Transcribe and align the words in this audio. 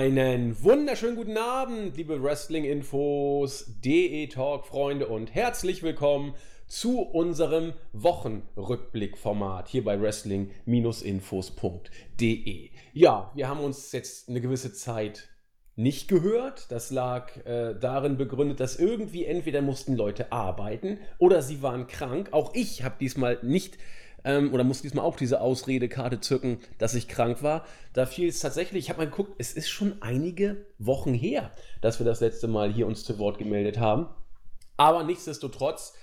Einen 0.00 0.56
wunderschönen 0.64 1.14
guten 1.14 1.36
Abend, 1.36 1.94
liebe 1.98 2.22
Wrestling-Infos, 2.22 3.66
DE 3.84 4.28
Talk-Freunde 4.28 5.06
und 5.06 5.34
herzlich 5.34 5.82
willkommen 5.82 6.34
zu 6.66 7.00
unserem 7.00 7.74
Wochenrückblick-Format 7.92 9.68
hier 9.68 9.84
bei 9.84 10.00
Wrestling-Infos.de. 10.00 12.70
Ja, 12.94 13.30
wir 13.34 13.46
haben 13.46 13.60
uns 13.60 13.92
jetzt 13.92 14.30
eine 14.30 14.40
gewisse 14.40 14.72
Zeit 14.72 15.28
nicht 15.76 16.08
gehört. 16.08 16.72
Das 16.72 16.90
lag 16.90 17.36
äh, 17.44 17.74
darin 17.78 18.16
begründet, 18.16 18.60
dass 18.60 18.76
irgendwie 18.76 19.26
entweder 19.26 19.60
mussten 19.60 19.96
Leute 19.96 20.32
arbeiten 20.32 20.96
oder 21.18 21.42
sie 21.42 21.60
waren 21.60 21.86
krank. 21.86 22.30
Auch 22.32 22.54
ich 22.54 22.84
habe 22.84 22.94
diesmal 22.98 23.38
nicht 23.42 23.76
ähm, 24.24 24.52
oder 24.52 24.64
musste 24.64 24.82
diesmal 24.82 25.04
auch 25.04 25.16
diese 25.16 25.40
Ausredekarte 25.40 26.20
zücken, 26.20 26.58
dass 26.78 26.94
ich 26.94 27.08
krank 27.08 27.42
war. 27.42 27.64
Da 27.92 28.06
fiel 28.06 28.28
es 28.28 28.40
tatsächlich, 28.40 28.84
ich 28.84 28.90
habe 28.90 29.00
mal 29.00 29.10
geguckt, 29.10 29.34
es 29.38 29.52
ist 29.52 29.68
schon 29.68 30.00
einige 30.00 30.64
Wochen 30.78 31.14
her, 31.14 31.50
dass 31.80 31.98
wir 31.98 32.06
das 32.06 32.20
letzte 32.20 32.48
Mal 32.48 32.72
hier 32.72 32.86
uns 32.86 33.04
zu 33.04 33.18
Wort 33.18 33.38
gemeldet 33.38 33.78
haben. 33.78 34.08
Aber 34.76 35.04
nichtsdestotrotz, 35.04 35.94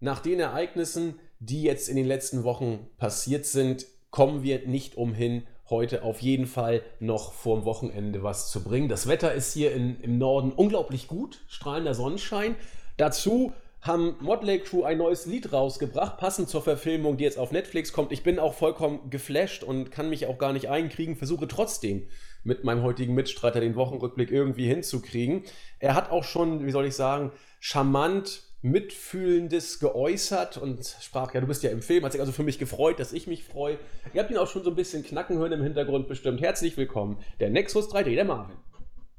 nach 0.00 0.20
den 0.20 0.40
Ereignissen, 0.40 1.14
die 1.40 1.62
jetzt 1.62 1.88
in 1.88 1.96
den 1.96 2.06
letzten 2.06 2.44
Wochen 2.44 2.88
passiert 2.96 3.46
sind, 3.46 3.86
kommen 4.10 4.42
wir 4.42 4.66
nicht 4.66 4.96
umhin, 4.96 5.44
heute 5.68 6.02
auf 6.02 6.20
jeden 6.20 6.46
Fall 6.46 6.82
noch 6.98 7.32
vorm 7.32 7.64
Wochenende 7.64 8.22
was 8.22 8.50
zu 8.50 8.62
bringen. 8.62 8.88
Das 8.88 9.06
Wetter 9.06 9.32
ist 9.32 9.52
hier 9.52 9.72
in, 9.72 10.00
im 10.00 10.18
Norden 10.18 10.52
unglaublich 10.52 11.06
gut, 11.06 11.44
strahlender 11.48 11.94
Sonnenschein. 11.94 12.56
Dazu 12.96 13.52
haben 13.82 14.16
Motley 14.20 14.58
Crew 14.58 14.84
ein 14.84 14.98
neues 14.98 15.26
Lied 15.26 15.52
rausgebracht, 15.52 16.18
passend 16.18 16.48
zur 16.48 16.62
Verfilmung, 16.62 17.16
die 17.16 17.24
jetzt 17.24 17.38
auf 17.38 17.50
Netflix 17.50 17.92
kommt. 17.92 18.12
Ich 18.12 18.22
bin 18.22 18.38
auch 18.38 18.54
vollkommen 18.54 19.08
geflasht 19.08 19.62
und 19.62 19.90
kann 19.90 20.10
mich 20.10 20.26
auch 20.26 20.38
gar 20.38 20.52
nicht 20.52 20.68
einkriegen, 20.68 21.16
versuche 21.16 21.48
trotzdem 21.48 22.06
mit 22.44 22.64
meinem 22.64 22.82
heutigen 22.82 23.14
Mitstreiter 23.14 23.60
den 23.60 23.76
Wochenrückblick 23.76 24.30
irgendwie 24.30 24.66
hinzukriegen. 24.66 25.44
Er 25.78 25.94
hat 25.94 26.10
auch 26.10 26.24
schon, 26.24 26.66
wie 26.66 26.70
soll 26.70 26.86
ich 26.86 26.94
sagen, 26.94 27.32
charmant 27.58 28.42
Mitfühlendes 28.62 29.80
geäußert 29.80 30.58
und 30.58 30.96
sprach, 31.00 31.32
ja, 31.32 31.40
du 31.40 31.46
bist 31.46 31.62
ja 31.62 31.70
im 31.70 31.80
Film, 31.80 32.04
hat 32.04 32.12
sich 32.12 32.20
also 32.20 32.32
für 32.32 32.42
mich 32.42 32.58
gefreut, 32.58 33.00
dass 33.00 33.14
ich 33.14 33.26
mich 33.26 33.44
freue. 33.44 33.78
Ihr 34.12 34.20
habt 34.20 34.30
ihn 34.30 34.36
auch 34.36 34.48
schon 34.48 34.62
so 34.62 34.70
ein 34.70 34.76
bisschen 34.76 35.02
knacken 35.02 35.38
hören 35.38 35.52
im 35.52 35.62
Hintergrund 35.62 36.08
bestimmt. 36.08 36.42
Herzlich 36.42 36.76
willkommen, 36.76 37.16
der 37.40 37.48
Nexus 37.48 37.90
3D, 37.90 38.14
der 38.14 38.26
Marvin. 38.26 38.56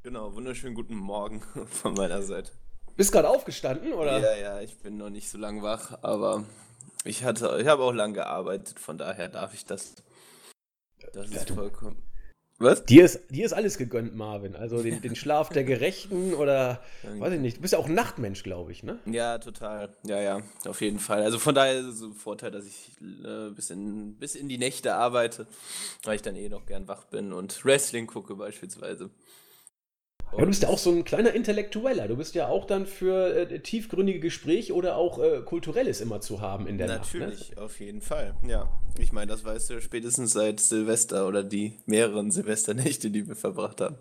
Genau, 0.04 0.36
wunderschönen 0.36 0.76
guten 0.76 0.96
Morgen 0.96 1.42
von 1.66 1.96
meiner 1.96 2.22
Seite. 2.22 2.52
Bist 3.02 3.14
gerade 3.14 3.30
aufgestanden, 3.30 3.94
oder? 3.94 4.20
Ja, 4.20 4.36
ja, 4.36 4.62
ich 4.62 4.78
bin 4.78 4.98
noch 4.98 5.10
nicht 5.10 5.28
so 5.28 5.40
lang 5.40 5.64
wach, 5.64 5.98
aber 6.04 6.46
ich 7.04 7.24
hatte, 7.24 7.58
ich 7.60 7.66
habe 7.66 7.82
auch 7.82 7.94
lang 7.94 8.14
gearbeitet, 8.14 8.80
von 8.80 9.00
daher 9.00 9.28
darf 9.28 9.56
ich 9.56 9.66
das. 9.66 9.96
Das 11.12 11.28
ist 11.32 11.50
vollkommen. 11.50 11.98
Was? 12.60 12.86
Dir 12.86 13.06
ist, 13.06 13.22
dir 13.32 13.44
ist 13.44 13.54
alles 13.54 13.80
gegönnt, 13.80 14.16
Marvin. 14.16 14.56
Also 14.56 14.84
den, 14.84 15.02
den 15.02 15.16
Schlaf 15.16 15.50
der 15.50 15.64
Gerechten 15.64 16.36
oder 16.36 16.80
weiß 17.18 17.34
ich 17.34 17.40
nicht. 17.40 17.58
Du 17.58 17.62
bist 17.62 17.74
ja 17.74 17.80
auch 17.80 17.88
ein 17.88 17.96
Nachtmensch, 17.96 18.44
glaube 18.44 18.72
ich, 18.72 18.84
ne? 18.84 19.00
Ja, 19.08 19.40
total. 19.40 19.90
Ja, 20.04 20.22
ja, 20.22 20.44
auf 20.68 20.80
jeden 20.82 21.00
Fall. 21.00 21.24
Also 21.24 21.40
von 21.40 21.56
daher 21.56 21.80
ist 21.80 21.88
es 21.88 22.02
ein 22.02 22.14
Vorteil, 22.14 22.52
dass 22.52 22.68
ich 22.68 22.92
äh, 23.02 23.50
bis, 23.50 23.72
in, 23.72 24.16
bis 24.20 24.36
in 24.36 24.48
die 24.48 24.60
Nächte 24.60 24.94
arbeite, 24.94 25.48
weil 26.04 26.18
ich 26.18 26.22
dann 26.22 26.36
eh 26.36 26.50
noch 26.50 26.68
gern 26.68 26.88
wach 26.88 27.06
bin 27.06 27.34
und 27.34 27.66
Wrestling 27.66 28.06
gucke 28.06 28.36
beispielsweise. 28.36 29.10
Ja, 30.34 30.40
du 30.40 30.46
bist 30.48 30.64
ja 30.64 30.70
auch 30.70 30.78
so 30.78 30.92
ein 30.92 31.04
kleiner 31.04 31.34
Intellektueller. 31.34 32.08
Du 32.08 32.16
bist 32.16 32.36
ja 32.36 32.48
auch 32.48 32.66
dann 32.66 32.86
für 32.86 33.36
äh, 33.36 33.60
tiefgründige 33.60 34.20
Gespräche 34.20 34.74
oder 34.74 34.96
auch 34.96 35.20
äh, 35.20 35.42
Kulturelles 35.42 36.00
immer 36.00 36.22
zu 36.22 36.40
haben 36.40 36.68
in 36.68 36.78
der 36.78 36.88
Natürlich, 36.88 37.50
Nacht. 37.50 37.58
ne? 37.58 37.64
auf 37.64 37.80
jeden 37.80 38.02
Fall. 38.02 38.36
Ja, 38.48 38.70
ich 38.98 39.12
meine, 39.12 39.28
das 39.28 39.44
weißt 39.44 39.72
du 39.72 39.82
spätestens 39.82 40.32
seit 40.32 40.60
Silvester 40.60 41.28
oder 41.28 41.44
die 41.44 41.74
mehreren 41.86 42.32
Silvesternächte, 42.32 43.10
die 43.10 43.28
wir 43.28 43.36
verbracht 43.36 43.82
haben. 43.82 43.98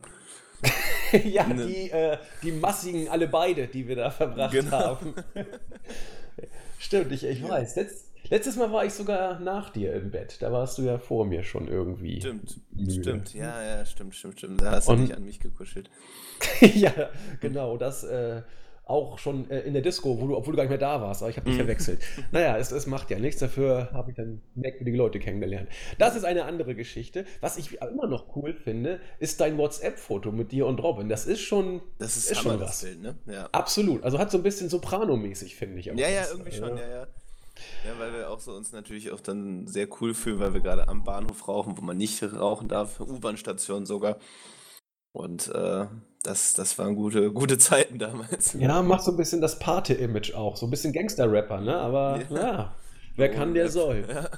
ja, 1.25 1.47
ne. 1.47 1.67
die, 1.67 1.91
äh, 1.91 2.19
die 2.43 2.53
massigen 2.53 3.09
alle 3.09 3.27
beide, 3.27 3.67
die 3.67 3.89
wir 3.89 3.97
da 3.97 4.11
verbracht 4.11 4.53
genau. 4.53 4.71
haben. 4.71 5.15
Stimmt, 6.79 7.13
ich, 7.13 7.25
ich 7.25 7.41
ja. 7.41 7.49
weiß. 7.49 7.77
Letzt, 7.77 8.10
Letztes 8.31 8.57
Mal 8.57 8.71
war 8.71 8.85
ich 8.85 8.93
sogar 8.93 9.41
nach 9.41 9.71
dir 9.71 9.93
im 9.93 10.13
Bett. 10.13 10.41
Da 10.41 10.53
warst 10.53 10.79
du 10.79 10.83
ja 10.83 10.99
vor 10.99 11.27
mir 11.27 11.43
schon 11.43 11.67
irgendwie. 11.67 12.21
Stimmt, 12.21 12.61
müde. 12.71 12.93
stimmt, 12.93 13.35
ja, 13.35 13.63
ja, 13.63 13.85
stimmt, 13.85 14.15
stimmt, 14.15 14.39
stimmt. 14.39 14.63
Da 14.63 14.71
hast 14.71 14.89
du 14.89 14.95
dich 14.95 15.15
an 15.15 15.25
mich 15.25 15.41
gekuschelt. 15.41 15.91
ja, 16.61 17.11
genau, 17.41 17.77
das 17.77 18.05
äh, 18.05 18.43
auch 18.91 19.19
schon 19.19 19.51
äh, 19.51 19.61
in 19.61 19.73
der 19.73 19.83
Disco, 19.83 20.15
du, 20.15 20.37
obwohl 20.37 20.53
du 20.53 20.57
gar 20.57 20.63
nicht 20.63 20.71
mehr 20.71 20.79
da 20.79 21.01
warst, 21.01 21.23
aber 21.23 21.31
ich 21.31 21.37
habe 21.37 21.47
dich 21.47 21.55
mhm. 21.55 21.61
verwechselt. 21.61 22.01
naja, 22.33 22.57
es, 22.57 22.71
es 22.71 22.87
macht 22.87 23.11
ja 23.11 23.19
nichts, 23.19 23.41
dafür 23.41 23.91
habe 23.93 24.11
ich 24.11 24.17
dann 24.17 24.43
merkwürdige 24.55 24.97
Leute 24.97 25.19
kennengelernt. 25.19 25.69
Das 25.99 26.15
ist 26.15 26.25
eine 26.25 26.45
andere 26.45 26.77
Geschichte. 26.77 27.25
Was 27.41 27.57
ich 27.57 27.81
immer 27.81 28.07
noch 28.07 28.37
cool 28.37 28.53
finde, 28.53 29.01
ist 29.19 29.41
dein 29.41 29.59
WhatsApp-Foto 29.59 30.31
mit 30.31 30.53
dir 30.53 30.67
und 30.67 30.81
Robin. 30.81 31.09
Das 31.09 31.27
ist 31.27 31.41
schon, 31.41 31.83
das 31.99 32.17
ist, 32.17 32.31
ist 32.31 32.43
schon 32.43 32.61
was. 32.61 32.83
Bild, 32.83 33.03
ne? 33.03 33.15
ja. 33.27 33.49
Absolut. 33.53 34.05
Also 34.05 34.19
hat 34.19 34.31
so 34.31 34.39
ein 34.39 34.45
bisschen 34.45 34.69
Soprano-mäßig, 34.69 35.57
finde 35.57 35.81
ich. 35.81 35.87
Ja, 35.87 35.95
ja, 35.95 36.27
irgendwie 36.31 36.53
schon, 36.53 36.77
ja, 36.77 36.89
ja. 36.89 37.07
Ja, 37.85 37.99
weil 37.99 38.13
wir 38.13 38.31
auch 38.31 38.41
so 38.41 38.53
uns 38.53 38.73
natürlich 38.73 39.11
auch 39.11 39.21
dann 39.21 39.67
sehr 39.67 39.89
cool 40.01 40.15
fühlen, 40.15 40.39
weil 40.39 40.55
wir 40.55 40.61
gerade 40.61 40.89
am 40.89 41.05
Bahnhof 41.05 41.49
rauchen, 41.49 41.77
wo 41.77 41.83
man 41.83 41.97
nicht 41.97 42.23
rauchen 42.23 42.69
darf, 42.69 43.01
U-Bahn-Station 43.01 43.87
sogar. 43.87 44.19
Und 45.13 45.49
äh, 45.49 45.87
das, 46.23 46.55
das 46.55 46.79
waren 46.79 46.95
gute, 46.95 47.33
gute 47.33 47.59
Zeiten 47.59 47.99
damals. 47.99 48.53
Ja, 48.55 48.83
macht 48.83 49.03
so 49.03 49.11
ein 49.11 49.17
bisschen 49.17 49.41
das 49.41 49.59
Pate-Image 49.59 50.35
auch, 50.35 50.57
so 50.57 50.67
ein 50.67 50.71
bisschen 50.71 50.93
Gangster-Rapper, 50.93 51.61
ne? 51.61 51.77
Aber 51.77 52.21
ja. 52.31 52.37
ja. 52.37 52.75
Wer 53.21 53.31
kann, 53.31 53.55
der 53.55 53.69
soll. 53.69 54.05
Ja, 54.09 54.31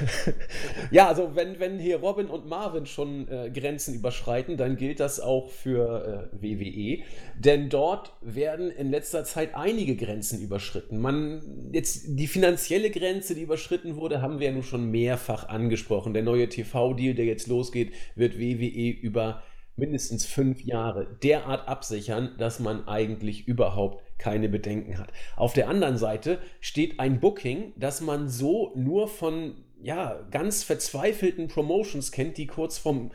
ja 0.90 1.08
also 1.08 1.34
wenn, 1.34 1.60
wenn 1.60 1.78
hier 1.78 1.98
Robin 1.98 2.26
und 2.26 2.48
Marvin 2.48 2.86
schon 2.86 3.28
äh, 3.28 3.50
Grenzen 3.50 3.94
überschreiten, 3.94 4.56
dann 4.56 4.76
gilt 4.76 5.00
das 5.00 5.20
auch 5.20 5.50
für 5.50 6.30
äh, 6.32 6.42
WWE. 6.42 7.02
Denn 7.38 7.68
dort 7.68 8.12
werden 8.20 8.70
in 8.70 8.90
letzter 8.90 9.24
Zeit 9.24 9.54
einige 9.54 9.96
Grenzen 9.96 10.40
überschritten. 10.40 11.00
Man, 11.00 11.70
jetzt 11.72 12.04
die 12.08 12.26
finanzielle 12.26 12.90
Grenze, 12.90 13.34
die 13.34 13.42
überschritten 13.42 13.96
wurde, 13.96 14.22
haben 14.22 14.40
wir 14.40 14.48
ja 14.48 14.52
nun 14.52 14.62
schon 14.62 14.90
mehrfach 14.90 15.48
angesprochen. 15.48 16.14
Der 16.14 16.22
neue 16.22 16.48
TV-Deal, 16.48 17.14
der 17.14 17.26
jetzt 17.26 17.46
losgeht, 17.46 17.92
wird 18.14 18.38
WWE 18.38 18.90
über 18.90 19.42
mindestens 19.76 20.26
fünf 20.26 20.62
Jahre 20.62 21.06
derart 21.22 21.68
absichern, 21.68 22.34
dass 22.38 22.58
man 22.58 22.88
eigentlich 22.88 23.46
überhaupt 23.46 24.02
keine 24.18 24.48
Bedenken 24.48 24.98
hat. 24.98 25.12
Auf 25.36 25.52
der 25.52 25.68
anderen 25.68 25.96
Seite 25.96 26.38
steht 26.60 27.00
ein 27.00 27.20
Booking, 27.20 27.72
das 27.76 28.00
man 28.00 28.28
so 28.28 28.72
nur 28.74 29.08
von 29.08 29.64
ja, 29.80 30.26
ganz 30.30 30.64
verzweifelten 30.64 31.48
Promotions 31.48 32.12
kennt, 32.12 32.36
die 32.36 32.46
kurz 32.46 32.78
vom 32.78 33.12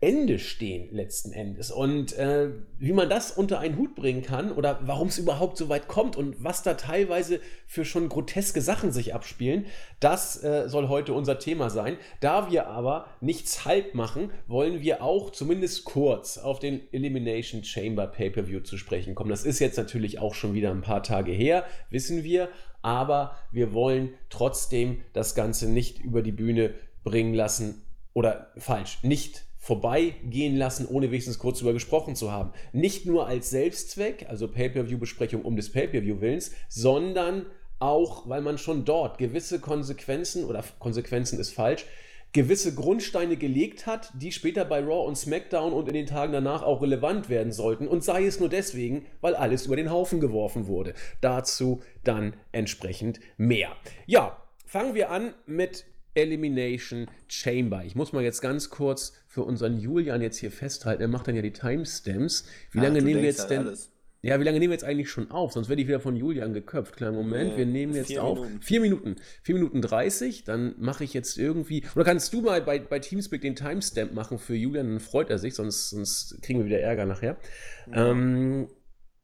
Ende 0.00 0.38
stehen 0.38 0.94
letzten 0.94 1.32
Endes. 1.32 1.70
Und 1.70 2.12
äh, 2.18 2.50
wie 2.78 2.92
man 2.92 3.08
das 3.08 3.30
unter 3.30 3.60
einen 3.60 3.78
Hut 3.78 3.94
bringen 3.94 4.22
kann 4.22 4.52
oder 4.52 4.78
warum 4.82 5.08
es 5.08 5.16
überhaupt 5.16 5.56
so 5.56 5.70
weit 5.70 5.88
kommt 5.88 6.16
und 6.16 6.44
was 6.44 6.62
da 6.62 6.74
teilweise 6.74 7.40
für 7.66 7.86
schon 7.86 8.10
groteske 8.10 8.60
Sachen 8.60 8.92
sich 8.92 9.14
abspielen, 9.14 9.64
das 9.98 10.42
äh, 10.44 10.68
soll 10.68 10.88
heute 10.88 11.14
unser 11.14 11.38
Thema 11.38 11.70
sein. 11.70 11.96
Da 12.20 12.50
wir 12.50 12.66
aber 12.66 13.06
nichts 13.22 13.64
halb 13.64 13.94
machen, 13.94 14.30
wollen 14.46 14.82
wir 14.82 15.02
auch 15.02 15.30
zumindest 15.30 15.84
kurz 15.86 16.36
auf 16.36 16.58
den 16.58 16.82
Elimination 16.92 17.64
Chamber 17.64 18.06
Pay-per-View 18.06 18.60
zu 18.60 18.76
sprechen 18.76 19.14
kommen. 19.14 19.30
Das 19.30 19.44
ist 19.46 19.60
jetzt 19.60 19.78
natürlich 19.78 20.18
auch 20.18 20.34
schon 20.34 20.52
wieder 20.52 20.72
ein 20.72 20.82
paar 20.82 21.02
Tage 21.02 21.32
her, 21.32 21.64
wissen 21.88 22.22
wir, 22.22 22.50
aber 22.82 23.34
wir 23.50 23.72
wollen 23.72 24.10
trotzdem 24.28 25.00
das 25.14 25.34
Ganze 25.34 25.70
nicht 25.70 26.00
über 26.00 26.20
die 26.20 26.32
Bühne 26.32 26.74
bringen 27.02 27.32
lassen 27.32 27.82
oder 28.12 28.52
falsch, 28.58 28.98
nicht 29.02 29.45
vorbeigehen 29.66 30.56
lassen, 30.56 30.86
ohne 30.86 31.10
wenigstens 31.10 31.40
kurz 31.40 31.58
darüber 31.58 31.72
gesprochen 31.72 32.14
zu 32.14 32.30
haben. 32.30 32.52
Nicht 32.72 33.04
nur 33.04 33.26
als 33.26 33.50
Selbstzweck, 33.50 34.26
also 34.28 34.46
Pay-per-view-Besprechung 34.46 35.42
um 35.42 35.56
des 35.56 35.72
Pay-per-view-Willens, 35.72 36.52
sondern 36.68 37.46
auch, 37.80 38.28
weil 38.28 38.42
man 38.42 38.58
schon 38.58 38.84
dort 38.84 39.18
gewisse 39.18 39.58
Konsequenzen 39.58 40.44
oder 40.44 40.62
Konsequenzen 40.78 41.40
ist 41.40 41.52
falsch, 41.52 41.84
gewisse 42.32 42.76
Grundsteine 42.76 43.36
gelegt 43.36 43.86
hat, 43.88 44.12
die 44.14 44.30
später 44.30 44.64
bei 44.64 44.78
Raw 44.78 45.04
und 45.04 45.18
SmackDown 45.18 45.72
und 45.72 45.88
in 45.88 45.94
den 45.94 46.06
Tagen 46.06 46.32
danach 46.32 46.62
auch 46.62 46.80
relevant 46.80 47.28
werden 47.28 47.50
sollten 47.50 47.88
und 47.88 48.04
sei 48.04 48.24
es 48.24 48.38
nur 48.38 48.48
deswegen, 48.48 49.06
weil 49.20 49.34
alles 49.34 49.66
über 49.66 49.74
den 49.74 49.90
Haufen 49.90 50.20
geworfen 50.20 50.68
wurde. 50.68 50.94
Dazu 51.20 51.82
dann 52.04 52.34
entsprechend 52.52 53.18
mehr. 53.36 53.72
Ja, 54.06 54.40
fangen 54.64 54.94
wir 54.94 55.10
an 55.10 55.34
mit 55.44 55.86
Elimination 56.16 57.06
Chamber. 57.28 57.84
Ich 57.84 57.94
muss 57.94 58.12
mal 58.12 58.22
jetzt 58.22 58.40
ganz 58.40 58.70
kurz 58.70 59.12
für 59.26 59.42
unseren 59.42 59.78
Julian 59.78 60.22
jetzt 60.22 60.38
hier 60.38 60.50
festhalten. 60.50 61.02
Er 61.02 61.08
macht 61.08 61.28
dann 61.28 61.36
ja 61.36 61.42
die 61.42 61.52
Timestamps. 61.52 62.46
Wie 62.72 62.78
ah, 62.78 62.84
lange 62.84 63.02
nehmen 63.02 63.20
wir 63.20 63.28
jetzt 63.28 63.48
denn? 63.50 63.66
Alles. 63.66 63.92
Ja, 64.22 64.40
wie 64.40 64.44
lange 64.44 64.58
nehmen 64.58 64.70
wir 64.70 64.74
jetzt 64.74 64.84
eigentlich 64.84 65.10
schon 65.10 65.30
auf? 65.30 65.52
Sonst 65.52 65.68
werde 65.68 65.82
ich 65.82 65.88
wieder 65.88 66.00
von 66.00 66.16
Julian 66.16 66.52
geköpft. 66.52 66.96
Kleinen 66.96 67.14
Moment, 67.14 67.56
wir 67.56 67.66
nehmen 67.66 67.94
jetzt 67.94 68.18
auf. 68.18 68.40
Minuten. 68.40 68.62
Vier 68.62 68.80
Minuten. 68.80 69.16
Vier 69.42 69.54
Minuten 69.54 69.82
30. 69.82 70.42
Dann 70.42 70.74
mache 70.78 71.04
ich 71.04 71.14
jetzt 71.14 71.38
irgendwie. 71.38 71.84
Oder 71.94 72.04
kannst 72.04 72.32
du 72.32 72.40
mal 72.40 72.60
bei, 72.62 72.80
bei 72.80 72.98
Teamspeak 72.98 73.42
den 73.42 73.54
Timestamp 73.54 74.14
machen 74.14 74.38
für 74.38 74.56
Julian? 74.56 74.88
Dann 74.88 75.00
freut 75.00 75.30
er 75.30 75.38
sich, 75.38 75.54
sonst, 75.54 75.90
sonst 75.90 76.42
kriegen 76.42 76.58
wir 76.58 76.66
wieder 76.66 76.80
Ärger 76.80 77.04
nachher. 77.04 77.36
Ja. 77.88 78.10
Ähm, 78.10 78.68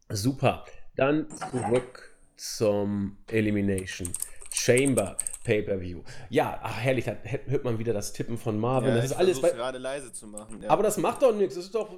super. 0.08 0.66
Dann 0.94 1.26
zurück 1.30 2.14
zum 2.36 3.16
Elimination 3.28 4.08
Chamber. 4.52 5.16
Pay-Per-View. 5.44 6.02
Ja, 6.30 6.60
ach, 6.62 6.78
herrlich, 6.80 7.04
da 7.04 7.16
hört 7.46 7.64
man 7.64 7.78
wieder 7.78 7.92
das 7.92 8.12
Tippen 8.12 8.38
von 8.38 8.58
Marvin. 8.58 8.90
Ja, 8.90 8.96
das 8.96 9.06
ist 9.06 9.12
alles 9.12 9.40
gerade 9.40 9.78
leise 9.78 10.12
zu 10.12 10.26
machen. 10.26 10.62
Ja. 10.62 10.70
Aber 10.70 10.82
das 10.82 10.96
macht 10.96 11.22
doch 11.22 11.34
nichts. 11.34 11.54
Das 11.54 11.64
ist 11.64 11.74
doch 11.74 11.88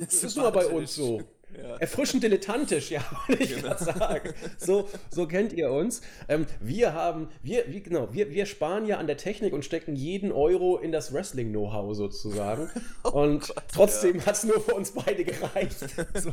das 0.00 0.24
ist 0.24 0.36
nur 0.36 0.50
bei 0.50 0.66
uns 0.66 0.94
so. 0.94 1.20
Ja. 1.56 1.76
Erfrischend 1.76 2.22
dilettantisch, 2.22 2.90
ja, 2.90 3.02
wollte 3.28 3.42
ich 3.42 3.56
genau. 3.56 3.76
sagen. 3.76 4.34
So, 4.58 4.88
so 5.10 5.26
kennt 5.26 5.52
ihr 5.52 5.70
uns. 5.70 6.00
Ähm, 6.28 6.46
wir 6.60 6.94
haben, 6.94 7.28
wir, 7.42 7.64
wie, 7.68 7.82
genau, 7.82 8.12
wir, 8.12 8.30
wir 8.30 8.46
sparen 8.46 8.86
ja 8.86 8.98
an 8.98 9.06
der 9.06 9.16
Technik 9.16 9.52
und 9.52 9.64
stecken 9.64 9.96
jeden 9.96 10.32
Euro 10.32 10.78
in 10.78 10.92
das 10.92 11.12
Wrestling-Know-how 11.12 11.94
sozusagen. 11.94 12.70
oh 13.04 13.10
und 13.10 13.48
Gott, 13.48 13.64
trotzdem 13.72 14.18
ja. 14.18 14.26
hat 14.26 14.36
es 14.36 14.44
nur 14.44 14.60
für 14.60 14.74
uns 14.74 14.92
beide 14.92 15.24
gereicht. 15.24 15.78
so. 16.14 16.32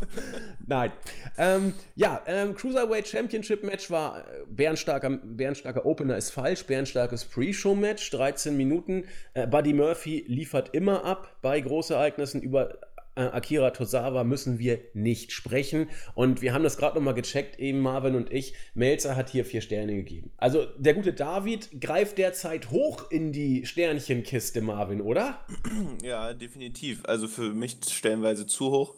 Nein. 0.65 0.91
Ähm, 1.37 1.73
ja, 1.95 2.21
ähm, 2.27 2.55
Cruiserweight 2.55 3.07
Championship 3.07 3.63
Match 3.63 3.89
war 3.89 4.19
äh, 4.19 4.23
bärenstarker, 4.47 5.09
bärenstarker 5.09 5.85
Opener 5.85 6.17
ist 6.17 6.31
falsch, 6.31 6.65
bärenstarkes 6.65 7.25
Pre-Show-Match, 7.25 8.11
13 8.11 8.55
Minuten. 8.55 9.05
Äh, 9.33 9.47
Buddy 9.47 9.73
Murphy 9.73 10.25
liefert 10.27 10.73
immer 10.73 11.03
ab 11.05 11.37
bei 11.41 11.59
Großereignissen 11.59 12.41
über 12.41 12.77
äh, 13.17 13.29
Akira 13.33 13.71
Tosawa 13.71 14.23
müssen 14.23 14.59
wir 14.59 14.79
nicht 14.93 15.31
sprechen. 15.31 15.89
Und 16.15 16.41
wir 16.41 16.53
haben 16.53 16.63
das 16.63 16.77
gerade 16.77 16.95
nochmal 16.95 17.15
gecheckt, 17.15 17.59
eben 17.59 17.79
Marvin 17.79 18.15
und 18.15 18.31
ich. 18.31 18.53
Melzer 18.73 19.15
hat 19.15 19.29
hier 19.29 19.43
vier 19.43 19.61
Sterne 19.61 19.95
gegeben. 19.95 20.31
Also 20.37 20.65
der 20.77 20.93
gute 20.93 21.13
David 21.13 21.81
greift 21.81 22.17
derzeit 22.17 22.71
hoch 22.71 23.09
in 23.11 23.31
die 23.31 23.65
Sternchenkiste, 23.65 24.61
Marvin, 24.61 25.01
oder? 25.01 25.39
Ja, 26.03 26.33
definitiv. 26.33 27.03
Also 27.05 27.27
für 27.27 27.53
mich 27.53 27.77
stellenweise 27.89 28.45
zu 28.45 28.71
hoch. 28.71 28.95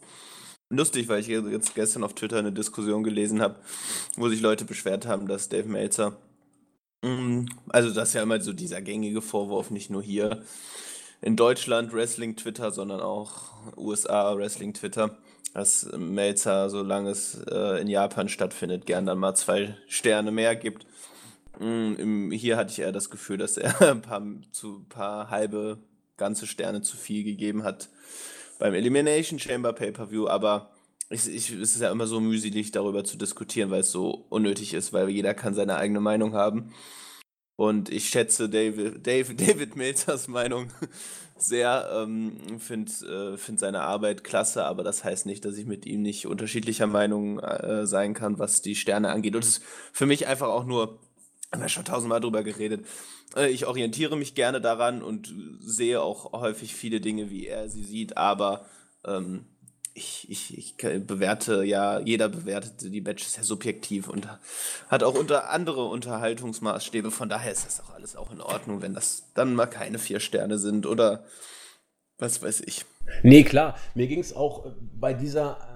Lustig, 0.68 1.08
weil 1.08 1.20
ich 1.20 1.26
jetzt 1.26 1.74
gestern 1.74 2.04
auf 2.04 2.14
Twitter 2.14 2.38
eine 2.38 2.52
Diskussion 2.52 3.02
gelesen 3.02 3.40
habe, 3.40 3.56
wo 4.16 4.28
sich 4.28 4.40
Leute 4.40 4.64
beschwert 4.64 5.06
haben, 5.06 5.26
dass 5.26 5.48
Dave 5.48 5.68
Melzer, 5.68 6.16
mm, 7.02 7.46
also 7.68 7.90
das 7.92 8.08
ist 8.08 8.14
ja 8.14 8.22
immer 8.22 8.40
so 8.40 8.52
dieser 8.52 8.80
gängige 8.80 9.22
Vorwurf, 9.22 9.70
nicht 9.70 9.90
nur 9.90 10.02
hier, 10.02 10.44
in 11.22 11.36
Deutschland 11.36 11.92
Wrestling-Twitter, 11.92 12.70
sondern 12.70 13.00
auch 13.00 13.52
USA 13.76 14.36
Wrestling-Twitter, 14.36 15.18
dass 15.54 15.90
Melzer, 15.96 16.70
solange 16.70 17.10
es 17.10 17.40
äh, 17.50 17.80
in 17.80 17.88
Japan 17.88 18.28
stattfindet, 18.28 18.86
gern 18.86 19.06
dann 19.06 19.18
mal 19.18 19.34
zwei 19.34 19.76
Sterne 19.86 20.30
mehr 20.30 20.56
gibt. 20.56 20.86
Mm, 21.58 22.30
hier 22.30 22.56
hatte 22.56 22.72
ich 22.72 22.78
eher 22.78 22.92
das 22.92 23.10
Gefühl, 23.10 23.36
dass 23.36 23.56
er 23.56 23.80
ein 23.90 24.02
paar, 24.02 24.22
zu, 24.52 24.84
paar 24.88 25.30
halbe, 25.30 25.78
ganze 26.16 26.46
Sterne 26.46 26.82
zu 26.82 26.96
viel 26.96 27.24
gegeben 27.24 27.64
hat 27.64 27.88
beim 28.58 28.74
Elimination 28.74 29.38
Chamber 29.38 29.72
Pay-Per-View, 29.72 30.28
aber 30.28 30.70
ich, 31.08 31.26
ich, 31.28 31.50
es 31.50 31.74
ist 31.74 31.80
ja 31.80 31.90
immer 31.90 32.06
so 32.06 32.20
mühselig, 32.20 32.70
darüber 32.70 33.02
zu 33.04 33.16
diskutieren, 33.16 33.70
weil 33.70 33.80
es 33.80 33.90
so 33.90 34.26
unnötig 34.28 34.74
ist, 34.74 34.92
weil 34.92 35.08
jeder 35.08 35.34
kann 35.34 35.54
seine 35.54 35.76
eigene 35.76 36.00
Meinung 36.00 36.34
haben. 36.34 36.72
Und 37.60 37.90
ich 37.90 38.08
schätze 38.08 38.48
David, 38.48 39.06
David, 39.06 39.38
David 39.48 39.76
Melzers 39.76 40.28
Meinung 40.28 40.68
sehr, 41.36 41.90
ähm, 41.92 42.58
finde 42.58 42.90
äh, 43.34 43.36
find 43.36 43.60
seine 43.60 43.82
Arbeit 43.82 44.24
klasse, 44.24 44.64
aber 44.64 44.82
das 44.82 45.04
heißt 45.04 45.26
nicht, 45.26 45.44
dass 45.44 45.58
ich 45.58 45.66
mit 45.66 45.84
ihm 45.84 46.00
nicht 46.00 46.26
unterschiedlicher 46.26 46.86
Meinung 46.86 47.38
äh, 47.38 47.86
sein 47.86 48.14
kann, 48.14 48.38
was 48.38 48.62
die 48.62 48.76
Sterne 48.76 49.10
angeht. 49.10 49.34
Und 49.34 49.44
es 49.44 49.58
ist 49.58 49.64
für 49.92 50.06
mich 50.06 50.26
einfach 50.26 50.48
auch 50.48 50.64
nur, 50.64 51.00
haben 51.52 51.60
wir 51.60 51.68
schon 51.68 51.84
tausendmal 51.84 52.22
drüber 52.22 52.42
geredet, 52.42 52.86
äh, 53.36 53.50
ich 53.50 53.66
orientiere 53.66 54.16
mich 54.16 54.34
gerne 54.34 54.62
daran 54.62 55.02
und 55.02 55.30
sehe 55.60 56.00
auch 56.00 56.32
häufig 56.32 56.74
viele 56.74 57.02
Dinge, 57.02 57.28
wie 57.28 57.46
er 57.46 57.68
sie 57.68 57.84
sieht, 57.84 58.16
aber 58.16 58.64
ähm, 59.04 59.44
ich, 59.94 60.30
ich, 60.30 60.56
ich 60.56 60.76
bewerte 60.76 61.64
ja, 61.64 61.98
jeder 62.00 62.28
bewertet 62.28 62.74
die 62.82 63.00
Matches 63.00 63.36
ja 63.36 63.42
subjektiv 63.42 64.08
und 64.08 64.28
hat 64.88 65.02
auch 65.02 65.14
unter 65.14 65.50
andere 65.50 65.84
Unterhaltungsmaßstäbe. 65.84 67.10
Von 67.10 67.28
daher 67.28 67.52
ist 67.52 67.66
das 67.66 67.80
auch 67.80 67.90
alles 67.90 68.16
auch 68.16 68.30
in 68.30 68.40
Ordnung, 68.40 68.82
wenn 68.82 68.94
das 68.94 69.24
dann 69.34 69.54
mal 69.54 69.66
keine 69.66 69.98
vier 69.98 70.20
Sterne 70.20 70.58
sind 70.58 70.86
oder 70.86 71.24
was 72.18 72.42
weiß 72.42 72.60
ich. 72.60 72.84
Nee, 73.22 73.42
klar. 73.42 73.76
Mir 73.94 74.06
ging 74.06 74.20
es 74.20 74.34
auch 74.34 74.66
bei 74.78 75.14
dieser 75.14 75.69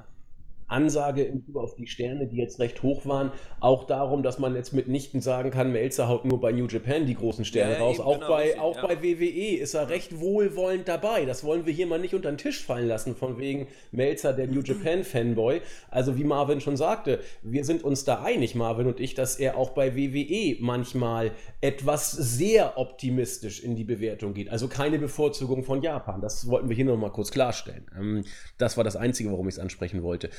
Ansage 0.67 1.23
im 1.23 1.45
Zuge 1.45 1.61
auf 1.61 1.75
die 1.75 1.87
Sterne, 1.87 2.27
die 2.27 2.37
jetzt 2.37 2.59
recht 2.59 2.83
hoch 2.83 3.07
waren, 3.07 3.33
auch 3.61 3.85
darum, 3.85 4.23
dass 4.23 4.39
man 4.39 4.55
jetzt 4.55 4.73
mitnichten 4.73 5.21
sagen 5.21 5.51
kann, 5.51 5.73
Melzer 5.73 6.09
haut 6.09 6.25
nur 6.25 6.41
bei 6.41 6.53
New 6.53 6.67
Japan 6.67 7.07
die 7.07 7.15
großen 7.15 7.45
Sterne 7.45 7.75
ja, 7.75 7.79
raus. 7.79 8.01
Auch, 8.01 8.15
genau 8.15 8.29
bei, 8.29 8.59
auch 8.59 8.77
ja. 8.77 8.87
bei 8.87 9.03
WWE 9.03 9.57
ist 9.57 9.75
er 9.75 9.89
recht 9.89 10.21
wohlwollend 10.21 10.89
dabei. 10.89 11.25
Das 11.25 11.45
wollen 11.45 11.67
wir 11.67 11.73
hier 11.73 11.87
mal 11.87 11.99
nicht 11.99 12.15
unter 12.15 12.31
den 12.31 12.39
Tisch 12.39 12.65
fallen 12.65 12.89
lassen, 12.89 13.15
von 13.15 13.39
wegen 13.39 13.67
Melzer, 13.93 14.33
der 14.33 14.47
New 14.47 14.61
Japan 14.61 15.05
Fanboy. 15.05 15.61
Also 15.91 16.17
wie 16.17 16.25
Marvin 16.25 16.61
schon 16.61 16.77
sagte, 16.77 17.21
wir 17.43 17.65
sind 17.65 17.85
uns 17.85 18.05
da 18.05 18.23
einig, 18.23 18.55
Marvin 18.55 18.87
und 18.87 19.01
ich, 19.01 19.15
dass 19.15 19.37
er 19.37 19.57
auch 19.57 19.71
bei 19.71 19.97
WWE 19.97 20.57
manchmal 20.61 21.33
etwas 21.61 22.11
sehr 22.13 22.79
optimistisch 22.79 23.63
in 23.63 23.77
die 23.77 23.85
Bewertung 23.85 24.35
geht. 24.35 24.51
Also 24.51 24.69
keine 24.69 24.99
Bevorzugung 24.99 25.65
von 25.65 25.83
Japan. 25.83 26.21
Das 26.21 26.49
wollten 26.49 26.69
wir 26.69 26.77
hier 26.77 26.85
nochmal 26.85 27.13
kurz 27.13 27.31
klarstellen. 27.31 27.87
Ähm, 27.97 28.25
das 28.59 28.77
war 28.77 28.85
das 28.85 28.97
Einzige, 28.97 29.31
warum 29.31 29.49
ich 29.49 29.55
es 29.55 29.59
ansprechen 29.59 30.03
wollte. 30.03 30.31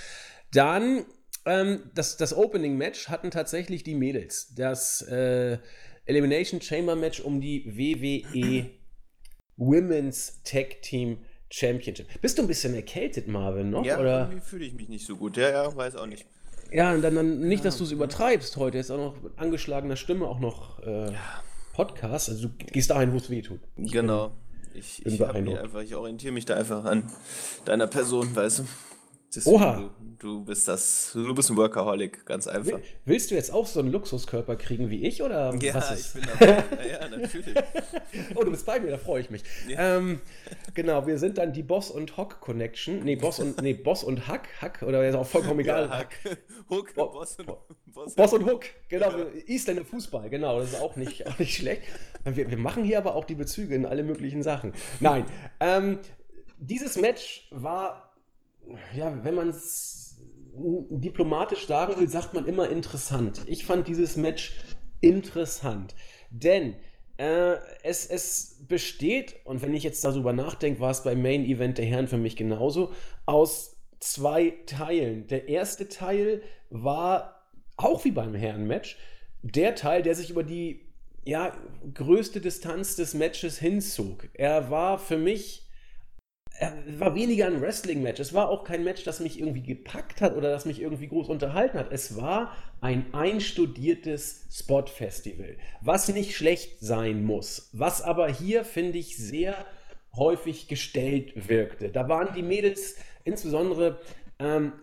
Dann 0.56 1.06
ähm, 1.46 1.84
das, 1.94 2.18
das 2.18 2.36
Opening-Match 2.36 3.10
hatten 3.10 3.32
tatsächlich 3.32 3.84
die 3.84 3.96
Mädels. 3.96 4.54
Das 4.56 5.02
äh, 5.02 5.58
Elimination 6.06 6.62
Chamber 6.62 6.96
Match 6.96 7.20
um 7.20 7.42
die 7.42 7.66
WWE 7.78 8.70
Women's 9.58 10.42
Tag 10.44 10.82
Team 10.82 11.20
Championship. 11.50 12.08
Bist 12.22 12.38
du 12.38 12.42
ein 12.42 12.48
bisschen 12.48 12.74
erkältet, 12.74 13.28
Marvin, 13.28 13.70
noch? 13.70 13.86
Ja, 13.86 14.00
oder? 14.00 14.22
irgendwie 14.22 14.42
fühle 14.42 14.66
ich 14.66 14.74
mich 14.74 14.90
nicht 14.90 15.06
so 15.06 15.16
gut. 15.16 15.38
Ja, 15.38 15.50
ja, 15.50 15.76
weiß 15.76 15.96
auch 15.96 16.08
nicht. 16.08 16.26
Ja, 16.72 16.94
und 16.94 17.02
dann, 17.02 17.16
dann 17.16 17.40
nicht, 17.40 17.64
dass 17.64 17.78
du 17.78 17.84
es 17.84 17.92
übertreibst 17.92 18.58
heute. 18.58 18.78
Jetzt 18.78 18.92
auch 18.92 18.98
noch 18.98 19.22
mit 19.22 19.38
angeschlagener 19.38 19.96
Stimme 19.96 20.28
auch 20.28 20.40
noch 20.40 20.82
äh, 20.84 21.12
ja. 21.14 21.44
Podcast. 21.74 22.30
Also 22.30 22.48
du 22.48 22.56
gehst 22.58 22.90
dahin, 22.90 23.14
wo 23.14 23.18
es 23.18 23.30
weh 23.30 23.42
tut. 23.42 23.60
Genau. 23.78 24.32
Ich, 24.74 25.06
ich, 25.06 25.24
einfach, 25.24 25.82
ich 25.82 25.96
orientiere 25.96 26.34
mich 26.34 26.46
da 26.46 26.56
einfach 26.56 26.84
an 26.84 27.10
deiner 27.64 27.88
Person, 27.88 28.36
weißt 28.36 28.60
du. 28.60 28.64
Deswegen, 29.36 29.56
Oha. 29.56 29.92
Du, 30.20 30.28
du, 30.28 30.46
bist 30.46 30.68
das, 30.68 31.12
du 31.14 31.34
bist 31.36 31.50
ein 31.50 31.58
Workaholic, 31.58 32.26
ganz 32.26 32.48
einfach. 32.48 32.80
Willst 33.04 33.32
du 33.32 33.36
jetzt 33.36 33.52
auch 33.52 33.68
so 33.68 33.80
einen 33.80 33.92
Luxuskörper 33.92 34.56
kriegen 34.56 34.90
wie 34.90 35.06
ich 35.06 35.22
oder 35.22 35.54
ja, 35.56 35.74
was 35.74 35.92
ist? 35.92 36.16
ich 36.16 36.22
bin 36.22 36.32
dabei. 36.40 36.64
ja, 36.88 37.00
ja, 37.02 37.10
natürlich. 37.10 37.56
oh, 38.36 38.44
du 38.44 38.52
bist 38.52 38.66
bei 38.66 38.80
mir, 38.80 38.92
da 38.92 38.98
freue 38.98 39.22
ich 39.22 39.30
mich. 39.30 39.44
Ja. 39.68 39.98
Ähm, 39.98 40.22
genau, 40.74 41.06
wir 41.06 41.18
sind 41.18 41.38
dann 41.38 41.54
die 41.54 41.64
Boss 41.64 41.92
und 41.92 42.16
Hock 42.18 42.40
Connection. 42.40 43.04
Nee, 43.04 43.16
Boss 43.16 43.40
und 43.40 43.62
nee, 43.62 43.74
Boss 43.74 44.04
und 44.04 44.28
Hack, 44.28 44.48
Hack 44.62 44.82
oder 44.84 45.08
ist 45.08 45.16
auch 45.16 45.28
vollkommen 45.28 45.60
egal. 45.62 45.86
Ja, 45.86 45.98
Hack. 45.98 46.20
Hook, 46.70 46.94
Bo 46.96 47.10
Boss 47.10 47.38
und 47.38 47.48
Boss, 47.94 48.16
Boss 48.16 48.34
und 48.34 48.46
Hook, 48.46 48.66
genau, 48.88 49.12
ja. 49.12 49.26
Isländer 49.48 49.86
Fußball, 49.86 50.30
genau, 50.30 50.60
das 50.60 50.74
ist 50.74 50.82
auch 50.82 50.96
nicht, 50.96 51.28
auch 51.28 51.38
nicht 51.40 51.56
schlecht. 51.56 51.84
Wir, 52.24 52.50
wir 52.50 52.58
machen 52.58 52.84
hier 52.84 52.98
aber 52.98 53.16
auch 53.16 53.26
die 53.26 53.36
Bezüge 53.36 53.76
in 53.76 53.86
alle 53.86 54.04
möglichen 54.04 54.44
Sachen. 54.44 54.74
Nein, 55.00 55.26
ähm, 55.60 56.00
dieses 56.58 56.98
Match 56.98 57.48
war 57.52 58.05
ja, 58.96 59.24
wenn 59.24 59.36
man 59.36 59.50
es 59.50 60.18
diplomatisch 60.58 61.68
sagen 61.68 62.00
will, 62.00 62.10
sagt 62.10 62.34
man 62.34 62.46
immer 62.46 62.70
interessant. 62.70 63.42
Ich 63.46 63.66
fand 63.66 63.88
dieses 63.88 64.16
Match 64.16 64.54
interessant, 65.02 65.96
denn 66.30 66.76
äh, 67.18 67.56
es, 67.84 68.06
es 68.06 68.66
besteht, 68.68 69.36
und 69.46 69.62
wenn 69.62 69.74
ich 69.74 69.84
jetzt 69.84 70.04
darüber 70.04 70.34
nachdenke, 70.34 70.80
war 70.80 70.92
es 70.92 71.04
beim 71.04 71.22
Main 71.22 71.46
Event 71.46 71.78
der 71.78 71.86
Herren 71.86 72.08
für 72.08 72.18
mich 72.18 72.36
genauso, 72.36 72.92
aus 73.26 73.78
zwei 74.00 74.54
Teilen. 74.66 75.28
Der 75.28 75.48
erste 75.48 75.88
Teil 75.88 76.42
war 76.70 77.48
auch 77.78 78.06
wie 78.06 78.12
beim 78.12 78.36
Herrenmatch, 78.36 78.98
der 79.42 79.76
Teil, 79.76 80.02
der 80.02 80.16
sich 80.16 80.30
über 80.30 80.44
die 80.44 80.82
ja, 81.24 81.56
größte 81.94 82.42
Distanz 82.42 82.96
des 82.96 83.14
Matches 83.14 83.60
hinzog. 83.60 84.28
Er 84.34 84.70
war 84.70 85.00
für 85.00 85.18
mich 85.18 85.65
war 86.98 87.16
weniger 87.16 87.48
ein 87.48 87.62
Wrestling-Match. 87.62 88.20
Es 88.20 88.34
war 88.34 88.50
auch 88.50 88.64
kein 88.64 88.84
Match, 88.84 89.04
das 89.04 89.20
mich 89.20 89.40
irgendwie 89.40 89.62
gepackt 89.62 90.22
hat 90.22 90.36
oder 90.36 90.50
das 90.50 90.66
mich 90.66 90.82
irgendwie 90.82 91.08
groß 91.08 91.28
unterhalten 91.30 91.78
hat. 91.78 91.92
Es 91.92 92.16
war 92.16 92.56
ein 92.82 93.14
einstudiertes 93.14 94.48
Spot-Festival, 94.52 95.58
was 95.82 96.08
nicht 96.08 96.36
schlecht 96.36 96.80
sein 96.80 97.24
muss, 97.24 97.70
was 97.74 98.02
aber 98.02 98.30
hier, 98.30 98.64
finde 98.64 98.98
ich, 98.98 99.18
sehr 99.18 99.66
häufig 100.16 100.68
gestellt 100.70 101.50
wirkte. 101.50 101.90
Da 101.90 102.08
waren 102.08 102.34
die 102.34 102.44
Mädels 102.44 102.96
insbesondere, 103.26 104.00
ähm, 104.40 104.74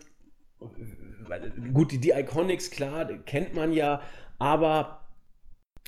gut, 1.73 1.91
die, 1.91 1.97
die 1.97 2.11
Iconics, 2.11 2.69
klar, 2.69 3.05
kennt 3.25 3.55
man 3.55 3.73
ja, 3.73 4.01
aber 4.37 5.07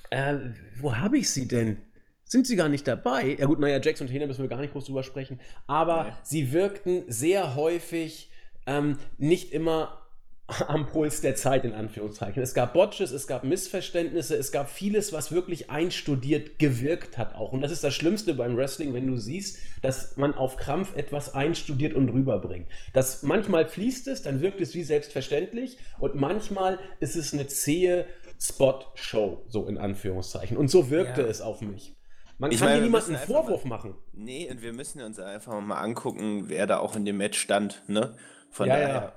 äh, 0.10 0.36
wo 0.80 0.96
habe 0.96 1.20
ich 1.20 1.30
sie 1.30 1.48
denn? 1.48 1.77
Sind 2.25 2.48
sie 2.48 2.55
gar 2.55 2.70
nicht 2.70 2.88
dabei. 2.88 3.38
Ja 3.39 3.46
gut, 3.46 3.60
naja, 3.60 3.79
Jax 3.82 4.01
und 4.01 4.08
Hena 4.08 4.25
müssen 4.25 4.41
wir 4.41 4.50
gar 4.50 4.60
nicht 4.60 4.74
groß 4.74 4.86
drüber 4.86 5.03
sprechen. 5.03 5.39
Aber 5.67 6.03
Nein. 6.03 6.13
sie 6.24 6.51
wirkten 6.51 7.03
sehr 7.08 7.55
häufig 7.55 8.29
ähm, 8.65 8.98
nicht 9.17 9.53
immer 9.53 10.01
am 10.67 10.88
Puls 10.88 11.22
der 11.22 11.36
Zeit, 11.36 11.65
in 11.65 11.74
Anführungszeichen. 11.74 12.41
Es 12.41 12.53
gab 12.53 12.74
Botches, 12.74 13.12
es 13.12 13.27
gab 13.27 13.44
Missverständnisse, 13.44 14.36
es 14.36 14.51
gab 14.51 14.70
vieles, 14.70 15.12
was 15.13 15.32
wirklich 15.32 15.70
einstudiert 15.70 16.60
gewirkt 16.60 17.17
hat 17.17 17.36
auch. 17.36 17.51
Und 17.51 17.62
das 17.62 17.72
ist 17.72 17.84
das 17.84 17.94
Schlimmste 17.94 18.34
beim 18.34 18.55
Wrestling, 18.55 18.94
wenn 18.94 19.08
du 19.08 19.17
siehst, 19.17 19.60
dass 19.82 20.17
man 20.17 20.34
auf 20.34 20.58
Krampf 20.58 20.96
etwas 20.96 21.34
einstudiert 21.34 21.94
und 21.94 22.10
rüberbringt. 22.10 22.67
Das 22.94 23.24
manchmal 23.24 23.67
fließt 23.67 24.08
es, 24.08 24.22
dann 24.22 24.41
wirkt 24.41 24.62
es 24.62 24.75
wie 24.75 24.84
selbstverständlich 24.84 25.77
und 26.00 26.15
manchmal 26.15 26.79
ist 27.00 27.15
es 27.15 27.34
eine 27.34 27.48
zähe 27.48 28.05
Spot-Show, 28.39 29.44
so 29.48 29.65
in 29.67 29.77
Anführungszeichen. 29.77 30.58
Und 30.58 30.70
so 30.70 30.89
wirkte 30.89 31.22
ja. 31.22 31.27
es 31.27 31.41
auf 31.41 31.62
mich. 31.62 31.96
Man 32.38 32.51
ich 32.51 32.60
kann 32.60 32.68
meine, 32.68 32.77
hier 32.77 32.86
niemanden 32.86 33.15
einen 33.15 33.25
Vorwurf 33.25 33.63
mal, 33.63 33.77
machen. 33.77 33.96
Nee, 34.13 34.50
und 34.51 34.62
wir 34.62 34.74
müssen 34.74 35.01
uns 35.01 35.20
einfach 35.20 35.60
mal 35.62 35.80
angucken, 35.80 36.46
wer 36.48 36.68
da 36.68 36.80
auch 36.80 36.96
in 36.96 37.06
dem 37.06 37.18
Match 37.18 37.39
stand, 37.39 37.84
ne? 37.88 38.15
Von 38.50 38.68
ja, 38.68 38.75
daher. 38.75 39.13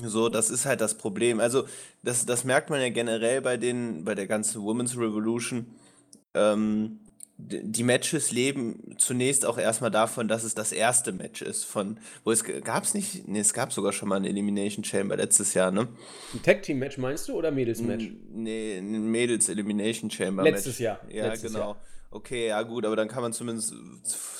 Ja. 0.00 0.08
So, 0.08 0.28
das 0.28 0.50
ist 0.50 0.66
halt 0.66 0.80
das 0.80 0.96
Problem. 0.96 1.38
Also, 1.38 1.66
das, 2.02 2.26
das 2.26 2.44
merkt 2.44 2.70
man 2.70 2.80
ja 2.80 2.88
generell 2.88 3.40
bei 3.42 3.56
den, 3.56 4.04
bei 4.04 4.14
der 4.14 4.26
ganzen 4.26 4.62
Women's 4.62 4.96
Revolution. 4.96 5.66
Ähm, 6.34 7.00
die 7.36 7.82
Matches 7.82 8.30
leben 8.30 8.94
zunächst 8.96 9.44
auch 9.44 9.58
erstmal 9.58 9.90
davon, 9.90 10.28
dass 10.28 10.44
es 10.44 10.54
das 10.54 10.70
erste 10.70 11.12
Match 11.12 11.42
ist 11.42 11.64
von, 11.64 11.98
wo 12.22 12.30
es 12.30 12.44
gab 12.44 12.84
es 12.84 12.94
nicht, 12.94 13.26
nee, 13.26 13.40
es 13.40 13.52
gab 13.52 13.72
sogar 13.72 13.92
schon 13.92 14.08
mal 14.08 14.16
ein 14.16 14.24
Elimination 14.24 14.84
Chamber 14.84 15.16
letztes 15.16 15.52
Jahr, 15.54 15.72
ne? 15.72 15.88
Ein 16.32 16.42
Tag 16.42 16.62
Team 16.62 16.78
Match 16.78 16.96
meinst 16.96 17.28
du 17.28 17.34
oder 17.34 17.50
Mädels 17.50 17.82
Match? 17.82 18.08
Nee, 18.32 18.78
ein 18.78 19.10
Mädels 19.10 19.48
Elimination 19.48 20.10
Chamber 20.10 20.44
Match. 20.44 20.54
Letztes 20.54 20.78
Jahr. 20.78 21.00
Ja, 21.10 21.26
letztes 21.26 21.52
genau. 21.52 21.70
Jahr. 21.70 21.80
Okay, 22.14 22.46
ja 22.46 22.62
gut, 22.62 22.86
aber 22.86 22.94
dann 22.94 23.08
kann 23.08 23.22
man 23.22 23.32
zumindest, 23.32 23.74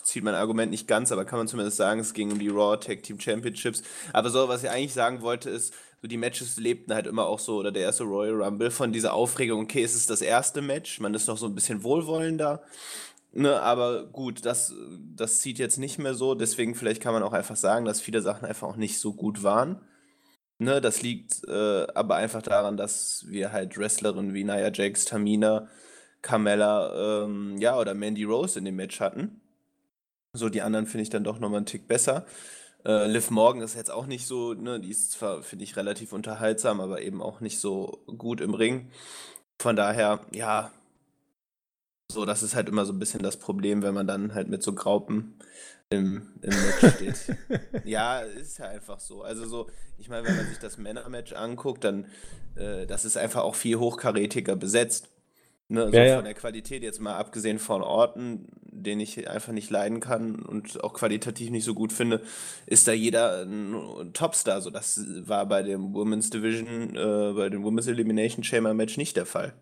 zieht 0.05 0.23
mein 0.23 0.37
Argument 0.37 0.71
nicht 0.71 0.87
ganz, 0.87 1.11
aber 1.11 1.25
kann 1.25 1.41
man 1.41 1.49
zumindest 1.49 1.77
sagen, 1.77 1.99
es 1.99 2.15
ging 2.15 2.31
um 2.31 2.39
die 2.39 2.49
Raw 2.49 2.77
Tag 2.77 3.03
Team 3.03 3.19
Championships. 3.19 3.83
Aber 4.13 4.31
so, 4.31 4.47
was 4.49 4.63
ich 4.63 4.71
eigentlich 4.71 4.93
sagen 4.93 5.23
wollte, 5.23 5.51
ist, 5.51 5.75
so 6.01 6.07
die 6.07 6.17
Matches 6.17 6.57
lebten 6.57 6.95
halt 6.95 7.09
immer 7.09 7.27
auch 7.27 7.41
so, 7.41 7.57
oder 7.57 7.73
der 7.73 7.83
erste 7.83 8.05
Royal 8.05 8.41
Rumble 8.41 8.71
von 8.71 8.93
dieser 8.93 9.13
Aufregung, 9.13 9.63
okay, 9.63 9.83
es 9.83 9.97
ist 9.97 10.09
das 10.09 10.23
erste 10.23 10.63
Match, 10.63 11.01
man 11.01 11.15
ist 11.15 11.27
noch 11.27 11.37
so 11.37 11.47
ein 11.47 11.55
bisschen 11.57 11.83
wohlwollender. 11.83 12.63
Ne, 13.33 13.61
aber 13.61 14.07
gut, 14.07 14.47
das, 14.47 14.73
das 15.17 15.41
zieht 15.41 15.59
jetzt 15.59 15.79
nicht 15.79 15.99
mehr 15.99 16.15
so, 16.15 16.37
deswegen 16.37 16.77
vielleicht 16.77 17.03
kann 17.03 17.13
man 17.13 17.25
auch 17.25 17.33
einfach 17.33 17.57
sagen, 17.57 17.87
dass 17.87 18.01
viele 18.01 18.23
Sachen 18.23 18.47
einfach 18.47 18.69
auch 18.69 18.77
nicht 18.77 19.01
so 19.01 19.15
gut 19.15 19.43
waren. 19.43 19.81
Ne, 20.59 20.81
das 20.81 21.03
liegt 21.03 21.43
äh, 21.49 21.87
aber 21.95 22.15
einfach 22.17 22.43
daran, 22.43 22.77
dass 22.77 23.25
wir 23.29 23.51
halt 23.53 23.77
Wrestlerinnen 23.77 24.33
wie 24.35 24.45
Nia 24.45 24.71
Jax, 24.73 25.07
Tamina, 25.07 25.69
Carmella, 26.25 27.25
ähm, 27.25 27.59
ja, 27.59 27.79
oder 27.79 27.93
Mandy 27.93 28.25
Rose 28.25 28.59
in 28.59 28.65
dem 28.65 28.77
Match 28.77 28.99
hatten. 28.99 29.43
So, 30.33 30.49
die 30.49 30.63
anderen 30.63 30.87
finde 30.87 31.03
ich 31.03 31.11
dann 31.11 31.23
doch 31.23 31.39
nochmal 31.39 31.59
einen 31.59 31.67
Tick 31.67 31.87
besser. 31.87 32.25
Äh, 32.85 33.07
Liv 33.09 33.31
Morgan 33.31 33.61
ist 33.63 33.77
jetzt 33.77 33.91
auch 33.91 34.07
nicht 34.07 34.27
so, 34.27 34.55
ne, 34.55 34.81
die 34.81 34.91
ist 34.91 35.13
zwar, 35.13 35.43
finde 35.43 35.65
ich, 35.65 35.77
relativ 35.77 36.15
unterhaltsam, 36.15 36.81
aber 36.81 37.03
eben 37.03 37.21
auch 37.23 37.41
nicht 37.41 37.61
so 37.61 38.03
gut 38.07 38.41
im 38.41 38.55
Ring. 38.55 38.91
Von 39.61 39.77
daher, 39.77 40.21
ja, 40.33 40.73
so, 42.11 42.25
das 42.25 42.43
ist 42.43 42.55
halt 42.55 42.71
immer 42.71 42.87
so 42.87 42.95
ein 42.95 42.99
bisschen 42.99 43.23
das 43.23 43.37
Problem, 43.37 43.83
wenn 43.83 43.95
man 43.95 44.07
dann 44.07 44.35
halt 44.35 44.49
mit 44.49 44.63
so 44.63 44.73
Graupen 44.73 45.39
im, 45.91 46.33
im 46.41 46.51
Match 46.51 46.95
steht. 46.97 47.37
ja, 47.85 48.21
ist 48.21 48.59
ja 48.59 48.69
einfach 48.69 48.99
so. 48.99 49.23
Also 49.23 49.47
so, 49.47 49.69
ich 49.99 50.09
meine, 50.09 50.27
wenn 50.27 50.37
man 50.37 50.47
sich 50.47 50.59
das 50.59 50.79
Männermatch 50.79 51.35
anguckt, 51.35 51.85
dann 51.85 52.07
äh, 52.57 52.87
das 52.87 53.05
ist 53.05 53.19
einfach 53.19 53.43
auch 53.43 53.55
viel 53.57 53.79
hochkarätiger 53.79 54.57
besetzt. 54.57 55.14
Ne, 55.75 55.87
also 55.87 55.97
ja, 55.97 56.05
ja. 56.05 56.17
von 56.17 56.25
der 56.25 56.35
Qualität 56.35 56.85
jetzt 56.85 57.01
mal 57.01 57.17
abgesehen 57.17 57.59
von 57.59 57.83
Orten, 57.83 58.47
den 58.63 59.01
ich 59.01 59.29
einfach 59.29 59.53
nicht 59.53 59.71
leiden 59.71 59.99
kann 59.99 60.37
und 60.37 60.83
auch 60.85 60.95
qualitativ 60.95 61.51
nicht 61.51 61.65
so 61.65 61.75
gut 61.75 61.93
finde, 61.93 62.23
ist 62.67 62.87
da 62.87 62.93
jeder 62.93 63.43
ein 63.43 64.13
Topstar. 64.13 64.61
So, 64.61 64.71
das 64.71 65.01
war 65.27 65.47
bei 65.47 65.65
dem 65.65 65.93
Women's 65.93 66.31
Division, 66.31 66.95
äh, 66.95 67.33
bei 67.35 67.49
dem 67.51 67.65
Women's 67.65 67.89
Elimination 67.89 68.45
Chamber 68.45 68.73
Match 68.73 68.97
nicht 68.97 69.17
der 69.17 69.27
Fall. 69.27 69.53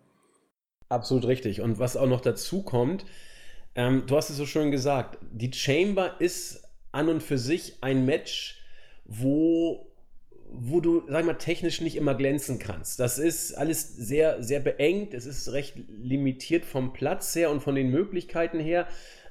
Absolut 0.91 1.27
richtig. 1.27 1.63
Und 1.63 1.79
was 1.79 1.97
auch 1.97 2.07
noch 2.07 2.21
dazu 2.21 2.63
kommt, 2.63 3.07
ähm, 3.75 4.05
du 4.07 4.15
hast 4.15 4.29
es 4.29 4.37
so 4.37 4.45
schön 4.45 4.71
gesagt, 4.71 5.19
die 5.33 5.51
Chamber 5.51 6.21
ist 6.21 6.63
an 6.93 7.09
und 7.09 7.23
für 7.23 7.39
sich 7.39 7.79
ein 7.81 8.05
Match, 8.05 8.61
wo 9.07 9.92
wo 10.55 10.81
du, 10.81 11.03
sag 11.09 11.25
mal, 11.25 11.35
technisch 11.35 11.81
nicht 11.81 11.97
immer 11.97 12.15
glänzen 12.15 12.59
kannst. 12.59 13.01
Das 13.01 13.19
ist 13.19 13.55
alles 13.55 13.97
sehr, 13.97 14.43
sehr 14.43 14.61
beengt. 14.61 15.15
Es 15.15 15.27
ist 15.27 15.53
recht 15.53 15.75
limitiert 15.89 16.65
vom 16.65 16.93
Platz 16.93 17.35
her 17.35 17.51
und 17.51 17.63
von 17.63 17.75
den 17.75 17.91
Möglichkeiten 17.91 18.61
her. 18.61 18.87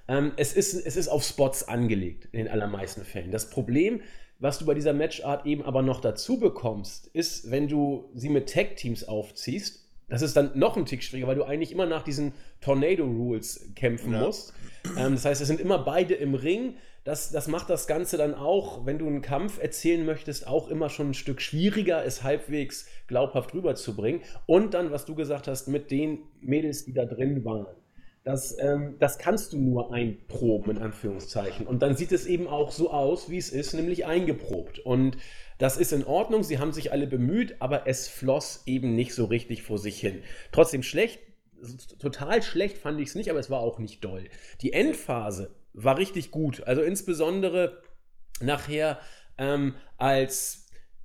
Ähm, 0.07 0.31
es, 0.37 0.53
ist, 0.53 0.73
es 0.73 0.95
ist 0.95 1.07
auf 1.07 1.23
Spots 1.23 1.67
angelegt, 1.67 2.27
in 2.31 2.39
den 2.39 2.47
allermeisten 2.47 3.03
Fällen. 3.03 3.31
Das 3.31 3.49
Problem, 3.49 4.01
was 4.39 4.59
du 4.59 4.65
bei 4.65 4.73
dieser 4.73 4.93
Matchart 4.93 5.45
eben 5.45 5.63
aber 5.63 5.81
noch 5.81 6.01
dazu 6.01 6.39
bekommst, 6.39 7.07
ist, 7.07 7.51
wenn 7.51 7.67
du 7.67 8.09
sie 8.15 8.29
mit 8.29 8.49
Tag-Teams 8.49 9.07
aufziehst, 9.07 9.87
das 10.09 10.21
ist 10.21 10.35
dann 10.35 10.51
noch 10.55 10.75
ein 10.75 10.85
Tick 10.85 11.03
schwieriger, 11.03 11.27
weil 11.27 11.35
du 11.35 11.45
eigentlich 11.45 11.71
immer 11.71 11.85
nach 11.85 12.03
diesen 12.03 12.33
Tornado 12.59 13.05
Rules 13.05 13.71
kämpfen 13.75 14.11
ja. 14.11 14.21
musst. 14.21 14.53
Ähm, 14.97 15.13
das 15.13 15.23
heißt, 15.23 15.41
es 15.41 15.47
sind 15.47 15.61
immer 15.61 15.79
beide 15.79 16.15
im 16.15 16.35
Ring 16.35 16.75
das, 17.03 17.31
das 17.31 17.47
macht 17.47 17.69
das 17.69 17.87
Ganze 17.87 18.17
dann 18.17 18.35
auch, 18.35 18.85
wenn 18.85 18.99
du 18.99 19.07
einen 19.07 19.21
Kampf 19.21 19.61
erzählen 19.61 20.05
möchtest, 20.05 20.45
auch 20.45 20.67
immer 20.67 20.89
schon 20.89 21.11
ein 21.11 21.13
Stück 21.15 21.41
schwieriger, 21.41 22.05
es 22.05 22.23
halbwegs 22.23 22.87
glaubhaft 23.07 23.53
rüberzubringen. 23.53 24.21
Und 24.45 24.73
dann, 24.75 24.91
was 24.91 25.05
du 25.05 25.15
gesagt 25.15 25.47
hast, 25.47 25.67
mit 25.67 25.89
den 25.89 26.19
Mädels, 26.41 26.85
die 26.85 26.93
da 26.93 27.05
drin 27.05 27.43
waren. 27.43 27.75
Das, 28.23 28.55
ähm, 28.59 28.97
das 28.99 29.17
kannst 29.17 29.53
du 29.53 29.57
nur 29.57 29.91
einproben, 29.91 30.77
in 30.77 30.83
Anführungszeichen. 30.83 31.65
Und 31.65 31.81
dann 31.81 31.95
sieht 31.95 32.11
es 32.11 32.27
eben 32.27 32.47
auch 32.47 32.71
so 32.71 32.91
aus, 32.91 33.31
wie 33.31 33.37
es 33.39 33.49
ist, 33.49 33.73
nämlich 33.73 34.05
eingeprobt. 34.05 34.77
Und 34.77 35.17
das 35.57 35.77
ist 35.77 35.91
in 35.91 36.05
Ordnung, 36.05 36.43
sie 36.43 36.59
haben 36.59 36.71
sich 36.71 36.91
alle 36.91 37.07
bemüht, 37.07 37.55
aber 37.59 37.87
es 37.87 38.07
floss 38.07 38.61
eben 38.67 38.95
nicht 38.95 39.15
so 39.15 39.25
richtig 39.25 39.63
vor 39.63 39.79
sich 39.79 39.99
hin. 39.99 40.21
Trotzdem 40.51 40.83
schlecht, 40.83 41.19
total 41.97 42.43
schlecht 42.43 42.77
fand 42.77 42.99
ich 42.99 43.09
es 43.09 43.15
nicht, 43.15 43.31
aber 43.31 43.39
es 43.39 43.49
war 43.49 43.61
auch 43.61 43.79
nicht 43.79 44.03
doll. 44.03 44.25
Die 44.61 44.73
Endphase 44.73 45.55
war 45.73 45.97
richtig 45.97 46.31
gut. 46.31 46.63
Also 46.63 46.81
insbesondere 46.81 47.81
nachher, 48.39 48.99
ähm, 49.37 49.75
als 49.97 50.60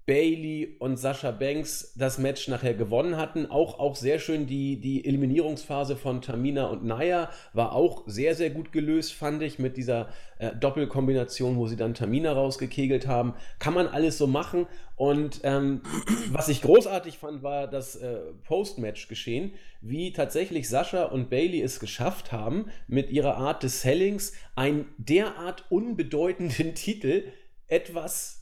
Bailey 0.07 0.77
und 0.79 0.99
Sascha 0.99 1.33
Banks 1.33 1.93
das 1.97 2.19
Match 2.19 2.47
nachher 2.47 2.75
gewonnen 2.75 3.17
hatten. 3.17 3.47
Auch, 3.47 3.81
auch 3.81 3.97
sehr 3.97 4.21
schön 4.21 4.47
die, 4.47 4.81
die 4.81 5.05
Eliminierungsphase 5.05 5.97
von 5.97 6.23
Tamina 6.23 6.67
und 6.67 6.85
Naya 6.85 7.29
war 7.53 7.73
auch 7.73 8.05
sehr, 8.07 8.37
sehr 8.37 8.51
gut 8.51 8.71
gelöst, 8.71 9.13
fand 9.13 9.43
ich, 9.43 9.59
mit 9.59 9.77
dieser 9.77 10.09
äh, 10.39 10.55
Doppelkombination, 10.55 11.57
wo 11.57 11.67
sie 11.67 11.77
dann 11.77 11.95
Tamina 11.95 12.33
rausgekegelt 12.33 13.09
haben. 13.09 13.35
Kann 13.59 13.75
man 13.75 13.89
alles 13.89 14.17
so 14.17 14.29
machen. 14.29 14.69
Und 14.95 15.41
ähm, 15.43 15.83
was 16.31 16.49
ich 16.49 16.63
großartig 16.63 17.19
fand, 17.19 17.43
war 17.43 17.67
das 17.67 17.97
äh, 17.97 18.19
Post-Match 18.45 19.09
geschehen, 19.09 19.55
wie 19.81 20.13
tatsächlich 20.13 20.69
Sascha 20.69 21.07
und 21.07 21.31
Bailey 21.31 21.61
es 21.61 21.81
geschafft 21.81 22.31
haben, 22.31 22.67
mit 22.87 23.11
ihrer 23.11 23.39
Art 23.39 23.65
des 23.65 23.81
Sellings 23.81 24.35
einen 24.55 24.87
derart 24.99 25.65
unbedeutenden 25.69 26.75
Titel 26.77 27.25
etwas 27.67 28.36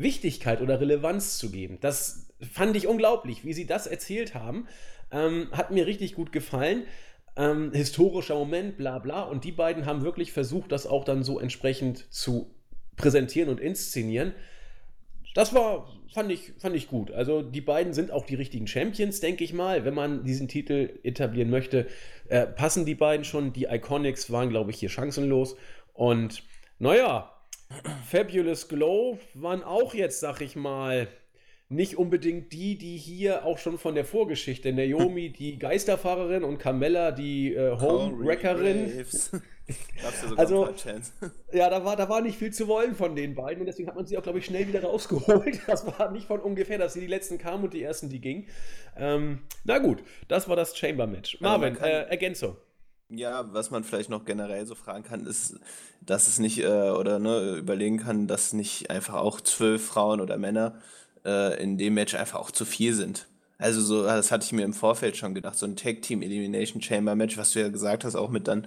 Wichtigkeit 0.00 0.60
oder 0.60 0.80
Relevanz 0.80 1.38
zu 1.38 1.50
geben. 1.50 1.78
Das 1.80 2.32
fand 2.52 2.76
ich 2.76 2.86
unglaublich, 2.86 3.44
wie 3.44 3.52
sie 3.52 3.66
das 3.66 3.86
erzählt 3.86 4.34
haben. 4.34 4.66
Ähm, 5.12 5.48
hat 5.52 5.70
mir 5.70 5.86
richtig 5.86 6.14
gut 6.14 6.32
gefallen. 6.32 6.84
Ähm, 7.36 7.72
historischer 7.72 8.34
Moment, 8.34 8.76
bla 8.76 8.98
bla. 8.98 9.22
Und 9.22 9.44
die 9.44 9.52
beiden 9.52 9.86
haben 9.86 10.02
wirklich 10.02 10.32
versucht, 10.32 10.72
das 10.72 10.86
auch 10.86 11.04
dann 11.04 11.22
so 11.22 11.38
entsprechend 11.38 12.12
zu 12.12 12.54
präsentieren 12.96 13.48
und 13.48 13.60
inszenieren. 13.60 14.34
Das 15.34 15.54
war, 15.54 15.88
fand 16.12 16.32
ich, 16.32 16.52
fand 16.58 16.74
ich 16.74 16.88
gut. 16.88 17.12
Also 17.12 17.42
die 17.42 17.60
beiden 17.60 17.92
sind 17.92 18.10
auch 18.10 18.26
die 18.26 18.34
richtigen 18.34 18.66
Champions, 18.66 19.20
denke 19.20 19.44
ich 19.44 19.52
mal. 19.52 19.84
Wenn 19.84 19.94
man 19.94 20.24
diesen 20.24 20.48
Titel 20.48 20.98
etablieren 21.04 21.50
möchte, 21.50 21.86
äh, 22.28 22.46
passen 22.46 22.84
die 22.84 22.96
beiden 22.96 23.24
schon. 23.24 23.52
Die 23.52 23.64
Iconics 23.64 24.30
waren, 24.32 24.50
glaube 24.50 24.70
ich, 24.70 24.78
hier 24.78 24.88
chancenlos. 24.88 25.56
Und 25.92 26.42
naja, 26.78 27.32
Fabulous 28.04 28.68
Glow 28.68 29.18
waren 29.34 29.62
auch 29.62 29.94
jetzt, 29.94 30.20
sag 30.20 30.40
ich 30.40 30.56
mal, 30.56 31.08
nicht 31.70 31.96
unbedingt 31.96 32.52
die, 32.52 32.76
die 32.76 32.96
hier 32.96 33.44
auch 33.44 33.58
schon 33.58 33.78
von 33.78 33.94
der 33.94 34.04
Vorgeschichte, 34.04 34.72
Naomi, 34.72 35.30
die 35.30 35.56
Geisterfahrerin 35.56 36.42
und 36.42 36.58
Carmella, 36.58 37.12
die 37.12 37.54
äh, 37.54 37.78
Home-Wreckerin. 37.78 38.92
also, 40.36 40.68
ja, 41.52 41.70
da 41.70 41.84
war, 41.84 41.94
da 41.94 42.08
war 42.08 42.22
nicht 42.22 42.36
viel 42.36 42.52
zu 42.52 42.66
wollen 42.66 42.96
von 42.96 43.14
den 43.14 43.36
beiden 43.36 43.60
und 43.60 43.66
deswegen 43.66 43.88
hat 43.88 43.94
man 43.94 44.04
sie 44.04 44.18
auch, 44.18 44.22
glaube 44.24 44.40
ich, 44.40 44.46
schnell 44.46 44.66
wieder 44.66 44.82
rausgeholt. 44.82 45.60
Das 45.68 45.86
war 45.86 46.10
nicht 46.10 46.26
von 46.26 46.40
ungefähr, 46.40 46.76
dass 46.76 46.94
sie 46.94 47.00
die 47.00 47.06
letzten 47.06 47.38
kamen 47.38 47.62
und 47.62 47.72
die 47.72 47.84
ersten, 47.84 48.08
die 48.08 48.20
gingen. 48.20 48.48
Ähm, 48.96 49.42
na 49.62 49.78
gut, 49.78 50.02
das 50.26 50.48
war 50.48 50.56
das 50.56 50.76
Chamber-Match. 50.76 51.40
Marvin, 51.40 51.76
äh, 51.76 52.02
Ergänzung. 52.08 52.56
Ja, 53.10 53.52
was 53.52 53.70
man 53.70 53.82
vielleicht 53.82 54.08
noch 54.08 54.24
generell 54.24 54.66
so 54.66 54.74
fragen 54.74 55.02
kann, 55.02 55.26
ist, 55.26 55.58
dass 56.00 56.28
es 56.28 56.38
nicht, 56.38 56.60
äh, 56.60 56.90
oder 56.90 57.18
ne, 57.18 57.56
überlegen 57.56 57.98
kann, 57.98 58.28
dass 58.28 58.52
nicht 58.52 58.90
einfach 58.90 59.14
auch 59.14 59.40
zwölf 59.40 59.84
Frauen 59.84 60.20
oder 60.20 60.38
Männer 60.38 60.80
äh, 61.24 61.60
in 61.62 61.76
dem 61.76 61.94
Match 61.94 62.14
einfach 62.14 62.38
auch 62.38 62.50
zu 62.50 62.64
viel 62.64 62.94
sind. 62.94 63.26
Also 63.58 63.80
so, 63.80 64.04
das 64.04 64.30
hatte 64.30 64.44
ich 64.44 64.52
mir 64.52 64.64
im 64.64 64.72
Vorfeld 64.72 65.16
schon 65.16 65.34
gedacht, 65.34 65.58
so 65.58 65.66
ein 65.66 65.76
Tag 65.76 66.02
Team 66.02 66.22
Elimination 66.22 66.80
Chamber 66.80 67.14
Match, 67.14 67.36
was 67.36 67.52
du 67.52 67.60
ja 67.60 67.68
gesagt 67.68 68.04
hast, 68.04 68.14
auch 68.14 68.30
mit 68.30 68.48
dann 68.48 68.66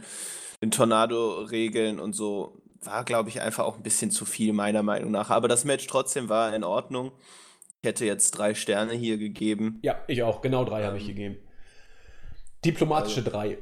den 0.62 0.72
Tornado-Regeln 0.72 2.00
und 2.00 2.14
so, 2.14 2.62
war, 2.82 3.04
glaube 3.04 3.30
ich, 3.30 3.42
einfach 3.42 3.64
auch 3.64 3.78
ein 3.78 3.84
bisschen 3.84 4.12
zu 4.12 4.26
viel, 4.26 4.54
meiner 4.54 4.84
Meinung 4.84 5.12
nach. 5.12 5.30
Aber 5.30 5.48
das 5.48 5.66
Match 5.66 5.88
trotzdem 5.88 6.30
war 6.30 6.54
in 6.54 6.64
Ordnung. 6.64 7.12
Ich 7.82 7.88
hätte 7.88 8.06
jetzt 8.06 8.32
drei 8.32 8.54
Sterne 8.54 8.94
hier 8.94 9.18
gegeben. 9.18 9.80
Ja, 9.84 10.00
ich 10.08 10.24
auch. 10.24 10.42
Genau 10.42 10.64
drei 10.64 10.82
ähm, 10.82 10.88
habe 10.88 10.98
ich 10.98 11.08
gegeben. 11.08 11.38
Diplomatische 12.64 13.20
also, 13.20 13.32
drei. 13.32 13.58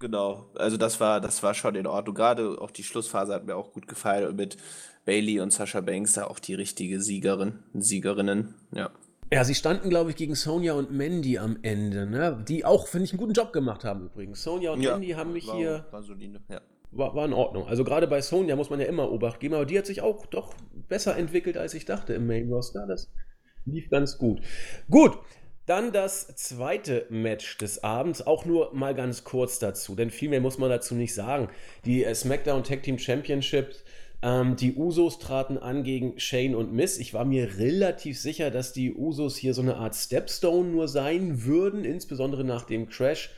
Genau, 0.00 0.50
also 0.54 0.76
das 0.76 1.00
war, 1.00 1.20
das 1.20 1.42
war 1.42 1.54
schon 1.54 1.74
in 1.76 1.86
Ordnung. 1.86 2.14
Gerade 2.14 2.60
auch 2.60 2.70
die 2.70 2.82
Schlussphase 2.82 3.32
hat 3.32 3.46
mir 3.46 3.56
auch 3.56 3.72
gut 3.72 3.88
gefallen 3.88 4.28
und 4.28 4.36
mit 4.36 4.56
Bailey 5.04 5.40
und 5.40 5.52
Sascha 5.52 5.80
Banks 5.80 6.14
da 6.14 6.26
auch 6.26 6.38
die 6.38 6.54
richtige 6.54 7.00
Siegerin, 7.00 7.60
Siegerinnen, 7.74 8.54
ja. 8.72 8.90
Ja, 9.32 9.42
sie 9.42 9.54
standen, 9.54 9.88
glaube 9.88 10.10
ich, 10.10 10.16
gegen 10.16 10.34
Sonja 10.34 10.74
und 10.74 10.92
Mandy 10.92 11.38
am 11.38 11.58
Ende, 11.62 12.06
ne? 12.06 12.44
Die 12.46 12.64
auch, 12.64 12.86
finde 12.86 13.06
ich, 13.06 13.12
einen 13.12 13.18
guten 13.18 13.32
Job 13.32 13.52
gemacht 13.52 13.82
haben 13.84 14.06
übrigens. 14.06 14.42
Sonja 14.42 14.72
und 14.72 14.80
ja, 14.82 14.92
Mandy 14.92 15.10
haben 15.10 15.32
mich 15.32 15.46
war, 15.46 15.56
hier. 15.56 15.86
War 15.90 16.02
solide, 16.02 16.40
ja. 16.48 16.60
War, 16.92 17.14
war 17.14 17.24
in 17.24 17.32
Ordnung. 17.32 17.66
Also 17.66 17.82
gerade 17.82 18.06
bei 18.06 18.20
Sonja 18.20 18.54
muss 18.54 18.70
man 18.70 18.80
ja 18.80 18.86
immer 18.86 19.10
Obacht 19.10 19.40
geben, 19.40 19.54
aber 19.54 19.66
die 19.66 19.78
hat 19.78 19.86
sich 19.86 20.02
auch 20.02 20.26
doch 20.26 20.54
besser 20.88 21.16
entwickelt, 21.16 21.56
als 21.56 21.74
ich 21.74 21.84
dachte 21.84 22.14
im 22.14 22.26
Main 22.26 22.52
Roster. 22.52 22.86
Das 22.86 23.10
lief 23.64 23.90
ganz 23.90 24.18
gut. 24.18 24.40
Gut, 24.88 25.18
dann 25.66 25.92
das 25.92 26.34
zweite 26.36 27.06
Match 27.08 27.58
des 27.58 27.82
Abends, 27.82 28.26
auch 28.26 28.44
nur 28.44 28.74
mal 28.74 28.94
ganz 28.94 29.24
kurz 29.24 29.58
dazu, 29.58 29.94
denn 29.94 30.10
viel 30.10 30.28
mehr 30.28 30.40
muss 30.40 30.58
man 30.58 30.68
dazu 30.68 30.94
nicht 30.94 31.14
sagen. 31.14 31.48
Die 31.84 32.04
äh, 32.04 32.14
SmackDown 32.14 32.64
Tag 32.64 32.82
Team 32.82 32.98
Championships, 32.98 33.82
ähm, 34.22 34.56
die 34.56 34.74
Usos 34.74 35.18
traten 35.18 35.58
an 35.58 35.82
gegen 35.82 36.18
Shane 36.18 36.54
und 36.54 36.72
Miss. 36.72 36.98
Ich 36.98 37.14
war 37.14 37.24
mir 37.24 37.58
relativ 37.58 38.20
sicher, 38.20 38.50
dass 38.50 38.72
die 38.72 38.94
Usos 38.94 39.36
hier 39.36 39.54
so 39.54 39.62
eine 39.62 39.76
Art 39.76 39.94
Stepstone 39.94 40.68
nur 40.68 40.88
sein 40.88 41.44
würden, 41.44 41.84
insbesondere 41.84 42.44
nach 42.44 42.64
dem 42.64 42.88
Crash 42.88 43.30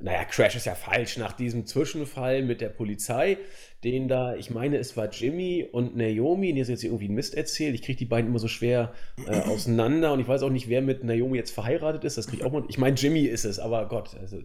naja, 0.00 0.24
Crash 0.24 0.54
ist 0.54 0.66
ja 0.66 0.76
falsch, 0.76 1.16
nach 1.16 1.32
diesem 1.32 1.66
Zwischenfall 1.66 2.42
mit 2.42 2.60
der 2.60 2.68
Polizei, 2.68 3.38
den 3.82 4.06
da, 4.06 4.36
ich 4.36 4.50
meine, 4.50 4.76
es 4.78 4.96
war 4.96 5.10
Jimmy 5.10 5.66
und 5.70 5.96
Naomi, 5.96 6.52
die 6.52 6.60
ist 6.60 6.68
jetzt 6.68 6.84
irgendwie 6.84 7.08
Mist 7.08 7.34
erzählt. 7.34 7.74
Ich 7.74 7.82
kriege 7.82 7.98
die 7.98 8.04
beiden 8.04 8.30
immer 8.30 8.38
so 8.38 8.48
schwer 8.48 8.92
äh, 9.26 9.40
auseinander 9.48 10.12
und 10.12 10.20
ich 10.20 10.28
weiß 10.28 10.42
auch 10.42 10.50
nicht, 10.50 10.68
wer 10.68 10.82
mit 10.82 11.02
Naomi 11.02 11.36
jetzt 11.36 11.50
verheiratet 11.50 12.04
ist. 12.04 12.16
Das 12.16 12.28
kriege 12.28 12.42
ich 12.42 12.46
auch 12.46 12.52
mal. 12.52 12.64
Ich 12.68 12.78
meine, 12.78 12.96
Jimmy 12.96 13.22
ist 13.22 13.44
es, 13.44 13.58
aber 13.58 13.88
Gott, 13.88 14.16
also 14.20 14.38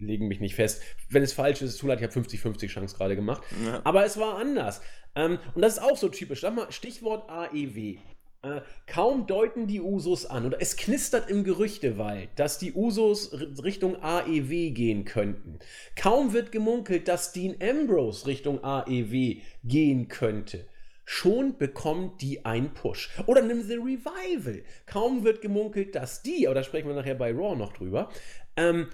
legen 0.00 0.28
mich 0.28 0.40
nicht 0.40 0.56
fest. 0.56 0.82
Wenn 1.08 1.22
es 1.22 1.32
falsch 1.32 1.62
ist, 1.62 1.78
zu 1.78 1.86
leid, 1.86 2.00
ich 2.00 2.06
habe 2.06 2.20
50-50 2.20 2.66
Chance 2.66 2.96
gerade 2.96 3.16
gemacht. 3.16 3.42
Ja. 3.64 3.80
Aber 3.84 4.04
es 4.04 4.18
war 4.18 4.38
anders. 4.38 4.82
Ähm, 5.14 5.38
und 5.54 5.62
das 5.62 5.74
ist 5.74 5.82
auch 5.82 5.96
so 5.96 6.08
typisch. 6.08 6.40
Sag 6.40 6.54
mal, 6.54 6.70
Stichwort 6.70 7.30
AEW. 7.30 7.96
Äh, 8.42 8.60
kaum 8.86 9.26
deuten 9.26 9.66
die 9.66 9.80
Usos 9.80 10.26
an, 10.26 10.46
oder 10.46 10.60
es 10.60 10.76
knistert 10.76 11.30
im 11.30 11.42
Gerüchtewald, 11.44 12.28
dass 12.36 12.58
die 12.58 12.72
Usos 12.72 13.32
Richtung 13.62 13.96
AEW 14.02 14.70
gehen 14.70 15.04
könnten. 15.04 15.58
Kaum 15.96 16.32
wird 16.32 16.52
gemunkelt, 16.52 17.08
dass 17.08 17.32
Dean 17.32 17.56
Ambrose 17.60 18.26
Richtung 18.26 18.62
AEW 18.62 19.36
gehen 19.64 20.08
könnte. 20.08 20.66
Schon 21.04 21.56
bekommt 21.56 22.20
die 22.20 22.44
einen 22.44 22.74
Push. 22.74 23.10
Oder 23.26 23.40
nimm 23.40 23.62
The 23.62 23.76
Revival. 23.76 24.64
Kaum 24.86 25.22
wird 25.24 25.40
gemunkelt, 25.40 25.94
dass 25.94 26.22
die, 26.22 26.46
aber 26.46 26.56
da 26.56 26.64
sprechen 26.64 26.88
wir 26.88 26.96
nachher 26.96 27.14
bei 27.14 27.32
Raw 27.32 27.56
noch 27.56 27.72
drüber, 27.72 28.10
ähm, 28.56 28.88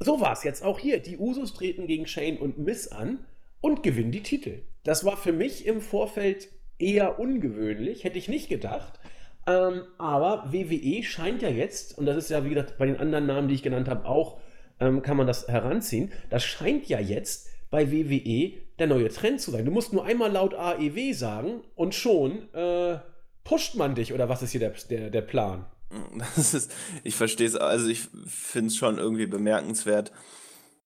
so 0.00 0.20
war 0.20 0.32
es 0.32 0.42
jetzt 0.42 0.64
auch 0.64 0.80
hier. 0.80 0.98
Die 0.98 1.16
Usos 1.16 1.54
treten 1.54 1.86
gegen 1.86 2.06
Shane 2.06 2.38
und 2.38 2.58
Miss 2.58 2.88
an 2.88 3.24
und 3.60 3.82
gewinnen 3.82 4.10
die 4.10 4.22
Titel. 4.22 4.62
Das 4.82 5.04
war 5.04 5.16
für 5.16 5.32
mich 5.32 5.66
im 5.66 5.80
Vorfeld 5.80 6.48
eher 6.82 7.18
ungewöhnlich, 7.18 8.04
hätte 8.04 8.18
ich 8.18 8.28
nicht 8.28 8.48
gedacht. 8.48 8.98
Ähm, 9.46 9.82
aber 9.98 10.52
WWE 10.52 11.02
scheint 11.02 11.42
ja 11.42 11.48
jetzt, 11.48 11.98
und 11.98 12.06
das 12.06 12.16
ist 12.16 12.30
ja 12.30 12.44
wie 12.44 12.50
gesagt 12.50 12.78
bei 12.78 12.86
den 12.86 12.98
anderen 12.98 13.26
Namen, 13.26 13.48
die 13.48 13.54
ich 13.54 13.62
genannt 13.62 13.88
habe, 13.88 14.06
auch 14.06 14.40
ähm, 14.80 15.02
kann 15.02 15.16
man 15.16 15.26
das 15.26 15.48
heranziehen, 15.48 16.12
das 16.30 16.44
scheint 16.44 16.86
ja 16.88 17.00
jetzt 17.00 17.48
bei 17.70 17.90
WWE 17.90 18.52
der 18.78 18.86
neue 18.86 19.08
Trend 19.08 19.40
zu 19.40 19.50
sein. 19.50 19.64
Du 19.64 19.70
musst 19.70 19.92
nur 19.92 20.04
einmal 20.04 20.30
laut 20.30 20.54
AEW 20.54 21.12
sagen 21.14 21.62
und 21.74 21.94
schon 21.94 22.52
äh, 22.54 22.98
pusht 23.44 23.74
man 23.74 23.94
dich 23.94 24.12
oder 24.12 24.28
was 24.28 24.42
ist 24.42 24.52
hier 24.52 24.60
der, 24.60 24.74
der, 24.90 25.10
der 25.10 25.22
Plan? 25.22 25.66
Das 26.18 26.54
ist, 26.54 26.72
ich 27.04 27.14
verstehe 27.14 27.46
es, 27.46 27.54
also 27.54 27.88
ich 27.88 28.08
finde 28.26 28.68
es 28.68 28.76
schon 28.76 28.98
irgendwie 28.98 29.26
bemerkenswert, 29.26 30.12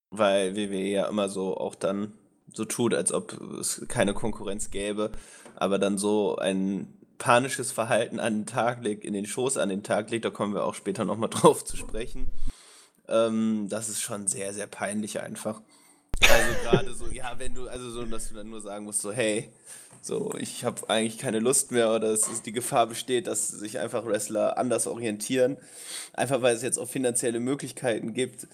weil 0.09 0.55
WWE 0.55 0.79
ja 0.79 1.07
immer 1.07 1.29
so 1.29 1.55
auch 1.55 1.75
dann 1.75 2.13
so 2.53 2.65
tut, 2.65 2.93
als 2.93 3.11
ob 3.11 3.39
es 3.59 3.85
keine 3.87 4.13
Konkurrenz 4.13 4.71
gäbe 4.71 5.11
aber 5.57 5.79
dann 5.79 5.97
so 5.97 6.37
ein 6.37 6.93
panisches 7.17 7.71
Verhalten 7.71 8.19
an 8.19 8.41
den 8.41 8.45
Tag 8.45 8.83
legt, 8.83 9.03
in 9.03 9.13
den 9.13 9.25
Schoß 9.25 9.57
an 9.57 9.69
den 9.69 9.83
Tag 9.83 10.09
legt, 10.11 10.23
da 10.23 10.29
kommen 10.29 10.53
wir 10.53 10.63
auch 10.63 10.75
später 10.75 11.03
nochmal 11.03 11.29
drauf 11.31 11.65
zu 11.65 11.75
sprechen. 11.75 12.31
Ähm, 13.07 13.67
das 13.69 13.89
ist 13.89 14.01
schon 14.01 14.27
sehr, 14.27 14.53
sehr 14.53 14.67
peinlich 14.67 15.19
einfach. 15.19 15.61
Also 16.21 16.63
gerade 16.63 16.93
so, 16.93 17.07
ja, 17.07 17.33
wenn 17.37 17.55
du, 17.55 17.67
also 17.67 17.89
so, 17.89 18.05
dass 18.05 18.29
du 18.29 18.35
dann 18.35 18.49
nur 18.49 18.61
sagen 18.61 18.85
musst, 18.85 19.01
so, 19.01 19.11
hey, 19.11 19.49
so, 20.01 20.33
ich 20.37 20.63
habe 20.63 20.89
eigentlich 20.89 21.17
keine 21.17 21.39
Lust 21.39 21.71
mehr 21.71 21.91
oder 21.93 22.09
es 22.09 22.27
ist 22.27 22.45
die 22.45 22.51
Gefahr 22.51 22.85
besteht, 22.85 23.27
dass 23.27 23.47
sich 23.47 23.79
einfach 23.79 24.05
Wrestler 24.05 24.57
anders 24.57 24.85
orientieren, 24.85 25.57
einfach 26.13 26.41
weil 26.41 26.55
es 26.55 26.61
jetzt 26.61 26.77
auch 26.77 26.87
finanzielle 26.87 27.39
Möglichkeiten 27.39 28.13
gibt, 28.13 28.47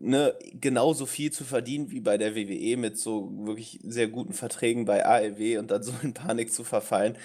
ne, 0.00 0.34
genauso 0.54 1.06
viel 1.06 1.30
zu 1.30 1.44
verdienen 1.44 1.90
wie 1.90 2.00
bei 2.00 2.18
der 2.18 2.34
WWE 2.34 2.76
mit 2.76 2.98
so 2.98 3.30
wirklich 3.46 3.78
sehr 3.84 4.08
guten 4.08 4.32
Verträgen 4.32 4.86
bei 4.86 5.06
ALW 5.06 5.58
und 5.58 5.70
dann 5.70 5.82
so 5.82 5.92
in 6.02 6.14
Panik 6.14 6.52
zu 6.52 6.64
verfallen. 6.64 7.16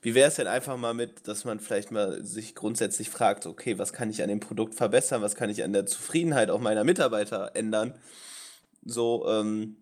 Wie 0.00 0.14
wäre 0.14 0.28
es 0.28 0.36
denn 0.36 0.48
einfach 0.48 0.76
mal 0.76 0.94
mit, 0.94 1.28
dass 1.28 1.44
man 1.44 1.60
vielleicht 1.60 1.92
mal 1.92 2.24
sich 2.24 2.54
grundsätzlich 2.54 3.10
fragt, 3.10 3.46
okay, 3.46 3.78
was 3.78 3.92
kann 3.92 4.10
ich 4.10 4.22
an 4.22 4.28
dem 4.28 4.40
Produkt 4.40 4.74
verbessern, 4.74 5.22
was 5.22 5.36
kann 5.36 5.50
ich 5.50 5.62
an 5.62 5.72
der 5.72 5.86
Zufriedenheit 5.86 6.50
auch 6.50 6.60
meiner 6.60 6.82
Mitarbeiter 6.82 7.52
ändern? 7.54 7.94
So, 8.84 9.28
ähm, 9.28 9.76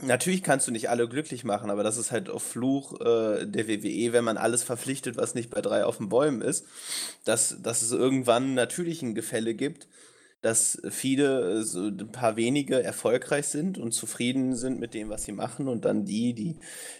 natürlich 0.00 0.42
kannst 0.42 0.66
du 0.66 0.72
nicht 0.72 0.90
alle 0.90 1.08
glücklich 1.08 1.44
machen, 1.44 1.70
aber 1.70 1.84
das 1.84 1.96
ist 1.96 2.10
halt 2.10 2.28
auf 2.28 2.42
Fluch 2.42 3.00
äh, 3.00 3.46
der 3.46 3.68
WWE, 3.68 4.12
wenn 4.12 4.24
man 4.24 4.36
alles 4.36 4.64
verpflichtet, 4.64 5.16
was 5.16 5.36
nicht 5.36 5.50
bei 5.50 5.60
drei 5.60 5.84
auf 5.84 5.98
den 5.98 6.08
Bäumen 6.08 6.42
ist, 6.42 6.66
dass, 7.24 7.62
dass 7.62 7.82
es 7.82 7.92
irgendwann 7.92 8.54
natürlich 8.54 9.02
ein 9.02 9.14
Gefälle 9.14 9.54
gibt 9.54 9.86
dass 10.42 10.82
viele, 10.90 11.60
äh, 11.60 11.62
so 11.62 11.86
ein 11.86 12.10
paar 12.10 12.36
wenige 12.36 12.82
erfolgreich 12.82 13.46
sind 13.46 13.78
und 13.78 13.92
zufrieden 13.92 14.56
sind 14.56 14.80
mit 14.80 14.92
dem, 14.92 15.08
was 15.08 15.24
sie 15.24 15.32
machen 15.32 15.68
und 15.68 15.84
dann 15.84 16.04
die, 16.04 16.34
die 16.34 16.56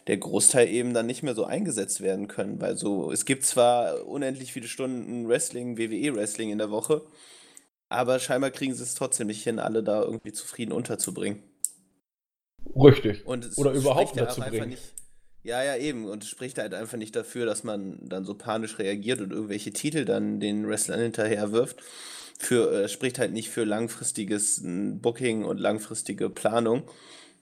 der 0.07 0.17
Großteil 0.17 0.69
eben 0.69 0.95
dann 0.95 1.07
nicht 1.07 1.25
mehr 1.25 1.35
so 1.35 1.45
eingesetzt 1.45 2.01
werden 2.01 2.29
können. 2.29 2.61
Weil 2.61 2.77
so, 2.77 3.11
es 3.11 3.25
gibt 3.25 3.45
zwar 3.45 4.07
unendlich 4.07 4.53
viele 4.53 4.69
Stunden 4.69 5.29
Wrestling, 5.29 5.77
WWE-Wrestling 5.77 6.51
in 6.51 6.59
der 6.59 6.71
Woche, 6.71 7.03
aber 7.89 8.21
scheinbar 8.21 8.53
kriegen 8.53 8.75
sie 8.75 8.85
es 8.85 8.95
trotzdem 8.95 9.27
nicht 9.27 9.43
hin, 9.43 9.59
alle 9.59 9.83
da 9.83 10.03
irgendwie 10.03 10.33
zufrieden 10.33 10.73
unterzubringen. 10.73 11.43
Richtig. 12.77 13.27
Und 13.27 13.51
Oder 13.59 13.73
überhaupt 13.73 14.13
unterzubringen. 14.13 14.71
Nicht, 14.71 14.95
ja, 15.43 15.65
ja, 15.65 15.77
eben. 15.77 16.09
Und 16.09 16.23
es 16.23 16.31
spricht 16.31 16.59
halt 16.59 16.75
einfach 16.75 16.97
nicht 16.97 17.17
dafür, 17.17 17.45
dass 17.45 17.65
man 17.65 17.99
dann 18.09 18.25
so 18.25 18.35
panisch 18.35 18.79
reagiert 18.79 19.21
und 19.21 19.33
irgendwelche 19.33 19.73
Titel 19.73 20.05
dann 20.05 20.39
den 20.39 20.69
Wrestlern 20.69 21.01
hinterher 21.01 21.51
wirft 21.51 21.83
für, 22.45 22.85
äh, 22.85 22.89
spricht 22.89 23.19
halt 23.19 23.33
nicht 23.33 23.51
für 23.51 23.65
langfristiges 23.65 24.63
Booking 24.65 25.45
und 25.45 25.59
langfristige 25.59 26.31
Planung, 26.31 26.83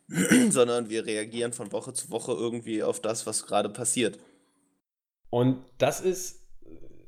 sondern 0.50 0.90
wir 0.90 1.06
reagieren 1.06 1.52
von 1.52 1.72
Woche 1.72 1.92
zu 1.92 2.10
Woche 2.10 2.32
irgendwie 2.32 2.82
auf 2.82 3.00
das, 3.00 3.26
was 3.26 3.46
gerade 3.46 3.68
passiert. 3.68 4.18
Und 5.30 5.64
das 5.78 6.00
ist 6.00 6.40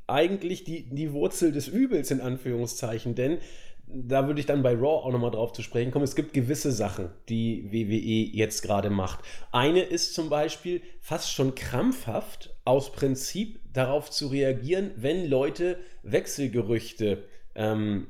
eigentlich 0.07 0.65
die, 0.65 0.89
die 0.89 1.13
Wurzel 1.13 1.53
des 1.53 1.69
Übels 1.69 2.11
in 2.11 2.21
Anführungszeichen, 2.21 3.15
denn 3.15 3.39
da 3.87 4.27
würde 4.27 4.41
ich 4.41 4.47
dann 4.47 4.63
bei 4.63 4.73
Raw 4.73 5.05
auch 5.05 5.13
nochmal 5.13 5.33
drauf 5.33 5.53
zu 5.53 5.61
sprechen 5.61 5.91
kommen. 5.91 6.05
Es 6.05 6.17
gibt 6.17 6.33
gewisse 6.33 6.73
Sachen, 6.73 7.11
die 7.29 7.71
WWE 7.71 8.37
jetzt 8.37 8.63
gerade 8.63 8.89
macht. 8.89 9.21
Eine 9.51 9.83
ist 9.83 10.15
zum 10.15 10.31
Beispiel 10.31 10.81
fast 11.01 11.31
schon 11.33 11.55
krampfhaft 11.55 12.57
aus 12.65 12.93
Prinzip 12.93 13.61
darauf 13.73 14.11
zu 14.11 14.29
reagieren, 14.29 14.93
wenn 14.97 15.29
Leute 15.29 15.79
Wechselgerüchte 16.03 17.25
ähm, 17.55 18.09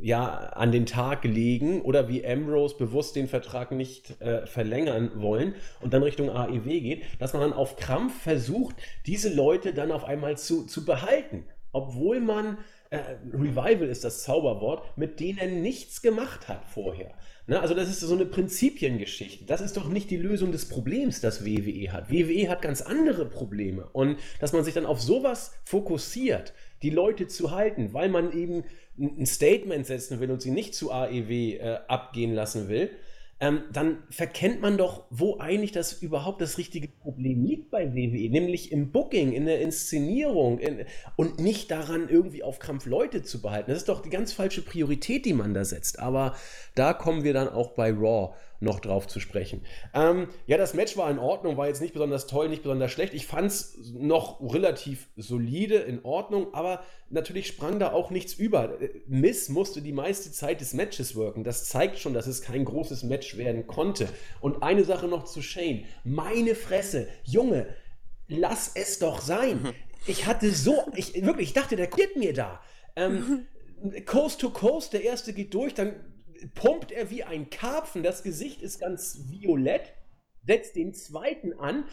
ja, 0.00 0.28
an 0.50 0.72
den 0.72 0.86
Tag 0.86 1.24
legen 1.24 1.80
oder 1.80 2.08
wie 2.08 2.26
Ambrose 2.26 2.76
bewusst 2.76 3.16
den 3.16 3.28
Vertrag 3.28 3.72
nicht 3.72 4.20
äh, 4.20 4.46
verlängern 4.46 5.12
wollen 5.16 5.54
und 5.80 5.94
dann 5.94 6.02
Richtung 6.02 6.30
AEW 6.30 6.80
geht, 6.80 7.04
dass 7.18 7.32
man 7.32 7.42
dann 7.42 7.52
auf 7.52 7.76
Krampf 7.76 8.22
versucht, 8.22 8.76
diese 9.06 9.32
Leute 9.32 9.72
dann 9.72 9.92
auf 9.92 10.04
einmal 10.04 10.36
zu, 10.36 10.66
zu 10.66 10.84
behalten. 10.84 11.44
Obwohl 11.72 12.20
man, 12.20 12.58
äh, 12.90 12.98
Revival 13.32 13.88
ist 13.88 14.04
das 14.04 14.22
Zauberwort, 14.22 14.96
mit 14.96 15.20
denen 15.20 15.62
nichts 15.62 16.02
gemacht 16.02 16.48
hat 16.48 16.64
vorher. 16.66 17.14
Ne? 17.46 17.60
Also 17.60 17.74
das 17.74 17.88
ist 17.88 18.00
so 18.00 18.14
eine 18.14 18.26
Prinzipiengeschichte. 18.26 19.44
Das 19.44 19.60
ist 19.60 19.76
doch 19.76 19.88
nicht 19.88 20.10
die 20.10 20.16
Lösung 20.16 20.52
des 20.52 20.68
Problems, 20.68 21.20
das 21.20 21.44
WWE 21.44 21.92
hat. 21.92 22.10
WWE 22.10 22.48
hat 22.48 22.62
ganz 22.62 22.80
andere 22.80 23.26
Probleme. 23.26 23.88
Und 23.92 24.18
dass 24.40 24.52
man 24.52 24.64
sich 24.64 24.74
dann 24.74 24.86
auf 24.86 25.00
sowas 25.00 25.52
fokussiert, 25.64 26.52
die 26.84 26.90
Leute 26.90 27.26
zu 27.26 27.50
halten, 27.50 27.92
weil 27.92 28.08
man 28.08 28.32
eben 28.32 28.62
ein 28.98 29.26
Statement 29.26 29.86
setzen 29.86 30.20
will 30.20 30.30
und 30.30 30.40
sie 30.40 30.52
nicht 30.52 30.74
zu 30.74 30.92
AEW 30.92 31.56
äh, 31.56 31.78
abgehen 31.88 32.32
lassen 32.32 32.68
will, 32.68 32.90
ähm, 33.40 33.62
dann 33.72 34.04
verkennt 34.10 34.60
man 34.60 34.78
doch, 34.78 35.06
wo 35.10 35.38
eigentlich 35.38 35.72
das 35.72 35.94
überhaupt 35.94 36.40
das 36.40 36.56
richtige 36.56 36.86
Problem 36.88 37.44
liegt 37.44 37.70
bei 37.70 37.92
WWE, 37.92 38.30
nämlich 38.30 38.70
im 38.70 38.92
Booking, 38.92 39.32
in 39.32 39.46
der 39.46 39.60
Inszenierung 39.60 40.58
in, 40.60 40.84
und 41.16 41.40
nicht 41.40 41.70
daran, 41.70 42.08
irgendwie 42.08 42.44
auf 42.44 42.60
Krampf 42.60 42.86
Leute 42.86 43.22
zu 43.22 43.42
behalten. 43.42 43.70
Das 43.70 43.78
ist 43.78 43.88
doch 43.88 44.02
die 44.02 44.10
ganz 44.10 44.32
falsche 44.32 44.62
Priorität, 44.62 45.24
die 45.24 45.32
man 45.32 45.52
da 45.52 45.64
setzt. 45.64 45.98
Aber 45.98 46.36
da 46.76 46.92
kommen 46.92 47.24
wir 47.24 47.32
dann 47.32 47.48
auch 47.48 47.72
bei 47.72 47.90
Raw 47.90 48.34
noch 48.60 48.80
drauf 48.80 49.06
zu 49.06 49.20
sprechen. 49.20 49.62
Ähm, 49.92 50.28
ja, 50.46 50.56
das 50.56 50.74
Match 50.74 50.96
war 50.96 51.10
in 51.10 51.18
Ordnung, 51.18 51.56
war 51.56 51.68
jetzt 51.68 51.80
nicht 51.80 51.92
besonders 51.92 52.26
toll, 52.26 52.48
nicht 52.48 52.62
besonders 52.62 52.90
schlecht. 52.90 53.14
Ich 53.14 53.26
fand 53.26 53.48
es 53.48 53.92
noch 53.92 54.40
relativ 54.40 55.08
solide, 55.16 55.76
in 55.76 56.04
Ordnung, 56.04 56.54
aber 56.54 56.82
natürlich 57.10 57.46
sprang 57.46 57.78
da 57.78 57.92
auch 57.92 58.10
nichts 58.10 58.34
über. 58.34 58.78
Miss 59.06 59.48
musste 59.48 59.82
die 59.82 59.92
meiste 59.92 60.32
Zeit 60.32 60.60
des 60.60 60.74
Matches 60.74 61.14
wirken. 61.14 61.44
Das 61.44 61.64
zeigt 61.64 61.98
schon, 61.98 62.14
dass 62.14 62.26
es 62.26 62.42
kein 62.42 62.64
großes 62.64 63.04
Match 63.04 63.36
werden 63.36 63.66
konnte. 63.66 64.08
Und 64.40 64.62
eine 64.62 64.84
Sache 64.84 65.08
noch 65.08 65.24
zu 65.24 65.42
Shane. 65.42 65.84
Meine 66.04 66.54
Fresse, 66.54 67.08
Junge, 67.24 67.66
lass 68.28 68.72
es 68.74 68.98
doch 68.98 69.20
sein. 69.20 69.74
ich 70.06 70.26
hatte 70.26 70.50
so, 70.50 70.84
ich 70.96 71.14
wirklich, 71.24 71.48
ich 71.48 71.54
dachte, 71.54 71.76
der 71.76 71.86
geht 71.86 72.16
mir 72.16 72.32
da. 72.32 72.60
Ähm, 72.96 73.46
Coast 74.06 74.40
to 74.40 74.50
Coast, 74.50 74.92
der 74.92 75.04
erste 75.04 75.32
geht 75.32 75.52
durch, 75.54 75.74
dann 75.74 75.94
pumpt 76.54 76.92
er 76.92 77.10
wie 77.10 77.24
ein 77.24 77.50
Karpfen, 77.50 78.02
das 78.02 78.22
Gesicht 78.22 78.62
ist 78.62 78.80
ganz 78.80 79.20
violett, 79.28 79.92
setzt 80.46 80.76
den 80.76 80.94
zweiten 80.94 81.52
an 81.54 81.84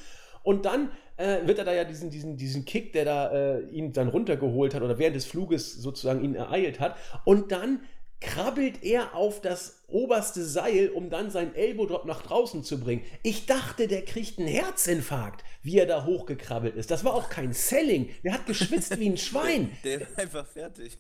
und 0.43 0.65
dann 0.65 0.91
äh, 1.17 1.45
wird 1.45 1.59
er 1.59 1.65
da 1.65 1.73
ja 1.73 1.83
diesen, 1.83 2.09
diesen, 2.09 2.37
diesen 2.37 2.65
Kick, 2.65 2.93
der 2.93 3.05
da 3.05 3.31
äh, 3.31 3.61
ihn 3.69 3.93
dann 3.93 4.09
runtergeholt 4.09 4.73
hat 4.73 4.81
oder 4.81 4.97
während 4.97 5.15
des 5.15 5.25
Fluges 5.25 5.73
sozusagen 5.73 6.23
ihn 6.23 6.35
ereilt 6.35 6.79
hat. 6.79 6.95
Und 7.25 7.51
dann 7.51 7.81
krabbelt 8.21 8.83
er 8.83 9.15
auf 9.15 9.41
das 9.41 9.83
oberste 9.87 10.45
Seil, 10.45 10.89
um 10.89 11.09
dann 11.09 11.31
seinen 11.31 11.55
Elbow-Drop 11.55 12.05
nach 12.05 12.21
draußen 12.21 12.63
zu 12.63 12.79
bringen. 12.79 13.03
Ich 13.23 13.47
dachte, 13.47 13.87
der 13.87 14.05
kriegt 14.05 14.37
einen 14.37 14.47
Herzinfarkt, 14.47 15.43
wie 15.63 15.77
er 15.77 15.87
da 15.87 16.05
hochgekrabbelt 16.05 16.75
ist. 16.75 16.91
Das 16.91 17.03
war 17.03 17.13
auch 17.13 17.29
kein 17.29 17.51
Selling. 17.51 18.09
Der 18.23 18.33
hat 18.33 18.45
geschwitzt 18.45 18.97
wie 18.99 19.09
ein 19.09 19.17
Schwein. 19.17 19.71
Der 19.83 20.01
ist 20.01 20.17
einfach 20.17 20.45
fertig. 20.45 20.99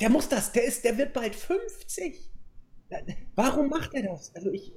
Der 0.00 0.10
muss 0.10 0.28
das, 0.28 0.52
der 0.52 0.64
ist, 0.64 0.84
der 0.84 0.96
wird 0.96 1.12
bald 1.12 1.34
50. 1.34 2.18
Warum 3.34 3.68
macht 3.68 3.94
er 3.94 4.02
das? 4.02 4.34
Also 4.34 4.50
ich, 4.50 4.72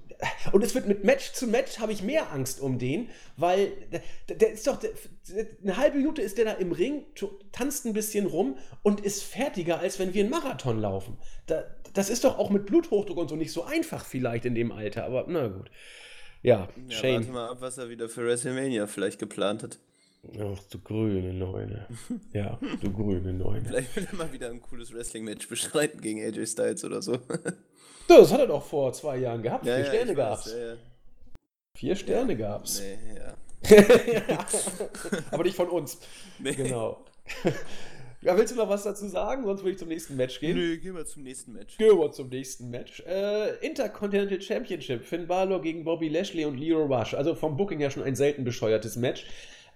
und 0.51 0.63
es 0.63 0.75
wird 0.75 0.87
mit 0.87 1.03
Match 1.03 1.33
zu 1.33 1.47
Match 1.47 1.79
habe 1.79 1.91
ich 1.91 2.03
mehr 2.03 2.31
Angst 2.31 2.61
um 2.61 2.77
den, 2.79 3.09
weil 3.37 3.71
der, 4.29 4.35
der 4.35 4.53
ist 4.53 4.67
doch 4.67 4.79
der, 4.79 4.91
eine 5.61 5.77
halbe 5.77 5.97
Minute 5.97 6.21
ist 6.21 6.37
der 6.37 6.45
da 6.45 6.51
im 6.53 6.71
Ring, 6.71 7.05
tanzt 7.51 7.85
ein 7.85 7.93
bisschen 7.93 8.25
rum 8.25 8.57
und 8.83 9.01
ist 9.01 9.23
fertiger 9.23 9.79
als 9.79 9.99
wenn 9.99 10.13
wir 10.13 10.23
einen 10.23 10.31
Marathon 10.31 10.79
laufen. 10.79 11.17
Da, 11.47 11.63
das 11.93 12.09
ist 12.09 12.23
doch 12.23 12.37
auch 12.37 12.49
mit 12.49 12.65
Bluthochdruck 12.65 13.17
und 13.17 13.29
so 13.29 13.35
nicht 13.35 13.51
so 13.51 13.63
einfach 13.63 14.05
vielleicht 14.05 14.45
in 14.45 14.55
dem 14.55 14.71
Alter, 14.71 15.05
aber 15.05 15.25
na 15.27 15.47
gut. 15.47 15.69
Ja, 16.41 16.67
ja 16.87 16.95
Shane. 16.95 17.15
Warte 17.15 17.31
mal 17.31 17.49
ab, 17.49 17.57
was 17.61 17.77
er 17.77 17.89
wieder 17.89 18.09
für 18.09 18.25
WrestleMania 18.25 18.87
vielleicht 18.87 19.19
geplant 19.19 19.63
hat. 19.63 19.79
Ach, 20.31 20.59
du 20.69 20.79
grüne 20.79 21.33
Neune. 21.33 21.85
Ja, 22.33 22.57
du 22.81 22.91
grüne 22.91 23.33
Neune. 23.33 23.65
Vielleicht 23.65 23.95
will 23.95 24.07
er 24.09 24.15
mal 24.15 24.31
wieder 24.31 24.49
ein 24.49 24.61
cooles 24.61 24.93
Wrestling-Match 24.93 25.47
bestreiten 25.47 25.99
gegen 26.01 26.21
AJ 26.21 26.47
Styles 26.47 26.83
oder 26.85 27.01
so. 27.01 27.17
Das 28.05 28.33
hat 28.33 28.41
er 28.41 28.47
doch 28.47 28.65
vor 28.65 28.91
zwei 28.91 29.17
Jahren 29.17 29.41
gehabt. 29.41 29.65
Ja, 29.65 29.75
Vier 29.75 29.85
ja, 29.85 29.89
Sterne 29.89 30.13
gab's. 30.13 30.45
Weiß, 30.47 30.53
ja, 30.53 30.75
Vier 31.73 31.95
Sterne 31.95 32.35
gab's. 32.35 32.81
Nee, 32.81 32.97
ja. 33.15 33.35
Aber 35.31 35.43
nicht 35.43 35.55
von 35.55 35.69
uns. 35.69 35.99
Nee. 36.37 36.51
Genau. 36.51 37.05
Ja, 38.23 38.37
willst 38.37 38.53
du 38.53 38.57
noch 38.57 38.69
was 38.69 38.83
dazu 38.83 39.07
sagen? 39.07 39.43
Sonst 39.43 39.61
würde 39.61 39.71
ich 39.71 39.77
zum 39.77 39.89
nächsten 39.89 40.15
Match 40.15 40.39
gehen. 40.39 40.55
Nö, 40.55 40.77
gehen 40.77 40.95
wir 40.95 41.05
zum 41.05 41.23
nächsten 41.23 41.53
Match. 41.53 41.77
Gehen 41.77 41.97
wir 41.97 42.11
zum 42.11 42.29
nächsten 42.29 42.69
Match. 42.69 43.01
Äh, 43.07 43.55
Intercontinental 43.65 44.41
Championship. 44.41 45.03
Finn 45.03 45.27
Balor 45.27 45.61
gegen 45.61 45.83
Bobby 45.83 46.07
Lashley 46.07 46.45
und 46.45 46.57
Leo 46.57 46.85
Rush. 46.85 47.13
Also 47.13 47.35
vom 47.35 47.57
Booking 47.57 47.79
ja 47.79 47.89
schon 47.89 48.03
ein 48.03 48.15
selten 48.15 48.43
bescheuertes 48.43 48.95
Match. 48.95 49.25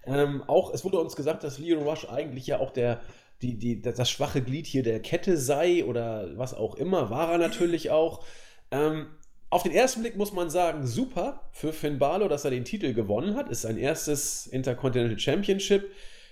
Ähm, 0.08 0.42
auch, 0.46 0.72
es 0.72 0.84
wurde 0.84 0.98
uns 0.98 1.16
gesagt, 1.16 1.44
dass 1.44 1.58
Leo 1.58 1.80
Rush 1.80 2.08
eigentlich 2.08 2.46
ja 2.46 2.60
auch 2.60 2.70
der, 2.70 3.00
die, 3.42 3.58
die, 3.58 3.80
das 3.80 4.10
schwache 4.10 4.42
Glied 4.42 4.66
hier 4.66 4.82
der 4.82 5.00
Kette 5.00 5.36
sei 5.36 5.84
oder 5.84 6.36
was 6.36 6.54
auch 6.54 6.74
immer. 6.74 7.10
War 7.10 7.32
er 7.32 7.38
natürlich 7.38 7.90
auch. 7.90 8.24
Ähm, 8.70 9.06
auf 9.50 9.62
den 9.62 9.72
ersten 9.72 10.02
Blick 10.02 10.16
muss 10.16 10.32
man 10.32 10.50
sagen, 10.50 10.86
super 10.86 11.48
für 11.52 11.72
Finn 11.72 11.98
Balor, 11.98 12.28
dass 12.28 12.44
er 12.44 12.50
den 12.50 12.64
Titel 12.64 12.92
gewonnen 12.92 13.34
hat. 13.34 13.48
Ist 13.48 13.62
sein 13.62 13.78
erstes 13.78 14.46
Intercontinental 14.46 15.18
Championship. 15.18 15.90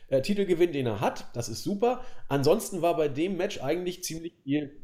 Äh, 0.09 0.23
Titelgewinn, 0.23 0.73
den 0.73 0.87
er 0.87 1.01
hat. 1.01 1.27
Das 1.35 1.49
ist 1.49 1.63
super. 1.63 2.05
Ansonsten 2.29 2.83
war 2.83 2.97
bei 2.97 3.09
dem 3.09 3.37
Match 3.37 3.61
eigentlich 3.61 4.05
ziemlich 4.05 4.35
viel, 4.45 4.77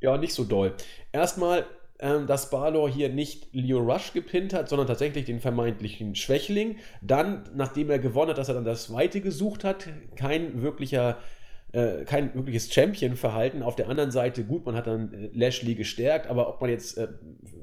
ja, 0.00 0.18
nicht 0.18 0.34
so 0.34 0.44
doll. 0.44 0.74
Erstmal, 1.12 1.66
ähm, 2.00 2.26
dass 2.26 2.50
Balor 2.50 2.90
hier 2.90 3.08
nicht 3.08 3.48
Leo 3.52 3.78
Rush 3.78 4.12
gepinnt 4.12 4.52
hat, 4.52 4.68
sondern 4.68 4.86
tatsächlich 4.86 5.24
den 5.24 5.40
vermeintlichen 5.40 6.14
Schwächling. 6.14 6.76
Dann, 7.00 7.44
nachdem 7.54 7.90
er 7.90 7.98
gewonnen 7.98 8.30
hat, 8.30 8.38
dass 8.38 8.48
er 8.48 8.54
dann 8.54 8.64
das 8.64 8.84
Zweite 8.84 9.20
gesucht 9.20 9.64
hat. 9.64 9.88
Kein 10.16 10.62
wirklicher 10.62 11.18
äh, 11.72 12.04
kein 12.04 12.34
wirkliches 12.34 12.72
Champion-Verhalten. 12.72 13.62
Auf 13.62 13.76
der 13.76 13.88
anderen 13.88 14.10
Seite, 14.10 14.44
gut, 14.44 14.64
man 14.64 14.74
hat 14.74 14.86
dann 14.86 15.12
äh, 15.12 15.30
Lashley 15.34 15.74
gestärkt, 15.74 16.26
aber 16.28 16.48
ob 16.48 16.60
man 16.60 16.70
jetzt 16.70 16.96
äh, 16.96 17.08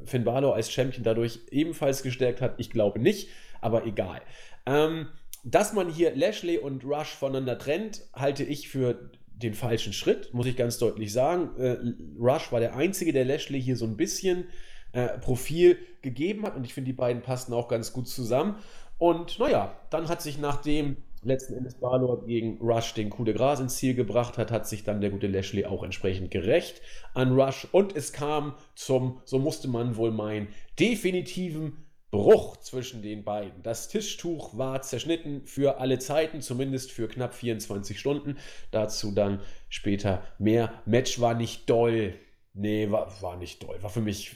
Finn 0.06 0.24
Balor 0.24 0.56
als 0.56 0.72
Champion 0.72 1.04
dadurch 1.04 1.40
ebenfalls 1.52 2.04
gestärkt 2.04 2.42
hat, 2.42 2.56
ich 2.58 2.70
glaube 2.70 3.00
nicht, 3.00 3.30
aber 3.62 3.86
egal. 3.86 4.22
Ähm, 4.66 5.08
dass 5.44 5.74
man 5.74 5.90
hier 5.90 6.16
Lashley 6.16 6.58
und 6.58 6.86
Rush 6.86 7.16
voneinander 7.16 7.58
trennt, 7.58 8.04
halte 8.14 8.44
ich 8.44 8.70
für 8.70 9.10
den 9.44 9.54
falschen 9.54 9.94
Schritt, 9.94 10.34
muss 10.34 10.46
ich 10.46 10.56
ganz 10.56 10.78
deutlich 10.78 11.14
sagen. 11.14 11.50
Äh, 11.58 11.78
Rush 12.20 12.52
war 12.52 12.60
der 12.60 12.76
Einzige, 12.76 13.14
der 13.14 13.26
Lashley 13.26 13.62
hier 13.62 13.76
so 13.76 13.86
ein 13.86 13.98
bisschen 13.98 14.46
äh, 14.94 15.18
Profil 15.20 15.78
gegeben 16.02 16.44
hat 16.46 16.56
und 16.56 16.66
ich 16.66 16.74
finde, 16.74 16.92
die 16.92 16.98
beiden 16.98 17.22
passten 17.22 17.54
auch 17.54 17.68
ganz 17.68 17.94
gut 17.94 18.08
zusammen. 18.08 18.56
Und 18.98 19.40
naja, 19.40 19.76
dann 19.90 20.08
hat 20.08 20.22
sich 20.22 20.38
nachdem 20.38 20.98
letzten 21.24 21.54
Endes 21.56 21.76
Balor 21.76 22.26
gegen 22.26 22.58
Rush 22.62 22.94
den 22.94 23.10
Coup 23.10 23.26
de 23.26 23.34
Gras 23.34 23.60
ins 23.60 23.78
Ziel 23.78 23.96
gebracht 23.96 24.38
hat, 24.38 24.52
hat 24.52 24.68
sich 24.68 24.84
dann 24.84 25.02
der 25.02 25.10
gute 25.10 25.28
Lashley 25.28 25.66
auch 25.66 25.84
entsprechend 25.84 26.32
gerecht 26.32 26.82
an 27.14 27.40
Rush 27.40 27.68
und 27.72 27.96
es 27.96 28.14
kam 28.14 28.54
zum, 28.76 29.22
so 29.26 29.40
musste 29.40 29.68
man 29.68 29.96
wohl 29.96 30.12
meinen, 30.12 30.48
definitiven 30.80 31.83
Bruch 32.14 32.58
zwischen 32.58 33.02
den 33.02 33.24
beiden. 33.24 33.64
Das 33.64 33.88
Tischtuch 33.88 34.56
war 34.56 34.84
zerschnitten 34.84 35.48
für 35.48 35.80
alle 35.80 35.98
Zeiten, 35.98 36.42
zumindest 36.42 36.92
für 36.92 37.08
knapp 37.08 37.34
24 37.34 38.00
Stunden. 38.00 38.38
Dazu 38.70 39.12
dann 39.12 39.40
später 39.68 40.22
mehr. 40.38 40.72
Match 40.86 41.20
war 41.20 41.34
nicht 41.34 41.68
doll. 41.68 42.14
Nee, 42.54 42.92
war, 42.92 43.12
war 43.24 43.36
nicht 43.38 43.64
doll. 43.64 43.82
War 43.82 43.90
für 43.90 44.02
mich 44.02 44.36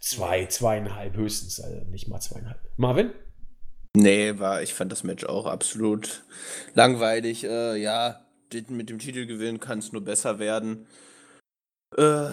zwei, 0.00 0.46
zweieinhalb 0.46 1.16
höchstens, 1.16 1.60
also 1.60 1.84
nicht 1.88 2.08
mal 2.08 2.18
zweieinhalb. 2.18 2.58
Marvin? 2.76 3.12
Nee, 3.96 4.40
war, 4.40 4.60
ich 4.64 4.74
fand 4.74 4.90
das 4.90 5.04
Match 5.04 5.24
auch 5.24 5.46
absolut 5.46 6.24
langweilig. 6.74 7.44
Äh, 7.44 7.76
ja, 7.76 8.26
mit 8.70 8.90
dem 8.90 8.98
Titelgewinn 8.98 9.60
kann 9.60 9.78
es 9.78 9.92
nur 9.92 10.02
besser 10.02 10.40
werden. 10.40 10.88
Äh, 11.96 12.30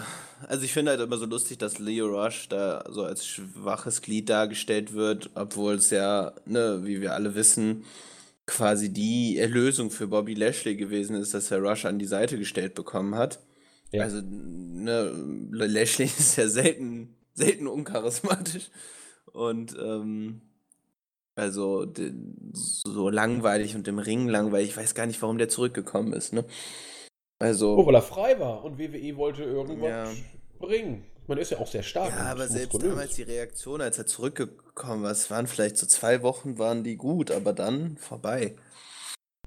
also 0.48 0.64
ich 0.64 0.72
finde 0.72 0.90
halt 0.90 1.00
immer 1.00 1.18
so 1.18 1.26
lustig, 1.26 1.58
dass 1.58 1.78
Leo 1.78 2.06
Rush 2.06 2.48
da 2.48 2.84
so 2.88 3.04
als 3.04 3.26
schwaches 3.26 4.02
Glied 4.02 4.28
dargestellt 4.28 4.92
wird, 4.92 5.30
obwohl 5.34 5.74
es 5.74 5.90
ja, 5.90 6.32
ne, 6.46 6.80
wie 6.84 7.00
wir 7.00 7.14
alle 7.14 7.34
wissen, 7.34 7.84
quasi 8.46 8.92
die 8.92 9.38
Erlösung 9.38 9.90
für 9.90 10.08
Bobby 10.08 10.34
Lashley 10.34 10.76
gewesen 10.76 11.16
ist, 11.16 11.34
dass 11.34 11.50
er 11.50 11.60
Rush 11.60 11.84
an 11.84 11.98
die 11.98 12.06
Seite 12.06 12.38
gestellt 12.38 12.74
bekommen 12.74 13.14
hat. 13.14 13.40
Ja. 13.92 14.02
Also, 14.02 14.20
ne, 14.22 15.12
Lashley 15.50 16.06
ist 16.18 16.36
ja 16.36 16.48
selten, 16.48 17.14
selten 17.34 17.68
uncharismatisch. 17.68 18.70
Und 19.32 19.76
ähm, 19.80 20.42
also 21.34 21.90
so 22.52 23.08
langweilig 23.08 23.74
und 23.74 23.88
im 23.88 23.98
Ring 23.98 24.28
langweilig. 24.28 24.70
Ich 24.70 24.76
weiß 24.76 24.94
gar 24.94 25.06
nicht, 25.06 25.22
warum 25.22 25.38
der 25.38 25.48
zurückgekommen 25.48 26.12
ist, 26.12 26.32
ne? 26.32 26.44
Also. 27.42 27.76
Oh, 27.76 27.86
weil 27.86 27.96
er 27.96 28.02
frei 28.02 28.38
war 28.38 28.64
und 28.64 28.78
WWE 28.78 29.16
wollte 29.16 29.42
irgendwas 29.42 29.90
ja. 29.90 30.08
bringen. 30.60 31.04
Man 31.26 31.38
ist 31.38 31.50
ja 31.50 31.58
auch 31.58 31.66
sehr 31.66 31.82
stark. 31.82 32.10
Ja, 32.10 32.30
aber 32.30 32.46
selbst 32.46 32.80
damals 32.82 33.14
die 33.14 33.22
Reaktion, 33.22 33.80
als 33.80 33.98
er 33.98 34.06
zurückgekommen 34.06 35.02
war, 35.02 35.10
es 35.10 35.30
waren 35.30 35.46
vielleicht 35.46 35.76
so 35.76 35.86
zwei 35.86 36.22
Wochen, 36.22 36.58
waren 36.58 36.84
die 36.84 36.96
gut, 36.96 37.30
aber 37.30 37.52
dann 37.52 37.96
vorbei. 37.96 38.56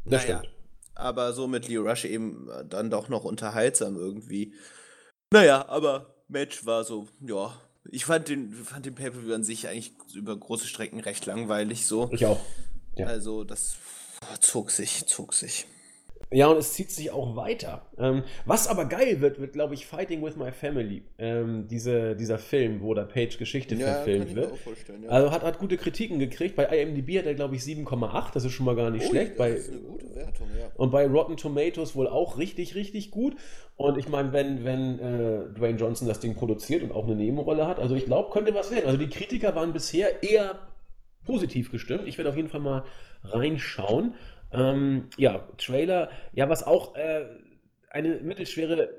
Das 0.04 0.24
naja, 0.24 0.40
stimmt. 0.40 0.54
Aber 0.94 1.34
so 1.34 1.48
mit 1.48 1.68
Leo 1.68 1.84
Rush 1.84 2.06
eben 2.06 2.50
äh, 2.50 2.66
dann 2.66 2.90
doch 2.90 3.08
noch 3.08 3.24
unterhaltsam 3.24 3.96
irgendwie. 3.96 4.54
Naja, 5.32 5.68
aber 5.68 6.16
Match 6.28 6.66
war 6.66 6.84
so, 6.84 7.08
ja. 7.22 7.54
Ich 7.92 8.06
fand 8.06 8.30
den, 8.30 8.52
fand 8.52 8.86
den 8.86 8.96
Pay-Per-View 8.96 9.34
an 9.34 9.44
sich 9.44 9.68
eigentlich 9.68 9.94
über 10.16 10.36
große 10.36 10.68
Strecken 10.68 11.00
recht 11.00 11.26
langweilig 11.26 11.86
so. 11.86 12.10
Ich 12.12 12.26
auch. 12.26 12.40
Ja. 12.96 13.08
Also 13.08 13.44
das 13.44 13.76
zog 14.40 14.72
sich, 14.72 15.06
zog 15.06 15.34
sich. 15.34 15.68
Ja, 16.32 16.48
und 16.48 16.58
es 16.58 16.74
zieht 16.74 16.92
sich 16.92 17.12
auch 17.12 17.36
weiter. 17.36 17.84
Ähm, 17.98 18.24
was 18.46 18.68
aber 18.68 18.86
geil 18.86 19.22
wird, 19.22 19.40
wird, 19.40 19.54
glaube 19.54 19.74
ich, 19.74 19.86
Fighting 19.86 20.24
with 20.24 20.36
My 20.36 20.52
Family. 20.52 21.04
Ähm, 21.18 21.68
diese, 21.70 22.16
dieser 22.16 22.38
Film, 22.38 22.82
wo 22.82 22.94
der 22.94 23.04
Page 23.04 23.38
Geschichte 23.38 23.76
ja, 23.76 23.94
verfilmt 23.94 24.36
wird. 24.36 24.52
Ja. 25.04 25.10
Also 25.10 25.32
hat, 25.32 25.44
hat 25.44 25.60
gute 25.60 25.78
Kritiken 25.78 26.20
gekriegt. 26.20 26.56
Bei 26.56 26.66
IMDb 26.66 27.20
hat 27.20 27.26
er, 27.26 27.36
glaube 27.36 27.56
ich, 27.56 27.62
7,8. 27.62 28.34
Das 28.34 28.44
ist 28.44 28.54
schon 28.54 28.66
mal 28.66 28.76
gar 28.76 28.90
nicht 28.90 29.06
oh, 29.06 29.10
schlecht. 29.10 29.32
Das 29.32 29.38
bei, 29.38 29.50
ist 29.52 29.70
eine 29.70 29.80
gute 29.80 30.16
Wertung, 30.16 30.48
ja. 30.60 30.66
Und 30.76 30.92
bei 30.92 31.08
Rotten 31.08 31.38
Tomatoes 31.38 31.96
wohl 31.96 32.08
auch 32.08 32.38
richtig, 32.38 32.76
richtig 32.76 33.12
gut. 33.12 33.36
Und 33.78 33.98
ich 33.98 34.10
meine, 34.10 34.34
wenn, 34.34 34.64
wenn 34.64 35.00
äh, 35.00 35.54
Dwayne 35.54 35.78
Johnson 35.78 36.08
das 36.08 36.20
Ding 36.20 36.36
produziert 36.36 36.82
und 36.82 36.92
auch 36.92 37.06
eine 37.06 37.16
Nebenrolle 37.16 37.68
hat, 37.68 37.80
also 37.80 37.96
ich 37.96 38.06
glaube, 38.06 38.32
könnte 38.32 38.54
was 38.54 38.72
werden. 38.72 38.86
Also 38.86 38.98
die 38.98 39.10
Kritiker 39.10 39.56
waren 39.56 39.74
bisher 39.74 40.24
eher 40.24 40.60
positiv 41.26 41.72
gestimmt. 41.72 42.08
Ich 42.08 42.18
werde 42.18 42.30
auf 42.30 42.36
jeden 42.36 42.50
Fall 42.50 42.62
mal 42.62 42.84
reinschauen. 43.24 44.14
Ähm, 44.58 45.10
ja, 45.18 45.48
Trailer, 45.58 46.10
ja, 46.34 46.50
was 46.50 46.64
auch 46.64 46.96
äh, 46.96 47.26
eine 47.90 48.16
mittelschwere. 48.22 48.90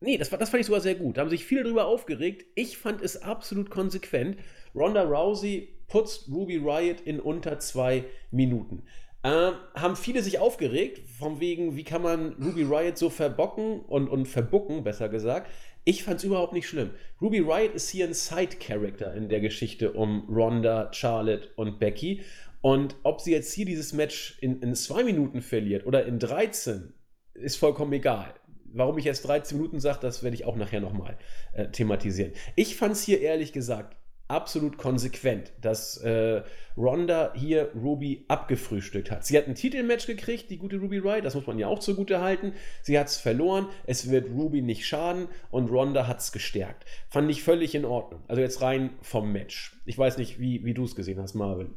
Nee, 0.00 0.16
das, 0.16 0.30
das 0.30 0.50
fand 0.50 0.60
ich 0.60 0.66
sogar 0.66 0.80
sehr 0.80 0.94
gut. 0.94 1.16
Da 1.16 1.22
haben 1.22 1.30
sich 1.30 1.44
viele 1.44 1.64
drüber 1.64 1.86
aufgeregt. 1.86 2.46
Ich 2.54 2.78
fand 2.78 3.02
es 3.02 3.22
absolut 3.22 3.70
konsequent. 3.70 4.38
Ronda 4.74 5.02
Rousey 5.02 5.76
putzt 5.88 6.28
Ruby 6.30 6.56
Riot 6.56 7.00
in 7.02 7.20
unter 7.20 7.58
zwei 7.58 8.04
Minuten. 8.30 8.82
Ähm, 9.22 9.52
haben 9.74 9.96
viele 9.96 10.22
sich 10.22 10.38
aufgeregt, 10.38 11.02
von 11.18 11.40
wegen, 11.40 11.76
wie 11.76 11.84
kann 11.84 12.00
man 12.00 12.32
Ruby 12.42 12.62
Riot 12.62 12.96
so 12.96 13.10
verbocken 13.10 13.80
und, 13.80 14.08
und 14.08 14.26
verbucken, 14.26 14.82
besser 14.82 15.10
gesagt. 15.10 15.50
Ich 15.84 16.04
fand 16.04 16.18
es 16.18 16.24
überhaupt 16.24 16.54
nicht 16.54 16.68
schlimm. 16.68 16.90
Ruby 17.20 17.40
Riot 17.40 17.74
ist 17.74 17.90
hier 17.90 18.06
ein 18.06 18.14
Side-Character 18.14 19.14
in 19.14 19.28
der 19.28 19.40
Geschichte 19.40 19.92
um 19.92 20.26
Ronda, 20.30 20.90
Charlotte 20.92 21.48
und 21.56 21.78
Becky. 21.78 22.22
Und 22.62 22.96
ob 23.02 23.20
sie 23.20 23.32
jetzt 23.32 23.52
hier 23.52 23.64
dieses 23.64 23.92
Match 23.92 24.38
in, 24.40 24.60
in 24.60 24.74
zwei 24.74 25.02
Minuten 25.02 25.40
verliert 25.40 25.86
oder 25.86 26.04
in 26.04 26.18
13, 26.18 26.92
ist 27.34 27.56
vollkommen 27.56 27.92
egal. 27.92 28.34
Warum 28.72 28.98
ich 28.98 29.04
jetzt 29.04 29.26
13 29.26 29.56
Minuten 29.56 29.80
sage, 29.80 29.98
das 30.00 30.22
werde 30.22 30.36
ich 30.36 30.44
auch 30.44 30.56
nachher 30.56 30.80
nochmal 30.80 31.18
äh, 31.54 31.68
thematisieren. 31.68 32.32
Ich 32.54 32.76
fand 32.76 32.92
es 32.92 33.02
hier 33.02 33.20
ehrlich 33.20 33.52
gesagt 33.52 33.96
absolut 34.30 34.78
konsequent, 34.78 35.52
dass 35.60 35.96
äh, 35.98 36.42
Ronda 36.76 37.32
hier 37.34 37.72
Ruby 37.74 38.24
abgefrühstückt 38.28 39.10
hat. 39.10 39.26
Sie 39.26 39.36
hat 39.36 39.48
ein 39.48 39.56
Titelmatch 39.56 40.06
gekriegt, 40.06 40.50
die 40.50 40.56
gute 40.56 40.76
Ruby 40.76 41.02
Wright, 41.02 41.24
das 41.24 41.34
muss 41.34 41.46
man 41.46 41.58
ja 41.58 41.66
auch 41.66 41.80
zugute 41.80 42.20
halten. 42.20 42.52
Sie 42.82 42.96
hat 42.98 43.08
es 43.08 43.16
verloren, 43.16 43.66
es 43.86 44.08
wird 44.08 44.30
Ruby 44.30 44.62
nicht 44.62 44.86
schaden 44.86 45.26
und 45.50 45.68
Ronda 45.68 46.06
hat 46.06 46.20
es 46.20 46.30
gestärkt. 46.30 46.84
Fand 47.08 47.28
ich 47.28 47.42
völlig 47.42 47.74
in 47.74 47.84
Ordnung. 47.84 48.22
Also 48.28 48.40
jetzt 48.40 48.62
rein 48.62 48.90
vom 49.02 49.32
Match. 49.32 49.76
Ich 49.84 49.98
weiß 49.98 50.16
nicht, 50.16 50.38
wie, 50.38 50.64
wie 50.64 50.74
du 50.74 50.84
es 50.84 50.94
gesehen 50.94 51.20
hast, 51.20 51.34
Marvin. 51.34 51.74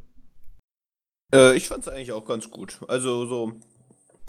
Äh, 1.34 1.58
ich 1.58 1.68
fand 1.68 1.86
es 1.86 1.92
eigentlich 1.92 2.12
auch 2.12 2.26
ganz 2.26 2.50
gut. 2.50 2.80
Also 2.88 3.26
so, 3.26 3.54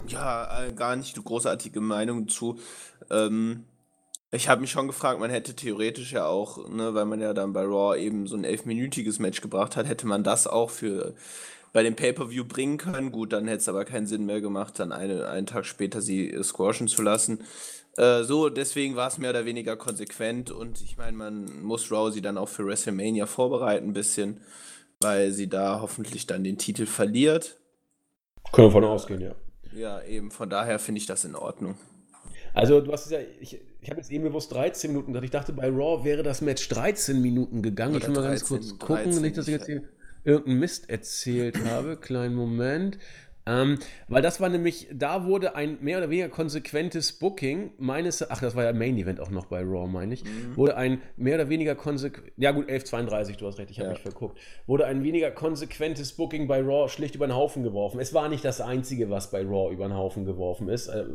ja, 0.07 0.65
äh, 0.65 0.73
gar 0.73 0.95
nicht 0.95 1.15
eine 1.15 1.23
großartige 1.23 1.79
Meinung 1.81 2.27
zu. 2.27 2.59
Ähm, 3.09 3.65
ich 4.31 4.49
habe 4.49 4.61
mich 4.61 4.71
schon 4.71 4.87
gefragt, 4.87 5.19
man 5.19 5.29
hätte 5.29 5.55
theoretisch 5.55 6.11
ja 6.11 6.25
auch, 6.27 6.67
ne, 6.67 6.93
weil 6.93 7.05
man 7.05 7.21
ja 7.21 7.33
dann 7.33 7.53
bei 7.53 7.63
Raw 7.63 7.97
eben 7.97 8.27
so 8.27 8.35
ein 8.35 8.43
elfminütiges 8.43 9.19
Match 9.19 9.39
gebracht 9.41 9.77
hat, 9.77 9.87
hätte 9.87 10.07
man 10.07 10.23
das 10.23 10.47
auch 10.47 10.69
für 10.71 11.13
bei 11.71 11.83
dem 11.83 11.95
Pay-Per-View 11.95 12.45
bringen 12.45 12.77
können. 12.77 13.11
Gut, 13.11 13.33
dann 13.33 13.47
hätte 13.47 13.59
es 13.59 13.69
aber 13.69 13.85
keinen 13.85 14.07
Sinn 14.07 14.25
mehr 14.25 14.41
gemacht, 14.41 14.79
dann 14.79 14.91
eine, 14.91 15.27
einen 15.27 15.45
Tag 15.45 15.65
später 15.65 16.01
sie 16.01 16.31
äh, 16.31 16.43
squashen 16.43 16.87
zu 16.87 17.01
lassen. 17.01 17.45
Äh, 17.97 18.23
so, 18.23 18.49
deswegen 18.49 18.95
war 18.95 19.07
es 19.07 19.17
mehr 19.17 19.29
oder 19.29 19.45
weniger 19.45 19.77
konsequent 19.77 20.51
und 20.51 20.81
ich 20.81 20.97
meine, 20.97 21.15
man 21.15 21.63
muss 21.63 21.91
Rousey 21.91 22.21
dann 22.21 22.37
auch 22.37 22.49
für 22.49 22.65
WrestleMania 22.65 23.25
vorbereiten, 23.25 23.89
ein 23.89 23.93
bisschen, 23.93 24.41
weil 25.01 25.31
sie 25.31 25.47
da 25.47 25.81
hoffentlich 25.81 26.27
dann 26.27 26.43
den 26.43 26.57
Titel 26.57 26.85
verliert. 26.85 27.57
Können 28.51 28.67
wir 28.67 28.71
von 28.71 28.83
ausgehen, 28.83 29.21
ja. 29.21 29.35
Ja, 29.73 30.01
eben, 30.03 30.31
von 30.31 30.49
daher 30.49 30.79
finde 30.79 30.99
ich 30.99 31.05
das 31.05 31.25
in 31.25 31.35
Ordnung. 31.35 31.75
Also, 32.53 32.79
du 32.79 32.91
hast 32.93 33.11
ja, 33.11 33.19
ich, 33.41 33.59
ich 33.81 33.89
habe 33.89 33.99
jetzt 33.99 34.09
eben 34.09 34.23
bewusst 34.23 34.53
13 34.53 34.91
Minuten 34.91 35.11
gedacht. 35.11 35.25
Ich 35.25 35.31
dachte, 35.31 35.51
bei 35.51 35.67
Raw 35.67 36.05
wäre 36.05 36.23
das 36.23 36.41
Match 36.41 36.69
13 36.69 37.21
Minuten 37.21 37.61
gegangen. 37.61 37.95
Oder 37.95 38.03
ich 38.03 38.07
will 38.07 38.15
mal 38.15 38.27
13, 38.29 38.31
ganz 38.31 38.47
kurz 38.47 38.79
gucken, 38.79 39.03
13, 39.05 39.21
nicht, 39.21 39.37
dass 39.37 39.47
ich 39.47 39.53
jetzt 39.53 39.65
hier 39.65 39.83
irgendeinen 40.23 40.59
Mist 40.59 40.89
erzählt 40.89 41.63
habe. 41.65 41.97
Kleinen 41.97 42.35
Moment. 42.35 42.97
Ähm, 43.47 43.77
weil 44.07 44.21
das 44.21 44.41
war 44.41 44.49
nämlich, 44.49 44.87
da 44.91 45.25
wurde 45.25 45.55
ein 45.55 45.77
mehr 45.81 45.99
oder 45.99 46.09
weniger 46.09 46.29
konsequentes 46.29 47.13
Booking 47.13 47.71
meines, 47.77 48.27
ach, 48.29 48.41
das 48.41 48.55
war 48.55 48.63
ja 48.63 48.73
Main 48.73 48.97
Event 48.97 49.19
auch 49.19 49.29
noch 49.29 49.45
bei 49.45 49.61
Raw, 49.61 49.87
meine 49.87 50.13
ich, 50.13 50.23
mhm. 50.23 50.57
wurde 50.57 50.75
ein 50.77 51.01
mehr 51.15 51.35
oder 51.35 51.49
weniger 51.49 51.75
konsequent, 51.75 52.31
ja 52.37 52.51
gut, 52.51 52.69
11.32, 52.69 53.37
du 53.37 53.45
hast 53.45 53.59
recht, 53.59 53.69
ich 53.69 53.79
habe 53.79 53.89
ja. 53.89 53.93
mich 53.93 54.01
verguckt, 54.01 54.39
wurde 54.65 54.85
ein 54.85 55.03
weniger 55.03 55.29
konsequentes 55.29 56.13
Booking 56.13 56.47
bei 56.47 56.61
Raw 56.61 56.89
schlicht 56.89 57.15
über 57.15 57.27
den 57.27 57.35
Haufen 57.35 57.63
geworfen. 57.63 57.99
Es 57.99 58.13
war 58.13 58.29
nicht 58.29 58.43
das 58.43 58.61
Einzige, 58.61 59.09
was 59.09 59.29
bei 59.29 59.41
Raw 59.43 59.71
über 59.71 59.87
den 59.87 59.95
Haufen 59.95 60.25
geworfen 60.25 60.67
ist, 60.67 60.87
äh, 60.87 61.05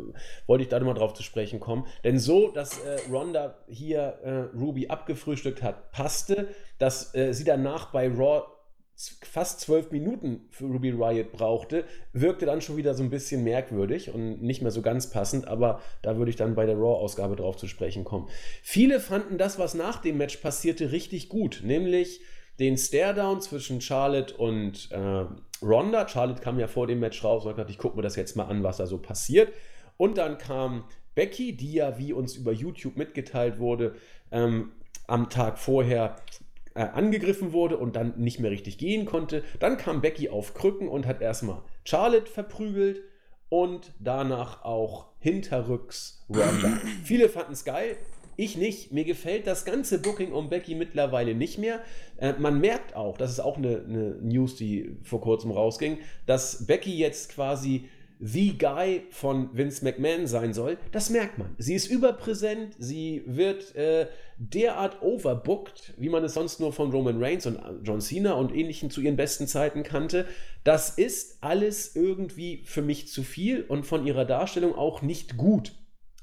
wollte 0.47 0.63
ich 0.63 0.69
da 0.69 0.79
mal 0.81 0.95
drauf 0.95 1.15
zu 1.15 1.23
sprechen 1.25 1.59
kommen, 1.59 1.85
denn 2.05 2.19
so, 2.19 2.51
dass 2.53 2.79
äh, 2.79 2.99
Ronda 3.11 3.57
hier 3.69 4.19
äh, 4.23 4.57
Ruby 4.57 4.87
abgefrühstückt 4.87 5.63
hat, 5.63 5.91
passte, 5.91 6.49
dass 6.79 7.15
äh, 7.15 7.35
sie 7.35 7.45
danach 7.45 7.93
bei 7.93 8.09
Raw 8.09 8.45
fast 9.23 9.61
zwölf 9.61 9.91
Minuten 9.91 10.47
für 10.51 10.67
Ruby 10.67 10.91
Riot 10.91 11.33
brauchte, 11.33 11.85
wirkte 12.13 12.47
dann 12.47 12.61
schon 12.61 12.77
wieder 12.77 12.95
so 12.95 13.03
ein 13.03 13.11
bisschen 13.11 13.45
merkwürdig 13.45 14.13
und 14.13 14.43
nicht 14.43 14.63
mehr 14.63 14.71
so 14.71 14.83
ganz 14.83 15.11
passend, 15.11 15.49
aber 15.49 15.81
da 16.03 16.17
würde 16.17 16.31
ich 16.31 16.37
dann 16.37 16.55
bei 16.55 16.67
der 16.67 16.77
Raw-Ausgabe 16.77 17.37
drauf 17.37 17.57
zu 17.57 17.67
sprechen 17.67 18.05
kommen. 18.05 18.29
Viele 18.63 19.01
fanden 19.01 19.39
das, 19.39 19.59
was 19.59 19.75
nach 19.75 20.03
dem 20.03 20.19
Match 20.19 20.37
passierte, 20.39 20.93
richtig 20.93 21.29
gut, 21.29 21.63
nämlich 21.65 22.21
den 22.59 22.77
Stare-Down 22.77 23.41
zwischen 23.41 23.81
Charlotte 23.81 24.37
und 24.37 24.91
äh, 24.93 25.25
Ronda. 25.63 26.07
Charlotte 26.07 26.43
kam 26.43 26.59
ja 26.59 26.67
vor 26.67 26.87
dem 26.87 27.01
Match 27.01 27.25
raus 27.25 27.47
und 27.47 27.57
hat 27.57 27.71
ich 27.71 27.79
gucke 27.79 27.97
mir 27.97 28.03
das 28.03 28.17
jetzt 28.17 28.37
mal 28.37 28.45
an, 28.45 28.63
was 28.63 28.77
da 28.77 28.87
so 28.87 28.99
passiert. 28.99 29.51
Und 29.97 30.19
dann 30.19 30.37
kam 30.37 30.85
Becky, 31.15 31.57
die 31.57 31.73
ja, 31.73 31.99
wie 31.99 32.13
uns 32.13 32.37
über 32.37 32.53
YouTube 32.53 32.97
mitgeteilt 32.97 33.59
wurde, 33.59 33.95
ähm, 34.31 34.73
am 35.07 35.29
Tag 35.29 35.59
vorher 35.59 36.17
äh, 36.75 36.81
angegriffen 36.81 37.53
wurde 37.53 37.77
und 37.77 37.97
dann 37.97 38.15
nicht 38.19 38.41
mehr 38.41 38.51
richtig 38.51 38.79
gehen 38.79 39.07
konnte. 39.07 39.43
Dann 39.59 39.77
kam 39.77 40.01
Becky 40.01 40.29
auf 40.29 40.55
Krücken 40.55 40.89
und 40.89 41.07
hat 41.07 41.21
erstmal 41.21 41.63
Charlotte 41.85 42.31
verprügelt 42.31 43.03
und 43.49 43.93
danach 43.99 44.65
auch 44.65 45.07
hinterrücks 45.19 46.25
Ronda. 46.29 46.79
Viele 47.05 47.29
fanden 47.29 47.53
es 47.53 47.65
geil. 47.65 47.97
Ich 48.37 48.57
nicht. 48.57 48.93
Mir 48.93 49.05
gefällt 49.05 49.47
das 49.47 49.67
ganze 49.67 50.01
Booking 50.01 50.33
um 50.33 50.49
Becky 50.49 50.75
mittlerweile 50.75 51.35
nicht 51.35 51.59
mehr. 51.59 51.81
Äh, 52.17 52.35
man 52.39 52.61
merkt 52.61 52.97
auch, 52.97 53.19
das 53.19 53.31
ist 53.33 53.41
auch 53.41 53.59
eine, 53.59 53.85
eine 53.87 54.17
News, 54.23 54.57
die 54.57 54.97
vor 55.03 55.21
kurzem 55.21 55.51
rausging, 55.51 55.99
dass 56.25 56.67
Becky 56.67 56.97
jetzt 56.97 57.35
quasi 57.35 57.89
the 58.21 58.57
Guy 58.57 59.05
von 59.11 59.57
Vince 59.57 59.83
McMahon 59.83 60.27
sein 60.27 60.53
soll, 60.53 60.77
das 60.93 61.09
merkt 61.09 61.39
man. 61.39 61.55
Sie 61.59 61.75
ist 61.75 61.91
überpräsent, 61.91 62.75
sie 62.79 63.23
wird 63.27 63.75
äh, 63.75 64.09
derart 64.37 65.03
overbooked, 65.03 65.95
wie 65.97 66.11
man 66.11 66.23
es 66.25 66.35
sonst 66.35 66.61
nur 66.61 66.73
von 66.73 66.91
Roman 66.91 67.23
Reigns 67.23 67.47
und 67.47 67.59
John 67.83 68.01
Cena 68.01 68.35
und 68.35 68.55
ähnlichen 68.55 68.91
zu 68.91 69.01
ihren 69.01 69.17
besten 69.17 69.47
Zeiten 69.47 69.83
kannte. 69.83 70.27
Das 70.65 70.91
ist 70.91 71.39
alles 71.43 71.97
irgendwie 71.97 72.63
für 72.67 72.83
mich 72.83 73.09
zu 73.09 73.23
viel 73.23 73.63
und 73.63 73.85
von 73.85 74.07
ihrer 74.07 74.27
Darstellung 74.27 74.75
auch 74.75 75.01
nicht 75.01 75.39
gut. 75.39 75.73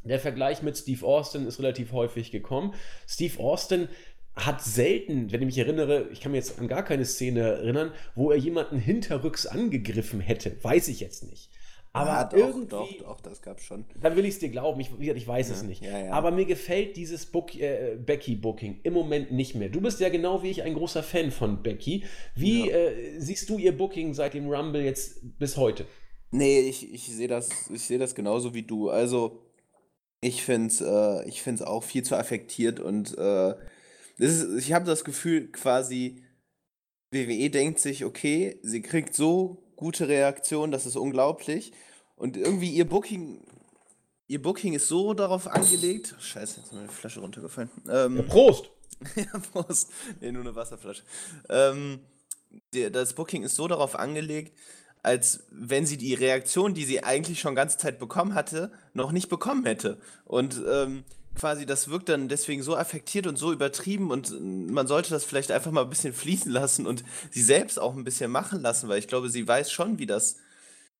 Der 0.03 0.19
Vergleich 0.19 0.61
mit 0.61 0.77
Steve 0.77 1.05
Austin 1.05 1.47
ist 1.47 1.59
relativ 1.59 1.91
häufig 1.91 2.31
gekommen. 2.31 2.73
Steve 3.07 3.39
Austin 3.39 3.89
hat 4.35 4.63
selten, 4.63 5.31
wenn 5.31 5.41
ich 5.41 5.47
mich 5.47 5.57
erinnere, 5.57 6.09
ich 6.11 6.21
kann 6.21 6.31
mir 6.31 6.37
jetzt 6.37 6.59
an 6.59 6.67
gar 6.67 6.83
keine 6.83 7.05
Szene 7.05 7.41
erinnern, 7.41 7.91
wo 8.13 8.29
er 8.29 8.37
jemanden 8.37 8.77
hinterrücks 8.77 9.47
angegriffen 9.47 10.21
hätte. 10.21 10.63
Weiß 10.63 10.87
ich 10.89 10.99
jetzt 10.99 11.23
nicht. 11.23 11.49
Aber 11.97 12.09
ja, 12.11 12.23
doch, 12.25 12.37
irgendwie. 12.37 12.67
Doch, 12.67 12.97
doch, 12.99 13.21
das 13.21 13.41
gab's 13.41 13.63
schon. 13.63 13.85
Dann 14.01 14.15
will 14.15 14.25
ich 14.25 14.35
es 14.35 14.39
dir 14.39 14.49
glauben. 14.49 14.79
Ich, 14.79 14.89
ich 14.99 15.27
weiß 15.27 15.49
ja, 15.49 15.55
es 15.55 15.63
nicht. 15.63 15.83
Ja. 15.83 16.11
Aber 16.11 16.31
mir 16.31 16.45
gefällt 16.45 16.97
dieses 16.97 17.25
Book, 17.25 17.55
äh, 17.55 17.97
Becky-Booking 17.97 18.81
im 18.83 18.93
Moment 18.93 19.31
nicht 19.31 19.55
mehr. 19.55 19.69
Du 19.69 19.81
bist 19.81 19.99
ja 19.99 20.09
genau 20.09 20.43
wie 20.43 20.49
ich 20.49 20.63
ein 20.63 20.73
großer 20.73 21.03
Fan 21.03 21.31
von 21.31 21.63
Becky. 21.63 22.03
Wie 22.35 22.69
äh, 22.69 23.19
siehst 23.19 23.49
du 23.49 23.57
ihr 23.57 23.75
Booking 23.75 24.13
seit 24.13 24.33
dem 24.33 24.49
Rumble 24.49 24.83
jetzt 24.83 25.39
bis 25.39 25.57
heute? 25.57 25.85
Nee, 26.31 26.59
ich, 26.61 26.93
ich 26.93 27.07
sehe 27.07 27.27
das, 27.27 27.49
seh 27.73 27.97
das 27.97 28.13
genauso 28.15 28.53
wie 28.53 28.63
du. 28.63 28.89
Also, 28.89 29.41
ich 30.21 30.43
finde 30.43 30.67
es 30.67 30.81
äh, 30.81 31.27
ich 31.27 31.41
find's 31.41 31.61
auch 31.61 31.83
viel 31.83 32.03
zu 32.03 32.15
affektiert 32.15 32.79
und 32.79 33.17
äh, 33.17 33.53
ist, 34.17 34.47
ich 34.57 34.73
habe 34.73 34.85
das 34.85 35.03
Gefühl, 35.03 35.51
quasi, 35.51 36.23
WWE 37.11 37.49
denkt 37.49 37.79
sich, 37.79 38.03
okay, 38.03 38.59
sie 38.63 38.81
kriegt 38.81 39.13
so 39.13 39.63
gute 39.75 40.07
Reaktion, 40.07 40.71
das 40.71 40.85
ist 40.85 40.97
unglaublich. 40.97 41.71
Und 42.17 42.35
irgendwie 42.35 42.71
ihr 42.71 42.89
Booking, 42.89 43.39
ihr 44.27 44.41
Booking 44.41 44.73
ist 44.73 44.87
so 44.87 45.13
darauf 45.13 45.47
angelegt. 45.47 46.15
Scheiße, 46.19 46.57
jetzt 46.57 46.67
ist 46.67 46.73
meine 46.73 46.89
Flasche 46.89 47.21
runtergefallen. 47.21 47.69
Ähm, 47.89 48.17
ja, 48.17 48.23
Prost! 48.23 48.69
ja, 49.15 49.39
Prost. 49.51 49.91
Nee, 50.19 50.31
nur 50.31 50.41
eine 50.41 50.55
Wasserflasche. 50.55 51.03
Ähm, 51.49 51.99
das 52.91 53.13
Booking 53.13 53.43
ist 53.43 53.55
so 53.55 53.67
darauf 53.67 53.97
angelegt, 53.97 54.57
als 55.03 55.43
wenn 55.51 55.85
sie 55.85 55.97
die 55.97 56.15
Reaktion, 56.15 56.73
die 56.73 56.85
sie 56.85 57.03
eigentlich 57.03 57.39
schon 57.39 57.55
ganze 57.55 57.77
Zeit 57.77 57.99
bekommen 57.99 58.33
hatte, 58.33 58.71
noch 58.93 59.11
nicht 59.11 59.29
bekommen 59.29 59.65
hätte. 59.65 59.99
Und 60.25 60.61
ähm, 60.67 61.03
quasi, 61.35 61.67
das 61.67 61.87
wirkt 61.89 62.09
dann 62.09 62.29
deswegen 62.29 62.63
so 62.63 62.75
affektiert 62.75 63.27
und 63.27 63.37
so 63.37 63.53
übertrieben 63.53 64.09
und 64.09 64.41
man 64.41 64.87
sollte 64.87 65.11
das 65.11 65.23
vielleicht 65.23 65.51
einfach 65.51 65.71
mal 65.71 65.83
ein 65.83 65.89
bisschen 65.89 66.13
fließen 66.15 66.51
lassen 66.51 66.87
und 66.87 67.03
sie 67.29 67.43
selbst 67.43 67.79
auch 67.79 67.95
ein 67.95 68.03
bisschen 68.03 68.31
machen 68.31 68.61
lassen, 68.61 68.89
weil 68.89 68.97
ich 68.97 69.07
glaube, 69.07 69.29
sie 69.29 69.47
weiß 69.47 69.71
schon, 69.71 69.99
wie 69.99 70.07
das 70.07 70.37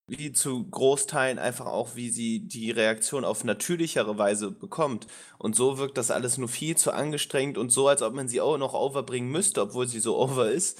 wie 0.08 0.32
zu 0.32 0.66
Großteilen 0.70 1.38
einfach 1.38 1.66
auch, 1.66 1.96
wie 1.96 2.10
sie 2.10 2.40
die 2.40 2.72
Reaktion 2.72 3.26
auf 3.26 3.44
natürlichere 3.44 4.18
Weise 4.18 4.52
bekommt. 4.52 5.06
Und 5.38 5.56
so 5.56 5.78
wirkt 5.78 5.98
das 5.98 6.12
alles 6.12 6.38
nur 6.38 6.48
viel 6.48 6.78
zu 6.78 6.94
angestrengt 6.94 7.58
und 7.58 7.72
so, 7.72 7.90
als 7.90 8.02
ob 8.02 8.14
man 8.14 8.30
sie 8.30 8.40
auch 8.40 8.58
noch 8.58 8.74
overbringen 8.74 9.30
müsste, 9.30 9.62
obwohl 9.62 9.88
sie 9.88 10.00
so 10.00 10.18
over 10.22 10.50
ist. 10.50 10.80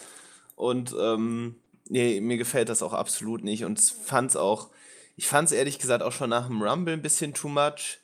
Und 0.56 0.96
ähm, 1.00 1.58
nee, 1.90 2.22
mir 2.22 2.38
gefällt 2.38 2.70
das 2.70 2.82
auch 2.82 2.94
absolut 2.94 3.44
nicht. 3.44 3.66
Und 3.66 3.80
fand 3.80 4.32
es 4.32 4.38
auch, 4.38 4.70
ich 5.18 5.28
fand 5.28 5.48
es 5.48 5.52
ehrlich 5.52 5.78
gesagt 5.78 6.04
auch 6.04 6.14
schon 6.14 6.30
nach 6.30 6.48
dem 6.48 6.62
Rumble 6.62 6.94
ein 6.94 7.02
bisschen 7.02 7.34
too 7.34 7.50
much. 7.50 8.00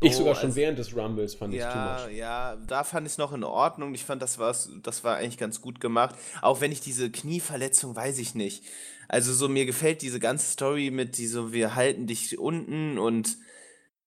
Ich 0.00 0.16
sogar 0.16 0.34
schon 0.34 0.46
also, 0.46 0.56
während 0.56 0.78
des 0.78 0.96
Rumbles 0.96 1.34
fand 1.34 1.54
ja, 1.54 1.68
ich 1.68 2.02
too 2.02 2.08
much. 2.08 2.16
Ja, 2.16 2.56
da 2.66 2.84
fand 2.84 3.06
ich 3.06 3.14
es 3.14 3.18
noch 3.18 3.32
in 3.32 3.44
Ordnung. 3.44 3.94
Ich 3.94 4.04
fand, 4.04 4.20
das, 4.20 4.38
das 4.82 5.04
war 5.04 5.16
eigentlich 5.16 5.38
ganz 5.38 5.60
gut 5.60 5.80
gemacht. 5.80 6.14
Auch 6.40 6.60
wenn 6.60 6.72
ich 6.72 6.80
diese 6.80 7.10
Knieverletzung, 7.10 7.94
weiß 7.94 8.18
ich 8.18 8.34
nicht. 8.34 8.64
Also 9.08 9.32
so 9.32 9.48
mir 9.48 9.66
gefällt 9.66 10.02
diese 10.02 10.20
ganze 10.20 10.50
Story 10.50 10.90
mit 10.90 11.18
diese 11.18 11.52
wir 11.52 11.74
halten 11.74 12.06
dich 12.06 12.38
unten 12.38 12.98
und 12.98 13.36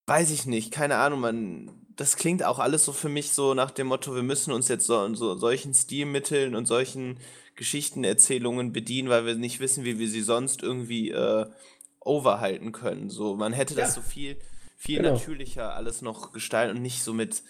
weiß 0.07 0.31
ich 0.31 0.45
nicht, 0.45 0.71
keine 0.71 0.97
Ahnung, 0.97 1.19
man 1.19 1.71
das 1.95 2.17
klingt 2.17 2.43
auch 2.43 2.59
alles 2.59 2.83
so 2.83 2.91
für 2.91 3.09
mich 3.09 3.31
so 3.31 3.53
nach 3.53 3.71
dem 3.71 3.87
Motto, 3.87 4.13
wir 4.15 4.23
müssen 4.23 4.51
uns 4.51 4.67
jetzt 4.67 4.85
so, 4.85 5.13
so 5.15 5.37
solchen 5.37 5.73
Stilmitteln 5.73 6.55
und 6.55 6.65
solchen 6.65 7.17
Geschichtenerzählungen 7.55 8.73
bedienen, 8.73 9.09
weil 9.09 9.25
wir 9.25 9.35
nicht 9.35 9.61
wissen, 9.61 9.85
wie 9.85 9.97
wir 9.97 10.09
sie 10.09 10.21
sonst 10.21 10.61
irgendwie 10.61 11.11
äh, 11.11 11.45
overhalten 12.01 12.73
können. 12.73 13.09
So, 13.09 13.35
man 13.35 13.53
hätte 13.53 13.75
das 13.75 13.89
ja. 13.89 13.93
so 13.95 14.01
viel 14.01 14.37
viel 14.77 14.97
genau. 14.97 15.13
natürlicher 15.13 15.73
alles 15.73 16.01
noch 16.01 16.33
gestalten 16.33 16.75
und 16.77 16.81
nicht 16.81 17.01
so 17.01 17.13
mit 17.13 17.43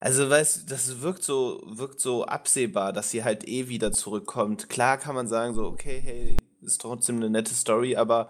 also, 0.00 0.30
weißt 0.30 0.70
das 0.70 1.00
wirkt 1.00 1.24
so 1.24 1.60
wirkt 1.66 2.00
so 2.00 2.24
absehbar, 2.24 2.92
dass 2.92 3.10
sie 3.10 3.24
halt 3.24 3.48
eh 3.48 3.68
wieder 3.68 3.90
zurückkommt. 3.90 4.68
Klar 4.68 4.96
kann 4.96 5.16
man 5.16 5.26
sagen 5.26 5.54
so: 5.54 5.64
„Okay, 5.64 6.00
hey, 6.00 6.36
ist 6.62 6.80
trotzdem 6.80 7.16
eine 7.16 7.30
nette 7.30 7.54
Story, 7.54 7.96
aber 7.96 8.28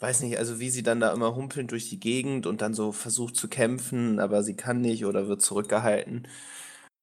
weiß 0.00 0.22
nicht, 0.22 0.38
also 0.38 0.60
wie 0.60 0.70
sie 0.70 0.82
dann 0.82 1.00
da 1.00 1.12
immer 1.12 1.34
humpeln 1.34 1.66
durch 1.66 1.88
die 1.88 2.00
Gegend 2.00 2.46
und 2.46 2.60
dann 2.60 2.74
so 2.74 2.92
versucht 2.92 3.36
zu 3.36 3.48
kämpfen, 3.48 4.20
aber 4.20 4.42
sie 4.42 4.56
kann 4.56 4.80
nicht 4.80 5.06
oder 5.06 5.28
wird 5.28 5.42
zurückgehalten. 5.42 6.28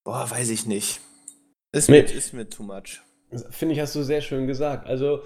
Boah, 0.04 0.30
weiß 0.30 0.50
ich 0.50 0.66
nicht. 0.66 1.02
Ist, 1.72 1.90
mit, 1.90 2.12
ist 2.12 2.34
mit 2.34 2.54
too 2.54 2.64
much. 2.64 3.02
Finde 3.50 3.74
ich, 3.74 3.82
hast 3.82 3.96
du 3.96 4.04
sehr 4.04 4.22
schön 4.22 4.46
gesagt. 4.46 4.88
Also, 4.88 5.24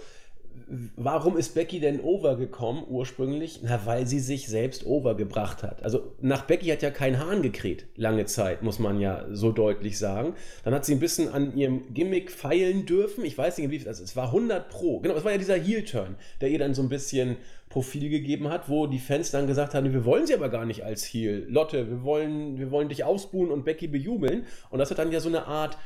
warum 0.95 1.37
ist 1.37 1.55
Becky 1.55 1.79
denn 1.79 1.99
overgekommen 1.99 2.83
ursprünglich? 2.87 3.61
Na, 3.63 3.85
weil 3.85 4.07
sie 4.07 4.19
sich 4.19 4.47
selbst 4.47 4.85
overgebracht 4.85 5.63
hat. 5.63 5.83
Also 5.83 6.13
nach 6.21 6.45
Becky 6.45 6.67
hat 6.67 6.81
ja 6.81 6.91
kein 6.91 7.19
Hahn 7.19 7.41
gekräht, 7.41 7.85
lange 7.95 8.25
Zeit, 8.25 8.63
muss 8.63 8.79
man 8.79 8.99
ja 8.99 9.25
so 9.31 9.51
deutlich 9.51 9.97
sagen. 9.97 10.33
Dann 10.63 10.73
hat 10.73 10.85
sie 10.85 10.93
ein 10.93 10.99
bisschen 10.99 11.29
an 11.29 11.55
ihrem 11.55 11.93
Gimmick 11.93 12.31
feilen 12.31 12.85
dürfen. 12.85 13.25
Ich 13.25 13.37
weiß 13.37 13.57
nicht, 13.57 13.69
wie 13.69 13.87
also 13.87 14.03
es 14.03 14.15
war 14.15 14.27
100 14.27 14.69
pro. 14.69 14.99
Genau, 14.99 15.15
es 15.15 15.23
war 15.23 15.31
ja 15.31 15.37
dieser 15.37 15.55
Heel-Turn, 15.55 16.15
der 16.41 16.49
ihr 16.49 16.59
dann 16.59 16.73
so 16.73 16.81
ein 16.81 16.89
bisschen 16.89 17.37
Profil 17.69 18.09
gegeben 18.09 18.49
hat, 18.49 18.69
wo 18.69 18.87
die 18.87 18.99
Fans 18.99 19.31
dann 19.31 19.45
gesagt 19.45 19.73
haben, 19.73 19.91
wir 19.91 20.05
wollen 20.05 20.25
sie 20.25 20.33
aber 20.33 20.49
gar 20.49 20.65
nicht 20.65 20.83
als 20.83 21.03
Heel. 21.03 21.45
Lotte, 21.49 21.89
wir 21.89 22.03
wollen, 22.03 22.57
wir 22.57 22.71
wollen 22.71 22.89
dich 22.89 23.03
ausbuhen 23.03 23.51
und 23.51 23.65
Becky 23.65 23.87
bejubeln. 23.87 24.45
Und 24.69 24.79
das 24.79 24.89
hat 24.89 24.99
dann 24.99 25.11
ja 25.11 25.19
so 25.19 25.29
eine 25.29 25.47
Art 25.47 25.77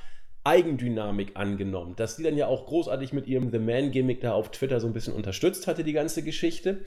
Eigendynamik 0.43 1.31
angenommen, 1.35 1.95
dass 1.95 2.17
die 2.17 2.23
dann 2.23 2.37
ja 2.37 2.47
auch 2.47 2.65
großartig 2.65 3.13
mit 3.13 3.27
ihrem 3.27 3.51
The 3.51 3.59
Man-Gimmick 3.59 4.21
da 4.21 4.33
auf 4.33 4.51
Twitter 4.51 4.79
so 4.79 4.87
ein 4.87 4.93
bisschen 4.93 5.13
unterstützt 5.13 5.67
hatte, 5.67 5.83
die 5.83 5.93
ganze 5.93 6.23
Geschichte. 6.23 6.83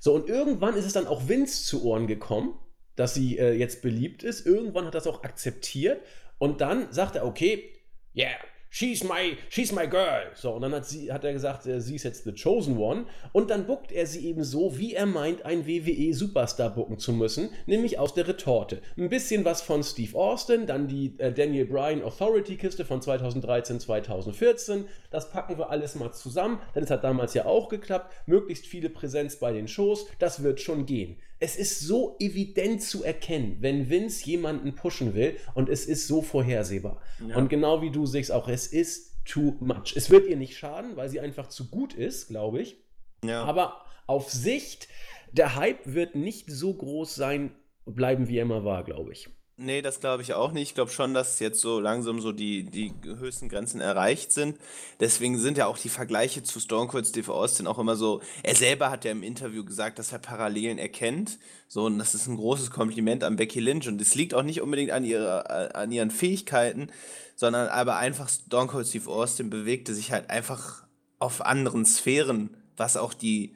So, 0.00 0.14
und 0.14 0.28
irgendwann 0.28 0.76
ist 0.76 0.86
es 0.86 0.92
dann 0.92 1.06
auch 1.06 1.28
Vince 1.28 1.64
zu 1.64 1.84
Ohren 1.84 2.06
gekommen, 2.06 2.54
dass 2.96 3.14
sie 3.14 3.38
äh, 3.38 3.52
jetzt 3.52 3.82
beliebt 3.82 4.22
ist. 4.22 4.46
Irgendwann 4.46 4.86
hat 4.86 4.94
das 4.94 5.06
auch 5.06 5.22
akzeptiert 5.22 6.00
und 6.38 6.60
dann 6.60 6.92
sagt 6.92 7.16
er, 7.16 7.26
okay, 7.26 7.72
yeah, 8.16 8.36
she's 8.74 9.04
my, 9.04 9.38
she's 9.48 9.72
my 9.72 9.86
girl. 9.86 10.32
So, 10.34 10.52
und 10.52 10.62
dann 10.62 10.72
hat, 10.72 10.86
sie, 10.86 11.12
hat 11.12 11.24
er 11.24 11.32
gesagt, 11.32 11.66
äh, 11.66 11.80
sie 11.80 11.94
ist 11.94 12.02
jetzt 12.02 12.24
the 12.24 12.32
chosen 12.32 12.76
one. 12.76 13.06
Und 13.32 13.50
dann 13.50 13.66
buckt 13.66 13.92
er 13.92 14.06
sie 14.06 14.26
eben 14.26 14.42
so, 14.42 14.76
wie 14.76 14.94
er 14.94 15.06
meint, 15.06 15.44
ein 15.44 15.66
WWE-Superstar 15.66 16.70
bucken 16.74 16.98
zu 16.98 17.12
müssen, 17.12 17.50
nämlich 17.66 17.98
aus 17.98 18.14
der 18.14 18.26
Retorte. 18.26 18.82
Ein 18.98 19.08
bisschen 19.08 19.44
was 19.44 19.62
von 19.62 19.82
Steve 19.82 20.18
Austin, 20.18 20.66
dann 20.66 20.88
die 20.88 21.14
äh, 21.18 21.32
Daniel 21.32 21.66
Bryan 21.66 22.02
Authority-Kiste 22.02 22.84
von 22.84 23.00
2013, 23.00 23.78
2014. 23.80 24.86
Das 25.10 25.30
packen 25.30 25.56
wir 25.56 25.70
alles 25.70 25.94
mal 25.94 26.12
zusammen, 26.12 26.58
denn 26.74 26.82
es 26.82 26.90
hat 26.90 27.04
damals 27.04 27.34
ja 27.34 27.46
auch 27.46 27.68
geklappt. 27.68 28.12
Möglichst 28.26 28.66
viele 28.66 28.90
Präsenz 28.90 29.36
bei 29.36 29.52
den 29.52 29.68
Shows, 29.68 30.06
das 30.18 30.42
wird 30.42 30.60
schon 30.60 30.86
gehen 30.86 31.16
es 31.40 31.56
ist 31.56 31.80
so 31.80 32.16
evident 32.20 32.82
zu 32.82 33.04
erkennen, 33.04 33.56
wenn 33.60 33.90
Vince 33.90 34.24
jemanden 34.24 34.74
pushen 34.74 35.14
will 35.14 35.36
und 35.54 35.68
es 35.68 35.86
ist 35.86 36.06
so 36.06 36.22
vorhersehbar. 36.22 37.00
Ja. 37.26 37.36
Und 37.36 37.48
genau 37.48 37.82
wie 37.82 37.90
du 37.90 38.06
siehst 38.06 38.32
auch, 38.32 38.48
es 38.48 38.66
ist 38.66 39.14
too 39.24 39.56
much. 39.60 39.94
Es 39.96 40.10
wird 40.10 40.26
ihr 40.26 40.36
nicht 40.36 40.56
schaden, 40.56 40.96
weil 40.96 41.08
sie 41.08 41.20
einfach 41.20 41.48
zu 41.48 41.70
gut 41.70 41.94
ist, 41.94 42.28
glaube 42.28 42.60
ich. 42.60 42.76
Ja. 43.24 43.44
Aber 43.44 43.84
auf 44.06 44.30
Sicht, 44.30 44.88
der 45.32 45.56
Hype 45.56 45.94
wird 45.94 46.14
nicht 46.14 46.50
so 46.50 46.74
groß 46.74 47.14
sein, 47.14 47.54
bleiben 47.86 48.28
wie 48.28 48.38
er 48.38 48.42
immer 48.42 48.64
war, 48.64 48.84
glaube 48.84 49.12
ich. 49.12 49.28
Nee, 49.56 49.82
das 49.82 50.00
glaube 50.00 50.22
ich 50.22 50.34
auch 50.34 50.50
nicht. 50.50 50.70
Ich 50.70 50.74
glaube 50.74 50.90
schon, 50.90 51.14
dass 51.14 51.38
jetzt 51.38 51.60
so 51.60 51.78
langsam 51.78 52.20
so 52.20 52.32
die, 52.32 52.64
die 52.64 52.92
höchsten 53.04 53.48
Grenzen 53.48 53.80
erreicht 53.80 54.32
sind. 54.32 54.58
Deswegen 54.98 55.38
sind 55.38 55.56
ja 55.56 55.66
auch 55.66 55.78
die 55.78 55.88
Vergleiche 55.88 56.42
zu 56.42 56.58
Stone 56.58 56.88
Cold 56.88 57.06
Steve 57.06 57.32
Austin 57.32 57.68
auch 57.68 57.78
immer 57.78 57.94
so. 57.94 58.20
Er 58.42 58.56
selber 58.56 58.90
hat 58.90 59.04
ja 59.04 59.12
im 59.12 59.22
Interview 59.22 59.64
gesagt, 59.64 60.00
dass 60.00 60.10
er 60.10 60.18
Parallelen 60.18 60.78
erkennt. 60.78 61.38
So, 61.68 61.84
und 61.84 62.00
das 62.00 62.16
ist 62.16 62.26
ein 62.26 62.36
großes 62.36 62.72
Kompliment 62.72 63.22
an 63.22 63.36
Becky 63.36 63.60
Lynch. 63.60 63.86
Und 63.86 64.00
es 64.00 64.16
liegt 64.16 64.34
auch 64.34 64.42
nicht 64.42 64.60
unbedingt 64.60 64.90
an, 64.90 65.04
ihrer, 65.04 65.76
an 65.76 65.92
ihren 65.92 66.10
Fähigkeiten, 66.10 66.88
sondern 67.36 67.68
aber 67.68 67.96
einfach 67.96 68.28
Stone 68.28 68.66
Cold 68.66 68.88
Steve 68.88 69.08
Austin 69.08 69.50
bewegte 69.50 69.94
sich 69.94 70.10
halt 70.10 70.30
einfach 70.30 70.82
auf 71.20 71.40
anderen 71.46 71.86
Sphären, 71.86 72.56
was 72.76 72.96
auch 72.96 73.14
die 73.14 73.54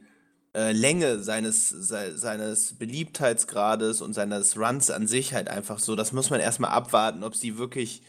äh, 0.59 0.73
Länge 0.73 1.21
seines, 1.21 1.69
se 1.69 2.19
seines 2.19 2.73
Beliebtheitsgrades 2.73 4.03
und 4.03 4.13
seines 4.13 4.59
Runs 4.59 4.91
an 4.91 5.07
sich 5.07 5.33
halt 5.33 5.49
einfach 5.49 5.79
so. 5.79 5.95
Das 5.95 6.13
muss 6.13 6.31
man 6.31 6.41
erstmal 6.41 6.73
abwarten, 6.73 7.23
ob 7.23 7.37
sie 7.37 7.59
wirklich, 7.59 8.03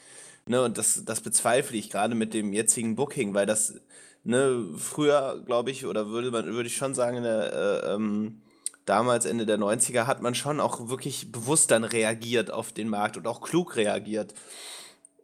ne, 0.48 0.64
und 0.64 0.80
das, 0.80 1.06
das 1.06 1.22
bezweifle 1.22 1.78
ich 1.78 1.92
gerade 1.92 2.16
mit 2.16 2.34
dem 2.34 2.52
jetzigen 2.52 2.96
Booking, 2.96 3.36
weil 3.36 3.46
das, 3.46 3.76
ne, 4.24 4.66
früher, 4.78 5.44
glaube 5.46 5.70
ich, 5.70 5.86
oder 5.86 6.08
würde 6.08 6.32
man, 6.32 6.46
würde 6.48 6.68
ich 6.68 6.76
schon 6.76 6.96
sagen, 6.96 7.22
der, 7.22 7.54
äh, 7.54 7.94
ähm, 7.94 8.42
damals 8.86 9.26
Ende 9.26 9.46
der 9.46 9.60
90er 9.60 10.08
hat 10.08 10.24
man 10.24 10.34
schon 10.34 10.60
auch 10.60 10.90
wirklich 10.90 11.32
bewusst 11.32 11.70
dann 11.70 11.84
reagiert 11.84 12.50
auf 12.50 12.72
den 12.72 12.90
Markt 12.90 13.16
und 13.16 13.28
auch 13.28 13.42
klug 13.42 13.76
reagiert. 13.76 14.34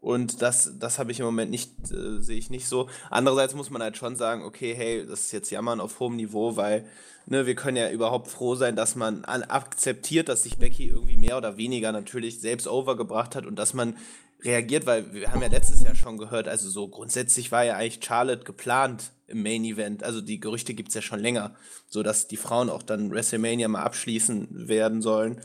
Und 0.06 0.44
das, 0.44 0.74
das 0.78 1.00
habe 1.00 1.12
ich 1.12 1.20
im 1.20 1.26
Moment 1.26 1.50
nicht, 1.50 1.72
äh, 1.90 2.22
sehe 2.22 2.38
ich 2.38 2.52
nicht 2.52 2.68
so. 2.68 2.88
Andererseits 3.10 3.56
muss 3.56 3.72
man 3.72 3.82
halt 3.82 3.98
schon 3.98 4.16
sagen, 4.16 4.44
okay, 4.44 4.76
hey, 4.76 5.04
das 5.04 5.22
ist 5.22 5.32
jetzt 5.32 5.50
Jammern 5.50 5.80
auf 5.82 6.00
hohem 6.00 6.16
Niveau, 6.16 6.56
weil 6.56 6.86
ne, 7.26 7.48
wir 7.48 7.56
können 7.56 7.76
ja 7.76 7.90
überhaupt 7.90 8.28
froh 8.28 8.54
sein, 8.54 8.76
dass 8.76 8.96
man 8.96 9.26
akzeptiert, 9.26 10.30
dass 10.30 10.44
sich 10.44 10.60
Becky 10.60 10.90
irgendwie 10.90 11.18
mehr 11.18 11.38
oder 11.38 11.58
weniger 11.58 11.92
natürlich 11.92 12.40
selbst 12.40 12.68
overgebracht 12.68 13.36
hat 13.36 13.48
und 13.48 13.56
dass 13.56 13.74
man 13.74 13.98
reagiert, 14.44 14.86
weil 14.86 15.12
wir 15.12 15.32
haben 15.32 15.42
ja 15.42 15.48
letztes 15.48 15.82
Jahr 15.82 15.96
schon 15.96 16.20
gehört, 16.20 16.48
also 16.48 16.70
so 16.70 16.88
grundsätzlich 16.88 17.52
war 17.52 17.66
ja 17.66 17.76
eigentlich 17.76 18.06
Charlotte 18.06 18.44
geplant 18.44 19.12
im 19.26 19.42
Main 19.42 19.66
Event. 19.66 20.04
Also 20.04 20.22
die 20.22 20.40
Gerüchte 20.40 20.76
gibt 20.76 20.90
es 20.90 20.96
ja 20.96 21.02
schon 21.02 21.20
länger, 21.20 21.56
so 21.90 22.04
dass 22.04 22.28
die 22.28 22.38
Frauen 22.38 22.70
auch 22.70 22.84
dann 22.84 23.10
WrestleMania 23.10 23.68
mal 23.70 23.82
abschließen 23.82 24.68
werden 24.68 25.02
sollen. 25.02 25.42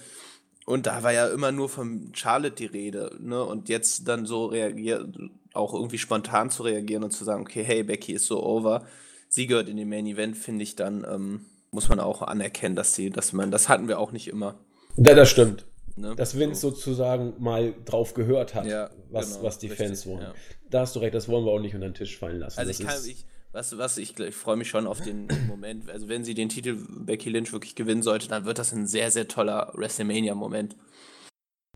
Und 0.71 0.87
da 0.87 1.03
war 1.03 1.13
ja 1.13 1.27
immer 1.27 1.51
nur 1.51 1.69
von 1.69 2.13
Charlotte 2.15 2.55
die 2.55 2.67
Rede, 2.67 3.17
ne? 3.19 3.45
Und 3.45 3.69
jetzt 3.69 4.07
dann 4.07 4.25
so 4.25 4.47
reagiert, 4.47 5.05
auch 5.53 5.75
irgendwie 5.75 5.99
spontan 5.99 6.49
zu 6.51 6.63
reagieren 6.63 7.03
und 7.03 7.11
zu 7.11 7.25
sagen, 7.25 7.43
okay, 7.43 7.65
hey, 7.65 7.83
Becky 7.83 8.13
ist 8.13 8.27
so 8.27 8.41
over, 8.41 8.87
sie 9.29 9.49
gehört 9.49 9.69
in 9.69 9.77
den 9.77 9.89
Main 9.89 10.07
Event, 10.07 10.37
finde 10.37 10.63
ich 10.63 10.77
dann, 10.77 11.05
ähm, 11.11 11.47
muss 11.73 11.89
man 11.89 11.99
auch 11.99 12.23
anerkennen, 12.23 12.77
dass 12.77 12.95
sie, 12.95 13.11
dass 13.11 13.33
man, 13.33 13.51
das 13.51 13.69
hatten 13.69 13.89
wir 13.89 13.99
auch 13.99 14.13
nicht 14.13 14.29
immer. 14.29 14.61
Ja, 14.97 15.15
das 15.15 15.29
stimmt. 15.31 15.67
Ne? 15.97 16.15
Dass 16.15 16.39
Vince 16.39 16.61
so. 16.61 16.71
sozusagen 16.71 17.35
mal 17.41 17.75
drauf 17.85 18.15
gehört 18.15 18.55
hat, 18.55 18.67
ja, 18.67 18.91
was, 19.11 19.33
genau, 19.33 19.43
was 19.43 19.59
die 19.59 19.67
richtig, 19.67 19.89
Fans 19.89 20.07
wollen. 20.07 20.23
Ja. 20.23 20.35
Da 20.71 20.81
hast 20.83 20.95
du 20.95 21.01
recht, 21.01 21.15
das 21.15 21.29
wollen 21.29 21.45
wir 21.45 21.51
auch 21.51 21.59
nicht 21.59 21.75
unter 21.75 21.89
den 21.89 21.95
Tisch 21.95 22.17
fallen 22.17 22.39
lassen. 22.39 22.61
Also 22.61 22.71
ich 22.71 22.79
kann, 22.79 22.97
ich, 23.05 23.27
was, 23.53 23.77
was 23.79 23.99
ich, 23.99 24.19
ich 24.19 24.35
freue 24.35 24.57
mich 24.57 24.69
schon 24.69 24.87
auf 24.87 25.01
den 25.01 25.29
Moment. 25.49 25.91
Also 25.91 26.09
wenn 26.09 26.25
sie 26.25 26.35
den 26.35 26.49
Titel 26.49 26.77
Becky 26.89 27.31
Lynch 27.31 27.53
wirklich 27.53 27.75
gewinnen 27.75 28.03
sollte, 28.03 28.29
dann 28.29 28.45
wird 28.45 28.59
das 28.59 28.73
ein 28.73 28.87
sehr, 28.87 29.11
sehr 29.11 29.29
toller 29.29 29.73
WrestleMania-Moment. 29.75 30.77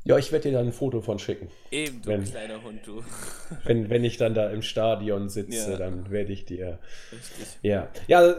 Ja, 0.06 0.18
ich 0.18 0.30
werde 0.32 0.50
dir 0.50 0.58
dann 0.58 0.66
ein 0.66 0.72
Foto 0.74 1.00
von 1.00 1.18
schicken. 1.18 1.48
Eben, 1.70 2.02
du 2.02 2.10
wenn, 2.10 2.24
kleiner 2.24 2.62
Hund, 2.62 2.80
du. 2.84 3.02
Wenn, 3.64 3.88
wenn 3.88 4.04
ich 4.04 4.18
dann 4.18 4.34
da 4.34 4.50
im 4.50 4.60
Stadion 4.60 5.30
sitze, 5.30 5.72
ja. 5.72 5.76
dann 5.78 6.10
werde 6.10 6.30
ich 6.30 6.44
dir. 6.44 6.78
Richtig. 7.10 7.58
Ja. 7.62 7.88
Ja, 8.06 8.32
äh, 8.32 8.36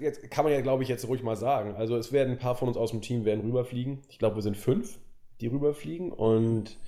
jetzt 0.00 0.30
kann 0.30 0.44
man 0.44 0.54
ja, 0.54 0.62
glaube 0.62 0.82
ich, 0.82 0.88
jetzt 0.88 1.06
ruhig 1.06 1.22
mal 1.22 1.36
sagen. 1.36 1.74
Also 1.76 1.98
es 1.98 2.12
werden 2.12 2.32
ein 2.32 2.38
paar 2.38 2.56
von 2.56 2.68
uns 2.68 2.78
aus 2.78 2.92
dem 2.92 3.02
Team 3.02 3.26
werden 3.26 3.42
rüberfliegen. 3.42 4.04
Ich 4.08 4.18
glaube, 4.18 4.36
wir 4.36 4.42
sind 4.42 4.56
fünf, 4.56 4.98
die 5.42 5.48
rüberfliegen 5.48 6.12
und 6.12 6.78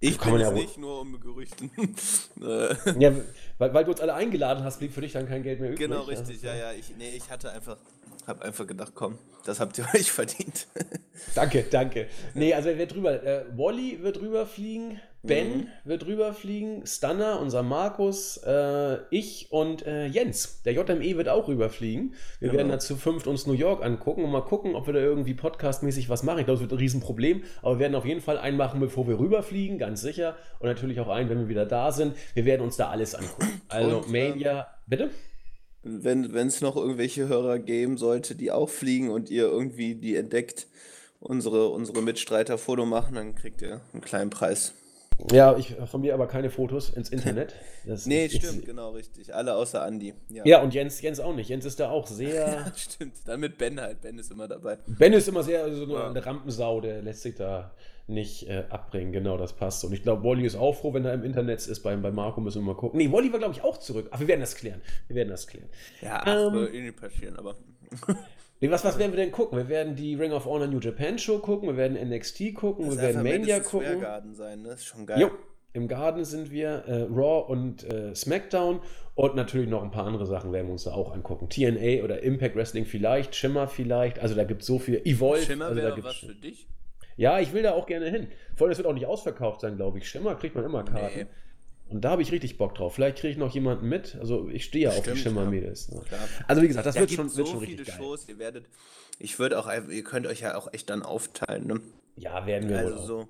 ich 0.00 0.18
kann 0.18 0.34
es 0.34 0.42
ja 0.42 0.50
nicht, 0.50 0.78
nur 0.78 1.00
um 1.00 1.18
Gerüchten. 1.20 1.70
ja, 2.98 3.12
weil, 3.58 3.74
weil, 3.74 3.84
du 3.84 3.90
uns 3.92 4.00
alle 4.00 4.14
eingeladen 4.14 4.64
hast, 4.64 4.78
blieb 4.78 4.92
für 4.92 5.00
dich 5.00 5.12
dann 5.12 5.28
kein 5.28 5.42
Geld 5.42 5.60
mehr 5.60 5.70
übrig. 5.70 5.88
Genau, 5.88 6.02
richtig, 6.02 6.42
ja, 6.42 6.54
ja. 6.54 6.72
Ich, 6.72 6.94
nee, 6.96 7.10
ich 7.16 7.30
hatte 7.30 7.50
einfach, 7.52 7.78
hab 8.26 8.42
einfach 8.42 8.66
gedacht, 8.66 8.92
komm, 8.94 9.18
das 9.44 9.60
habt 9.60 9.78
ihr 9.78 9.86
euch 9.94 10.10
verdient. 10.10 10.66
danke, 11.34 11.64
danke. 11.70 12.08
Nee, 12.34 12.52
also 12.54 12.70
wer 12.74 12.86
drüber, 12.86 13.22
äh, 13.22 13.44
Wally 13.56 14.02
wird 14.02 14.20
rüberfliegen, 14.20 15.00
Ben 15.26 15.56
mhm. 15.56 15.66
wird 15.84 16.06
rüberfliegen, 16.06 16.86
Stunner, 16.86 17.40
unser 17.40 17.62
Markus, 17.62 18.36
äh, 18.46 18.98
ich 19.10 19.48
und 19.50 19.86
äh, 19.86 20.06
Jens. 20.06 20.62
Der 20.62 20.74
JME 20.74 21.16
wird 21.16 21.28
auch 21.30 21.48
rüberfliegen. 21.48 22.14
Wir 22.40 22.50
genau. 22.50 22.58
werden 22.58 22.68
da 22.68 22.78
zu 22.78 22.96
fünft 22.96 23.26
uns 23.26 23.46
New 23.46 23.54
York 23.54 23.82
angucken 23.82 24.22
und 24.22 24.30
mal 24.30 24.42
gucken, 24.42 24.74
ob 24.74 24.86
wir 24.86 24.92
da 24.92 25.00
irgendwie 25.00 25.32
podcastmäßig 25.34 26.10
was 26.10 26.22
machen. 26.22 26.40
Ich 26.40 26.44
glaube, 26.44 26.56
es 26.56 26.60
wird 26.60 26.72
ein 26.72 26.78
Riesenproblem, 26.78 27.42
aber 27.62 27.76
wir 27.76 27.80
werden 27.80 27.94
auf 27.94 28.04
jeden 28.04 28.20
Fall 28.20 28.38
einen 28.38 28.58
machen, 28.58 28.80
bevor 28.80 29.08
wir 29.08 29.18
rüberfliegen, 29.18 29.78
ganz 29.78 30.02
sicher. 30.02 30.36
Und 30.58 30.68
natürlich 30.68 31.00
auch 31.00 31.08
einen, 31.08 31.30
wenn 31.30 31.38
wir 31.38 31.48
wieder 31.48 31.66
da 31.66 31.90
sind. 31.90 32.14
Wir 32.34 32.44
werden 32.44 32.62
uns 32.62 32.76
da 32.76 32.90
alles 32.90 33.14
angucken. 33.14 33.62
Also 33.68 33.98
und, 33.98 34.12
Mania, 34.12 34.60
ähm, 34.60 34.66
bitte? 34.86 35.10
Wenn 35.82 36.34
es 36.34 36.60
noch 36.60 36.76
irgendwelche 36.76 37.28
Hörer 37.28 37.58
geben 37.58 37.96
sollte, 37.96 38.34
die 38.34 38.50
auch 38.50 38.68
fliegen 38.68 39.10
und 39.10 39.30
ihr 39.30 39.44
irgendwie 39.44 39.94
die 39.94 40.16
entdeckt, 40.16 40.66
unsere, 41.20 41.68
unsere 41.68 42.02
Mitstreiter 42.02 42.58
Foto 42.58 42.86
machen, 42.86 43.14
dann 43.14 43.34
kriegt 43.34 43.62
ihr 43.62 43.80
einen 43.92 44.02
kleinen 44.02 44.30
Preis. 44.30 44.74
Ja, 45.30 45.56
ich 45.56 45.76
von 45.86 46.00
mir 46.00 46.14
aber 46.14 46.26
keine 46.26 46.50
Fotos 46.50 46.90
ins 46.90 47.10
Internet. 47.10 47.54
Das, 47.86 48.06
nee, 48.06 48.24
ich, 48.24 48.36
stimmt, 48.36 48.60
ich, 48.60 48.64
genau, 48.64 48.92
richtig. 48.92 49.34
Alle 49.34 49.54
außer 49.54 49.82
Andi. 49.82 50.14
Ja. 50.30 50.42
ja, 50.46 50.62
und 50.62 50.72
Jens, 50.72 51.02
Jens 51.02 51.20
auch 51.20 51.34
nicht. 51.34 51.50
Jens 51.50 51.66
ist 51.66 51.78
da 51.78 51.90
auch 51.90 52.06
sehr. 52.06 52.46
ja, 52.66 52.72
stimmt. 52.74 53.16
Dann 53.26 53.40
mit 53.40 53.58
Ben 53.58 53.78
halt. 53.78 54.00
Ben 54.00 54.18
ist 54.18 54.30
immer 54.30 54.48
dabei. 54.48 54.78
Ben 54.86 55.12
ist 55.12 55.28
immer 55.28 55.42
sehr 55.42 55.70
so 55.74 55.82
eine, 55.82 55.92
ja. 55.92 56.08
eine 56.08 56.24
Rampensau, 56.24 56.80
der 56.80 57.02
lässt 57.02 57.20
sich 57.20 57.34
da 57.34 57.74
nicht 58.06 58.48
äh, 58.48 58.64
abbringen. 58.70 59.12
Genau, 59.12 59.36
das 59.36 59.52
passt. 59.52 59.84
Und 59.84 59.92
ich 59.92 60.02
glaube, 60.02 60.24
Wally 60.24 60.46
ist 60.46 60.56
auch 60.56 60.72
froh, 60.72 60.94
wenn 60.94 61.04
er 61.04 61.12
im 61.12 61.24
Internet 61.24 61.66
ist. 61.66 61.82
Bei, 61.82 61.94
bei 61.94 62.10
Marco 62.10 62.40
müssen 62.40 62.62
wir 62.62 62.72
mal 62.72 62.74
gucken. 62.74 62.96
Nee, 62.96 63.12
Wally 63.12 63.30
war, 63.32 63.38
glaube 63.38 63.52
ich, 63.52 63.62
auch 63.62 63.76
zurück. 63.76 64.08
Aber 64.12 64.20
wir 64.20 64.28
werden 64.28 64.40
das 64.40 64.56
klären. 64.56 64.80
Wir 65.08 65.16
werden 65.16 65.28
das 65.28 65.46
klären. 65.46 65.68
Ja, 66.00 66.46
ähm, 66.46 66.54
wird 66.54 66.72
eh 66.72 66.80
nicht 66.80 66.96
passieren, 66.96 67.36
aber. 67.36 67.54
Nee, 68.64 68.70
was, 68.70 68.82
was 68.82 68.98
werden 68.98 69.12
wir 69.12 69.18
denn 69.18 69.30
gucken? 69.30 69.58
Wir 69.58 69.68
werden 69.68 69.94
die 69.94 70.14
Ring 70.14 70.32
of 70.32 70.46
Honor 70.46 70.66
New 70.66 70.78
Japan 70.78 71.18
Show 71.18 71.38
gucken, 71.38 71.68
wir 71.68 71.76
werden 71.76 71.98
NXT 72.08 72.54
gucken, 72.54 72.86
das 72.86 72.96
wir 72.96 73.02
werden 73.02 73.22
Mania 73.22 73.60
gucken. 73.60 74.00
Garden 74.00 74.34
sein, 74.34 74.62
ne? 74.62 74.70
Das 74.70 74.78
ist 74.78 74.86
schon 74.86 75.04
geil. 75.04 75.20
Jo. 75.20 75.30
im 75.74 75.86
Garden 75.86 76.24
sind 76.24 76.50
wir, 76.50 76.84
äh, 76.86 77.02
Raw 77.02 77.52
und 77.52 77.84
äh, 77.84 78.14
SmackDown 78.14 78.80
und 79.14 79.36
natürlich 79.36 79.68
noch 79.68 79.82
ein 79.82 79.90
paar 79.90 80.06
andere 80.06 80.24
Sachen 80.24 80.50
werden 80.54 80.68
wir 80.68 80.72
uns 80.72 80.84
da 80.84 80.92
auch 80.92 81.12
angucken. 81.12 81.50
TNA 81.50 82.04
oder 82.04 82.22
Impact 82.22 82.56
Wrestling 82.56 82.86
vielleicht, 82.86 83.34
Shimmer 83.34 83.68
vielleicht, 83.68 84.18
also 84.18 84.34
da 84.34 84.44
gibt 84.44 84.62
es 84.62 84.66
so 84.66 84.78
viel. 84.78 84.98
Evolve. 85.04 85.44
Schimmer 85.44 85.66
also 85.66 85.82
wäre 85.82 86.02
was 86.02 86.16
für 86.16 86.34
dich? 86.34 86.66
Ja, 87.18 87.40
ich 87.40 87.52
will 87.52 87.64
da 87.64 87.72
auch 87.72 87.84
gerne 87.84 88.08
hin. 88.08 88.28
Vor 88.54 88.66
allem, 88.66 88.72
es 88.72 88.78
wird 88.78 88.88
auch 88.88 88.94
nicht 88.94 89.04
ausverkauft 89.04 89.60
sein, 89.60 89.76
glaube 89.76 89.98
ich. 89.98 90.08
Schimmer 90.08 90.36
kriegt 90.36 90.54
man 90.54 90.64
immer 90.64 90.84
Karten. 90.84 91.18
Nee. 91.18 91.26
Und 91.88 92.00
da 92.02 92.10
habe 92.10 92.22
ich 92.22 92.32
richtig 92.32 92.56
Bock 92.58 92.74
drauf. 92.74 92.94
Vielleicht 92.94 93.18
kriege 93.18 93.32
ich 93.32 93.38
noch 93.38 93.54
jemanden 93.54 93.88
mit. 93.88 94.16
Also 94.18 94.48
ich 94.48 94.64
stehe 94.64 94.84
ja 94.84 94.90
auf 94.90 95.02
die 95.02 95.16
Schimmer-Mädels. 95.16 95.90
Ne? 95.90 96.02
Also 96.48 96.62
wie 96.62 96.68
gesagt, 96.68 96.86
das 96.86 96.94
da 96.94 97.00
wird 97.00 97.12
schon, 97.12 97.28
so 97.28 97.38
wird 97.38 97.48
schon 97.48 97.58
richtig 97.58 97.76
viele 97.76 97.88
geil. 97.88 97.96
Shows, 97.98 98.28
ihr 98.28 98.38
werdet, 98.38 98.66
ich 99.18 99.38
würde 99.38 99.58
auch, 99.58 99.70
ihr 99.88 100.04
könnt 100.04 100.26
euch 100.26 100.40
ja 100.40 100.56
auch 100.56 100.72
echt 100.72 100.90
dann 100.90 101.02
aufteilen, 101.02 101.66
ne? 101.66 101.80
Ja, 102.16 102.46
werden 102.46 102.68
wir 102.68 102.78
also 102.78 102.96
wohl 102.96 103.06
so. 103.06 103.28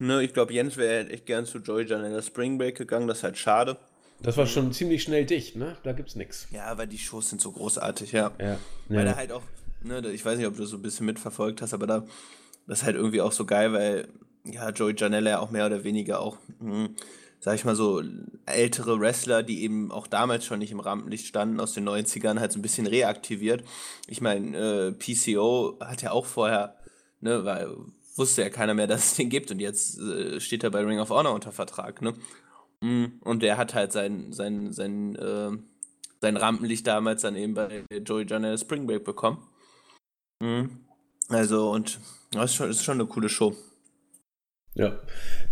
Ne, 0.00 0.22
ich 0.22 0.32
glaube, 0.32 0.52
Jens 0.52 0.76
wäre 0.76 1.08
echt 1.08 1.26
gern 1.26 1.44
zu 1.44 1.58
Joy 1.58 1.84
Jan 1.84 2.04
in 2.04 2.12
der 2.12 2.22
Spring 2.22 2.56
Break 2.56 2.76
gegangen, 2.76 3.08
das 3.08 3.18
ist 3.18 3.24
halt 3.24 3.38
schade. 3.38 3.76
Das 4.20 4.36
war 4.36 4.46
schon 4.46 4.72
ziemlich 4.72 5.02
schnell 5.02 5.24
dicht, 5.24 5.56
ne? 5.56 5.76
Da 5.82 5.92
gibt's 5.92 6.16
nichts. 6.16 6.48
Ja, 6.50 6.76
weil 6.78 6.86
die 6.86 6.98
Shows 6.98 7.30
sind 7.30 7.40
so 7.40 7.52
großartig, 7.52 8.12
ja. 8.12 8.32
ja. 8.40 8.58
Weil 8.88 8.98
ja. 8.98 9.04
da 9.12 9.16
halt 9.16 9.32
auch, 9.32 9.42
ne, 9.82 10.00
ich 10.10 10.24
weiß 10.24 10.38
nicht, 10.38 10.46
ob 10.46 10.56
du 10.56 10.64
so 10.66 10.76
ein 10.76 10.82
bisschen 10.82 11.06
mitverfolgt 11.06 11.62
hast, 11.62 11.74
aber 11.74 11.86
da, 11.86 12.06
das 12.66 12.80
ist 12.80 12.84
halt 12.84 12.96
irgendwie 12.96 13.20
auch 13.20 13.32
so 13.32 13.44
geil, 13.44 13.72
weil, 13.72 14.08
ja, 14.44 14.70
Joey 14.70 14.94
Janella 14.96 15.30
ja 15.30 15.38
auch 15.40 15.50
mehr 15.50 15.66
oder 15.66 15.84
weniger 15.84 16.20
auch, 16.20 16.38
mh, 16.60 16.72
hm, 16.74 16.96
sag 17.40 17.54
ich 17.54 17.64
mal 17.64 17.76
so, 17.76 18.02
ältere 18.46 18.98
Wrestler, 19.00 19.42
die 19.42 19.62
eben 19.62 19.90
auch 19.92 20.06
damals 20.06 20.44
schon 20.44 20.58
nicht 20.58 20.72
im 20.72 20.80
Rampenlicht 20.80 21.26
standen, 21.26 21.60
aus 21.60 21.72
den 21.72 21.88
90ern, 21.88 22.40
halt 22.40 22.52
so 22.52 22.58
ein 22.58 22.62
bisschen 22.62 22.86
reaktiviert. 22.86 23.64
Ich 24.06 24.20
meine, 24.20 24.56
äh, 24.56 24.92
PCO 24.92 25.78
hat 25.80 26.02
ja 26.02 26.10
auch 26.10 26.26
vorher, 26.26 26.76
ne, 27.20 27.44
weil 27.44 27.74
wusste 28.16 28.42
ja 28.42 28.50
keiner 28.50 28.74
mehr, 28.74 28.86
dass 28.88 29.04
es 29.04 29.14
den 29.14 29.30
gibt 29.30 29.50
und 29.50 29.60
jetzt 29.60 29.98
äh, 29.98 30.40
steht 30.40 30.64
er 30.64 30.70
bei 30.70 30.84
Ring 30.84 30.98
of 30.98 31.10
Honor 31.10 31.34
unter 31.34 31.52
Vertrag, 31.52 32.02
ne? 32.02 32.14
Mm, 32.80 33.06
und 33.20 33.42
der 33.42 33.56
hat 33.56 33.74
halt 33.74 33.92
sein, 33.92 34.32
sein, 34.32 34.72
sein, 34.72 35.16
äh, 35.16 35.50
sein 36.20 36.36
Rampenlicht 36.36 36.86
damals 36.86 37.22
dann 37.22 37.36
eben 37.36 37.54
bei 37.54 37.84
Joey 38.04 38.26
Janelle 38.26 38.58
Spring 38.58 38.86
Break 38.86 39.04
bekommen. 39.04 39.48
Mhm. 40.40 40.84
Also, 41.28 41.70
und 41.70 41.98
das 42.32 42.50
ist 42.50 42.56
schon, 42.56 42.70
ist 42.70 42.84
schon 42.84 43.00
eine 43.00 43.08
coole 43.08 43.28
Show. 43.28 43.56
Ja, 44.78 44.98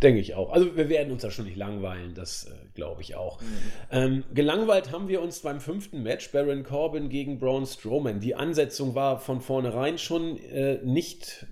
denke 0.02 0.20
ich 0.20 0.34
auch. 0.34 0.52
Also 0.52 0.74
wir 0.76 0.88
werden 0.88 1.12
uns 1.12 1.20
da 1.20 1.30
schon 1.30 1.44
nicht 1.44 1.58
langweilen, 1.58 2.14
das 2.14 2.44
äh, 2.44 2.52
glaube 2.74 3.02
ich 3.02 3.16
auch. 3.16 3.40
Mhm. 3.42 3.46
Ähm, 3.90 4.24
gelangweilt 4.32 4.92
haben 4.92 5.08
wir 5.08 5.20
uns 5.20 5.40
beim 5.40 5.60
fünften 5.60 6.02
Match, 6.02 6.32
Baron 6.32 6.62
Corbin 6.62 7.10
gegen 7.10 7.38
Braun 7.38 7.66
Strowman. 7.66 8.20
Die 8.20 8.34
Ansetzung 8.34 8.94
war 8.94 9.18
von 9.18 9.42
vornherein 9.42 9.98
schon 9.98 10.38
äh, 10.38 10.78
nicht 10.82 11.46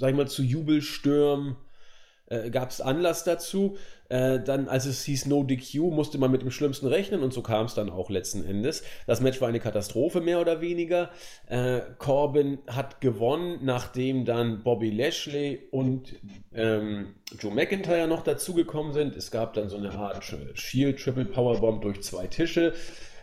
sag 0.00 0.10
ich 0.10 0.16
mal, 0.16 0.28
zu 0.28 0.42
Jubelstürmen 0.42 1.56
äh, 2.26 2.50
gab 2.50 2.70
es 2.70 2.80
Anlass 2.80 3.22
dazu. 3.22 3.76
Äh, 4.10 4.40
dann, 4.40 4.68
als 4.68 4.86
es 4.86 5.04
hieß 5.04 5.26
No 5.26 5.44
DQ, 5.44 5.92
musste 5.92 6.18
man 6.18 6.32
mit 6.32 6.42
dem 6.42 6.50
Schlimmsten 6.50 6.88
rechnen 6.88 7.22
und 7.22 7.32
so 7.32 7.42
kam 7.42 7.66
es 7.66 7.74
dann 7.74 7.90
auch 7.90 8.10
letzten 8.10 8.44
Endes. 8.44 8.82
Das 9.06 9.20
Match 9.20 9.40
war 9.40 9.48
eine 9.48 9.60
Katastrophe, 9.60 10.20
mehr 10.20 10.40
oder 10.40 10.60
weniger. 10.60 11.10
Äh, 11.46 11.80
Corbin 11.98 12.58
hat 12.66 13.00
gewonnen, 13.00 13.60
nachdem 13.62 14.24
dann 14.24 14.64
Bobby 14.64 14.90
Lashley 14.90 15.60
und 15.70 16.16
ähm, 16.52 17.14
Joe 17.38 17.54
McIntyre 17.54 18.08
noch 18.08 18.24
dazugekommen 18.24 18.92
sind. 18.92 19.14
Es 19.14 19.30
gab 19.30 19.54
dann 19.54 19.68
so 19.68 19.76
eine 19.76 19.92
Art 19.92 20.24
Shield 20.24 20.98
Triple 20.98 21.26
Powerbomb 21.26 21.82
durch 21.82 22.02
zwei 22.02 22.26
Tische. 22.26 22.74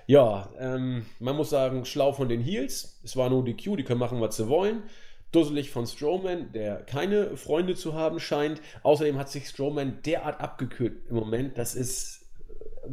Ja, 0.05 0.49
ähm, 0.57 1.05
man 1.19 1.35
muss 1.35 1.49
sagen, 1.49 1.83
schlau 1.83 2.13
von 2.13 2.29
den 2.29 2.39
Heels. 2.39 3.01
Es 3.03 3.17
war 3.17 3.29
No 3.29 3.41
DQ, 3.41 3.75
die 3.75 3.83
können 3.83 3.99
machen, 3.99 4.21
was 4.21 4.37
sie 4.37 4.47
wollen. 4.47 4.83
Dusselig 5.31 5.71
von 5.71 5.85
Strowman, 5.85 6.51
der 6.53 6.77
keine 6.83 7.35
Freunde 7.35 7.75
zu 7.75 7.93
haben 7.93 8.19
scheint. 8.19 8.61
Außerdem 8.83 9.17
hat 9.17 9.29
sich 9.29 9.49
Strowman 9.49 9.99
derart 10.05 10.39
abgekühlt 10.39 11.07
im 11.09 11.15
Moment, 11.15 11.57
das 11.57 11.75
ist 11.75 12.25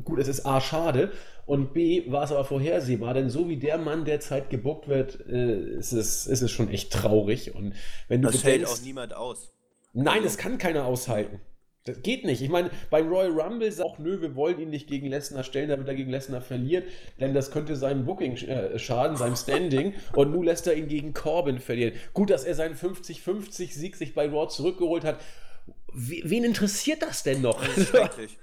gut, 0.02 0.18
es 0.18 0.28
ist 0.28 0.44
A 0.44 0.60
schade 0.60 1.12
und 1.46 1.74
B 1.74 2.10
war 2.10 2.24
es 2.24 2.32
aber 2.32 2.44
vorhersehbar, 2.44 3.14
denn 3.14 3.28
so 3.28 3.48
wie 3.48 3.56
der 3.56 3.78
Mann 3.78 4.04
derzeit 4.04 4.50
gebuckt 4.50 4.88
wird, 4.88 5.26
äh, 5.28 5.78
ist, 5.78 5.92
es, 5.92 6.26
ist 6.26 6.42
es 6.42 6.50
schon 6.50 6.70
echt 6.70 6.92
traurig. 6.92 7.54
Und 7.54 7.74
wenn 8.08 8.22
du 8.22 8.28
das 8.28 8.40
bedenkst, 8.40 8.70
hält 8.70 8.78
auch 8.78 8.84
niemand 8.84 9.14
aus. 9.14 9.52
Nein, 9.92 10.22
das 10.22 10.38
kann 10.38 10.58
keiner 10.58 10.86
aushalten. 10.86 11.40
Das 11.84 12.00
geht 12.00 12.24
nicht. 12.24 12.40
Ich 12.40 12.48
meine, 12.48 12.70
beim 12.88 13.08
Royal 13.08 13.38
Rumble 13.38 13.70
sagt 13.70 13.86
auch, 13.86 13.98
nö, 13.98 14.18
wir 14.22 14.34
wollen 14.34 14.58
ihn 14.58 14.70
nicht 14.70 14.88
gegen 14.88 15.06
Lesnar 15.06 15.44
stellen, 15.44 15.68
damit 15.68 15.86
er 15.86 15.94
gegen 15.94 16.10
Lesnar 16.10 16.40
verliert, 16.40 16.88
denn 17.20 17.34
das 17.34 17.50
könnte 17.50 17.76
seinem 17.76 18.06
Booking 18.06 18.36
äh, 18.36 18.78
schaden, 18.78 19.18
seinem 19.18 19.36
Standing. 19.36 19.92
und 20.14 20.32
nun 20.32 20.44
lässt 20.44 20.66
er 20.66 20.74
ihn 20.74 20.88
gegen 20.88 21.12
Corbin 21.12 21.58
verlieren. 21.58 21.92
Gut, 22.14 22.30
dass 22.30 22.44
er 22.44 22.54
seinen 22.54 22.74
50-50-Sieg 22.74 23.96
sich 23.96 24.14
bei 24.14 24.26
Raw 24.28 24.48
zurückgeholt 24.48 25.04
hat. 25.04 25.20
wen 25.92 26.44
interessiert 26.44 27.02
das 27.02 27.22
denn 27.22 27.42
noch? 27.42 27.62
Das 27.62 27.76
ist 27.76 27.88
schrecklich. 27.88 28.38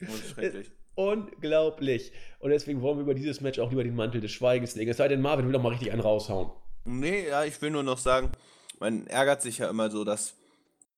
Das 0.00 0.08
ist 0.08 0.30
schrecklich. 0.30 0.70
Unglaublich. 0.94 2.12
Und 2.38 2.48
deswegen 2.50 2.80
wollen 2.80 2.96
wir 2.96 3.02
über 3.02 3.14
dieses 3.14 3.42
Match 3.42 3.58
auch 3.58 3.68
lieber 3.68 3.84
den 3.84 3.94
Mantel 3.94 4.22
des 4.22 4.32
Schweigens 4.32 4.74
legen. 4.74 4.90
Es 4.90 4.96
sei 4.96 5.08
denn, 5.08 5.20
Marvin 5.20 5.44
will 5.44 5.52
doch 5.52 5.62
mal 5.62 5.68
richtig 5.68 5.92
einen 5.92 6.00
raushauen. 6.00 6.50
Nee, 6.86 7.28
ja, 7.28 7.44
ich 7.44 7.60
will 7.60 7.70
nur 7.70 7.82
noch 7.82 7.98
sagen, 7.98 8.30
man 8.80 9.06
ärgert 9.06 9.42
sich 9.42 9.58
ja 9.58 9.68
immer 9.68 9.90
so, 9.90 10.04
dass 10.04 10.34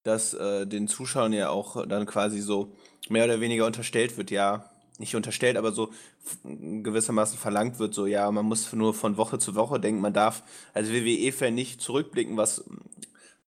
dass 0.09 0.35
äh, 0.35 0.67
den 0.67 0.89
Zuschauern 0.89 1.33
ja 1.33 1.51
auch 1.51 1.87
dann 1.87 2.07
quasi 2.07 2.41
so 2.41 2.73
mehr 3.09 3.25
oder 3.25 3.41
weniger 3.41 3.67
unterstellt 3.67 4.17
wird, 4.17 4.31
ja, 4.31 4.71
nicht 4.99 5.15
unterstellt, 5.15 5.57
aber 5.57 5.73
so 5.73 5.93
gewissermaßen 6.45 7.39
verlangt 7.39 7.79
wird, 7.79 7.95
so 7.95 8.07
ja, 8.07 8.31
man 8.31 8.45
muss 8.47 8.73
nur 8.73 8.95
von 8.95 9.17
Woche 9.17 9.39
zu 9.39 9.55
Woche 9.55 9.79
denken, 9.79 10.01
man 10.01 10.13
darf 10.13 10.43
als 10.75 10.91
WWE-Fan 10.91 11.55
nicht 11.55 11.81
zurückblicken, 11.81 12.37
was 12.37 12.65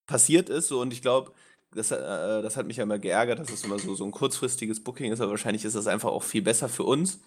passiert 0.05 0.49
ist, 0.49 0.68
so 0.68 0.80
und 0.80 0.93
ich 0.93 1.01
glaube, 1.01 1.32
das, 1.74 1.91
äh, 1.91 1.97
das 1.97 2.57
hat 2.57 2.68
mich 2.68 2.78
ja 2.78 2.84
immer 2.84 2.99
geärgert, 2.99 3.39
dass 3.39 3.49
es 3.49 3.64
immer 3.64 3.80
so, 3.80 3.95
so 3.95 4.05
ein 4.05 4.12
kurzfristiges 4.12 4.84
Booking 4.84 5.12
ist, 5.12 5.20
aber 5.20 5.32
wahrscheinlich 5.32 5.66
ist 5.66 5.76
das 5.76 5.88
einfach 5.88 6.09
auch 6.09 6.24
viel 6.24 6.41
besser 6.41 6.70
für 6.70 6.84
uns. 6.84 7.20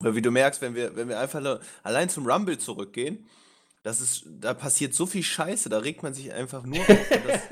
Weil 0.00 0.14
wie 0.14 0.22
du 0.22 0.30
merkst, 0.30 0.60
wenn 0.60 0.74
wir, 0.74 0.94
wenn 0.94 1.08
wir 1.08 1.18
einfach 1.18 1.60
allein 1.82 2.10
zum 2.10 2.26
Rumble 2.26 2.58
zurückgehen, 2.58 3.26
das 3.86 4.00
ist, 4.00 4.24
da 4.40 4.52
passiert 4.52 4.94
so 4.94 5.06
viel 5.06 5.22
Scheiße, 5.22 5.68
da 5.68 5.78
regt 5.78 6.02
man 6.02 6.12
sich 6.12 6.32
einfach 6.32 6.64
nur 6.64 6.80
auf. 6.80 7.08
Das, 7.08 7.45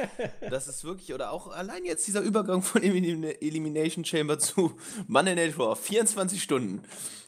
das, 0.51 0.69
ist 0.69 0.85
wirklich, 0.85 1.15
oder 1.15 1.31
auch 1.33 1.49
allein 1.49 1.85
jetzt 1.85 2.07
dieser 2.07 2.21
Übergang 2.21 2.63
von 2.63 2.83
Elimination 2.83 4.05
Chamber 4.05 4.39
zu 4.39 4.79
Monday 5.07 5.35
Night 5.35 5.59
Raw, 5.59 5.77
24 5.77 6.43
Stunden. 6.43 6.83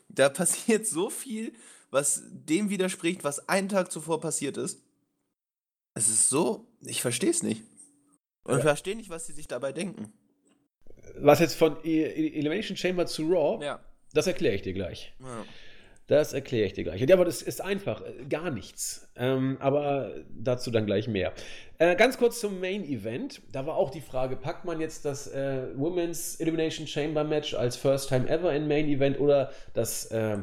Da 0.08 0.28
passiert 0.28 0.86
so 0.86 1.10
viel, 1.10 1.52
was 1.90 2.22
dem 2.26 2.70
widerspricht, 2.70 3.24
was 3.24 3.48
einen 3.48 3.68
Tag 3.68 3.90
zuvor 3.90 4.20
passiert 4.20 4.56
ist. 4.56 4.82
Es 5.94 6.08
ist 6.08 6.28
so, 6.28 6.66
ich 6.82 7.00
verstehe 7.00 7.30
es 7.30 7.42
nicht. 7.42 7.62
Und 8.44 8.52
ja. 8.52 8.58
ich 8.58 8.64
verstehe 8.64 8.96
nicht, 8.96 9.10
was 9.10 9.26
sie 9.26 9.32
sich 9.32 9.48
dabei 9.48 9.72
denken. 9.72 10.12
Was 11.18 11.40
jetzt 11.40 11.54
von 11.54 11.76
e 11.84 12.02
Elimination 12.38 12.76
Chamber 12.76 13.06
zu 13.06 13.26
Raw, 13.28 13.64
ja. 13.64 13.80
das 14.12 14.26
erkläre 14.26 14.54
ich 14.54 14.62
dir 14.62 14.72
gleich. 14.72 15.14
Ja. 15.20 15.44
Das 16.06 16.32
erkläre 16.32 16.66
ich 16.66 16.72
dir 16.72 16.84
gleich. 16.84 17.00
Ja, 17.00 17.14
aber 17.14 17.24
das 17.24 17.42
ist 17.42 17.60
einfach, 17.60 18.00
äh, 18.00 18.24
gar 18.28 18.50
nichts. 18.50 19.08
Ähm, 19.16 19.56
aber 19.58 20.14
dazu 20.30 20.70
dann 20.70 20.86
gleich 20.86 21.08
mehr. 21.08 21.32
Äh, 21.78 21.96
ganz 21.96 22.16
kurz 22.16 22.38
zum 22.40 22.60
Main 22.60 22.84
Event. 22.84 23.42
Da 23.50 23.66
war 23.66 23.76
auch 23.76 23.90
die 23.90 24.00
Frage, 24.00 24.36
packt 24.36 24.64
man 24.64 24.80
jetzt 24.80 25.04
das 25.04 25.26
äh, 25.26 25.66
Women's 25.74 26.36
Elimination 26.36 26.86
Chamber 26.86 27.24
Match 27.24 27.54
als 27.54 27.76
First 27.76 28.08
Time 28.08 28.28
Ever 28.28 28.54
in 28.54 28.68
Main 28.68 28.86
Event 28.86 29.18
oder 29.18 29.50
das 29.74 30.06
äh, 30.12 30.38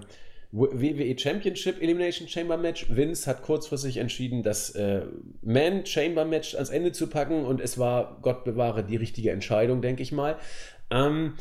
WWE 0.51 1.18
Championship 1.18 1.82
Elimination 1.82 2.28
Chamber 2.28 2.57
Match? 2.57 2.86
Vince 2.89 3.28
hat 3.28 3.41
kurzfristig 3.41 3.97
entschieden, 3.97 4.43
das 4.43 4.70
äh, 4.72 5.05
Man 5.41 5.86
Chamber 5.86 6.26
Match 6.26 6.55
ans 6.55 6.70
Ende 6.70 6.91
zu 6.91 7.07
packen 7.07 7.45
und 7.45 7.61
es 7.61 7.80
war, 7.80 8.20
Gott 8.22 8.43
bewahre, 8.43 8.84
die 8.84 8.97
richtige 8.97 9.32
Entscheidung, 9.32 9.82
denke 9.82 10.03
ich 10.03 10.11
mal. 10.11 10.38
Ähm, 10.91 11.36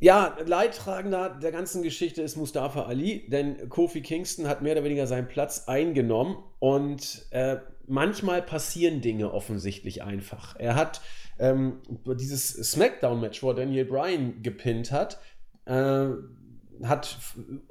ja, 0.00 0.36
Leidtragender 0.44 1.30
der 1.30 1.52
ganzen 1.52 1.82
Geschichte 1.82 2.22
ist 2.22 2.36
Mustafa 2.36 2.84
Ali, 2.84 3.28
denn 3.28 3.68
Kofi 3.68 4.02
Kingston 4.02 4.48
hat 4.48 4.62
mehr 4.62 4.72
oder 4.72 4.84
weniger 4.84 5.06
seinen 5.06 5.28
Platz 5.28 5.64
eingenommen 5.66 6.36
und 6.58 7.26
äh, 7.30 7.58
manchmal 7.86 8.42
passieren 8.42 9.00
Dinge 9.00 9.32
offensichtlich 9.32 10.02
einfach. 10.02 10.56
Er 10.58 10.74
hat 10.74 11.00
ähm, 11.38 11.80
dieses 12.06 12.48
Smackdown-Match, 12.48 13.42
wo 13.42 13.52
Daniel 13.52 13.84
Bryan 13.84 14.42
gepinnt 14.42 14.92
hat, 14.92 15.18
äh, 15.66 16.08
hat 16.82 17.18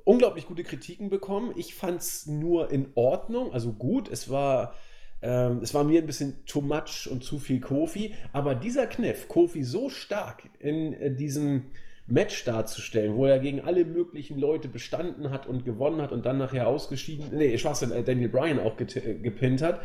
unglaublich 0.05 0.47
gute 0.47 0.63
Kritiken 0.63 1.09
bekommen. 1.09 1.53
Ich 1.55 1.75
fand 1.75 2.01
es 2.01 2.25
nur 2.25 2.71
in 2.71 2.87
Ordnung, 2.95 3.51
also 3.53 3.73
gut. 3.73 4.09
Es 4.09 4.29
war, 4.29 4.75
ähm, 5.21 5.59
es 5.61 5.73
war 5.73 5.83
mir 5.83 6.01
ein 6.01 6.07
bisschen 6.07 6.45
too 6.45 6.61
much 6.61 7.09
und 7.11 7.23
zu 7.23 7.39
viel 7.39 7.59
Kofi. 7.59 8.13
Aber 8.31 8.55
dieser 8.55 8.87
Kniff, 8.87 9.27
Kofi 9.27 9.63
so 9.63 9.89
stark 9.89 10.49
in 10.59 10.93
äh, 10.93 11.13
diesem 11.13 11.65
Match 12.07 12.43
darzustellen, 12.43 13.15
wo 13.15 13.25
er 13.25 13.39
gegen 13.39 13.61
alle 13.61 13.85
möglichen 13.85 14.37
Leute 14.37 14.67
bestanden 14.67 15.29
hat 15.31 15.47
und 15.47 15.63
gewonnen 15.63 16.01
hat 16.01 16.11
und 16.11 16.25
dann 16.25 16.37
nachher 16.37 16.67
ausgeschieden, 16.67 17.29
nee, 17.31 17.57
Schwachsinn, 17.57 17.91
äh, 17.91 18.03
Daniel 18.03 18.29
Bryan 18.29 18.59
auch 18.59 18.77
äh, 18.79 19.15
gepinnt 19.15 19.61
hat 19.61 19.81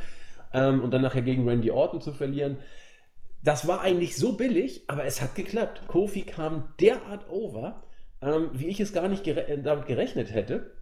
ähm, 0.53 0.83
und 0.83 0.91
dann 0.93 1.03
nachher 1.03 1.23
gegen 1.23 1.49
Randy 1.49 1.71
Orton 1.71 2.01
zu 2.01 2.13
verlieren. 2.13 2.59
Das 3.45 3.69
war 3.69 3.83
eigentlich 3.83 4.17
so 4.17 4.33
billig, 4.33 4.83
aber 4.89 5.05
es 5.05 5.23
hat 5.23 5.37
geklappt. 5.37 5.83
Kofi 5.87 6.23
kam 6.23 6.75
derart 6.81 7.31
over, 7.31 7.85
ähm, 8.21 8.51
wie 8.53 8.67
ich 8.67 8.81
es 8.81 8.93
gar 8.93 9.09
nicht 9.09 9.23
gere 9.23 9.47
äh, 9.47 9.63
damit 9.63 9.87
gerechnet 9.87 10.33
hätte. 10.33 10.73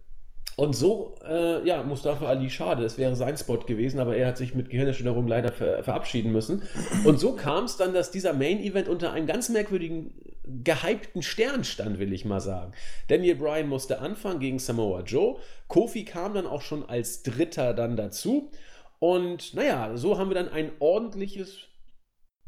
Und 0.55 0.75
so, 0.75 1.13
äh, 1.23 1.63
ja, 1.67 1.83
Mustafa 1.83 2.25
Ali, 2.25 2.49
schade, 2.49 2.83
es 2.83 2.97
wäre 2.97 3.15
sein 3.15 3.37
Spot 3.37 3.59
gewesen, 3.59 3.99
aber 3.99 4.17
er 4.17 4.29
hat 4.29 4.37
sich 4.37 4.55
mit 4.55 4.71
Gehirnerschütterung 4.71 5.27
leider 5.27 5.51
ver 5.51 5.83
verabschieden 5.83 6.31
müssen. 6.31 6.63
Und 7.05 7.19
so 7.19 7.33
kam 7.33 7.65
es 7.65 7.77
dann, 7.77 7.93
dass 7.93 8.09
dieser 8.09 8.33
Main-Event 8.33 8.89
unter 8.89 9.13
einem 9.13 9.27
ganz 9.27 9.49
merkwürdigen 9.49 10.15
gehypten 10.63 11.21
Stern 11.21 11.63
stand, 11.63 11.99
will 11.99 12.13
ich 12.13 12.25
mal 12.25 12.39
sagen. 12.39 12.73
Daniel 13.07 13.35
Bryan 13.35 13.67
musste 13.67 13.99
anfangen 13.99 14.39
gegen 14.39 14.59
Samoa 14.59 15.01
Joe. 15.01 15.39
Kofi 15.67 16.05
kam 16.05 16.33
dann 16.33 16.47
auch 16.47 16.61
schon 16.61 16.87
als 16.87 17.23
Dritter 17.23 17.73
dann 17.73 17.95
dazu. 17.95 18.51
Und 18.99 19.53
naja, 19.53 19.95
so 19.95 20.17
haben 20.17 20.29
wir 20.29 20.35
dann 20.35 20.49
ein 20.49 20.71
ordentliches, 20.79 21.59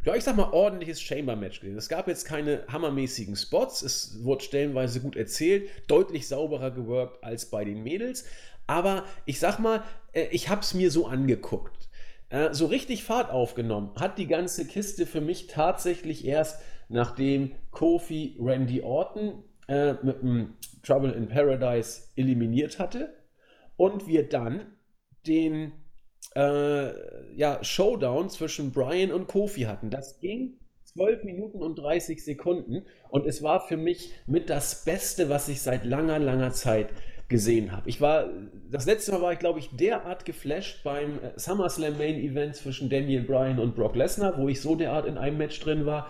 ja, 0.04 0.16
ich 0.16 0.24
sag 0.24 0.36
mal, 0.36 0.52
ordentliches 0.52 1.02
Chamber-Match 1.02 1.60
gesehen. 1.60 1.78
Es 1.78 1.90
gab 1.90 2.08
jetzt 2.08 2.26
keine 2.26 2.66
hammermäßigen 2.68 3.36
Spots. 3.36 3.82
Es 3.82 4.24
wurde 4.24 4.44
stellenweise 4.44 5.02
gut 5.02 5.16
erzählt, 5.16 5.70
deutlich 5.88 6.28
sauberer 6.28 6.72
geworkt 6.72 7.24
als 7.24 7.50
bei 7.50 7.66
den 7.66 7.84
Mädels. 7.84 8.26
Aber 8.66 9.06
ich 9.26 9.40
sag 9.40 9.60
mal, 9.60 9.84
äh, 10.14 10.28
ich 10.32 10.50
hab's 10.50 10.74
mir 10.74 10.92
so 10.92 11.08
angeguckt. 11.08 11.90
Äh, 12.30 12.54
so 12.54 12.68
richtig 12.68 13.04
Fahrt 13.04 13.32
aufgenommen 13.32 13.92
hat 13.96 14.18
die 14.18 14.28
ganze 14.28 14.66
Kiste 14.66 15.06
für 15.06 15.22
mich 15.22 15.48
tatsächlich 15.48 16.26
erst, 16.26 16.62
nachdem 16.90 17.52
Kofi 17.72 18.36
Randy 18.40 18.82
Orton 18.82 19.44
äh, 19.68 19.94
mit 20.04 20.22
dem 20.22 20.56
Trouble 20.84 21.12
in 21.12 21.30
Paradise 21.30 22.10
eliminiert 22.16 22.80
hatte 22.80 23.14
und 23.78 24.08
wir 24.08 24.28
dann 24.28 24.74
den 25.26 25.72
äh, 26.36 27.36
ja, 27.36 27.64
Showdown 27.64 28.30
zwischen 28.30 28.72
Brian 28.72 29.12
und 29.12 29.28
Kofi 29.28 29.62
hatten. 29.62 29.90
Das 29.90 30.20
ging 30.20 30.60
12 30.84 31.24
Minuten 31.24 31.62
und 31.62 31.78
30 31.78 32.24
Sekunden 32.24 32.86
und 33.10 33.26
es 33.26 33.44
war 33.44 33.68
für 33.68 33.78
mich 33.78 34.12
mit 34.26 34.50
das 34.50 34.84
Beste, 34.84 35.30
was 35.30 35.48
ich 35.48 35.62
seit 35.62 35.86
langer, 35.86 36.20
langer 36.20 36.52
Zeit 36.52 36.90
gesehen 37.28 37.72
habe. 37.72 37.88
Ich 37.88 38.02
war, 38.02 38.30
das 38.72 38.88
letzte 38.88 39.12
Mal 39.12 39.22
war 39.22 39.34
ich, 39.34 39.40
glaube 39.40 39.60
ich, 39.60 39.70
derart 39.70 40.26
geflasht 40.26 40.84
beim 40.84 41.20
äh, 41.20 41.38
SummerSlam 41.38 41.98
Main 41.98 42.16
Event 42.16 42.56
zwischen 42.56 42.90
Daniel 42.90 43.22
Bryan 43.22 43.60
und 43.60 43.76
Brock 43.76 43.96
Lesnar, 43.96 44.38
wo 44.40 44.50
ich 44.50 44.62
so 44.62 44.76
derart 44.76 45.06
in 45.06 45.18
einem 45.18 45.38
Match 45.38 45.60
drin 45.60 45.86
war. 45.86 46.10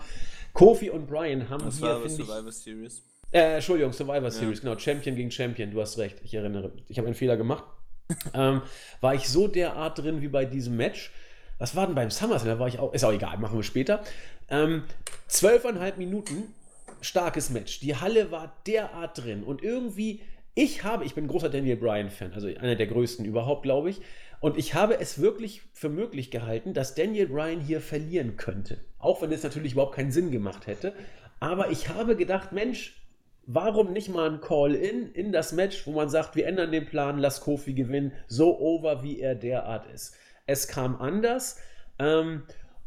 Kofi 0.52 0.90
und 0.90 1.06
Bryan 1.06 1.48
haben 1.48 1.64
das 1.64 1.78
hier, 1.78 2.00
finde 2.00 2.22
ich... 2.22 2.28
Survivor 2.28 2.52
Series. 2.52 3.02
Äh, 3.32 3.54
Entschuldigung, 3.56 3.92
Survivor 3.92 4.30
Series, 4.30 4.58
ja. 4.58 4.68
genau. 4.68 4.78
Champion 4.78 5.16
gegen 5.16 5.30
Champion, 5.30 5.70
du 5.70 5.80
hast 5.80 5.98
recht. 5.98 6.16
Ich 6.24 6.34
erinnere, 6.34 6.72
ich 6.88 6.98
habe 6.98 7.06
einen 7.06 7.14
Fehler 7.14 7.36
gemacht. 7.36 7.64
ähm, 8.34 8.62
war 9.00 9.14
ich 9.14 9.28
so 9.28 9.46
derart 9.46 9.98
drin 9.98 10.20
wie 10.20 10.28
bei 10.28 10.44
diesem 10.44 10.76
Match. 10.76 11.12
Was 11.58 11.76
war 11.76 11.86
denn 11.86 11.94
beim 11.94 12.10
SummerSlam? 12.10 12.54
Da 12.54 12.58
war 12.58 12.68
ich 12.68 12.78
auch, 12.78 12.92
ist 12.92 13.04
auch 13.04 13.12
egal, 13.12 13.38
machen 13.38 13.56
wir 13.56 13.62
später. 13.62 14.02
Ähm, 14.48 14.84
zwölfeinhalb 15.28 15.98
Minuten, 15.98 16.54
starkes 17.00 17.50
Match. 17.50 17.80
Die 17.80 17.94
Halle 17.94 18.30
war 18.30 18.56
derart 18.66 19.18
drin 19.18 19.44
und 19.44 19.62
irgendwie 19.62 20.20
ich 20.54 20.82
habe, 20.84 21.04
ich 21.04 21.14
bin 21.14 21.28
großer 21.28 21.48
Daniel 21.48 21.76
Bryan-Fan, 21.76 22.32
also 22.32 22.48
einer 22.48 22.74
der 22.74 22.86
größten 22.86 23.24
überhaupt, 23.24 23.62
glaube 23.62 23.90
ich. 23.90 24.00
Und 24.40 24.56
ich 24.56 24.74
habe 24.74 24.98
es 24.98 25.20
wirklich 25.20 25.62
für 25.72 25.90
möglich 25.90 26.30
gehalten, 26.30 26.72
dass 26.72 26.94
Daniel 26.94 27.28
Bryan 27.28 27.60
hier 27.60 27.80
verlieren 27.80 28.36
könnte. 28.36 28.78
Auch 28.98 29.20
wenn 29.20 29.32
es 29.32 29.42
natürlich 29.42 29.72
überhaupt 29.72 29.94
keinen 29.94 30.12
Sinn 30.12 30.30
gemacht 30.30 30.66
hätte. 30.66 30.94
Aber 31.40 31.70
ich 31.70 31.90
habe 31.90 32.16
gedacht, 32.16 32.52
Mensch, 32.52 33.00
warum 33.46 33.92
nicht 33.92 34.08
mal 34.08 34.30
ein 34.30 34.40
Call-In 34.40 35.12
in 35.12 35.32
das 35.32 35.52
Match, 35.52 35.86
wo 35.86 35.92
man 35.92 36.08
sagt, 36.08 36.36
wir 36.36 36.46
ändern 36.46 36.72
den 36.72 36.86
Plan, 36.86 37.18
lass 37.18 37.40
Kofi 37.40 37.74
gewinnen, 37.74 38.12
so 38.28 38.58
over 38.58 39.02
wie 39.02 39.20
er 39.20 39.34
derart 39.34 39.86
ist. 39.92 40.14
Es 40.46 40.68
kam 40.68 40.96
anders 41.00 41.58
ähm, 41.98 42.44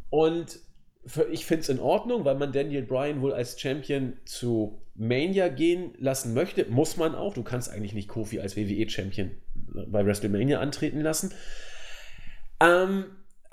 und 0.10 0.60
ich 1.32 1.46
finde 1.46 1.62
es 1.62 1.70
in 1.70 1.80
Ordnung, 1.80 2.26
weil 2.26 2.36
man 2.36 2.52
Daniel 2.52 2.84
Bryan 2.84 3.22
wohl 3.22 3.34
als 3.34 3.60
Champion 3.60 4.14
zu 4.26 4.82
Mania 4.96 5.50
gehen 5.50 5.94
lassen 5.98 6.34
möchte, 6.34 6.66
muss 6.70 6.98
man 6.98 7.16
auch. 7.16 7.34
Du 7.34 7.44
kannst 7.44 7.70
eigentlich 7.72 7.94
nicht 7.94 8.08
Kofi 8.08 8.40
als 8.40 8.56
WWE-Champion 8.56 9.32
bei 9.88 10.06
WrestleMania 10.06 10.60
antreten 10.60 11.02
lassen. 11.02 11.34
Ähm, 12.60 13.06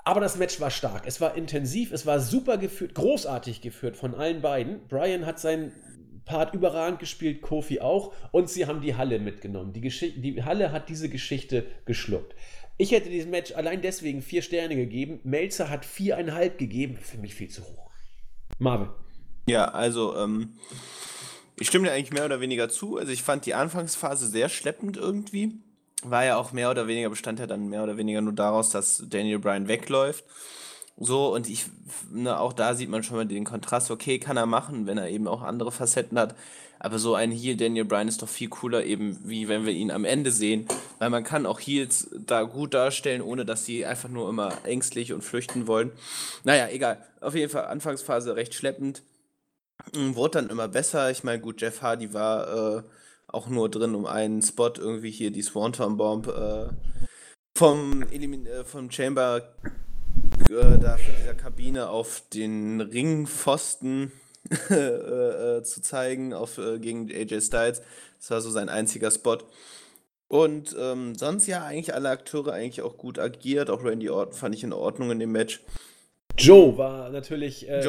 aber 0.03 0.21
das 0.21 0.37
Match 0.37 0.59
war 0.59 0.71
stark. 0.71 1.03
Es 1.05 1.19
war 1.19 1.35
intensiv, 1.35 1.91
es 1.91 2.05
war 2.05 2.19
super 2.19 2.57
geführt, 2.57 2.95
großartig 2.95 3.61
geführt 3.61 3.97
von 3.97 4.15
allen 4.15 4.41
beiden. 4.41 4.87
Brian 4.87 5.25
hat 5.25 5.39
seinen 5.39 5.71
Part 6.25 6.53
überragend 6.53 6.99
gespielt, 6.99 7.41
Kofi 7.41 7.81
auch. 7.81 8.13
Und 8.31 8.49
sie 8.49 8.65
haben 8.65 8.81
die 8.81 8.95
Halle 8.95 9.19
mitgenommen. 9.19 9.73
Die, 9.73 9.81
die 9.81 10.43
Halle 10.43 10.71
hat 10.71 10.89
diese 10.89 11.09
Geschichte 11.09 11.65
geschluckt. 11.85 12.35
Ich 12.81 12.89
hätte 12.89 13.11
diesem 13.11 13.29
Match 13.29 13.53
allein 13.53 13.83
deswegen 13.83 14.23
vier 14.23 14.41
Sterne 14.41 14.75
gegeben. 14.75 15.19
Melzer 15.23 15.69
hat 15.69 15.85
viereinhalb 15.85 16.57
gegeben. 16.57 16.97
Für 16.99 17.19
mich 17.19 17.35
viel 17.35 17.47
zu 17.47 17.61
hoch. 17.61 17.91
Marvin. 18.57 18.89
Ja, 19.47 19.65
also 19.65 20.17
ähm, 20.17 20.55
ich 21.59 21.67
stimme 21.67 21.85
dir 21.85 21.93
eigentlich 21.93 22.11
mehr 22.11 22.25
oder 22.25 22.41
weniger 22.41 22.69
zu. 22.69 22.97
Also 22.97 23.11
ich 23.11 23.21
fand 23.21 23.45
die 23.45 23.53
Anfangsphase 23.53 24.25
sehr 24.25 24.49
schleppend 24.49 24.97
irgendwie. 24.97 25.59
War 26.01 26.25
ja 26.25 26.37
auch 26.37 26.53
mehr 26.53 26.71
oder 26.71 26.87
weniger, 26.87 27.11
bestand 27.11 27.39
ja 27.39 27.45
dann 27.45 27.69
mehr 27.69 27.83
oder 27.83 27.97
weniger 27.97 28.21
nur 28.21 28.33
daraus, 28.33 28.71
dass 28.71 29.03
Daniel 29.07 29.37
Bryan 29.37 29.67
wegläuft. 29.67 30.25
So, 30.97 31.31
und 31.35 31.47
ich, 31.47 31.67
ne, 32.11 32.39
auch 32.39 32.51
da 32.51 32.73
sieht 32.73 32.89
man 32.89 33.03
schon 33.03 33.17
mal 33.17 33.27
den 33.27 33.45
Kontrast, 33.45 33.91
okay, 33.91 34.17
kann 34.17 34.37
er 34.37 34.47
machen, 34.47 34.87
wenn 34.87 34.97
er 34.97 35.07
eben 35.07 35.27
auch 35.27 35.43
andere 35.43 35.71
Facetten 35.71 36.17
hat. 36.17 36.33
Aber 36.83 36.97
so 36.97 37.13
ein 37.13 37.29
Heel 37.29 37.55
Daniel 37.57 37.85
Bryan 37.85 38.07
ist 38.07 38.23
doch 38.23 38.27
viel 38.27 38.49
cooler, 38.49 38.83
eben 38.83 39.19
wie 39.23 39.47
wenn 39.47 39.67
wir 39.67 39.71
ihn 39.71 39.91
am 39.91 40.03
Ende 40.03 40.31
sehen. 40.31 40.67
Weil 40.97 41.11
man 41.11 41.23
kann 41.23 41.45
auch 41.45 41.59
Heels 41.59 42.09
da 42.25 42.41
gut 42.41 42.73
darstellen, 42.73 43.21
ohne 43.21 43.45
dass 43.45 43.65
sie 43.65 43.85
einfach 43.85 44.09
nur 44.09 44.27
immer 44.27 44.51
ängstlich 44.63 45.13
und 45.13 45.21
flüchten 45.21 45.67
wollen. 45.67 45.91
Naja, 46.43 46.69
egal. 46.69 47.05
Auf 47.19 47.35
jeden 47.35 47.51
Fall 47.51 47.65
Anfangsphase 47.65 48.35
recht 48.35 48.55
schleppend. 48.55 49.03
Hm, 49.93 50.15
wurde 50.15 50.41
dann 50.41 50.49
immer 50.49 50.67
besser. 50.67 51.11
Ich 51.11 51.23
meine, 51.23 51.39
gut, 51.39 51.61
Jeff 51.61 51.83
Hardy 51.83 52.15
war 52.15 52.79
äh, 52.79 52.83
auch 53.27 53.47
nur 53.47 53.69
drin, 53.69 53.93
um 53.93 54.07
einen 54.07 54.41
Spot 54.41 54.73
irgendwie 54.75 55.11
hier 55.11 55.29
die 55.29 55.43
Swanton 55.43 55.97
Bomb 55.97 56.27
äh, 56.29 56.69
vom, 57.55 58.01
Elimin 58.09 58.47
äh, 58.47 58.63
vom 58.63 58.89
Chamber 58.89 59.53
äh, 60.49 60.79
da 60.79 60.97
für 60.97 61.11
dieser 61.11 61.35
Kabine 61.35 61.89
auf 61.89 62.23
den 62.33 62.81
Ringpfosten 62.81 64.11
äh, 64.69 65.57
äh, 65.57 65.63
zu 65.63 65.81
zeigen 65.81 66.33
auf, 66.33 66.59
gegen 66.79 67.09
AJ 67.09 67.41
Styles. 67.41 67.81
Das 68.19 68.31
war 68.31 68.41
so 68.41 68.51
sein 68.51 68.69
einziger 68.69 69.11
Spot. 69.11 69.39
Und 70.27 70.75
ähm, 70.79 71.15
sonst 71.15 71.47
ja 71.47 71.65
eigentlich 71.65 71.93
alle 71.93 72.09
Akteure 72.09 72.53
eigentlich 72.53 72.81
auch 72.81 72.97
gut 72.97 73.19
agiert. 73.19 73.69
Auch 73.69 73.83
Randy 73.83 74.09
Orton 74.09 74.33
fand 74.33 74.55
ich 74.55 74.63
in 74.63 74.71
Ordnung 74.71 75.11
in 75.11 75.19
dem 75.19 75.33
Match. 75.33 75.61
Joe 76.37 76.77
war 76.77 77.09
natürlich 77.09 77.67
äh, 77.67 77.81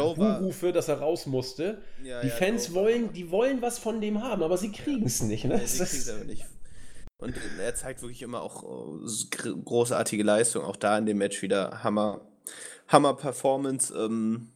für, 0.51 0.73
dass 0.73 0.89
er 0.89 0.99
raus 0.99 1.27
musste. 1.27 1.79
Ja, 2.03 2.21
die 2.21 2.29
ja, 2.29 2.35
Fans 2.35 2.69
Joe 2.69 2.75
wollen, 2.75 3.13
die 3.13 3.31
wollen 3.31 3.63
was 3.63 3.79
von 3.79 4.01
dem 4.01 4.23
haben, 4.23 4.43
aber 4.43 4.59
sie 4.59 4.73
kriegen 4.73 5.07
es 5.07 5.23
nicht. 5.23 5.45
Ne? 5.45 5.55
Ja, 5.55 5.67
sie 5.67 5.85
kriegen 5.85 6.03
es 6.03 6.11
aber 6.11 6.25
nicht. 6.25 6.45
Und 7.19 7.35
er 7.61 7.75
zeigt 7.77 8.03
wirklich 8.03 8.23
immer 8.23 8.43
auch 8.43 8.65
äh, 8.65 9.51
großartige 9.65 10.25
Leistung. 10.25 10.65
Auch 10.65 10.75
da 10.75 10.99
in 10.99 11.07
dem 11.07 11.19
Match 11.19 11.41
wieder 11.43 11.85
Hammer, 11.85 12.23
Hammer 12.89 13.15
Performance. 13.15 13.95
Ähm, 13.95 14.49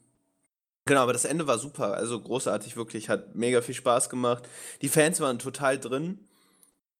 genau, 0.86 1.00
aber 1.02 1.12
das 1.12 1.24
Ende 1.24 1.46
war 1.46 1.58
super. 1.58 1.94
Also 1.94 2.20
großartig, 2.20 2.76
wirklich. 2.76 3.08
Hat 3.08 3.34
mega 3.34 3.62
viel 3.62 3.74
Spaß 3.74 4.08
gemacht. 4.10 4.48
Die 4.82 4.88
Fans 4.88 5.20
waren 5.20 5.38
total 5.38 5.78
drin. 5.78 6.20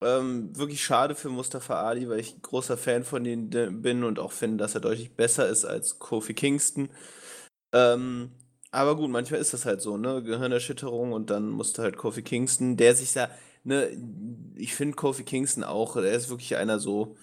Ähm, 0.02 0.56
wirklich 0.56 0.84
schade 0.84 1.14
für 1.16 1.30
Mustafa 1.30 1.82
Ali, 1.82 2.08
weil 2.08 2.20
ich 2.20 2.42
großer 2.42 2.76
Fan 2.78 3.04
von 3.04 3.24
ihm 3.26 3.50
bin 3.50 4.04
und 4.04 4.18
auch 4.18 4.32
finde, 4.32 4.58
dass 4.58 4.74
er 4.74 4.82
deutlich 4.82 5.14
besser 5.16 5.48
ist 5.48 5.64
als 5.64 5.98
Kofi 6.00 6.34
Kingston. 6.34 6.90
Ähm, 7.72 8.32
aber 8.72 8.96
gut, 8.96 9.10
manchmal 9.10 9.40
ist 9.40 9.54
das 9.54 9.66
halt 9.66 9.82
so, 9.82 9.96
ne? 9.98 10.22
Gehirnerschütterung 10.22 11.12
und 11.12 11.30
dann 11.30 11.50
musste 11.50 11.82
halt 11.82 11.96
Kofi 11.98 12.22
Kingston, 12.22 12.76
der 12.76 12.94
sich 12.96 13.12
da, 13.14 13.30
ne, 13.64 13.90
ich 14.56 14.74
finde 14.74 14.96
Kofi 14.96 15.24
Kingston 15.24 15.64
auch, 15.64 15.94
der 15.96 16.12
ist 16.12 16.30
wirklich 16.30 16.56
einer 16.56 16.78
so, 16.80 17.16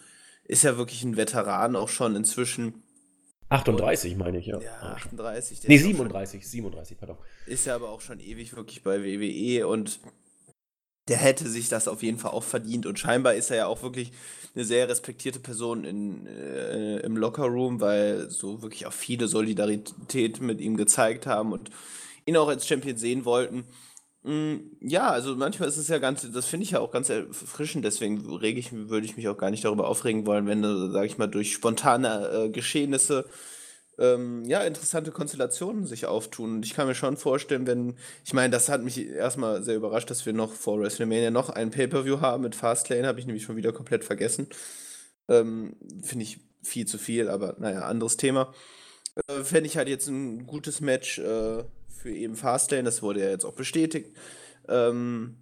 ist 0.46 0.64
ja 0.64 0.78
wirklich 0.78 1.04
ein 1.04 1.18
Veteran 1.18 1.76
auch 1.76 1.90
schon 1.90 2.16
inzwischen. 2.16 2.83
38 3.54 4.16
meine 4.18 4.40
ich, 4.40 4.48
ja. 4.48 4.60
Ja, 4.60 4.82
38. 4.82 5.68
Nee, 5.68 5.78
37, 5.78 6.42
schon, 6.42 6.50
37, 6.50 6.98
pardon. 6.98 7.18
Ist 7.46 7.66
ja 7.66 7.76
aber 7.76 7.90
auch 7.90 8.02
schon 8.02 8.20
ewig 8.20 8.56
wirklich 8.56 8.84
bei 8.84 9.04
WWE 9.04 9.68
und 9.68 10.00
der 11.08 11.18
hätte 11.18 11.50
sich 11.50 11.70
das 11.70 11.88
auf 11.88 12.02
jeden 12.02 12.18
Fall 12.18 12.32
auch 12.32 12.44
verdient. 12.44 12.86
Und 12.86 12.98
scheinbar 12.98 13.36
ist 13.36 13.52
er 13.52 13.58
ja 13.58 13.66
auch 13.68 13.84
wirklich 13.84 14.12
eine 14.56 14.64
sehr 14.64 14.88
respektierte 14.88 15.40
Person 15.40 15.84
in, 15.84 16.28
äh, 16.28 17.00
im 17.00 17.18
Lockerroom, 17.18 17.82
weil 17.82 18.30
so 18.30 18.62
wirklich 18.62 18.86
auch 18.86 18.94
viele 18.94 19.28
Solidarität 19.28 20.42
mit 20.42 20.62
ihm 20.62 20.78
gezeigt 20.78 21.28
haben 21.28 21.52
und 21.52 21.70
ihn 22.26 22.38
auch 22.38 22.48
als 22.48 22.68
Champion 22.68 22.98
sehen 22.98 23.26
wollten. 23.26 23.66
Mm, 24.24 24.56
ja, 24.82 25.10
also 25.10 25.36
manchmal 25.36 25.70
ist 25.70 25.78
es 25.78 25.90
ja 25.90 25.98
ganz, 25.98 26.30
das 26.32 26.46
finde 26.46 26.64
ich 26.64 26.72
ja 26.72 26.80
auch 26.80 26.92
ganz 26.92 27.10
erfrischend, 27.10 27.84
deswegen 27.84 28.26
rege 28.38 28.60
ich, 28.60 28.72
würde 28.72 29.06
ich 29.06 29.18
mich 29.18 29.28
auch 29.28 29.38
gar 29.38 29.52
nicht 29.52 29.66
darüber 29.66 29.88
aufregen 29.88 30.26
wollen, 30.26 30.48
wenn, 30.48 30.64
sage 30.92 31.06
ich 31.06 31.18
mal, 31.18 31.28
durch 31.28 31.54
spontane 31.54 32.30
äh, 32.30 32.50
Geschehnisse 32.50 33.26
ähm, 34.00 34.44
ja, 34.46 34.64
interessante 34.64 35.12
Konstellationen 35.12 35.86
sich 35.86 36.06
auftun. 36.06 36.56
Und 36.56 36.66
ich 36.66 36.74
kann 36.74 36.88
mir 36.88 36.96
schon 36.96 37.18
vorstellen, 37.18 37.68
wenn, 37.68 37.96
ich 38.26 38.34
meine, 38.34 38.52
das 38.52 38.70
hat 38.70 38.84
mich 38.84 38.98
erstmal 39.08 39.64
sehr 39.64 39.76
überrascht, 39.76 40.10
dass 40.10 40.26
wir 40.26 40.34
noch 40.34 40.54
vor 40.54 40.80
WrestleMania 40.80 41.32
noch 41.32 41.50
ein 41.50 41.72
Pay-Per-View 41.72 42.22
haben 42.22 42.44
mit 42.44 42.56
Fastlane, 42.56 43.08
habe 43.08 43.20
ich 43.20 43.28
nämlich 43.28 43.44
schon 43.44 43.56
wieder 43.56 43.72
komplett 43.72 44.04
vergessen. 44.04 44.48
Ähm, 45.28 45.76
Finde 46.04 46.24
ich 46.24 46.40
viel 46.64 46.88
zu 46.88 46.98
viel, 46.98 47.30
aber 47.30 47.56
naja, 47.60 47.82
anderes 47.84 48.18
Thema. 48.18 48.54
Äh, 49.28 49.44
Fände 49.44 49.68
ich 49.68 49.78
halt 49.78 49.90
jetzt 49.90 50.08
ein 50.08 50.48
gutes 50.48 50.82
Match 50.82 51.20
äh, 51.20 51.64
für 52.04 52.12
eben 52.12 52.36
Fastlane, 52.36 52.84
das 52.84 53.02
wurde 53.02 53.22
ja 53.22 53.30
jetzt 53.30 53.46
auch 53.46 53.54
bestätigt. 53.54 54.16
Ähm, 54.68 55.38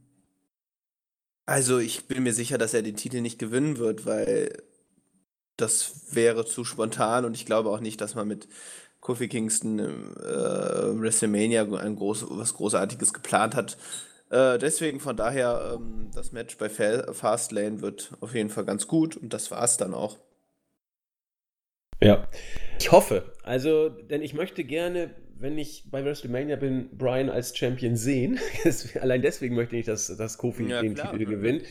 also 1.48 1.80
ich 1.80 2.08
bin 2.08 2.22
mir 2.22 2.34
sicher, 2.34 2.60
dass 2.60 2.76
er 2.76 2.84
den 2.84 2.96
Titel 2.96 3.20
nicht 3.20 3.40
gewinnen 3.40 3.80
wird, 3.80 4.06
weil 4.06 4.62
das 5.58 6.14
wäre 6.14 6.46
zu 6.46 6.64
spontan 6.64 7.26
und 7.26 7.36
ich 7.36 7.48
glaube 7.48 7.70
auch 7.70 7.80
nicht, 7.80 8.00
dass 8.00 8.14
man 8.14 8.28
mit 8.28 8.48
Kofi 9.00 9.28
Kingston 9.28 9.80
äh, 9.80 11.02
WrestleMania 11.02 11.64
ein 11.64 11.96
groß, 11.96 12.28
was 12.30 12.54
Großartiges 12.54 13.12
geplant 13.12 13.56
hat. 13.56 13.78
Äh, 14.30 14.60
deswegen 14.60 15.00
von 15.00 15.18
daher, 15.18 15.74
ähm, 15.76 16.12
das 16.14 16.32
Match 16.32 16.58
bei 16.58 16.70
Fastlane 16.70 17.82
wird 17.82 18.12
auf 18.22 18.36
jeden 18.36 18.50
Fall 18.50 18.66
ganz 18.66 18.88
gut 18.88 19.18
und 19.18 19.34
das 19.34 19.50
war 19.50 19.64
es 19.64 19.78
dann 19.78 19.96
auch. 19.96 20.20
Ja. 22.00 22.28
Ich 22.80 22.92
hoffe. 22.92 23.34
Also, 23.42 23.90
denn 23.90 24.22
ich 24.22 24.36
möchte 24.36 24.64
gerne, 24.64 25.10
wenn 25.42 25.58
ich 25.58 25.86
bei 25.90 26.06
WrestleMania 26.06 26.56
bin, 26.56 26.90
Brian 26.98 27.30
als 27.30 27.58
Champion 27.58 27.96
sehen. 27.96 28.40
Allein 29.02 29.22
deswegen 29.22 29.56
möchte 29.56 29.76
ich, 29.76 29.86
dass, 29.86 30.16
dass 30.16 30.38
Kofi 30.38 30.68
ja, 30.68 30.82
den 30.82 30.94
klar, 30.94 31.12
Titel 31.12 31.26
gewinnt. 31.26 31.64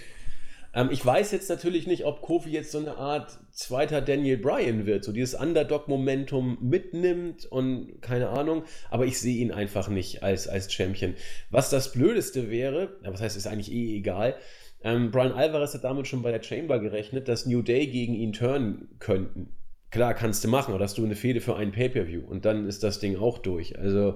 Ähm, 0.74 0.88
ich 0.90 1.04
weiß 1.04 1.32
jetzt 1.32 1.48
natürlich 1.48 1.86
nicht, 1.86 2.04
ob 2.04 2.20
Kofi 2.20 2.50
jetzt 2.50 2.72
so 2.72 2.78
eine 2.78 2.96
Art 2.96 3.38
zweiter 3.52 4.00
Daniel 4.00 4.38
Bryan 4.38 4.86
wird, 4.86 5.04
so 5.04 5.12
dieses 5.12 5.34
Underdog-Momentum 5.34 6.58
mitnimmt 6.60 7.46
und 7.46 8.00
keine 8.00 8.28
Ahnung, 8.28 8.64
aber 8.90 9.06
ich 9.06 9.18
sehe 9.18 9.36
ihn 9.36 9.52
einfach 9.52 9.88
nicht 9.88 10.22
als, 10.22 10.48
als 10.48 10.72
Champion. 10.72 11.14
Was 11.50 11.70
das 11.70 11.92
Blödeste 11.92 12.50
wäre, 12.50 12.98
was 13.02 13.20
heißt, 13.20 13.36
ist 13.36 13.46
eigentlich 13.46 13.72
eh 13.72 13.96
egal, 13.96 14.36
ähm, 14.82 15.10
Brian 15.10 15.32
Alvarez 15.32 15.74
hat 15.74 15.84
damit 15.84 16.06
schon 16.06 16.22
bei 16.22 16.32
der 16.32 16.42
Chamber 16.42 16.78
gerechnet, 16.78 17.28
dass 17.28 17.46
New 17.46 17.62
Day 17.62 17.86
gegen 17.86 18.14
ihn 18.14 18.32
turnen 18.32 18.88
könnten. 18.98 19.52
Klar, 19.91 20.14
kannst 20.14 20.45
du 20.45 20.49
machen, 20.49 20.72
oder 20.74 20.84
hast 20.84 20.99
du 20.99 21.05
eine 21.05 21.16
Fehde 21.16 21.41
für 21.41 21.57
einen 21.57 21.72
Pay-Per-View 21.72 22.22
und 22.24 22.45
dann 22.45 22.66
ist 22.68 22.82
das 22.84 23.01
Ding 23.01 23.16
auch 23.16 23.38
durch. 23.38 23.76
Also, 23.78 24.14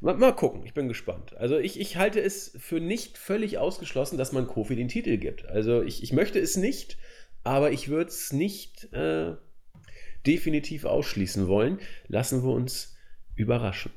mal, 0.00 0.16
mal, 0.16 0.32
gucken, 0.32 0.66
ich 0.66 0.74
bin 0.74 0.88
gespannt. 0.88 1.36
Also, 1.36 1.58
ich, 1.58 1.78
ich 1.78 1.96
halte 1.96 2.20
es 2.20 2.56
für 2.58 2.80
nicht 2.80 3.16
völlig 3.16 3.58
ausgeschlossen, 3.58 4.18
dass 4.18 4.32
man 4.32 4.48
Kofi 4.48 4.74
den 4.74 4.88
Titel 4.88 5.16
gibt. 5.18 5.46
Also, 5.46 5.82
ich, 5.82 6.02
ich 6.02 6.12
möchte 6.12 6.40
es 6.40 6.56
nicht, 6.56 6.98
aber 7.44 7.70
ich 7.70 7.88
würde 7.88 8.10
es 8.10 8.32
nicht 8.32 8.92
äh, 8.92 9.36
definitiv 10.26 10.84
ausschließen 10.84 11.46
wollen. 11.46 11.78
Lassen 12.08 12.42
wir 12.42 12.52
uns 12.52 12.96
überraschen. 13.36 13.92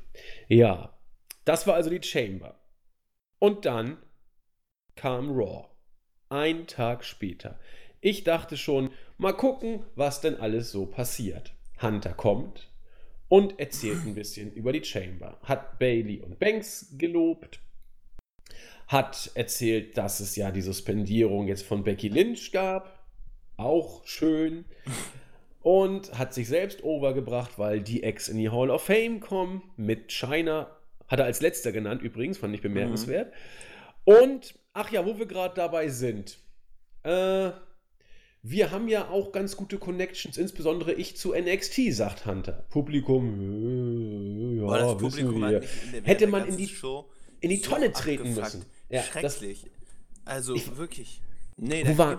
Ja, 0.48 0.98
das 1.44 1.66
war 1.66 1.74
also 1.74 1.90
die 1.90 2.02
Chamber. 2.02 2.60
Und 3.38 3.64
dann 3.64 3.98
kam 4.94 5.30
Raw. 5.30 5.68
Ein 6.28 6.66
Tag 6.66 7.04
später. 7.04 7.58
Ich 8.00 8.24
dachte 8.24 8.56
schon, 8.56 8.90
mal 9.16 9.32
gucken, 9.32 9.84
was 9.94 10.20
denn 10.20 10.36
alles 10.36 10.70
so 10.70 10.86
passiert. 10.86 11.52
Hunter 11.80 12.12
kommt 12.12 12.68
und 13.28 13.58
erzählt 13.58 14.04
ein 14.04 14.14
bisschen 14.14 14.52
über 14.52 14.72
die 14.72 14.84
Chamber. 14.84 15.38
Hat 15.42 15.78
Bailey 15.78 16.20
und 16.20 16.38
Banks 16.38 16.94
gelobt. 16.96 17.60
Hat 18.86 19.30
erzählt, 19.34 19.98
dass 19.98 20.20
es 20.20 20.34
ja 20.36 20.50
die 20.50 20.62
Suspendierung 20.62 21.46
jetzt 21.46 21.64
von 21.64 21.84
Becky 21.84 22.08
Lynch 22.08 22.52
gab. 22.52 23.06
Auch 23.56 24.06
schön. 24.06 24.64
Und 25.60 26.16
hat 26.18 26.32
sich 26.32 26.48
selbst 26.48 26.82
overgebracht, 26.82 27.58
weil 27.58 27.82
die 27.82 28.02
Ex 28.02 28.28
in 28.28 28.38
die 28.38 28.48
Hall 28.48 28.70
of 28.70 28.84
Fame 28.84 29.20
kommen. 29.20 29.62
Mit 29.76 30.10
China. 30.12 30.74
Hat 31.06 31.18
er 31.18 31.26
als 31.26 31.40
letzter 31.40 31.72
genannt, 31.72 32.02
übrigens, 32.02 32.38
fand 32.38 32.54
ich 32.54 32.62
bemerkenswert. 32.62 33.32
Mhm. 34.06 34.14
Und, 34.14 34.54
ach 34.72 34.90
ja, 34.90 35.04
wo 35.04 35.18
wir 35.18 35.26
gerade 35.26 35.54
dabei 35.54 35.88
sind. 35.88 36.38
Äh, 37.02 37.50
wir 38.42 38.70
haben 38.70 38.88
ja 38.88 39.08
auch 39.08 39.32
ganz 39.32 39.56
gute 39.56 39.78
Connections, 39.78 40.36
insbesondere 40.36 40.92
ich 40.92 41.16
zu 41.16 41.34
NXT, 41.34 41.92
sagt 41.92 42.26
Hunter. 42.26 42.64
Publikum, 42.70 44.56
äh, 44.56 44.60
ja, 44.60 44.78
das 44.78 44.96
Publikum 44.98 45.40
wir. 45.40 45.62
Hätte 46.04 46.26
man 46.26 46.46
in 46.46 46.56
die, 46.56 46.70
in 47.40 47.50
die 47.50 47.60
Tonne 47.60 47.92
treten 47.92 48.34
müssen. 48.34 48.64
Ja, 48.88 49.02
Schrecklich. 49.02 49.62
Das, 49.62 49.70
also 50.24 50.54
ich, 50.54 50.76
wirklich. 50.76 51.20
Nee, 51.56 51.82
da 51.82 51.90
gebe 51.90 52.18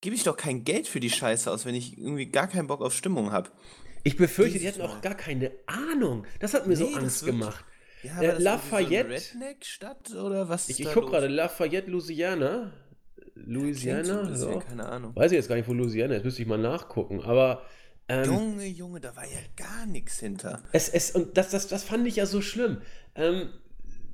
geb 0.00 0.14
ich 0.14 0.22
doch 0.22 0.36
kein 0.36 0.64
Geld 0.64 0.86
für 0.86 1.00
die 1.00 1.10
Scheiße 1.10 1.50
aus, 1.50 1.66
wenn 1.66 1.74
ich 1.74 1.98
irgendwie 1.98 2.26
gar 2.26 2.46
keinen 2.46 2.68
Bock 2.68 2.80
auf 2.80 2.94
Stimmung 2.94 3.32
habe. 3.32 3.50
Ich 4.04 4.16
befürchte, 4.16 4.58
die 4.58 4.68
hatten 4.68 4.82
auch 4.82 5.00
gar 5.00 5.14
keine 5.14 5.50
Ahnung. 5.66 6.24
Das 6.38 6.54
hat 6.54 6.66
mir 6.66 6.76
nee, 6.76 6.84
so 6.84 6.94
Angst 6.94 7.24
gemacht. 7.24 7.64
Ja, 8.02 8.22
äh, 8.22 8.38
Lafayette. 8.38 9.18
So 9.18 9.38
Redneck-Stadt 9.38 10.14
oder 10.14 10.48
was? 10.48 10.68
Ich, 10.68 10.80
ich 10.80 10.92
gucke 10.92 11.10
gerade, 11.10 11.26
Lafayette, 11.26 11.90
Louisiana. 11.90 12.72
Louisiana? 13.46 14.34
So 14.34 14.52
ja, 14.52 14.60
keine 14.60 14.86
Ahnung. 14.86 15.14
Weiß 15.14 15.30
ich 15.32 15.36
jetzt 15.36 15.48
gar 15.48 15.56
nicht, 15.56 15.68
wo 15.68 15.72
Louisiana 15.72 16.14
ist, 16.14 16.24
müsste 16.24 16.42
ich 16.42 16.48
mal 16.48 16.58
nachgucken. 16.58 17.20
Aber. 17.22 17.62
Ähm, 18.08 18.24
Junge, 18.24 18.66
Junge, 18.66 19.00
da 19.00 19.14
war 19.16 19.24
ja 19.24 19.40
gar 19.56 19.86
nichts 19.86 20.18
hinter. 20.18 20.62
Es, 20.72 20.88
es, 20.88 21.10
und 21.10 21.36
das, 21.36 21.50
das, 21.50 21.68
das 21.68 21.84
fand 21.84 22.06
ich 22.06 22.16
ja 22.16 22.26
so 22.26 22.40
schlimm. 22.40 22.78
Ähm, 23.14 23.50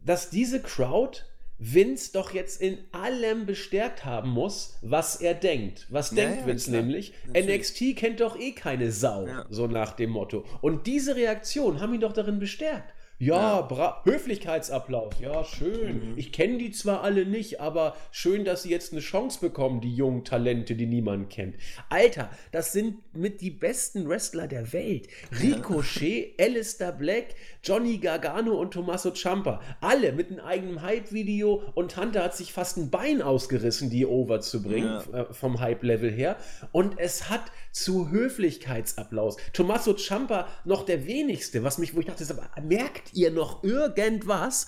dass 0.05 0.31
diese 0.31 0.61
Crowd 0.61 1.22
Vince 1.59 2.12
doch 2.12 2.33
jetzt 2.33 2.61
in 2.61 2.79
allem 2.93 3.47
bestärkt 3.47 4.05
haben 4.05 4.31
muss, 4.31 4.77
was 4.83 5.16
er 5.16 5.35
denkt. 5.35 5.87
Was 5.89 6.11
ja, 6.11 6.16
denkt 6.16 6.47
Vince 6.47 6.70
klar. 6.70 6.83
nämlich? 6.83 7.14
Natürlich. 7.27 7.59
NXT 7.59 7.97
kennt 7.97 8.20
doch 8.20 8.39
eh 8.39 8.53
keine 8.53 8.91
Sau, 8.91 9.27
ja. 9.27 9.47
so 9.51 9.66
nach 9.66 9.93
dem 9.93 10.11
Motto. 10.11 10.45
Und 10.61 10.87
diese 10.87 11.16
Reaktion 11.16 11.81
haben 11.81 11.95
ihn 11.95 12.01
doch 12.01 12.12
darin 12.12 12.39
bestärkt. 12.39 12.93
Ja, 13.18 13.68
ja. 13.70 14.02
Höflichkeitsapplaus. 14.04 15.14
Ja, 15.20 15.44
schön. 15.44 16.10
Mhm. 16.10 16.12
Ich 16.16 16.32
kenne 16.32 16.58
die 16.58 16.72
zwar 16.72 17.02
alle 17.02 17.24
nicht, 17.24 17.60
aber 17.60 17.94
schön, 18.10 18.44
dass 18.44 18.64
sie 18.64 18.70
jetzt 18.70 18.92
eine 18.92 19.00
Chance 19.00 19.38
bekommen, 19.40 19.80
die 19.80 19.94
jungen 19.94 20.24
Talente, 20.24 20.74
die 20.74 20.86
niemand 20.86 21.30
kennt. 21.30 21.56
Alter, 21.88 22.28
das 22.50 22.72
sind 22.72 22.98
mit 23.14 23.40
die 23.40 23.50
besten 23.50 24.08
Wrestler 24.08 24.48
der 24.48 24.72
Welt. 24.72 25.08
Ricochet. 25.40 26.34
Alistair 26.40 26.92
Black, 26.92 27.34
Johnny 27.62 27.98
Gargano 27.98 28.60
und 28.60 28.72
Tommaso 28.72 29.12
Ciampa. 29.12 29.60
Alle 29.80 30.12
mit 30.12 30.30
einem 30.30 30.40
eigenen 30.40 30.82
Hype-Video 30.82 31.62
und 31.74 31.96
Hunter 31.96 32.24
hat 32.24 32.36
sich 32.36 32.52
fast 32.52 32.76
ein 32.76 32.90
Bein 32.90 33.22
ausgerissen, 33.22 33.90
die 33.90 34.06
over 34.06 34.40
zu 34.40 34.62
bringen, 34.62 35.00
ja. 35.12 35.20
Äh, 35.20 35.32
vom 35.32 35.60
Hype-Level 35.60 36.10
her. 36.10 36.36
Und 36.72 36.98
es 36.98 37.30
hat 37.30 37.42
zu 37.75 38.11
Höflichkeitsapplaus. 38.11 39.37
Tommaso 39.53 39.95
Ciampa 39.95 40.49
noch 40.64 40.87
der 40.87 41.07
wenigste, 41.07 41.64
was 41.64 41.79
mich, 41.79 41.95
wo 41.95 42.01
ich 42.01 42.07
dachte, 42.07 42.25
merkt 42.62 43.12
ihr 43.14 43.31
noch 43.31 43.64
irgendwas? 43.64 44.66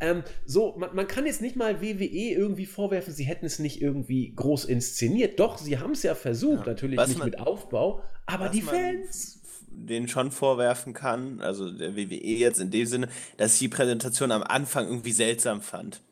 Ähm, 0.00 0.22
so, 0.44 0.76
man, 0.76 0.94
man, 0.94 1.08
kann 1.08 1.26
jetzt 1.26 1.40
nicht 1.40 1.56
mal 1.56 1.80
WWE 1.80 2.34
irgendwie 2.34 2.66
vorwerfen, 2.66 3.14
sie 3.14 3.24
hätten 3.24 3.46
es 3.46 3.58
nicht 3.58 3.80
irgendwie 3.80 4.34
groß 4.34 4.66
inszeniert. 4.66 5.40
Doch, 5.40 5.58
sie 5.58 5.78
haben 5.78 5.92
es 5.92 6.02
ja 6.02 6.14
versucht, 6.14 6.66
ja. 6.66 6.72
natürlich 6.72 7.00
nicht 7.00 7.18
man, 7.18 7.30
mit 7.30 7.40
Aufbau, 7.40 8.02
aber 8.26 8.48
die 8.48 8.62
Fans 8.62 9.38
den 9.74 10.06
schon 10.06 10.30
vorwerfen 10.30 10.92
kann, 10.92 11.40
also 11.40 11.70
der 11.70 11.96
WWE 11.96 12.14
jetzt 12.14 12.60
in 12.60 12.70
dem 12.70 12.86
Sinne, 12.86 13.08
dass 13.38 13.54
ich 13.54 13.60
die 13.60 13.68
Präsentation 13.68 14.30
am 14.30 14.42
Anfang 14.42 14.86
irgendwie 14.86 15.12
seltsam 15.12 15.62
fand. 15.62 16.02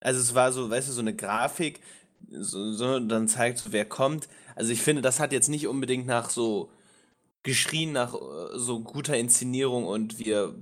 Also 0.00 0.20
es 0.20 0.34
war 0.34 0.50
so, 0.50 0.68
weißt 0.68 0.88
du, 0.88 0.92
so 0.92 1.00
eine 1.00 1.14
Grafik, 1.14 1.80
so, 2.30 2.72
so 2.72 2.98
dann 2.98 3.28
zeigt, 3.28 3.62
wer 3.70 3.84
kommt, 3.84 4.28
also 4.56 4.72
ich 4.72 4.82
finde, 4.82 5.02
das 5.02 5.20
hat 5.20 5.32
jetzt 5.32 5.48
nicht 5.48 5.68
unbedingt 5.68 6.06
nach 6.06 6.30
so 6.30 6.70
geschrien 7.44 7.92
nach 7.92 8.14
äh, 8.14 8.58
so 8.58 8.80
guter 8.80 9.16
Inszenierung 9.16 9.86
und 9.86 10.18
wir, 10.18 10.56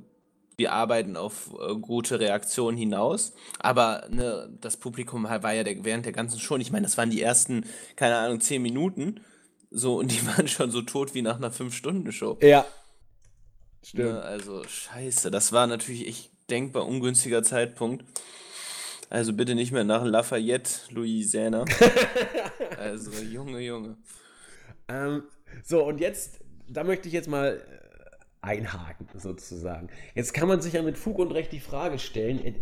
wir 0.56 0.72
arbeiten 0.72 1.16
auf 1.16 1.54
äh, 1.58 1.74
gute 1.76 2.20
Reaktionen 2.20 2.76
hinaus. 2.76 3.32
Aber 3.58 4.06
ne, 4.10 4.50
das 4.60 4.76
Publikum 4.76 5.24
war 5.24 5.52
ja 5.54 5.64
der, 5.64 5.84
während 5.84 6.04
der 6.04 6.12
ganzen 6.12 6.38
Show, 6.38 6.56
ich 6.56 6.70
meine, 6.70 6.84
das 6.84 6.98
waren 6.98 7.10
die 7.10 7.22
ersten, 7.22 7.64
keine 7.96 8.16
Ahnung, 8.16 8.40
zehn 8.40 8.60
Minuten. 8.60 9.20
So, 9.70 9.98
und 9.98 10.12
die 10.12 10.26
waren 10.26 10.46
schon 10.46 10.70
so 10.70 10.82
tot 10.82 11.14
wie 11.14 11.22
nach 11.22 11.36
einer 11.36 11.50
Fünf-Stunden-Show. 11.50 12.38
Ja. 12.42 12.66
Stimmt. 13.82 14.12
Ne, 14.12 14.22
also, 14.22 14.64
scheiße. 14.64 15.30
Das 15.30 15.52
war 15.52 15.66
natürlich 15.66 16.06
echt 16.06 16.30
denkbar 16.50 16.86
ungünstiger 16.86 17.42
Zeitpunkt. 17.42 18.04
Also 19.10 19.32
bitte 19.32 19.54
nicht 19.54 19.72
mehr 19.72 19.84
nach 19.84 20.04
Lafayette, 20.04 20.70
Louisiana. 20.90 21.64
also, 22.78 23.10
Junge, 23.22 23.60
Junge. 23.60 23.96
Ähm, 24.88 25.24
so, 25.62 25.84
und 25.84 26.00
jetzt, 26.00 26.40
da 26.68 26.84
möchte 26.84 27.08
ich 27.08 27.14
jetzt 27.14 27.28
mal 27.28 27.58
äh, 27.58 28.46
einhaken, 28.46 29.08
sozusagen. 29.14 29.88
Jetzt 30.14 30.34
kann 30.34 30.48
man 30.48 30.60
sich 30.60 30.74
ja 30.74 30.82
mit 30.82 30.98
Fug 30.98 31.18
und 31.18 31.32
Recht 31.32 31.52
die 31.52 31.60
Frage 31.60 31.98
stellen, 31.98 32.44
äh, 32.44 32.54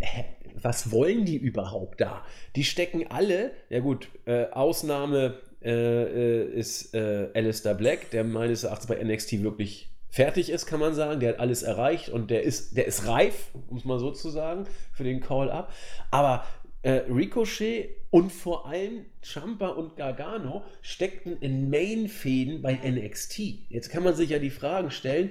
was 0.60 0.90
wollen 0.90 1.24
die 1.24 1.36
überhaupt 1.36 2.00
da? 2.00 2.24
Die 2.56 2.64
stecken 2.64 3.06
alle, 3.08 3.52
ja 3.70 3.80
gut, 3.80 4.08
äh, 4.26 4.46
Ausnahme 4.50 5.38
äh, 5.62 5.70
äh 5.70 6.44
ist 6.52 6.94
äh, 6.94 7.28
Alistair 7.34 7.74
Black, 7.74 8.10
der 8.10 8.24
meines 8.24 8.64
Erachtens 8.64 8.88
bei 8.88 9.02
NXT 9.02 9.42
wirklich 9.42 9.91
fertig 10.12 10.50
ist, 10.50 10.66
kann 10.66 10.78
man 10.78 10.94
sagen. 10.94 11.18
Der 11.18 11.30
hat 11.30 11.40
alles 11.40 11.62
erreicht 11.62 12.10
und 12.10 12.30
der 12.30 12.42
ist, 12.42 12.76
der 12.76 12.86
ist 12.86 13.08
reif, 13.08 13.50
um 13.68 13.78
es 13.78 13.84
mal 13.84 13.98
so 13.98 14.12
zu 14.12 14.30
sagen, 14.30 14.66
für 14.92 15.04
den 15.04 15.20
Call-Up. 15.20 15.72
Aber 16.10 16.44
äh, 16.82 17.02
Ricochet 17.08 17.96
und 18.10 18.30
vor 18.30 18.66
allem 18.66 19.06
Champa 19.22 19.68
und 19.68 19.96
Gargano 19.96 20.62
steckten 20.82 21.38
in 21.38 21.70
Main-Fäden 21.70 22.60
bei 22.60 22.74
NXT. 22.74 23.38
Jetzt 23.70 23.88
kann 23.90 24.04
man 24.04 24.14
sich 24.14 24.30
ja 24.30 24.38
die 24.38 24.50
Fragen 24.50 24.90
stellen, 24.90 25.30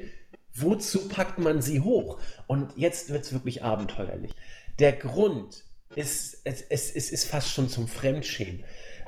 wozu 0.54 1.08
packt 1.08 1.38
man 1.38 1.62
sie 1.62 1.82
hoch? 1.82 2.20
Und 2.48 2.74
jetzt 2.76 3.12
wird 3.12 3.24
es 3.24 3.34
wirklich 3.34 3.64
abenteuerlich. 3.64 4.32
Der 4.80 4.94
Grund 4.94 5.64
ist, 5.96 6.42
es, 6.44 6.62
es, 6.62 6.92
es 6.96 7.12
ist 7.12 7.26
fast 7.26 7.52
schon 7.52 7.70
zum 7.70 7.88
Fremdschämen. 7.88 8.64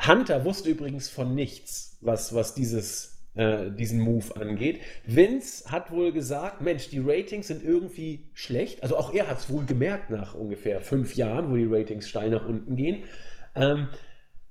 Hunter 0.05 0.45
wusste 0.45 0.69
übrigens 0.69 1.09
von 1.09 1.33
nichts, 1.33 1.97
was, 2.01 2.35
was 2.35 2.53
dieses 2.53 3.12
äh, 3.35 3.71
diesen 3.71 3.99
Move 3.99 4.35
angeht. 4.35 4.81
Vince 5.05 5.71
hat 5.71 5.91
wohl 5.91 6.11
gesagt, 6.11 6.61
Mensch, 6.61 6.89
die 6.89 6.99
Ratings 6.99 7.47
sind 7.47 7.63
irgendwie 7.63 8.29
schlecht. 8.33 8.83
Also 8.83 8.97
auch 8.97 9.13
er 9.13 9.27
hat 9.29 9.39
es 9.39 9.49
wohl 9.49 9.65
gemerkt 9.65 10.09
nach 10.09 10.35
ungefähr 10.35 10.81
fünf 10.81 11.15
Jahren, 11.15 11.51
wo 11.51 11.55
die 11.55 11.65
Ratings 11.65 12.07
steil 12.07 12.29
nach 12.29 12.47
unten 12.47 12.75
gehen. 12.75 13.03
Ähm, 13.55 13.87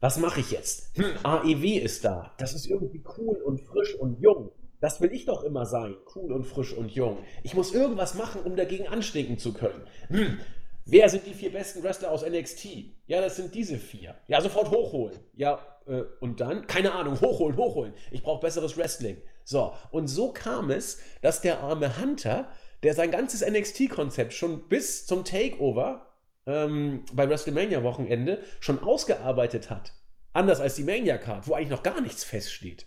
was 0.01 0.18
mache 0.18 0.41
ich 0.41 0.51
jetzt? 0.51 0.97
Hm, 0.97 1.05
AEW 1.22 1.78
ist 1.78 2.05
da. 2.05 2.33
Das 2.39 2.55
ist 2.55 2.66
irgendwie 2.66 3.05
cool 3.16 3.37
und 3.37 3.61
frisch 3.61 3.95
und 3.95 4.20
jung. 4.20 4.51
Das 4.80 5.01
will 5.01 5.12
ich 5.12 5.26
doch 5.26 5.45
immer 5.45 5.64
sein, 5.64 5.95
cool 6.16 6.33
und 6.33 6.45
frisch 6.45 6.72
und 6.72 6.91
jung. 6.91 7.18
Ich 7.45 7.55
muss 7.55 7.72
irgendwas 7.72 8.16
machen, 8.16 8.43
um 8.43 8.57
dagegen 8.57 8.89
anstinken 8.89 9.39
zu 9.39 9.53
können. 9.53 9.83
Hm. 10.09 10.41
Wer 10.85 11.09
sind 11.09 11.26
die 11.26 11.35
vier 11.35 11.53
besten 11.53 11.83
Wrestler 11.83 12.11
aus 12.11 12.26
NXT? 12.26 12.66
Ja, 13.07 13.20
das 13.20 13.37
sind 13.37 13.55
diese 13.55 13.78
vier. 13.78 14.16
Ja, 14.26 14.41
sofort 14.41 14.70
hochholen. 14.70 15.18
Ja, 15.35 15.61
äh, 15.87 16.03
und 16.20 16.41
dann? 16.41 16.66
Keine 16.66 16.93
Ahnung, 16.93 17.20
hochholen, 17.20 17.57
hochholen. 17.57 17.95
Ich 18.11 18.22
brauche 18.22 18.41
besseres 18.41 18.76
Wrestling. 18.76 19.16
So, 19.45 19.72
und 19.91 20.09
so 20.09 20.33
kam 20.33 20.70
es, 20.70 21.01
dass 21.20 21.41
der 21.41 21.61
arme 21.61 22.01
Hunter, 22.01 22.49
der 22.83 22.95
sein 22.95 23.11
ganzes 23.11 23.49
NXT-Konzept 23.49 24.33
schon 24.33 24.68
bis 24.68 25.07
zum 25.07 25.24
Takeover 25.24 26.07
ähm, 26.47 27.05
bei 27.12 27.28
WrestleMania-Wochenende 27.28 28.43
schon 28.59 28.80
ausgearbeitet 28.80 29.70
hat. 29.70 29.93
Anders 30.33 30.61
als 30.61 30.74
die 30.74 30.85
Mania-Card, 30.85 31.47
wo 31.47 31.55
eigentlich 31.55 31.70
noch 31.70 31.83
gar 31.85 32.01
nichts 32.01 32.24
feststeht 32.24 32.87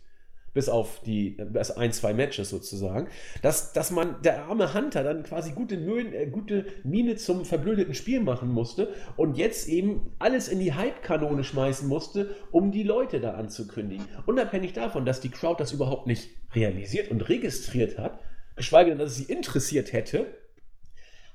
bis 0.56 0.70
auf 0.70 1.02
die 1.06 1.32
bis 1.32 1.70
ein, 1.70 1.92
zwei 1.92 2.14
Matches 2.14 2.50
sozusagen, 2.50 3.10
dass, 3.44 3.74
dass 3.74 3.92
man, 3.92 4.22
der 4.24 4.46
arme 4.46 4.74
Hunter 4.74 5.04
dann 5.04 5.22
quasi 5.24 5.52
gute, 5.52 5.78
Mühen, 5.78 6.14
äh, 6.14 6.28
gute 6.28 6.66
Miene 6.84 7.18
zum 7.18 7.46
verblödeten 7.46 7.94
Spiel 7.94 8.22
machen 8.22 8.50
musste 8.50 8.94
und 9.18 9.38
jetzt 9.38 9.68
eben 9.68 10.14
alles 10.18 10.48
in 10.48 10.60
die 10.60 10.74
Hype-Kanone 10.74 11.44
schmeißen 11.44 11.88
musste, 11.88 12.34
um 12.52 12.72
die 12.72 12.84
Leute 12.84 13.20
da 13.20 13.34
anzukündigen. 13.34 14.06
Unabhängig 14.26 14.72
davon, 14.74 15.06
dass 15.06 15.20
die 15.20 15.30
Crowd 15.30 15.62
das 15.62 15.74
überhaupt 15.74 16.08
nicht 16.08 16.30
realisiert 16.54 17.12
und 17.12 17.28
registriert 17.28 17.98
hat, 17.98 18.20
geschweige 18.56 18.92
denn, 18.92 19.00
dass 19.00 19.12
es 19.12 19.18
sie 19.18 19.32
interessiert 19.32 19.92
hätte, 19.92 20.26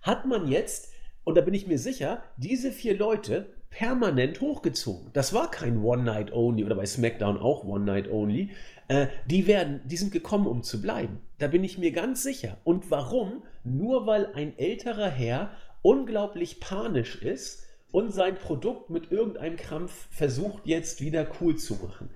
hat 0.01 0.25
man 0.25 0.49
jetzt, 0.49 0.93
und 1.25 1.37
da 1.37 1.43
bin 1.43 1.53
ich 1.53 1.66
mir 1.66 1.79
sicher, 1.79 2.23
diese 2.39 2.73
vier 2.73 2.97
Leute 2.97 3.53
permanent 3.71 4.41
hochgezogen. 4.41 5.11
Das 5.12 5.33
war 5.33 5.51
kein 5.51 5.83
One 5.83 6.03
Night 6.03 6.33
Only 6.33 6.64
oder 6.64 6.75
bei 6.75 6.87
SmackDown 6.87 7.39
auch 7.39 7.64
One 7.64 7.85
Night 7.85 8.11
Only. 8.11 8.51
Äh, 8.91 9.07
die 9.24 9.47
werden, 9.47 9.80
die 9.84 9.97
sind 9.97 10.11
gekommen, 10.11 10.49
um 10.49 10.64
zu 10.64 10.82
bleiben. 10.82 11.20
Da 11.38 11.47
bin 11.47 11.62
ich 11.62 11.78
mir 11.78 11.93
ganz 11.93 12.24
sicher. 12.24 12.59
Und 12.64 12.91
warum? 12.91 13.45
Nur 13.62 14.09
weil 14.09 14.32
ein 14.34 14.59
älterer 14.59 15.09
Herr 15.09 15.53
unglaublich 15.80 16.59
panisch 16.59 17.14
ist 17.22 17.62
und 17.93 18.12
sein 18.12 18.34
Produkt 18.34 18.91
mit 18.91 19.12
irgendeinem 19.12 19.57
Krampf 19.57 20.09
versucht 20.11 20.66
jetzt 20.66 21.01
wieder 21.01 21.30
cool 21.41 21.57
zu 21.57 21.74
machen. 21.76 22.11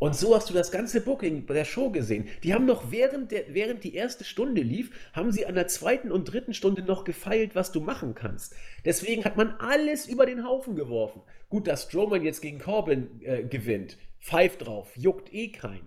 Und 0.00 0.16
so 0.16 0.34
hast 0.34 0.50
du 0.50 0.54
das 0.54 0.72
ganze 0.72 1.00
Booking 1.00 1.46
der 1.46 1.64
Show 1.64 1.90
gesehen. 1.90 2.28
Die 2.42 2.52
haben 2.52 2.66
noch 2.66 2.90
während, 2.90 3.30
der, 3.30 3.54
während 3.54 3.84
die 3.84 3.94
erste 3.94 4.24
Stunde 4.24 4.62
lief, 4.62 4.90
haben 5.12 5.30
sie 5.30 5.46
an 5.46 5.54
der 5.54 5.68
zweiten 5.68 6.10
und 6.10 6.24
dritten 6.24 6.54
Stunde 6.54 6.82
noch 6.82 7.04
gefeilt, 7.04 7.54
was 7.54 7.70
du 7.70 7.80
machen 7.80 8.16
kannst. 8.16 8.56
Deswegen 8.84 9.24
hat 9.24 9.36
man 9.36 9.54
alles 9.60 10.06
über 10.08 10.26
den 10.26 10.44
Haufen 10.44 10.74
geworfen. 10.74 11.22
Gut, 11.48 11.68
dass 11.68 11.84
Strowman 11.84 12.24
jetzt 12.24 12.42
gegen 12.42 12.58
Corbin 12.58 13.20
äh, 13.22 13.44
gewinnt. 13.44 13.96
Pfeift 14.26 14.66
drauf, 14.66 14.90
juckt 14.96 15.32
eh 15.32 15.52
kein. 15.52 15.82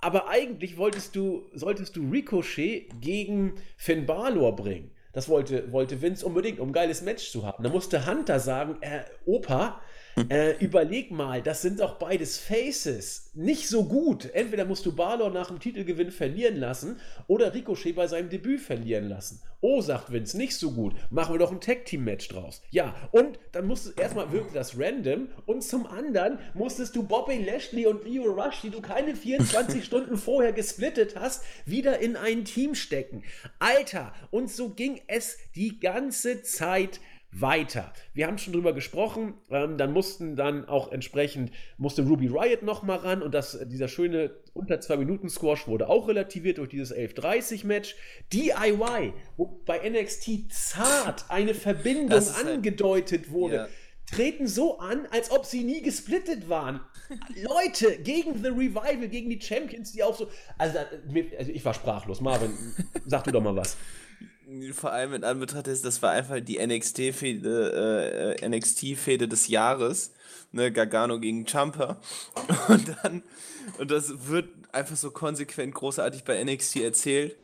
Aber 0.00 0.28
eigentlich 0.28 0.76
wolltest 0.76 1.16
du, 1.16 1.46
solltest 1.54 1.96
du 1.96 2.08
Ricochet 2.10 2.88
gegen 3.00 3.54
Finn 3.76 4.06
Balor 4.06 4.54
bringen. 4.54 4.90
Das 5.12 5.28
wollte, 5.28 5.72
wollte 5.72 6.02
Vince 6.02 6.26
unbedingt, 6.26 6.60
um 6.60 6.68
ein 6.68 6.72
geiles 6.74 7.00
Match 7.00 7.30
zu 7.30 7.46
haben. 7.46 7.62
Da 7.62 7.70
musste 7.70 8.06
Hunter 8.06 8.38
sagen, 8.38 8.76
äh, 8.82 9.04
Opa, 9.24 9.80
äh, 10.30 10.56
überleg 10.64 11.10
mal, 11.10 11.42
das 11.42 11.60
sind 11.60 11.80
doch 11.80 11.98
beides 11.98 12.38
Faces. 12.38 13.30
Nicht 13.34 13.68
so 13.68 13.84
gut. 13.84 14.30
Entweder 14.32 14.64
musst 14.64 14.86
du 14.86 14.94
Balor 14.94 15.30
nach 15.30 15.48
dem 15.48 15.60
Titelgewinn 15.60 16.10
verlieren 16.10 16.56
lassen 16.56 16.98
oder 17.26 17.52
Ricochet 17.52 17.94
bei 17.94 18.06
seinem 18.06 18.30
Debüt 18.30 18.60
verlieren 18.60 19.08
lassen. 19.08 19.42
Oh, 19.60 19.80
sagt 19.80 20.12
Vince, 20.12 20.36
nicht 20.36 20.54
so 20.54 20.70
gut. 20.72 20.94
Machen 21.10 21.34
wir 21.34 21.38
doch 21.38 21.52
ein 21.52 21.60
Tag-Team-Match 21.60 22.28
draus. 22.28 22.62
Ja, 22.70 22.94
und 23.10 23.38
dann 23.52 23.66
musst 23.66 23.86
du 23.86 24.00
erstmal 24.00 24.30
wirklich 24.32 24.54
das 24.54 24.78
random 24.78 25.28
und 25.44 25.62
zum 25.62 25.86
anderen 25.86 26.38
musstest 26.54 26.96
du 26.96 27.02
Bobby 27.02 27.38
Lashley 27.38 27.86
und 27.86 28.04
Leo 28.04 28.24
Rush, 28.24 28.60
die 28.62 28.70
du 28.70 28.80
keine 28.80 29.16
24 29.16 29.84
Stunden 29.84 30.16
vorher 30.16 30.52
gesplittet 30.52 31.16
hast, 31.18 31.42
wieder 31.64 31.98
in 31.98 32.16
ein 32.16 32.44
Team 32.44 32.74
stecken. 32.74 33.22
Alter, 33.58 34.14
und 34.30 34.50
so 34.50 34.70
ging 34.70 35.00
es 35.08 35.38
die 35.54 35.80
ganze 35.80 36.42
Zeit 36.42 37.00
weiter. 37.40 37.92
Wir 38.14 38.26
haben 38.26 38.38
schon 38.38 38.52
drüber 38.52 38.72
gesprochen, 38.72 39.34
ähm, 39.50 39.76
dann 39.78 39.92
mussten 39.92 40.36
dann 40.36 40.66
auch 40.66 40.90
entsprechend, 40.92 41.50
musste 41.76 42.02
Ruby 42.02 42.28
Riot 42.28 42.62
nochmal 42.62 42.98
ran 42.98 43.22
und 43.22 43.34
das, 43.34 43.58
dieser 43.66 43.88
schöne 43.88 44.30
unter 44.54 44.80
2 44.80 44.96
Minuten 44.96 45.28
Squash 45.28 45.68
wurde 45.68 45.88
auch 45.88 46.08
relativiert 46.08 46.58
durch 46.58 46.70
dieses 46.70 46.94
11.30 46.94 47.66
Match. 47.66 47.96
DIY, 48.32 49.12
wo 49.36 49.60
bei 49.66 49.88
NXT 49.88 50.52
zart 50.52 51.26
eine 51.28 51.54
Verbindung 51.54 52.22
angedeutet 52.44 53.22
halt, 53.22 53.32
wurde. 53.32 53.56
Ja 53.56 53.68
treten 54.08 54.46
so 54.46 54.78
an, 54.78 55.06
als 55.10 55.32
ob 55.32 55.44
sie 55.44 55.64
nie 55.64 55.82
gesplittet 55.82 56.48
waren. 56.48 56.78
Leute, 57.42 57.98
gegen 57.98 58.40
The 58.40 58.50
Revival, 58.50 59.08
gegen 59.08 59.28
die 59.30 59.40
Champions, 59.40 59.90
die 59.90 60.04
auch 60.04 60.16
so. 60.16 60.28
Also, 60.56 60.78
also 61.36 61.50
ich 61.50 61.64
war 61.64 61.74
sprachlos. 61.74 62.20
Marvin, 62.20 62.52
sag 63.04 63.24
du 63.24 63.32
doch 63.32 63.42
mal 63.42 63.56
was 63.56 63.76
vor 64.72 64.92
allem 64.92 65.12
in 65.14 65.24
Anbetracht 65.24 65.66
ist, 65.68 65.84
das 65.84 66.02
war 66.02 66.12
einfach 66.12 66.40
die 66.40 66.64
NXT-Fehde 66.64 68.36
äh, 68.40 68.48
NXT 68.48 69.20
des 69.30 69.48
Jahres. 69.48 70.12
Ne, 70.52 70.70
Gargano 70.72 71.18
gegen 71.18 71.46
Champa. 71.46 72.00
Und 72.68 72.96
dann, 73.02 73.22
und 73.78 73.90
das 73.90 74.28
wird 74.28 74.48
einfach 74.72 74.96
so 74.96 75.10
konsequent 75.10 75.74
großartig 75.74 76.24
bei 76.24 76.42
NXT 76.42 76.76
erzählt. 76.76 77.36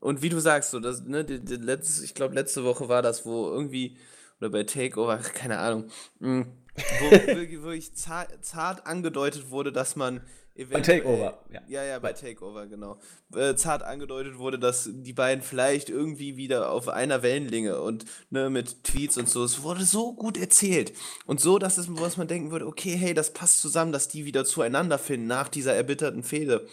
Und 0.00 0.22
wie 0.22 0.30
du 0.30 0.40
sagst, 0.40 0.70
so, 0.70 0.80
das, 0.80 1.02
ne, 1.04 1.24
die, 1.24 1.38
die 1.38 1.56
letzte, 1.56 2.04
ich 2.04 2.14
glaube, 2.14 2.34
letzte 2.34 2.64
Woche 2.64 2.88
war 2.88 3.02
das, 3.02 3.26
wo 3.26 3.48
irgendwie, 3.48 3.96
oder 4.40 4.50
bei 4.50 4.64
Takeover, 4.64 5.18
keine 5.18 5.58
Ahnung, 5.58 5.90
mh, 6.20 6.28
hm, 6.28 6.52
wo 7.00 7.10
wirklich 7.64 7.94
zart, 7.94 8.44
zart 8.44 8.86
angedeutet 8.86 9.50
wurde, 9.50 9.70
dass 9.72 9.96
man 9.96 10.22
bei 10.64 10.80
Takeover. 10.80 11.38
Ja. 11.52 11.60
ja, 11.68 11.84
ja, 11.84 11.98
bei 11.98 12.12
Takeover, 12.12 12.66
genau. 12.66 12.98
Äh, 13.34 13.54
zart 13.56 13.82
angedeutet 13.82 14.38
wurde, 14.38 14.58
dass 14.58 14.88
die 14.90 15.12
beiden 15.12 15.42
vielleicht 15.42 15.90
irgendwie 15.90 16.36
wieder 16.36 16.70
auf 16.70 16.88
einer 16.88 17.22
Wellenlänge 17.22 17.80
und 17.80 18.06
ne, 18.30 18.48
mit 18.48 18.82
Tweets 18.84 19.18
und 19.18 19.28
so, 19.28 19.44
es 19.44 19.62
wurde 19.62 19.84
so 19.84 20.14
gut 20.14 20.38
erzählt. 20.38 20.94
Und 21.26 21.40
so, 21.40 21.58
dass 21.58 21.76
es, 21.76 21.88
was 21.90 22.16
man 22.16 22.28
denken 22.28 22.50
würde, 22.50 22.66
okay, 22.66 22.96
hey, 22.96 23.12
das 23.12 23.32
passt 23.32 23.60
zusammen, 23.60 23.92
dass 23.92 24.08
die 24.08 24.24
wieder 24.24 24.44
zueinander 24.44 24.98
finden 24.98 25.26
nach 25.26 25.48
dieser 25.48 25.74
erbitterten 25.74 26.22
Fehde. 26.22 26.66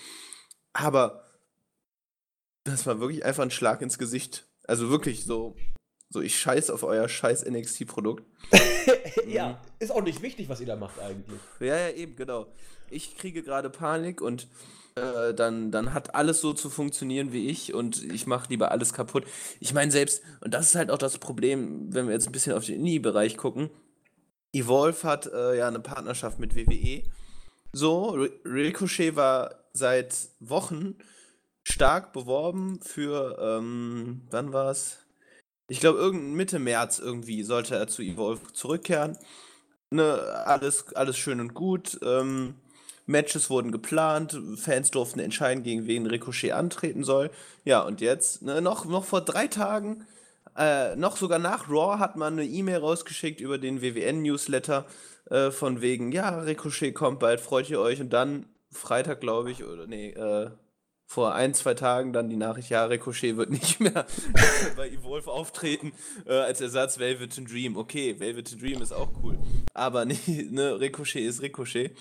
Aber 0.71 1.23
das 2.63 2.85
war 2.85 2.99
wirklich 2.99 3.25
einfach 3.25 3.43
ein 3.43 3.51
Schlag 3.51 3.81
ins 3.81 3.97
Gesicht. 3.97 4.47
Also 4.65 4.89
wirklich 4.89 5.25
so, 5.25 5.55
so 6.13 6.21
ich 6.21 6.39
scheiß 6.39 6.69
auf 6.69 6.83
euer 6.83 7.09
scheiß 7.09 7.45
NXT-Produkt. 7.45 8.23
ja, 9.27 9.49
mhm. 9.49 9.55
ist 9.79 9.91
auch 9.91 10.03
nicht 10.03 10.21
wichtig, 10.21 10.47
was 10.47 10.61
ihr 10.61 10.67
da 10.67 10.77
macht 10.77 10.99
eigentlich. 10.99 11.39
Ja, 11.59 11.77
ja, 11.77 11.89
eben, 11.89 12.15
genau 12.15 12.47
ich 12.93 13.17
kriege 13.17 13.43
gerade 13.43 13.69
Panik 13.69 14.21
und 14.21 14.47
äh, 14.95 15.33
dann, 15.33 15.71
dann 15.71 15.93
hat 15.93 16.15
alles 16.15 16.39
so 16.39 16.53
zu 16.53 16.69
funktionieren 16.69 17.33
wie 17.33 17.47
ich 17.47 17.73
und 17.73 18.03
ich 18.03 18.27
mache 18.27 18.49
lieber 18.49 18.71
alles 18.71 18.93
kaputt. 18.93 19.25
Ich 19.59 19.73
meine 19.73 19.91
selbst, 19.91 20.21
und 20.41 20.53
das 20.53 20.67
ist 20.67 20.75
halt 20.75 20.91
auch 20.91 20.97
das 20.97 21.17
Problem, 21.17 21.93
wenn 21.93 22.07
wir 22.07 22.13
jetzt 22.13 22.27
ein 22.27 22.31
bisschen 22.31 22.53
auf 22.53 22.65
den 22.65 22.75
Indie-Bereich 22.75 23.37
gucken, 23.37 23.69
Evolve 24.53 25.03
hat 25.03 25.25
äh, 25.25 25.57
ja 25.57 25.67
eine 25.67 25.79
Partnerschaft 25.79 26.37
mit 26.37 26.55
WWE. 26.55 27.03
So, 27.71 28.27
Ricochet 28.45 29.15
war 29.15 29.55
seit 29.73 30.15
Wochen 30.39 30.95
stark 31.63 32.13
beworben 32.13 32.79
für, 32.81 33.39
ähm, 33.41 34.21
wann 34.29 34.53
war 34.53 34.69
es? 34.69 34.99
Ich 35.67 35.79
glaube, 35.79 36.11
Mitte 36.11 36.59
März 36.59 36.99
irgendwie 36.99 37.43
sollte 37.43 37.75
er 37.75 37.87
zu 37.87 38.01
Evolve 38.01 38.51
zurückkehren. 38.53 39.17
Ne, 39.89 40.19
alles, 40.45 40.93
alles 40.95 41.17
schön 41.17 41.39
und 41.39 41.53
gut. 41.53 41.99
Ähm, 42.03 42.55
Matches 43.05 43.49
wurden 43.49 43.71
geplant, 43.71 44.39
Fans 44.57 44.91
durften 44.91 45.19
entscheiden, 45.19 45.63
gegen 45.63 45.87
wen 45.87 46.05
Ricochet 46.05 46.51
antreten 46.51 47.03
soll. 47.03 47.31
Ja, 47.65 47.81
und 47.81 48.01
jetzt, 48.01 48.41
ne, 48.41 48.61
noch, 48.61 48.85
noch 48.85 49.05
vor 49.05 49.21
drei 49.21 49.47
Tagen, 49.47 50.05
äh, 50.57 50.95
noch 50.95 51.17
sogar 51.17 51.39
nach 51.39 51.69
Raw 51.69 51.99
hat 51.99 52.15
man 52.15 52.33
eine 52.33 52.45
E-Mail 52.45 52.77
rausgeschickt 52.77 53.41
über 53.41 53.57
den 53.57 53.81
WWN-Newsletter 53.81 54.85
äh, 55.29 55.51
von 55.51 55.81
wegen, 55.81 56.11
ja, 56.11 56.39
Ricochet 56.41 56.93
kommt 56.93 57.19
bald, 57.19 57.39
freut 57.41 57.69
ihr 57.69 57.79
euch? 57.79 57.99
Und 58.01 58.11
dann 58.11 58.45
Freitag, 58.71 59.21
glaube 59.21 59.51
ich, 59.51 59.63
oder 59.63 59.87
nee, 59.87 60.11
äh, 60.11 60.51
vor 61.13 61.35
ein, 61.35 61.53
zwei 61.53 61.75
Tagen 61.75 62.11
dann 62.11 62.27
die 62.27 62.37
Nachricht, 62.37 62.71
ja, 62.71 62.85
Ricochet 62.85 63.37
wird 63.37 63.51
nicht 63.51 63.79
mehr 63.79 64.07
bei 64.75 64.89
Evolve 64.89 65.29
auftreten 65.29 65.93
äh, 66.25 66.33
als 66.33 66.59
Ersatz 66.59 66.97
Velvet 66.97 67.37
Dream. 67.47 67.77
Okay, 67.77 68.19
Velvet 68.19 68.59
Dream 68.59 68.81
ist 68.81 68.91
auch 68.91 69.09
cool. 69.21 69.37
Aber 69.75 70.05
nee, 70.05 70.17
ne, 70.49 70.79
Ricochet 70.79 71.23
ist 71.23 71.43
Ricochet. 71.43 71.95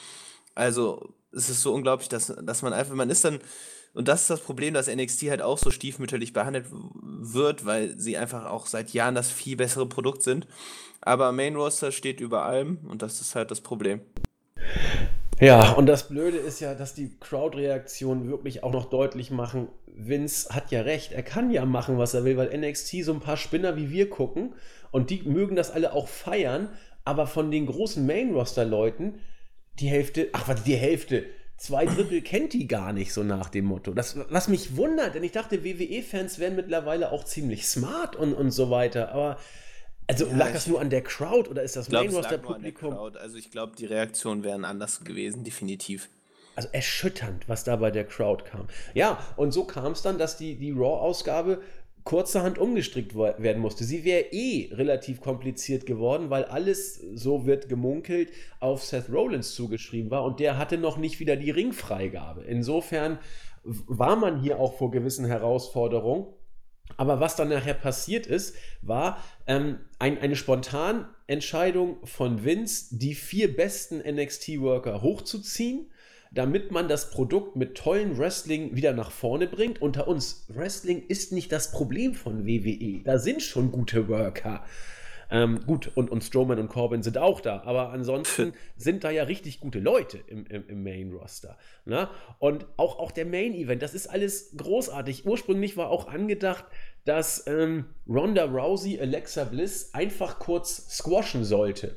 Also, 0.55 1.13
es 1.31 1.51
ist 1.51 1.61
so 1.61 1.75
unglaublich, 1.75 2.09
dass, 2.09 2.33
dass 2.43 2.63
man 2.63 2.73
einfach, 2.73 2.95
man 2.95 3.11
ist 3.11 3.23
dann, 3.27 3.41
und 3.93 4.09
das 4.09 4.23
ist 4.23 4.31
das 4.31 4.41
Problem, 4.41 4.73
dass 4.73 4.89
NXT 4.89 5.25
halt 5.25 5.43
auch 5.43 5.59
so 5.59 5.71
stiefmütterlich 5.71 6.33
behandelt 6.33 6.65
wird, 6.71 7.67
weil 7.67 7.99
sie 7.99 8.17
einfach 8.17 8.47
auch 8.47 8.67
seit 8.67 8.95
Jahren 8.95 9.15
das 9.15 9.31
viel 9.31 9.57
bessere 9.57 9.87
Produkt 9.87 10.23
sind. 10.23 10.47
Aber 11.03 11.33
Main 11.33 11.57
Roster 11.57 11.93
steht 11.93 12.21
über 12.21 12.47
allem 12.47 12.79
und 12.89 13.03
das 13.03 13.21
ist 13.21 13.35
halt 13.35 13.51
das 13.51 13.61
Problem. 13.61 14.01
Ja, 15.43 15.73
und 15.73 15.87
das 15.87 16.07
Blöde 16.07 16.37
ist 16.39 16.61
ja, 16.61 16.73
dass 16.73 16.95
die 16.95 17.19
Crowd-Reaktionen 17.19 18.29
wirklich 18.29 18.63
auch 18.63 18.71
noch 18.71 18.85
deutlich 18.85 19.33
machen, 19.33 19.67
Vince 19.87 20.55
hat 20.55 20.71
ja 20.71 20.83
recht, 20.83 21.11
er 21.11 21.25
kann 21.25 21.51
ja 21.51 21.65
machen, 21.65 21.99
was 21.99 22.15
er 22.15 22.25
will, 22.25 22.37
weil 22.37 22.57
NXT 22.57 23.03
so 23.03 23.13
ein 23.13 23.19
paar 23.19 23.37
Spinner 23.37 23.77
wie 23.77 23.91
wir 23.91 24.09
gucken 24.09 24.55
und 24.93 25.11
die 25.11 25.23
mögen 25.25 25.57
das 25.57 25.73
alle 25.73 25.95
auch 25.95 26.07
feiern, 26.07 26.69
aber 27.05 27.27
von 27.27 27.51
den 27.51 27.67
großen 27.67 28.07
Main-Roster-Leuten 28.07 29.19
die 29.81 29.89
Hälfte, 29.89 30.29
ach 30.33 30.47
warte, 30.47 30.63
die 30.63 30.77
Hälfte, 30.77 31.25
zwei 31.57 31.87
Drittel 31.87 32.23
kennt 32.23 32.53
die 32.53 32.69
gar 32.69 32.93
nicht, 32.93 33.13
so 33.13 33.25
nach 33.25 33.49
dem 33.49 33.65
Motto. 33.65 33.95
Das, 33.95 34.17
was 34.31 34.47
mich 34.47 34.77
wundert, 34.77 35.17
denn 35.17 35.25
ich 35.25 35.33
dachte, 35.33 35.65
WWE-Fans 35.65 36.39
wären 36.39 36.55
mittlerweile 36.55 37.11
auch 37.11 37.25
ziemlich 37.25 37.67
smart 37.67 38.15
und, 38.15 38.33
und 38.33 38.53
so 38.53 38.71
weiter, 38.71 39.11
aber 39.11 39.39
also 40.07 40.27
ja, 40.27 40.37
lag 40.37 40.53
das 40.53 40.67
nur 40.67 40.81
an 40.81 40.91
der 40.91 41.03
Crowd 41.03 41.49
oder 41.49 41.63
ist 41.63 41.77
das 41.77 41.89
Main-Roster-Publikum? 41.91 42.95
Also 42.95 43.37
ich 43.37 43.51
glaube, 43.51 43.75
die 43.77 43.87
Reaktionen 43.87 44.45
wären 44.45 44.65
anders 44.65 45.05
gewesen, 45.05 45.45
definitiv. 45.45 46.09
Also 46.55 46.69
erschütternd, 46.73 47.49
was 47.49 47.65
da 47.65 47.77
bei 47.77 47.91
der 47.91 48.05
Crowd 48.05 48.45
kam. 48.45 48.67
Ja, 48.95 49.19
und 49.37 49.53
so 49.53 49.65
kam 49.65 49.93
es 49.93 50.03
dann, 50.03 50.19
dass 50.19 50.37
die, 50.37 50.57
die 50.57 50.71
Raw-Ausgabe 50.71 51.63
kurzerhand 52.05 52.59
umgestrickt 52.59 53.15
werden 53.15 53.63
musste. 53.63 53.85
Sie 53.85 54.05
wäre 54.05 54.27
eh 54.33 54.71
relativ 54.73 55.21
kompliziert 55.21 55.87
geworden, 55.87 56.31
weil 56.31 56.45
alles, 56.45 56.97
so 57.15 57.47
wird 57.47 57.69
gemunkelt, 57.69 58.33
auf 58.61 58.85
Seth 58.85 59.11
Rollins 59.11 59.55
zugeschrieben 59.55 60.11
war 60.11 60.25
und 60.25 60.41
der 60.41 60.59
hatte 60.59 60.79
noch 60.79 60.97
nicht 60.97 61.21
wieder 61.21 61.37
die 61.37 61.51
Ringfreigabe. 61.51 62.43
Insofern 62.43 63.19
war 63.65 64.17
man 64.17 64.41
hier 64.41 64.59
auch 64.59 64.77
vor 64.77 64.91
gewissen 64.91 65.25
Herausforderungen. 65.25 66.27
Aber 66.97 67.21
was 67.21 67.37
dann 67.37 67.49
nachher 67.49 67.75
passiert 67.75 68.27
ist, 68.27 68.55
war 68.83 69.23
ähm, 69.47 69.79
ein, 69.99 70.19
eine 70.19 70.37
Spontanentscheidung 70.37 72.05
von 72.07 72.45
Vince, 72.45 72.97
die 72.97 73.15
vier 73.15 73.55
besten 73.55 73.99
NXT-Worker 73.99 75.03
hochzuziehen 75.03 75.87
damit 76.35 76.71
man 76.71 76.89
das 76.89 77.11
Produkt 77.11 77.57
mit 77.57 77.77
tollen 77.77 78.17
Wrestling 78.17 78.75
wieder 78.75 78.93
nach 78.93 79.11
vorne 79.11 79.47
bringt. 79.47 79.83
Unter 79.83 80.09
uns, 80.09 80.47
Wrestling 80.49 81.03
ist 81.07 81.33
nicht 81.33 81.53
das 81.53 81.73
Problem 81.73 82.15
von 82.15 82.47
WWE. 82.47 83.03
Da 83.05 83.19
sind 83.19 83.43
schon 83.43 83.71
gute 83.71 84.09
Worker. 84.09 84.65
Ähm, 85.33 85.65
gut, 85.67 85.91
und, 85.95 86.11
und 86.11 86.23
Strowman 86.23 86.59
und 86.59 86.69
Corbin 86.69 87.03
sind 87.03 87.17
auch 87.17 87.41
da, 87.41 87.63
aber 87.65 87.89
ansonsten 87.89 88.53
sind 88.77 89.03
da 89.03 89.11
ja 89.11 89.25
richtig 89.25 89.61
gute 89.61 89.79
Leute 89.79 90.19
im, 90.27 90.45
im, 90.45 90.69
im 90.69 90.83
Main-Roster. 90.85 91.57
Ne? 91.87 92.11
Und 92.39 92.67
auch, 92.77 92.99
auch 92.99 93.11
der 93.11 93.25
Main-Event, 93.25 93.81
das 93.81 93.95
ist 93.95 94.09
alles 94.09 94.55
großartig. 94.59 95.25
Ursprünglich 95.25 95.79
war 95.79 95.89
auch 95.89 96.07
angedacht, 96.07 96.67
dass 97.07 97.47
ähm, 97.47 97.87
Ronda 98.07 98.45
Rousey 98.45 99.01
Alexa 99.01 99.45
Bliss 99.45 99.95
einfach 99.95 100.39
kurz 100.39 100.99
squashen 100.99 101.45
sollte. 101.45 101.97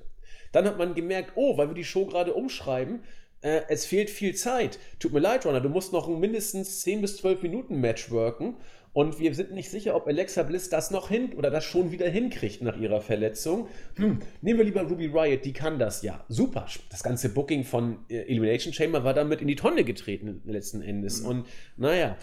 Dann 0.54 0.66
hat 0.66 0.78
man 0.78 0.96
gemerkt, 0.96 1.34
oh, 1.36 1.58
weil 1.58 1.68
wir 1.68 1.76
die 1.76 1.84
Show 1.84 2.06
gerade 2.06 2.34
umschreiben, 2.34 3.04
äh, 3.42 3.64
es 3.68 3.86
fehlt 3.86 4.10
viel 4.10 4.34
Zeit. 4.36 4.80
Tut 4.98 5.12
mir 5.12 5.20
leid, 5.20 5.46
Runner, 5.46 5.60
du 5.60 5.68
musst 5.68 5.92
noch 5.92 6.08
ein 6.08 6.22
mindestens 6.22 6.80
10 6.82 7.02
bis 7.02 7.18
12 7.18 7.44
Minuten 7.44 7.82
Match 7.82 8.10
worken. 8.12 8.56
Und 8.96 9.20
wir 9.20 9.36
sind 9.36 9.52
nicht 9.52 9.70
sicher, 9.70 9.94
ob 9.94 10.08
Alexa 10.08 10.44
Bliss 10.44 10.70
das 10.70 10.90
noch 10.90 11.10
hin 11.10 11.34
oder 11.34 11.52
das 11.52 11.66
schon 11.66 11.92
wieder 11.92 12.08
hinkriegt 12.08 12.62
nach 12.62 12.78
ihrer 12.78 13.02
Verletzung. 13.02 13.68
Hm, 13.96 14.20
nehmen 14.42 14.58
wir 14.58 14.64
lieber 14.64 14.84
Ruby 14.84 15.08
Riot, 15.08 15.44
die 15.44 15.52
kann 15.52 15.78
das 15.78 16.02
ja. 16.02 16.24
Super. 16.30 16.66
Das 16.90 17.04
ganze 17.04 17.28
Booking 17.28 17.66
von 17.66 18.06
äh, 18.10 18.20
Elimination 18.22 18.72
Chamber 18.72 19.04
war 19.04 19.14
damit 19.14 19.42
in 19.42 19.50
die 19.50 19.58
Tonne 19.58 19.84
getreten 19.84 20.42
letzten 20.46 20.82
Endes. 20.82 21.22
Mhm. 21.24 21.28
Und 21.28 21.48
naja. 21.76 22.16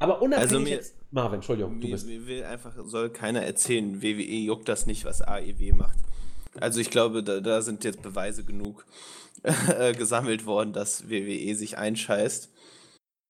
Aber 0.00 0.20
unabhängig 0.20 0.52
also 0.52 0.64
mir, 0.64 0.70
jetzt, 0.70 0.96
Marvin, 1.12 1.36
Entschuldigung, 1.36 1.80
du 1.80 1.92
bist. 1.92 2.08
Mir 2.08 2.26
will 2.26 2.42
einfach, 2.42 2.74
soll 2.86 3.10
keiner 3.10 3.42
erzählen, 3.42 4.02
WWE 4.02 4.46
juckt 4.46 4.68
das 4.68 4.86
nicht, 4.86 5.04
was 5.04 5.22
AEW 5.22 5.74
macht. 5.74 6.00
Also 6.60 6.80
ich 6.80 6.90
glaube, 6.90 7.22
da, 7.22 7.38
da 7.38 7.62
sind 7.62 7.84
jetzt 7.84 8.02
Beweise 8.02 8.42
genug. 8.42 8.84
Äh, 9.78 9.92
gesammelt 9.92 10.44
worden, 10.44 10.72
dass 10.72 11.08
WWE 11.08 11.54
sich 11.54 11.78
einscheißt. 11.78 12.50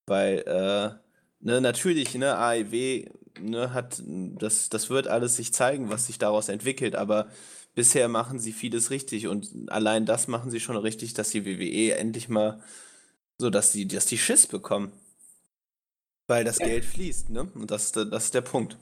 Weil, 0.06 0.38
äh, 0.46 1.05
ne, 1.40 1.60
natürlich, 1.60 2.14
ne, 2.14 2.36
AEW 2.36 3.06
ne, 3.40 3.72
hat, 3.72 4.02
das, 4.06 4.68
das 4.68 4.90
wird 4.90 5.08
alles 5.08 5.36
sich 5.36 5.52
zeigen, 5.52 5.90
was 5.90 6.06
sich 6.06 6.18
daraus 6.18 6.48
entwickelt, 6.48 6.94
aber 6.94 7.28
bisher 7.74 8.08
machen 8.08 8.38
sie 8.38 8.52
vieles 8.52 8.90
richtig 8.90 9.28
und 9.28 9.50
allein 9.68 10.06
das 10.06 10.28
machen 10.28 10.50
sie 10.50 10.60
schon 10.60 10.76
richtig, 10.76 11.14
dass 11.14 11.30
die 11.30 11.44
WWE 11.44 11.96
endlich 11.96 12.28
mal 12.28 12.60
so, 13.38 13.50
dass 13.50 13.72
die, 13.72 13.86
dass 13.86 14.06
die 14.06 14.18
Schiss 14.18 14.46
bekommen. 14.46 14.92
Weil 16.26 16.44
das 16.44 16.58
Geld 16.58 16.84
fließt, 16.84 17.30
ne? 17.30 17.48
Und 17.54 17.70
das, 17.70 17.92
das 17.92 18.24
ist 18.24 18.34
der 18.34 18.40
Punkt. 18.40 18.76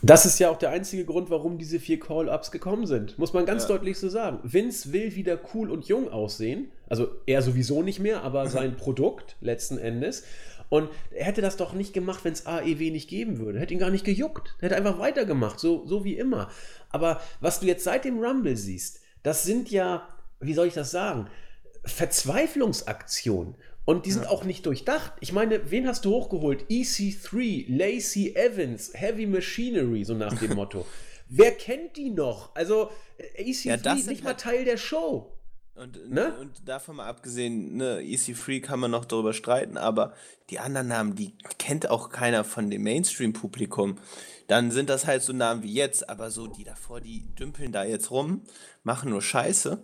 Das 0.00 0.24
ist 0.24 0.38
ja 0.38 0.48
auch 0.48 0.58
der 0.58 0.70
einzige 0.70 1.04
Grund, 1.04 1.28
warum 1.28 1.58
diese 1.58 1.80
vier 1.80 1.98
Call-Ups 1.98 2.50
gekommen 2.50 2.86
sind. 2.86 3.18
Muss 3.18 3.32
man 3.32 3.46
ganz 3.46 3.64
ja. 3.64 3.68
deutlich 3.70 3.98
so 3.98 4.08
sagen. 4.08 4.38
Vince 4.42 4.92
will 4.92 5.14
wieder 5.16 5.38
cool 5.54 5.70
und 5.70 5.86
jung 5.86 6.08
aussehen. 6.08 6.70
Also 6.88 7.08
er 7.26 7.42
sowieso 7.42 7.82
nicht 7.82 7.98
mehr, 7.98 8.22
aber 8.22 8.48
sein 8.48 8.76
Produkt 8.76 9.36
letzten 9.40 9.76
Endes. 9.76 10.22
Und 10.68 10.90
er 11.10 11.24
hätte 11.24 11.40
das 11.40 11.56
doch 11.56 11.72
nicht 11.72 11.92
gemacht, 11.92 12.24
wenn 12.24 12.32
es 12.32 12.46
AEW 12.46 12.90
nicht 12.90 13.08
geben 13.08 13.38
würde. 13.38 13.58
Hätte 13.58 13.72
ihn 13.74 13.80
gar 13.80 13.90
nicht 13.90 14.04
gejuckt. 14.04 14.54
Er 14.58 14.66
hätte 14.66 14.76
einfach 14.76 14.98
weitergemacht, 14.98 15.58
so, 15.58 15.86
so 15.86 16.04
wie 16.04 16.16
immer. 16.16 16.50
Aber 16.90 17.20
was 17.40 17.60
du 17.60 17.66
jetzt 17.66 17.84
seit 17.84 18.04
dem 18.04 18.18
Rumble 18.18 18.56
siehst, 18.56 19.00
das 19.22 19.42
sind 19.44 19.70
ja, 19.70 20.08
wie 20.40 20.54
soll 20.54 20.66
ich 20.66 20.74
das 20.74 20.90
sagen, 20.90 21.28
Verzweiflungsaktionen. 21.84 23.54
Und 23.84 24.04
die 24.04 24.12
sind 24.12 24.24
ja. 24.24 24.28
auch 24.28 24.44
nicht 24.44 24.66
durchdacht. 24.66 25.14
Ich 25.20 25.32
meine, 25.32 25.70
wen 25.70 25.88
hast 25.88 26.04
du 26.04 26.10
hochgeholt? 26.10 26.66
EC3, 26.68 27.64
Lacey 27.74 28.34
Evans, 28.36 28.90
Heavy 28.92 29.24
Machinery, 29.24 30.04
so 30.04 30.12
nach 30.12 30.38
dem 30.38 30.54
Motto. 30.54 30.86
Wer 31.30 31.52
kennt 31.52 31.96
die 31.96 32.10
noch? 32.10 32.54
Also, 32.54 32.90
EC3 33.38 33.66
ja, 33.66 33.94
nicht 33.94 34.06
halt 34.08 34.24
mal 34.24 34.34
Teil 34.34 34.66
der 34.66 34.76
Show. 34.76 35.32
Und, 35.80 36.10
ne? 36.10 36.36
und 36.40 36.68
davon 36.68 36.96
mal 36.96 37.06
abgesehen, 37.06 37.76
ne, 37.76 38.00
EC3 38.00 38.60
kann 38.60 38.80
man 38.80 38.90
noch 38.90 39.04
darüber 39.04 39.32
streiten, 39.32 39.76
aber 39.76 40.12
die 40.50 40.58
anderen 40.58 40.88
Namen, 40.88 41.14
die 41.14 41.34
kennt 41.58 41.88
auch 41.88 42.10
keiner 42.10 42.42
von 42.42 42.68
dem 42.68 42.82
Mainstream-Publikum. 42.82 43.96
Dann 44.48 44.72
sind 44.72 44.90
das 44.90 45.06
halt 45.06 45.22
so 45.22 45.32
Namen 45.32 45.62
wie 45.62 45.72
jetzt, 45.72 46.08
aber 46.08 46.32
so 46.32 46.48
die 46.48 46.64
davor, 46.64 47.00
die 47.00 47.32
dümpeln 47.38 47.70
da 47.70 47.84
jetzt 47.84 48.10
rum, 48.10 48.42
machen 48.82 49.10
nur 49.10 49.22
Scheiße. 49.22 49.80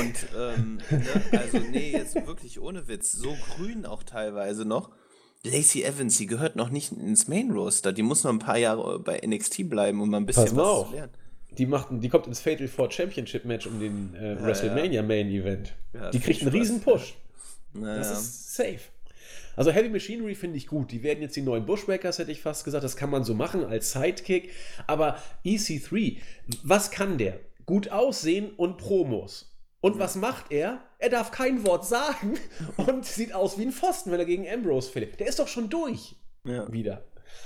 Und 0.00 0.14
ähm, 0.36 0.80
ne, 0.90 1.38
also 1.38 1.58
nee, 1.58 1.92
jetzt 1.92 2.14
wirklich 2.26 2.60
ohne 2.60 2.86
Witz, 2.86 3.12
so 3.12 3.34
grün 3.56 3.86
auch 3.86 4.02
teilweise 4.02 4.66
noch. 4.66 4.90
Lacey 5.42 5.84
Evans, 5.84 6.18
die 6.18 6.26
gehört 6.26 6.56
noch 6.56 6.68
nicht 6.68 6.92
ins 6.92 7.28
Main 7.28 7.50
Roster. 7.52 7.92
Die 7.92 8.02
muss 8.02 8.24
noch 8.24 8.32
ein 8.32 8.40
paar 8.40 8.58
Jahre 8.58 8.98
bei 8.98 9.20
NXT 9.24 9.70
bleiben, 9.70 10.02
um 10.02 10.10
mal 10.10 10.18
ein 10.18 10.26
bisschen 10.26 10.54
was 10.56 10.66
auf. 10.66 10.88
zu 10.88 10.94
lernen. 10.94 11.12
Die, 11.58 11.66
macht, 11.66 11.88
die 11.90 12.08
kommt 12.08 12.26
ins 12.26 12.40
Fatal 12.40 12.68
Four 12.68 12.90
Championship 12.90 13.44
Match 13.44 13.66
um 13.66 13.80
den 13.80 14.14
äh, 14.14 14.34
ja, 14.34 14.46
WrestleMania 14.46 14.92
ja. 14.92 15.02
Main 15.02 15.28
Event. 15.28 15.74
Ja, 15.92 16.10
die 16.10 16.20
kriegt 16.20 16.42
einen 16.42 16.50
riesen 16.50 16.80
Push. 16.80 17.14
Das 17.74 18.10
ist 18.10 18.56
safe. 18.56 18.80
Also 19.56 19.72
Heavy 19.72 19.88
Machinery 19.88 20.36
finde 20.36 20.56
ich 20.56 20.68
gut. 20.68 20.92
Die 20.92 21.02
werden 21.02 21.20
jetzt 21.20 21.34
die 21.34 21.42
neuen 21.42 21.66
Bushwackers, 21.66 22.20
hätte 22.20 22.30
ich 22.30 22.40
fast 22.40 22.64
gesagt. 22.64 22.84
Das 22.84 22.96
kann 22.96 23.10
man 23.10 23.24
so 23.24 23.34
machen 23.34 23.64
als 23.64 23.90
Sidekick. 23.90 24.52
Aber 24.86 25.18
EC3, 25.44 26.18
was 26.62 26.92
kann 26.92 27.18
der? 27.18 27.40
Gut 27.66 27.90
aussehen 27.90 28.52
und 28.56 28.78
Promos. 28.78 29.52
Und 29.80 29.98
was 29.98 30.14
macht 30.14 30.52
er? 30.52 30.80
Er 30.98 31.08
darf 31.08 31.32
kein 31.32 31.66
Wort 31.66 31.84
sagen 31.84 32.34
und 32.76 33.04
sieht 33.04 33.34
aus 33.34 33.58
wie 33.58 33.62
ein 33.62 33.72
Pfosten, 33.72 34.12
wenn 34.12 34.20
er 34.20 34.26
gegen 34.26 34.48
Ambrose 34.48 34.90
Philipp. 34.90 35.18
Der 35.18 35.26
ist 35.26 35.40
doch 35.40 35.48
schon 35.48 35.68
durch. 35.68 36.14
Ja. 36.44 36.70
Wieder. 36.72 37.04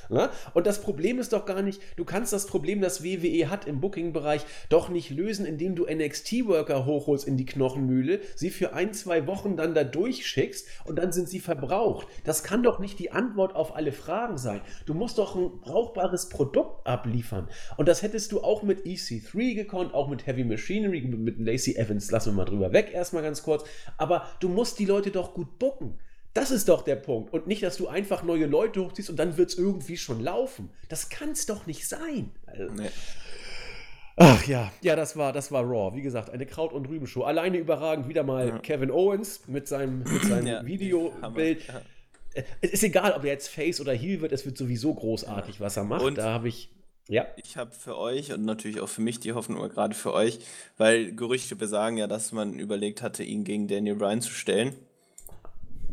Ne? 0.08 0.30
Und 0.54 0.66
das 0.66 0.80
Problem 0.80 1.18
ist 1.18 1.32
doch 1.32 1.46
gar 1.46 1.62
nicht, 1.62 1.80
du 1.96 2.04
kannst 2.04 2.32
das 2.32 2.46
Problem, 2.46 2.80
das 2.80 3.02
WWE 3.02 3.50
hat 3.50 3.66
im 3.66 3.80
Booking-Bereich, 3.80 4.44
doch 4.68 4.88
nicht 4.88 5.10
lösen, 5.10 5.46
indem 5.46 5.74
du 5.74 5.86
NXT-Worker 5.86 6.86
hochholst 6.86 7.26
in 7.26 7.36
die 7.36 7.46
Knochenmühle, 7.46 8.20
sie 8.34 8.50
für 8.50 8.72
ein, 8.74 8.92
zwei 8.92 9.26
Wochen 9.26 9.56
dann 9.56 9.74
da 9.74 9.84
durchschickst 9.84 10.66
und 10.84 10.96
dann 10.96 11.12
sind 11.12 11.28
sie 11.28 11.40
verbraucht. 11.40 12.06
Das 12.24 12.42
kann 12.42 12.62
doch 12.62 12.78
nicht 12.78 12.98
die 12.98 13.12
Antwort 13.12 13.54
auf 13.54 13.74
alle 13.76 13.92
Fragen 13.92 14.38
sein. 14.38 14.60
Du 14.86 14.94
musst 14.94 15.18
doch 15.18 15.34
ein 15.34 15.60
brauchbares 15.60 16.28
Produkt 16.28 16.86
abliefern. 16.86 17.48
Und 17.76 17.88
das 17.88 18.02
hättest 18.02 18.32
du 18.32 18.42
auch 18.42 18.62
mit 18.62 18.84
EC3 18.84 19.54
gekonnt, 19.54 19.94
auch 19.94 20.08
mit 20.08 20.26
Heavy 20.26 20.44
Machinery, 20.44 21.00
mit 21.02 21.38
Lacey 21.38 21.76
Evans, 21.76 22.10
lassen 22.10 22.30
wir 22.30 22.36
mal 22.36 22.44
drüber 22.44 22.72
weg, 22.72 22.90
erstmal 22.92 23.22
ganz 23.22 23.42
kurz. 23.42 23.64
Aber 23.98 24.26
du 24.40 24.48
musst 24.48 24.78
die 24.78 24.86
Leute 24.86 25.10
doch 25.10 25.34
gut 25.34 25.58
booken. 25.58 25.98
Das 26.34 26.50
ist 26.50 26.68
doch 26.68 26.82
der 26.82 26.96
Punkt. 26.96 27.32
Und 27.32 27.46
nicht, 27.46 27.62
dass 27.62 27.76
du 27.76 27.88
einfach 27.88 28.22
neue 28.22 28.46
Leute 28.46 28.82
hochziehst 28.82 29.10
und 29.10 29.16
dann 29.16 29.36
wird 29.36 29.50
es 29.50 29.58
irgendwie 29.58 29.96
schon 29.96 30.20
laufen. 30.20 30.70
Das 30.88 31.10
kann 31.10 31.30
es 31.30 31.46
doch 31.46 31.66
nicht 31.66 31.86
sein. 31.86 32.30
Also, 32.46 32.72
nee. 32.72 32.88
Ach 34.16 34.46
ja, 34.46 34.70
ja, 34.82 34.94
das 34.94 35.16
war, 35.16 35.32
das 35.32 35.52
war 35.52 35.62
Raw. 35.62 35.96
Wie 35.96 36.02
gesagt, 36.02 36.30
eine 36.30 36.46
Kraut- 36.46 36.72
und 36.72 36.88
Rübenshow. 36.88 37.22
Alleine 37.22 37.58
überragend 37.58 38.08
wieder 38.08 38.22
mal 38.22 38.48
ja. 38.48 38.58
Kevin 38.58 38.90
Owens 38.90 39.46
mit 39.46 39.66
seinem, 39.68 40.00
mit 40.00 40.22
seinem 40.22 40.46
ja, 40.46 40.66
Videobild. 40.66 41.66
Ja. 41.66 41.82
Äh, 42.34 42.42
es 42.60 42.72
ist 42.72 42.84
egal, 42.84 43.12
ob 43.12 43.24
er 43.24 43.32
jetzt 43.32 43.48
Face 43.48 43.80
oder 43.80 43.92
Heel 43.92 44.20
wird, 44.20 44.32
es 44.32 44.44
wird 44.44 44.56
sowieso 44.56 44.94
großartig, 44.94 45.60
was 45.60 45.76
er 45.76 45.84
macht. 45.84 46.02
Und 46.02 46.18
da 46.18 46.32
habe 46.32 46.48
ich. 46.48 46.70
Ja. 47.08 47.26
Ich 47.36 47.56
habe 47.56 47.72
für 47.72 47.98
euch 47.98 48.32
und 48.32 48.44
natürlich 48.44 48.80
auch 48.80 48.88
für 48.88 49.02
mich 49.02 49.18
die 49.18 49.32
Hoffnung, 49.32 49.68
gerade 49.68 49.94
für 49.94 50.12
euch, 50.12 50.38
weil 50.76 51.12
Gerüchte 51.12 51.56
besagen 51.56 51.96
ja, 51.96 52.06
dass 52.06 52.30
man 52.30 52.58
überlegt 52.58 53.02
hatte, 53.02 53.24
ihn 53.24 53.42
gegen 53.42 53.66
Daniel 53.66 53.96
Bryan 53.96 54.20
zu 54.20 54.32
stellen. 54.32 54.76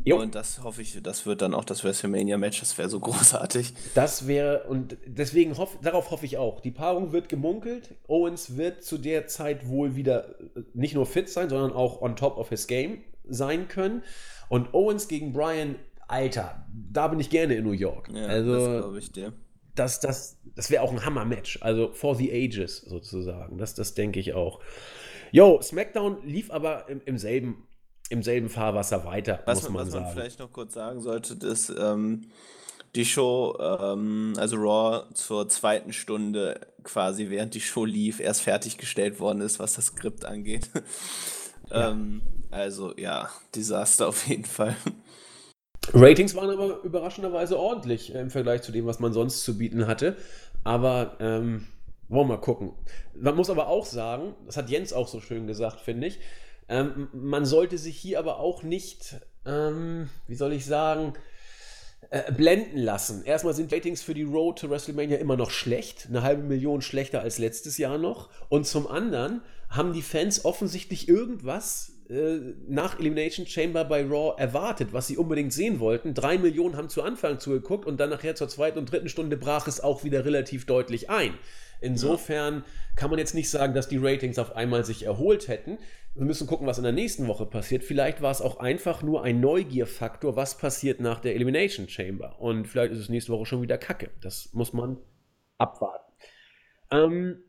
Jo. 0.10 0.18
Und 0.18 0.36
das 0.36 0.64
hoffe 0.64 0.82
ich, 0.82 1.02
das 1.02 1.26
wird 1.26 1.42
dann 1.42 1.54
auch 1.54 1.66
das 1.66 1.84
WrestleMania-Match, 1.84 2.60
das 2.60 2.78
wäre 2.78 2.90
so 2.90 3.00
großartig. 3.00 3.74
Das 3.96 4.28
wäre, 4.28 4.64
und 4.64 4.98
deswegen 5.06 5.58
hoff, 5.58 5.78
darauf 5.82 6.12
hoffe 6.12 6.26
ich 6.26 6.38
auch. 6.38 6.62
Die 6.62 6.72
Paarung 6.72 7.12
wird 7.12 7.30
gemunkelt. 7.30 7.96
Owens 8.08 8.58
wird 8.58 8.84
zu 8.84 8.98
der 8.98 9.28
Zeit 9.28 9.68
wohl 9.68 9.96
wieder 9.96 10.40
äh, 10.40 10.64
nicht 10.74 10.96
nur 10.96 11.06
fit 11.06 11.30
sein, 11.30 11.50
sondern 11.50 11.74
auch 11.74 12.02
on 12.02 12.16
top 12.16 12.38
of 12.38 12.50
his 12.50 12.68
game 12.68 13.04
sein 13.28 13.68
können. 13.68 14.04
Und 14.50 14.74
Owens 14.74 15.08
gegen 15.08 15.32
Brian, 15.32 15.76
Alter, 16.08 16.66
da 16.92 17.08
bin 17.08 17.20
ich 17.20 17.30
gerne 17.30 17.56
in 17.56 17.64
New 17.64 17.72
York. 17.72 18.10
Ja, 18.12 18.26
also, 18.26 18.54
das 18.54 18.82
glaube 18.82 19.00
ich 19.00 19.12
dir. 19.12 19.34
Das, 19.76 20.00
das, 20.00 20.40
das 20.56 20.72
wäre 20.72 20.82
auch 20.84 20.92
ein 20.92 21.06
Hammer-Match. 21.06 21.60
Also 21.62 21.92
for 21.94 22.16
the 22.16 22.32
ages 22.32 22.78
sozusagen. 22.78 23.60
Das, 23.60 23.76
das 23.76 23.94
denke 23.94 24.20
ich 24.20 24.34
auch. 24.34 24.60
Yo, 25.32 25.62
SmackDown 25.62 26.18
lief 26.26 26.50
aber 26.50 26.90
im, 26.90 27.02
im 27.06 27.20
selben 27.20 27.68
im 28.10 28.24
selben 28.24 28.50
Fahrwasser 28.50 29.06
weiter, 29.06 29.40
was 29.46 29.64
muss 29.64 29.70
man, 29.70 29.86
was 29.86 29.92
sagen. 29.92 30.06
Was 30.06 30.16
man 30.16 30.22
vielleicht 30.22 30.40
noch 30.40 30.52
kurz 30.52 30.74
sagen 30.74 31.02
sollte, 31.02 31.34
ist, 31.46 31.74
ähm, 31.78 32.24
die 32.96 33.06
Show, 33.06 33.56
ähm, 33.60 34.34
also 34.38 34.58
Raw 34.58 35.04
zur 35.14 35.48
zweiten 35.48 35.94
Stunde 35.94 36.60
quasi, 36.84 37.30
während 37.30 37.54
die 37.54 37.62
Show 37.62 37.86
lief, 37.86 38.20
erst 38.20 38.42
fertiggestellt 38.42 39.20
worden 39.20 39.42
ist, 39.42 39.60
was 39.60 39.76
das 39.76 39.88
Skript 39.88 40.26
angeht. 40.26 40.70
Ja. 41.72 41.92
ähm, 41.92 42.24
also 42.50 42.96
ja, 42.98 43.30
Desaster 43.54 44.08
auf 44.08 44.28
jeden 44.28 44.46
Fall. 44.46 44.76
Ratings 45.94 46.34
waren 46.34 46.50
aber 46.50 46.82
überraschenderweise 46.82 47.60
ordentlich 47.60 48.16
äh, 48.16 48.22
im 48.22 48.32
Vergleich 48.32 48.64
zu 48.64 48.72
dem, 48.72 48.88
was 48.88 49.00
man 49.00 49.14
sonst 49.14 49.44
zu 49.44 49.56
bieten 49.56 49.86
hatte. 49.86 50.18
Aber 50.64 51.18
ähm, 51.20 51.68
wollen 52.08 52.28
wir 52.28 52.38
mal 52.38 52.42
gucken. 52.42 52.74
Man 53.14 53.36
muss 53.36 53.52
aber 53.52 53.68
auch 53.68 53.86
sagen, 53.86 54.34
das 54.48 54.58
hat 54.58 54.72
Jens 54.72 54.94
auch 54.94 55.08
so 55.08 55.22
schön 55.22 55.46
gesagt, 55.46 55.80
finde 55.80 56.08
ich, 56.08 56.20
ähm, 56.70 57.10
man 57.14 57.46
sollte 57.46 57.78
sich 57.78 57.98
hier 57.98 58.20
aber 58.20 58.40
auch 58.40 58.64
nicht, 58.64 59.18
ähm, 59.46 60.10
wie 60.28 60.36
soll 60.36 60.54
ich 60.54 60.66
sagen, 60.66 61.14
äh, 62.12 62.32
blenden 62.32 62.78
lassen. 62.78 63.24
Erstmal 63.24 63.54
sind 63.54 63.74
Ratings 63.74 64.02
für 64.02 64.14
die 64.14 64.24
Road 64.24 64.60
to 64.60 64.70
WrestleMania 64.70 65.18
immer 65.18 65.36
noch 65.36 65.52
schlecht, 65.52 66.08
eine 66.08 66.24
halbe 66.24 66.44
Million 66.44 66.82
schlechter 66.82 67.22
als 67.22 67.38
letztes 67.38 67.78
Jahr 67.78 67.98
noch. 67.98 68.30
Und 68.50 68.66
zum 68.66 68.88
anderen 68.88 69.42
haben 69.70 69.94
die 69.94 70.02
Fans 70.02 70.46
offensichtlich 70.46 71.08
irgendwas 71.08 71.94
äh, 72.10 72.40
nach 72.68 73.00
Elimination 73.00 73.46
Chamber 73.46 73.86
bei 73.86 74.04
Raw 74.04 74.34
erwartet, 74.42 74.94
was 74.94 75.08
sie 75.08 75.18
unbedingt 75.18 75.54
sehen 75.54 75.80
wollten. 75.80 76.14
Drei 76.16 76.38
Millionen 76.38 76.76
haben 76.78 76.90
zu 76.90 77.04
Anfang 77.04 77.40
zugeguckt 77.40 77.86
und 77.86 78.00
dann 78.00 78.10
nachher 78.10 78.36
zur 78.36 78.50
zweiten 78.50 78.80
und 78.80 78.92
dritten 78.92 79.10
Stunde 79.10 79.38
brach 79.38 79.68
es 79.68 79.80
auch 79.80 80.04
wieder 80.04 80.26
relativ 80.26 80.66
deutlich 80.66 81.10
ein. 81.10 81.34
Insofern 81.82 82.64
kann 82.96 83.10
man 83.10 83.20
jetzt 83.20 83.36
nicht 83.36 83.50
sagen, 83.50 83.74
dass 83.74 83.88
die 83.88 83.98
Ratings 83.98 84.40
auf 84.40 84.56
einmal 84.56 84.84
sich 84.84 85.04
erholt 85.04 85.48
hätten. 85.48 85.78
Wir 86.16 86.26
müssen 86.26 86.48
gucken, 86.48 86.68
was 86.68 86.78
in 86.78 86.84
der 86.84 86.94
nächsten 86.94 87.28
Woche 87.28 87.46
passiert. 87.46 87.84
Vielleicht 87.84 88.22
war 88.22 88.32
es 88.32 88.42
auch 88.42 88.60
einfach 88.60 89.04
nur 89.04 89.24
ein 89.24 89.40
Neugierfaktor, 89.40 90.36
was 90.36 90.58
passiert 90.58 91.00
nach 91.00 91.20
der 91.20 91.36
Elimination 91.36 91.88
Chamber. 91.88 92.40
Und 92.40 92.68
vielleicht 92.68 92.92
ist 92.92 93.00
es 93.00 93.10
nächste 93.10 93.32
Woche 93.32 93.46
schon 93.46 93.62
wieder 93.62 93.78
Kacke. 93.78 94.10
Das 94.22 94.50
muss 94.54 94.74
man 94.74 94.98
abwarten. 95.58 96.12
Ähm, 96.92 97.44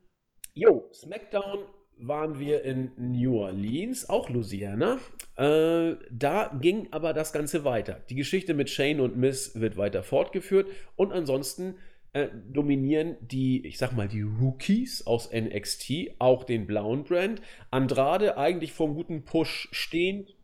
jo, 0.55 0.89
SmackDown 0.93 1.64
waren 1.97 2.39
wir 2.39 2.62
in 2.64 2.93
New 2.97 3.39
Orleans, 3.39 4.09
auch 4.09 4.31
Louisiana. 4.31 4.99
Äh, 5.37 5.97
da 6.11 6.57
ging 6.61 6.89
aber 6.93 7.12
das 7.12 7.33
Ganze 7.33 7.64
weiter. 7.64 8.01
Die 8.09 8.14
Geschichte 8.14 8.55
mit 8.55 8.70
Shane 8.70 9.01
und 9.01 9.16
Miss 9.16 9.61
wird 9.61 9.76
weiter 9.76 10.03
fortgeführt 10.03 10.68
und 10.97 11.12
ansonsten 11.12 11.76
äh, 12.13 12.29
dominieren 12.49 13.17
die, 13.21 13.67
ich 13.67 13.79
sag 13.79 13.93
mal, 13.93 14.09
die 14.09 14.23
Rookies 14.23 15.07
aus 15.07 15.31
NXT 15.33 16.17
auch 16.19 16.45
den 16.45 16.67
blauen 16.67 17.05
Brand. 17.05 17.41
Andrade 17.71 18.37
eigentlich 18.37 18.73
vor 18.73 18.87
einem 18.87 18.97
guten 18.97 19.25
Push 19.25 19.69
stehend, 19.73 20.35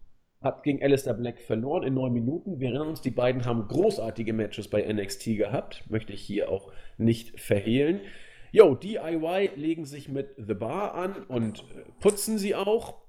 hat 0.41 0.63
gegen 0.63 0.83
Alistair 0.83 1.15
Black 1.15 1.41
verloren 1.41 1.83
in 1.83 1.95
neun 1.95 2.13
Minuten. 2.13 2.61
Wir 2.61 2.69
erinnern 2.69 2.89
uns, 2.89 3.01
die 3.01 3.11
beiden 3.11 3.45
haben 3.45 3.67
großartige 3.67 4.33
Matches 4.33 4.69
bei 4.69 4.83
NXT 4.83 5.37
gehabt, 5.37 5.85
möchte 5.91 6.13
ich 6.13 6.23
hier 6.23 6.51
auch 6.51 6.73
nicht 6.99 7.41
verhehlen. 7.41 8.01
Jo, 8.53 8.75
DIY 8.75 9.51
legen 9.57 9.85
sich 9.85 10.09
mit 10.09 10.35
The 10.37 10.55
Bar 10.55 10.95
an 10.95 11.25
und 11.25 11.61
äh, 11.61 11.83
putzen 12.01 12.39
sie 12.39 12.55
auch. 12.55 13.03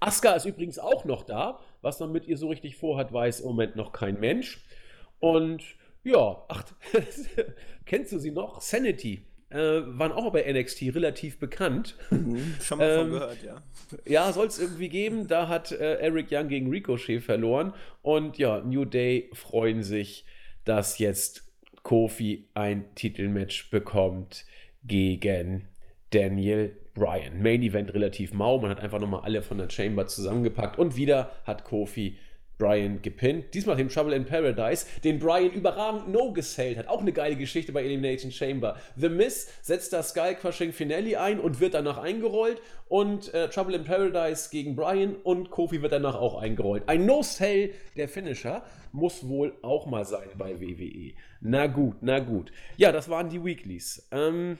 Asuka 0.00 0.34
ist 0.34 0.46
übrigens 0.46 0.78
auch 0.78 1.04
noch 1.04 1.22
da. 1.22 1.60
Was 1.80 2.00
man 2.00 2.12
mit 2.12 2.26
ihr 2.26 2.36
so 2.36 2.48
richtig 2.48 2.76
vorhat, 2.76 3.12
weiß 3.12 3.40
im 3.40 3.46
Moment 3.46 3.76
noch 3.76 3.92
kein 3.92 4.18
Mensch. 4.18 4.64
Und 5.20 5.62
ja, 6.04 6.44
ach, 6.48 6.64
kennst 7.86 8.12
du 8.12 8.18
sie 8.18 8.30
noch? 8.30 8.60
Sanity. 8.60 9.24
Äh, 9.50 9.82
waren 9.98 10.12
auch 10.12 10.32
bei 10.32 10.50
NXT 10.50 10.94
relativ 10.94 11.38
bekannt. 11.38 11.94
Mhm, 12.10 12.54
schon 12.62 12.78
mal 12.78 12.90
ähm, 12.90 12.98
von 13.00 13.10
gehört, 13.10 13.42
ja. 13.42 13.62
Ja, 14.06 14.32
soll 14.32 14.46
es 14.46 14.58
irgendwie 14.58 14.88
geben. 14.88 15.28
Da 15.28 15.48
hat 15.48 15.72
äh, 15.72 15.96
Eric 15.96 16.28
Young 16.30 16.48
gegen 16.48 16.70
Ricochet 16.70 17.20
verloren. 17.20 17.74
Und 18.00 18.38
ja, 18.38 18.60
New 18.60 18.86
Day 18.86 19.28
freuen 19.34 19.82
sich, 19.82 20.24
dass 20.64 20.98
jetzt 20.98 21.52
Kofi 21.82 22.48
ein 22.54 22.94
Titelmatch 22.94 23.70
bekommt 23.70 24.46
gegen 24.84 25.68
Daniel 26.10 26.74
Bryan. 26.94 27.42
Main 27.42 27.62
Event 27.62 27.92
relativ 27.92 28.32
mau. 28.32 28.58
Man 28.58 28.70
hat 28.70 28.80
einfach 28.80 29.00
nochmal 29.00 29.20
alle 29.24 29.42
von 29.42 29.58
der 29.58 29.68
Chamber 29.68 30.06
zusammengepackt. 30.06 30.78
Und 30.78 30.96
wieder 30.96 31.30
hat 31.44 31.64
Kofi 31.64 32.16
Brian 32.62 33.02
gepinnt. 33.02 33.54
Diesmal 33.54 33.74
dem 33.74 33.88
Trouble 33.88 34.14
in 34.14 34.24
Paradise, 34.24 34.86
den 35.02 35.18
Brian 35.18 35.50
überragend 35.50 36.12
no 36.12 36.32
gesellt 36.32 36.78
hat. 36.78 36.86
Auch 36.86 37.00
eine 37.00 37.12
geile 37.12 37.34
Geschichte 37.34 37.72
bei 37.72 37.82
Elimination 37.82 38.30
Chamber. 38.30 38.76
The 38.94 39.08
Miz 39.08 39.48
setzt 39.62 39.92
das 39.92 40.10
Sky 40.10 40.36
Crushing 40.40 40.72
Finale 40.72 41.20
ein 41.20 41.40
und 41.40 41.58
wird 41.58 41.74
danach 41.74 41.98
eingerollt. 41.98 42.62
Und 42.88 43.34
äh, 43.34 43.48
Trouble 43.48 43.74
in 43.74 43.82
Paradise 43.82 44.48
gegen 44.50 44.76
Brian 44.76 45.16
und 45.16 45.50
Kofi 45.50 45.82
wird 45.82 45.90
danach 45.90 46.14
auch 46.14 46.40
eingerollt. 46.40 46.84
Ein 46.86 47.04
No-Sell 47.04 47.72
der 47.96 48.08
Finisher 48.08 48.62
muss 48.92 49.28
wohl 49.28 49.58
auch 49.62 49.86
mal 49.86 50.04
sein 50.04 50.28
bei 50.38 50.60
WWE. 50.60 51.14
Na 51.40 51.66
gut, 51.66 51.96
na 52.00 52.20
gut. 52.20 52.52
Ja, 52.76 52.92
das 52.92 53.08
waren 53.08 53.28
die 53.28 53.44
Weeklies. 53.44 54.06
Ähm, 54.12 54.56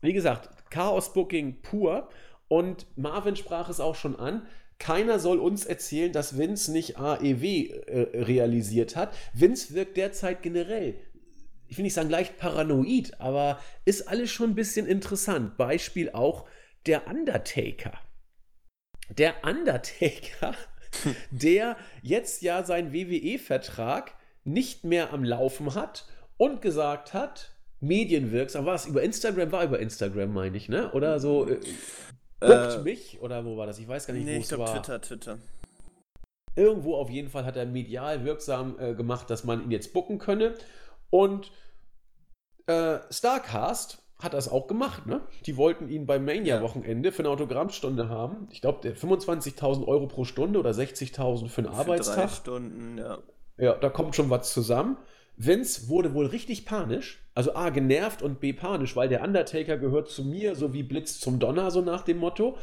wie 0.00 0.14
gesagt, 0.14 0.48
Chaos 0.70 1.12
Booking 1.12 1.60
pur. 1.60 2.08
Und 2.48 2.86
Marvin 2.96 3.36
sprach 3.36 3.68
es 3.68 3.80
auch 3.80 3.96
schon 3.96 4.16
an. 4.16 4.46
Keiner 4.84 5.18
soll 5.18 5.38
uns 5.38 5.64
erzählen, 5.64 6.12
dass 6.12 6.36
Vince 6.36 6.70
nicht 6.70 6.98
AEW 6.98 7.42
äh, 7.42 8.20
realisiert 8.20 8.96
hat. 8.96 9.16
Vince 9.32 9.72
wirkt 9.72 9.96
derzeit 9.96 10.42
generell, 10.42 10.94
ich 11.68 11.78
will 11.78 11.84
nicht 11.84 11.94
sagen 11.94 12.10
leicht 12.10 12.36
paranoid, 12.36 13.18
aber 13.18 13.58
ist 13.86 14.08
alles 14.08 14.30
schon 14.30 14.50
ein 14.50 14.54
bisschen 14.54 14.86
interessant. 14.86 15.56
Beispiel 15.56 16.10
auch 16.10 16.44
der 16.84 17.06
Undertaker. 17.06 17.98
Der 19.08 19.36
Undertaker, 19.42 20.54
der 21.30 21.78
jetzt 22.02 22.42
ja 22.42 22.62
seinen 22.62 22.92
WWE-Vertrag 22.92 24.12
nicht 24.44 24.84
mehr 24.84 25.14
am 25.14 25.24
Laufen 25.24 25.74
hat 25.74 26.06
und 26.36 26.60
gesagt 26.60 27.14
hat, 27.14 27.56
medienwirksam, 27.80 28.66
war 28.66 28.74
es 28.74 28.84
über 28.84 29.02
Instagram, 29.02 29.50
war 29.50 29.64
über 29.64 29.78
Instagram, 29.78 30.30
meine 30.34 30.58
ich, 30.58 30.68
ne? 30.68 30.92
Oder 30.92 31.20
so, 31.20 31.48
Bookt 32.40 32.52
äh, 32.52 32.82
mich? 32.82 33.20
Oder 33.20 33.44
wo 33.44 33.56
war 33.56 33.66
das? 33.66 33.78
Ich 33.78 33.88
weiß 33.88 34.06
gar 34.06 34.14
nicht, 34.14 34.24
nee, 34.24 34.36
wo 34.36 34.40
es 34.40 34.58
war. 34.58 34.72
Twitter, 34.72 35.00
Twitter. 35.00 35.38
Irgendwo 36.56 36.96
auf 36.96 37.10
jeden 37.10 37.30
Fall 37.30 37.44
hat 37.44 37.56
er 37.56 37.66
medial 37.66 38.24
wirksam 38.24 38.78
äh, 38.78 38.94
gemacht, 38.94 39.28
dass 39.30 39.44
man 39.44 39.62
ihn 39.62 39.70
jetzt 39.70 39.92
booken 39.92 40.18
könne. 40.18 40.54
Und 41.10 41.50
äh, 42.66 42.98
Starcast 43.10 43.98
hat 44.18 44.34
das 44.34 44.48
auch 44.48 44.68
gemacht, 44.68 45.06
ne? 45.06 45.20
Die 45.46 45.56
wollten 45.56 45.88
ihn 45.88 46.06
beim 46.06 46.24
Mania-Wochenende 46.24 47.12
für 47.12 47.20
eine 47.20 47.30
Autogrammstunde 47.30 48.08
haben. 48.08 48.48
Ich 48.50 48.60
glaube, 48.60 48.88
25.000 48.88 49.86
Euro 49.86 50.06
pro 50.06 50.24
Stunde 50.24 50.58
oder 50.58 50.70
60.000 50.70 51.48
für 51.48 51.62
einen 51.62 51.72
für 51.72 51.78
Arbeitstag. 51.78 52.16
Drei 52.16 52.28
Stunden, 52.28 52.98
ja. 52.98 53.18
Ja, 53.56 53.74
da 53.74 53.88
kommt 53.90 54.16
schon 54.16 54.30
was 54.30 54.52
zusammen. 54.52 54.96
Vince 55.36 55.88
wurde 55.88 56.14
wohl 56.14 56.26
richtig 56.26 56.64
panisch. 56.64 57.20
Also 57.34 57.54
A, 57.54 57.70
genervt 57.70 58.22
und 58.22 58.40
B, 58.40 58.52
panisch, 58.52 58.94
weil 58.94 59.08
der 59.08 59.22
Undertaker 59.22 59.76
gehört 59.76 60.08
zu 60.08 60.24
mir, 60.24 60.54
so 60.54 60.72
wie 60.72 60.82
Blitz 60.82 61.18
zum 61.18 61.38
Donner, 61.40 61.70
so 61.70 61.80
nach 61.80 62.02
dem 62.02 62.18
Motto. 62.18 62.56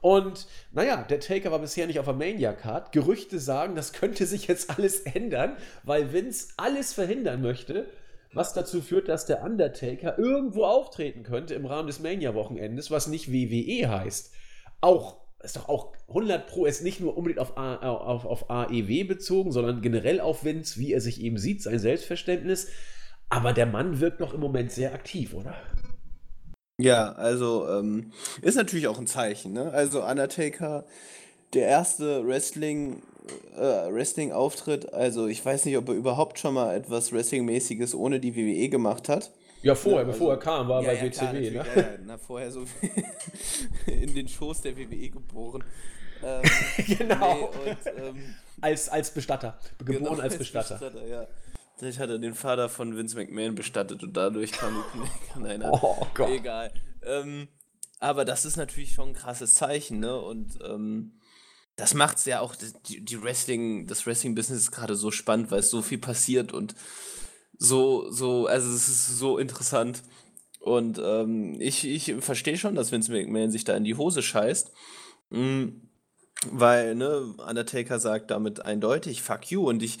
Und 0.00 0.48
naja, 0.72 1.04
der 1.08 1.20
Taker 1.20 1.52
war 1.52 1.60
bisher 1.60 1.86
nicht 1.86 1.98
auf 1.98 2.06
der 2.06 2.14
Mania-Card. 2.14 2.92
Gerüchte 2.92 3.38
sagen, 3.38 3.74
das 3.74 3.92
könnte 3.92 4.26
sich 4.26 4.48
jetzt 4.48 4.70
alles 4.70 5.00
ändern, 5.00 5.56
weil 5.84 6.12
Vince 6.12 6.54
alles 6.56 6.92
verhindern 6.92 7.40
möchte, 7.40 7.86
was 8.32 8.52
dazu 8.52 8.80
führt, 8.80 9.08
dass 9.08 9.26
der 9.26 9.42
Undertaker 9.42 10.18
irgendwo 10.18 10.64
auftreten 10.64 11.22
könnte 11.22 11.54
im 11.54 11.66
Rahmen 11.66 11.86
des 11.86 12.00
Mania-Wochenendes, 12.00 12.90
was 12.90 13.06
nicht 13.06 13.32
WWE 13.32 13.88
heißt. 13.88 14.32
Auch 14.80 15.21
ist 15.42 15.56
doch 15.56 15.68
auch 15.68 15.92
100 16.08 16.46
Pro 16.46 16.66
ist 16.66 16.82
nicht 16.82 17.00
nur 17.00 17.16
unbedingt 17.16 17.40
auf, 17.40 17.56
A, 17.56 17.76
auf, 17.76 18.24
auf 18.24 18.50
AEW 18.50 19.04
bezogen, 19.04 19.52
sondern 19.52 19.82
generell 19.82 20.20
auf 20.20 20.44
Vince, 20.44 20.78
wie 20.78 20.92
er 20.92 21.00
sich 21.00 21.20
eben 21.20 21.38
sieht, 21.38 21.62
sein 21.62 21.78
Selbstverständnis. 21.78 22.68
Aber 23.28 23.52
der 23.52 23.66
Mann 23.66 24.00
wirkt 24.00 24.20
doch 24.20 24.34
im 24.34 24.40
Moment 24.40 24.70
sehr 24.70 24.94
aktiv, 24.94 25.34
oder? 25.34 25.54
Ja, 26.78 27.12
also 27.12 27.68
ähm, 27.68 28.12
ist 28.42 28.56
natürlich 28.56 28.88
auch 28.88 28.98
ein 28.98 29.06
Zeichen. 29.06 29.52
Ne? 29.52 29.70
Also 29.72 30.04
Undertaker, 30.04 30.84
der 31.54 31.66
erste 31.66 32.26
Wrestling, 32.26 33.02
äh, 33.56 33.92
Wrestling-Auftritt, 33.92 34.92
also 34.92 35.26
ich 35.26 35.44
weiß 35.44 35.64
nicht, 35.64 35.76
ob 35.76 35.88
er 35.88 35.94
überhaupt 35.94 36.38
schon 36.38 36.54
mal 36.54 36.74
etwas 36.74 37.12
Wrestling-mäßiges 37.12 37.94
ohne 37.94 38.20
die 38.20 38.36
WWE 38.36 38.68
gemacht 38.68 39.08
hat. 39.08 39.32
Ja, 39.62 39.74
vorher, 39.74 40.00
ja, 40.00 40.04
bevor 40.04 40.32
also, 40.32 40.40
er 40.40 40.44
kam, 40.44 40.68
war 40.68 40.82
ja, 40.82 40.88
bei 40.88 40.94
ja, 40.96 41.02
WCW, 41.04 41.50
klar, 41.50 41.64
ne? 41.76 41.98
Na, 42.04 42.18
vorher 42.18 42.50
so 42.50 42.64
in 43.86 44.14
den 44.14 44.28
Schoß 44.28 44.60
der 44.62 44.76
WWE 44.76 45.10
geboren. 45.10 45.64
Ähm, 46.22 46.42
genau. 46.86 47.50
Nee, 47.64 47.70
und, 47.70 47.78
ähm, 47.96 48.34
als, 48.60 48.88
als 48.88 49.12
Bestatter. 49.12 49.58
Geboren 49.78 50.04
genau, 50.04 50.22
als 50.22 50.36
Bestatter. 50.36 50.74
Als 50.74 50.80
Bestatter 50.80 51.06
ja. 51.06 51.26
Vielleicht 51.76 51.98
hat 51.98 52.10
er 52.10 52.18
den 52.18 52.34
Vater 52.34 52.68
von 52.68 52.96
Vince 52.96 53.16
McMahon 53.16 53.54
bestattet 53.54 54.02
und 54.02 54.16
dadurch 54.16 54.52
kam 54.52 54.84
die 54.94 55.40
Nein, 55.40 55.64
oh 55.64 56.06
Gott. 56.14 56.30
Egal. 56.30 56.72
Ähm, 57.02 57.48
aber 57.98 58.24
das 58.24 58.44
ist 58.44 58.56
natürlich 58.56 58.92
schon 58.92 59.08
ein 59.08 59.14
krasses 59.14 59.54
Zeichen, 59.54 59.98
ne? 60.00 60.16
Und 60.20 60.58
ähm, 60.64 61.18
das 61.76 61.94
macht 61.94 62.18
es 62.18 62.24
ja 62.26 62.40
auch, 62.40 62.54
die, 62.54 63.04
die 63.04 63.22
Wrestling, 63.22 63.86
das 63.86 64.06
Wrestling-Business 64.06 64.60
ist 64.60 64.70
gerade 64.70 64.94
so 64.94 65.10
spannend, 65.10 65.50
weil 65.50 65.60
es 65.60 65.70
so 65.70 65.82
viel 65.82 65.98
passiert 65.98 66.52
und 66.52 66.74
so, 67.62 68.10
so, 68.10 68.46
also 68.46 68.68
es 68.70 68.88
ist 68.88 69.18
so 69.18 69.38
interessant. 69.38 70.02
Und 70.60 71.00
ähm, 71.04 71.56
ich, 71.60 71.86
ich 71.86 72.14
verstehe 72.20 72.56
schon, 72.56 72.74
dass 72.74 72.92
Vince 72.92 73.12
McMahon 73.12 73.50
sich 73.50 73.64
da 73.64 73.76
in 73.76 73.84
die 73.84 73.96
Hose 73.96 74.22
scheißt. 74.22 74.72
Mhm. 75.30 75.88
weil, 76.50 76.94
ne, 76.94 77.34
Undertaker 77.48 77.98
sagt 77.98 78.30
damit 78.30 78.64
eindeutig, 78.64 79.22
fuck 79.22 79.50
you. 79.50 79.66
Und 79.66 79.82
ich, 79.82 79.98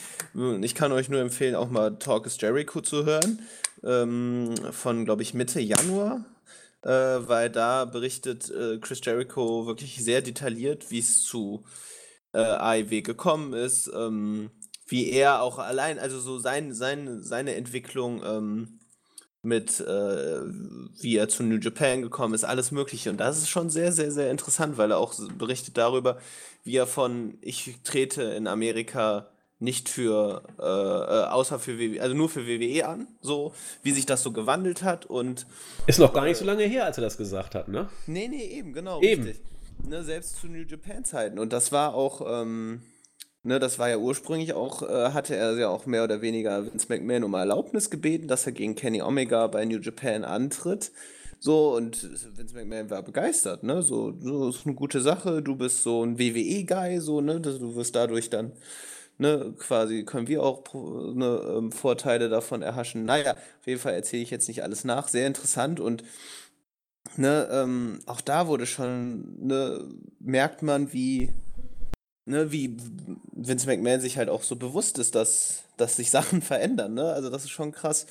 ich 0.62 0.74
kann 0.74 0.92
euch 0.92 1.08
nur 1.08 1.20
empfehlen, 1.20 1.54
auch 1.54 1.70
mal 1.70 1.98
Talk 1.98 2.26
is 2.26 2.40
Jericho 2.40 2.80
zu 2.80 3.04
hören. 3.04 3.40
Ähm, 3.84 4.54
von, 4.72 5.04
glaube 5.04 5.22
ich, 5.22 5.34
Mitte 5.34 5.60
Januar. 5.60 6.24
Äh, 6.82 6.88
weil 7.28 7.48
da 7.48 7.84
berichtet 7.84 8.50
äh, 8.50 8.78
Chris 8.78 9.00
Jericho 9.04 9.66
wirklich 9.66 10.02
sehr 10.02 10.20
detailliert, 10.20 10.90
wie 10.90 10.98
es 10.98 11.22
zu 11.22 11.64
äh, 12.32 12.38
AEW 12.38 13.02
gekommen 13.02 13.52
ist, 13.52 13.90
ähm, 13.94 14.50
wie 14.92 15.10
er 15.10 15.42
auch 15.42 15.58
allein, 15.58 15.98
also 15.98 16.20
so 16.20 16.38
sein, 16.38 16.74
sein, 16.74 17.22
seine 17.22 17.54
Entwicklung 17.54 18.22
ähm, 18.22 18.78
mit, 19.40 19.80
äh, 19.80 20.42
wie 21.00 21.16
er 21.16 21.30
zu 21.30 21.42
New 21.42 21.56
Japan 21.56 22.02
gekommen 22.02 22.34
ist, 22.34 22.44
alles 22.44 22.72
Mögliche. 22.72 23.08
Und 23.08 23.16
das 23.16 23.38
ist 23.38 23.48
schon 23.48 23.70
sehr, 23.70 23.90
sehr, 23.92 24.12
sehr 24.12 24.30
interessant, 24.30 24.76
weil 24.76 24.90
er 24.90 24.98
auch 24.98 25.14
berichtet 25.38 25.78
darüber, 25.78 26.18
wie 26.62 26.76
er 26.76 26.86
von 26.86 27.38
ich 27.40 27.78
trete 27.84 28.22
in 28.22 28.46
Amerika 28.46 29.30
nicht 29.60 29.88
für, 29.88 30.42
äh, 30.58 30.62
äh 30.62 31.24
außer 31.30 31.58
für 31.58 31.78
WWE, 31.78 32.02
also 32.02 32.14
nur 32.14 32.28
für 32.28 32.46
WWE 32.46 32.86
an, 32.86 33.08
so, 33.22 33.54
wie 33.82 33.92
sich 33.92 34.04
das 34.04 34.22
so 34.22 34.30
gewandelt 34.30 34.82
hat 34.82 35.06
und. 35.06 35.46
Ist 35.86 36.00
noch 36.00 36.12
gar 36.12 36.24
nicht 36.24 36.36
so 36.36 36.44
lange 36.44 36.64
her, 36.64 36.84
als 36.84 36.98
er 36.98 37.02
das 37.04 37.16
gesagt 37.16 37.54
hat, 37.54 37.68
ne? 37.68 37.88
Nee, 38.06 38.28
nee, 38.28 38.44
eben, 38.44 38.74
genau. 38.74 39.00
Eben. 39.00 39.22
Richtig. 39.22 39.42
Ne, 39.88 40.04
selbst 40.04 40.36
zu 40.36 40.48
New 40.48 40.64
Japan 40.68 41.02
Zeiten. 41.04 41.38
Und 41.38 41.54
das 41.54 41.72
war 41.72 41.94
auch, 41.94 42.20
ähm, 42.28 42.82
Ne, 43.44 43.58
das 43.58 43.78
war 43.80 43.88
ja 43.88 43.96
ursprünglich 43.96 44.52
auch, 44.52 44.82
äh, 44.82 45.10
hatte 45.12 45.34
er 45.34 45.58
ja 45.58 45.68
auch 45.68 45.84
mehr 45.86 46.04
oder 46.04 46.22
weniger 46.22 46.64
Vince 46.64 46.86
McMahon 46.88 47.24
um 47.24 47.34
Erlaubnis 47.34 47.90
gebeten, 47.90 48.28
dass 48.28 48.46
er 48.46 48.52
gegen 48.52 48.76
Kenny 48.76 49.02
Omega 49.02 49.48
bei 49.48 49.64
New 49.64 49.78
Japan 49.80 50.22
antritt. 50.24 50.92
So, 51.40 51.74
und 51.74 52.08
Vince 52.36 52.54
McMahon 52.54 52.88
war 52.90 53.02
begeistert, 53.02 53.64
ne? 53.64 53.82
So, 53.82 54.14
so 54.20 54.48
ist 54.50 54.64
eine 54.64 54.76
gute 54.76 55.00
Sache, 55.00 55.42
du 55.42 55.56
bist 55.56 55.82
so 55.82 56.04
ein 56.04 56.20
WWE-Guy, 56.20 57.00
so, 57.00 57.20
ne? 57.20 57.40
Du 57.40 57.74
wirst 57.74 57.96
dadurch 57.96 58.30
dann, 58.30 58.52
ne, 59.18 59.52
quasi 59.58 60.04
können 60.04 60.28
wir 60.28 60.44
auch 60.44 60.62
ne, 60.72 61.42
ähm, 61.56 61.72
Vorteile 61.72 62.28
davon 62.28 62.62
erhaschen. 62.62 63.04
Naja, 63.04 63.32
auf 63.32 63.66
jeden 63.66 63.80
Fall 63.80 63.94
erzähle 63.94 64.22
ich 64.22 64.30
jetzt 64.30 64.46
nicht 64.48 64.62
alles 64.62 64.84
nach. 64.84 65.08
Sehr 65.08 65.26
interessant 65.26 65.80
und 65.80 66.04
ne, 67.16 67.48
ähm, 67.50 67.98
auch 68.06 68.20
da 68.20 68.46
wurde 68.46 68.66
schon, 68.66 69.46
ne, 69.46 69.84
merkt 70.20 70.62
man, 70.62 70.92
wie 70.92 71.32
ne, 72.26 72.52
wie 72.52 72.76
Vince 73.32 73.66
McMahon 73.66 74.00
sich 74.00 74.18
halt 74.18 74.28
auch 74.28 74.42
so 74.42 74.56
bewusst 74.56 74.98
ist, 74.98 75.14
dass, 75.14 75.64
dass 75.76 75.96
sich 75.96 76.10
Sachen 76.10 76.42
verändern, 76.42 76.94
ne? 76.94 77.12
Also 77.12 77.30
das 77.30 77.44
ist 77.44 77.50
schon 77.50 77.72
krass. 77.72 78.06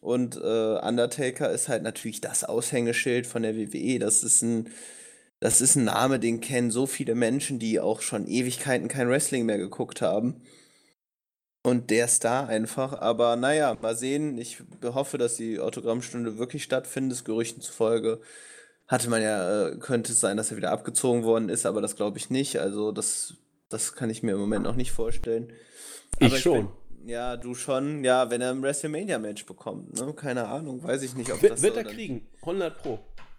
Und 0.00 0.36
äh, 0.36 0.78
Undertaker 0.78 1.50
ist 1.50 1.68
halt 1.68 1.82
natürlich 1.82 2.20
das 2.20 2.44
Aushängeschild 2.44 3.26
von 3.26 3.42
der 3.42 3.56
WWE. 3.56 3.98
Das 3.98 4.22
ist 4.22 4.42
ein, 4.42 4.70
das 5.40 5.60
ist 5.60 5.76
ein 5.76 5.84
Name, 5.84 6.20
den 6.20 6.40
kennen 6.40 6.70
so 6.70 6.86
viele 6.86 7.14
Menschen, 7.14 7.58
die 7.58 7.80
auch 7.80 8.00
schon 8.02 8.26
Ewigkeiten 8.28 8.88
kein 8.88 9.08
Wrestling 9.08 9.46
mehr 9.46 9.58
geguckt 9.58 10.02
haben. 10.02 10.42
Und 11.62 11.90
der 11.90 12.06
ist 12.06 12.24
da 12.24 12.46
einfach. 12.46 12.94
Aber 13.00 13.36
naja, 13.36 13.76
mal 13.80 13.96
sehen. 13.96 14.38
Ich 14.38 14.58
hoffe, 14.82 15.18
dass 15.18 15.36
die 15.36 15.60
Autogrammstunde 15.60 16.38
wirklich 16.38 16.62
stattfindet. 16.64 17.24
Gerüchten 17.24 17.62
zufolge 17.62 18.20
hatte 18.88 19.10
man 19.10 19.22
ja, 19.22 19.68
äh, 19.68 19.76
könnte 19.76 20.12
es 20.12 20.20
sein, 20.20 20.36
dass 20.36 20.50
er 20.50 20.56
wieder 20.56 20.72
abgezogen 20.72 21.22
worden 21.22 21.50
ist, 21.50 21.66
aber 21.66 21.80
das 21.80 21.94
glaube 21.94 22.18
ich 22.18 22.30
nicht. 22.30 22.58
Also 22.58 22.90
das, 22.90 23.34
das 23.68 23.94
kann 23.94 24.10
ich 24.10 24.22
mir 24.22 24.32
im 24.32 24.40
Moment 24.40 24.64
noch 24.64 24.76
nicht 24.76 24.92
vorstellen. 24.92 25.52
Aber 26.16 26.26
ich 26.26 26.40
schon. 26.40 26.70
bin, 26.98 27.08
ja, 27.08 27.36
du 27.36 27.54
schon. 27.54 28.02
Ja, 28.02 28.30
wenn 28.30 28.40
er 28.40 28.50
ein 28.50 28.62
WrestleMania-Match 28.62 29.46
bekommt, 29.46 29.94
ne? 29.94 30.12
Keine 30.14 30.48
Ahnung, 30.48 30.82
weiß 30.82 31.02
ich 31.02 31.14
nicht, 31.14 31.30
ob 31.30 31.42
wird, 31.42 31.52
das 31.52 31.62
Wird 31.62 31.74
so 31.74 31.80
er 31.80 31.84
kriegen, 31.84 32.26
100 32.40 32.78
Pro. 32.78 32.98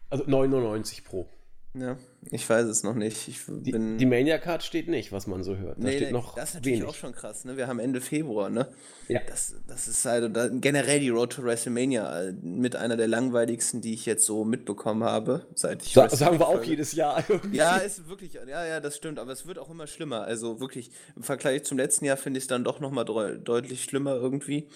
Also 0.10 0.24
99 0.28 1.04
Pro. 1.04 1.28
Ja, 1.74 1.98
ich 2.32 2.48
weiß 2.50 2.66
es 2.66 2.84
noch 2.84 2.96
nicht. 2.96 3.28
Ich 3.30 3.40
die, 3.48 3.72
die 3.72 4.06
Mania-Card 4.06 4.62
steht 4.62 4.90
nicht, 4.90 5.12
was 5.12 5.26
man 5.26 5.44
so 5.44 5.56
hört. 5.56 5.78
Da 5.78 5.84
nee, 5.84 5.96
steht 5.96 6.08
nee, 6.08 6.12
noch 6.12 6.36
das 6.36 6.50
ist 6.50 6.56
natürlich 6.56 6.80
wenig. 6.80 6.90
auch 6.90 6.96
schon 6.96 7.14
krass, 7.14 7.46
ne? 7.46 7.56
Wir 7.56 7.68
haben 7.68 7.80
Ende 7.80 8.02
Februar, 8.02 8.50
ne? 8.50 8.68
Ja. 9.08 9.22
Das, 9.28 9.56
das 9.68 9.88
ist 9.88 10.04
halt 10.06 10.32
generell 10.62 11.00
die 11.00 11.10
Road 11.10 11.32
to 11.32 11.44
WrestleMania 11.44 12.24
äh, 12.24 12.34
mit 12.34 12.76
einer 12.76 12.98
der 12.98 13.08
langweiligsten, 13.08 13.82
die 13.82 13.94
ich 13.94 14.06
jetzt 14.06 14.26
so 14.26 14.44
mitbekommen 14.44 15.04
habe, 15.04 15.48
seit 15.56 15.82
ich. 15.84 15.94
Sa 15.94 16.10
sagen 16.10 16.40
wir 16.40 16.48
auch 16.48 16.64
jedes 16.64 16.92
Jahr. 16.92 17.24
Irgendwie. 17.28 17.58
Ja, 17.58 17.78
ist 17.78 18.10
wirklich, 18.10 18.34
ja, 18.34 18.66
ja, 18.66 18.80
das 18.82 18.98
stimmt, 18.98 19.18
aber 19.18 19.32
es 19.32 19.48
wird 19.48 19.58
auch 19.58 19.70
immer 19.70 19.88
schlimmer. 19.88 20.24
Also 20.24 20.60
wirklich, 20.60 20.92
im 21.16 21.24
Vergleich 21.24 21.64
zum 21.64 21.78
letzten 21.78 22.06
Jahr 22.06 22.18
finde 22.18 22.38
ich 22.40 22.44
es 22.44 22.48
dann 22.48 22.66
doch 22.66 22.82
nochmal 22.82 23.06
deutlich 23.06 23.84
schlimmer 23.84 24.16
irgendwie. 24.16 24.68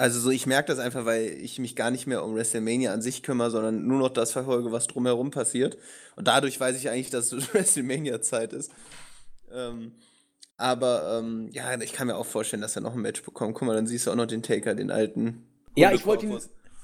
Also 0.00 0.18
so, 0.18 0.30
ich 0.30 0.46
merke 0.46 0.68
das 0.68 0.78
einfach, 0.78 1.04
weil 1.04 1.26
ich 1.42 1.58
mich 1.58 1.76
gar 1.76 1.90
nicht 1.90 2.06
mehr 2.06 2.24
um 2.24 2.34
WrestleMania 2.34 2.90
an 2.90 3.02
sich 3.02 3.22
kümmere, 3.22 3.50
sondern 3.50 3.86
nur 3.86 3.98
noch 3.98 4.08
das 4.08 4.32
verfolge, 4.32 4.72
was 4.72 4.86
drumherum 4.86 5.30
passiert. 5.30 5.76
Und 6.16 6.26
dadurch 6.26 6.58
weiß 6.58 6.74
ich 6.78 6.88
eigentlich, 6.88 7.10
dass 7.10 7.32
es 7.32 7.52
WrestleMania-Zeit 7.54 8.54
ist. 8.54 8.72
Ähm, 9.52 9.92
aber 10.56 11.18
ähm, 11.18 11.50
ja, 11.52 11.78
ich 11.78 11.92
kann 11.92 12.06
mir 12.06 12.16
auch 12.16 12.24
vorstellen, 12.24 12.62
dass 12.62 12.76
er 12.76 12.82
noch 12.82 12.94
ein 12.94 13.02
Match 13.02 13.22
bekommt. 13.22 13.54
Guck 13.54 13.68
mal, 13.68 13.74
dann 13.74 13.86
siehst 13.86 14.06
du 14.06 14.10
auch 14.10 14.16
noch 14.16 14.24
den 14.24 14.42
Taker, 14.42 14.74
den 14.74 14.90
alten. 14.90 15.46
Ja, 15.76 15.92
ich 15.92 16.06
wollte 16.06 16.24
ihn, 16.24 16.38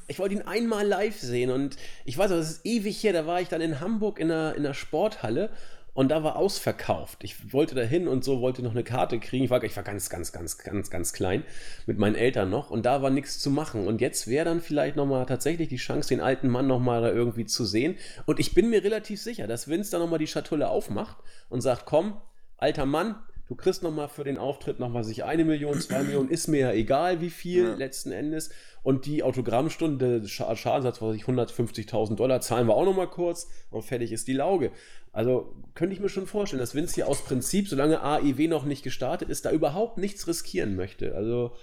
ich 0.09 0.19
ihn 0.19 0.43
einmal 0.43 0.87
live 0.87 1.19
sehen 1.19 1.51
und 1.51 1.77
ich 2.05 2.19
weiß, 2.19 2.29
das 2.29 2.51
ist 2.51 2.67
ewig 2.67 3.03
her, 3.03 3.15
da 3.15 3.27
war 3.27 3.41
ich 3.41 3.49
dann 3.49 3.63
in 3.63 3.81
Hamburg 3.81 4.19
in 4.19 4.31
einer, 4.31 4.55
in 4.55 4.67
einer 4.67 4.75
Sporthalle 4.75 5.49
und 5.97 6.11
da 6.11 6.23
war 6.23 6.37
ausverkauft. 6.37 7.25
Ich 7.25 7.55
wollte 7.55 7.75
da 7.75 7.81
hin 7.81 8.07
und 8.07 8.23
so, 8.23 8.43
wollte 8.43 8.63
noch 8.63 8.73
eine 8.73 8.85
Karte 8.85 9.19
kriegen. 9.19 9.45
Ich 9.45 9.51
war, 9.51 9.65
ich 9.65 9.75
war 9.77 9.83
ganz, 9.83 10.11
ganz, 10.11 10.31
ganz, 10.31 10.59
ganz, 10.59 10.91
ganz 10.91 11.15
klein 11.15 11.43
mit 11.87 11.97
meinen 11.97 12.15
Eltern 12.15 12.51
noch 12.51 12.71
und 12.71 12.85
da 12.85 13.01
war 13.01 13.09
nichts 13.09 13.39
zu 13.39 13.51
machen. 13.51 13.87
Und 13.87 14.03
jetzt 14.03 14.29
wäre 14.29 14.45
dann 14.45 14.61
vielleicht 14.61 14.97
nochmal 14.97 15.25
tatsächlich 15.25 15.71
die 15.71 15.77
Chance, 15.77 16.11
den 16.11 16.21
alten 16.21 16.49
Mann 16.49 16.67
nochmal 16.67 17.01
da 17.01 17.11
irgendwie 17.11 17.47
zu 17.47 17.65
sehen. 17.65 17.97
Und 18.27 18.39
ich 18.39 18.53
bin 18.53 18.69
mir 18.69 18.85
relativ 18.85 19.23
sicher, 19.23 19.47
dass 19.47 19.69
Vince 19.69 19.91
da 19.91 19.99
nochmal 19.99 20.19
die 20.19 20.27
Schatulle 20.27 20.69
aufmacht 20.69 21.17
und 21.49 21.63
sagt, 21.63 21.87
komm, 21.87 22.21
alter 22.59 22.85
Mann, 22.85 23.15
du 23.49 23.55
kriegst 23.55 23.83
nochmal 23.83 24.09
für 24.09 24.25
den 24.25 24.39
Auftritt 24.39 24.81
nochmal 24.81 25.05
sich 25.05 25.25
eine 25.25 25.45
Million, 25.45 25.81
zwei 25.81 26.03
Millionen, 26.03 26.29
ist 26.29 26.49
mir 26.49 26.61
ja 26.61 26.73
egal 26.73 27.21
wie 27.21 27.31
viel 27.31 27.65
ja. 27.65 27.75
letzten 27.75 28.13
Endes. 28.13 28.51
Und 28.83 29.07
die 29.07 29.23
Autogrammstunde, 29.23 30.27
Schadensatz, 30.29 31.03
was 31.03 31.17
ich 31.17 31.25
150.000 31.25 32.15
Dollar, 32.15 32.41
zahlen 32.41 32.69
wir 32.69 32.75
auch 32.75 32.85
nochmal 32.85 33.09
kurz 33.09 33.49
und 33.71 33.83
fertig 33.83 34.13
ist 34.13 34.29
die 34.29 34.33
Lauge. 34.33 34.71
Also 35.13 35.55
könnte 35.75 35.95
ich 35.95 36.01
mir 36.01 36.09
schon 36.09 36.27
vorstellen, 36.27 36.61
dass 36.61 36.75
Vince 36.75 36.95
hier 36.95 37.09
aus 37.09 37.25
Prinzip, 37.25 37.69
solange 37.69 38.03
AIW 38.03 38.49
noch 38.49 38.65
nicht 38.65 38.83
gestartet 38.83 39.29
ist, 39.29 39.45
da 39.45 39.51
überhaupt 39.51 39.99
nichts 39.99 40.29
riskieren 40.29 40.77
möchte. 40.77 41.15
Also 41.15 41.57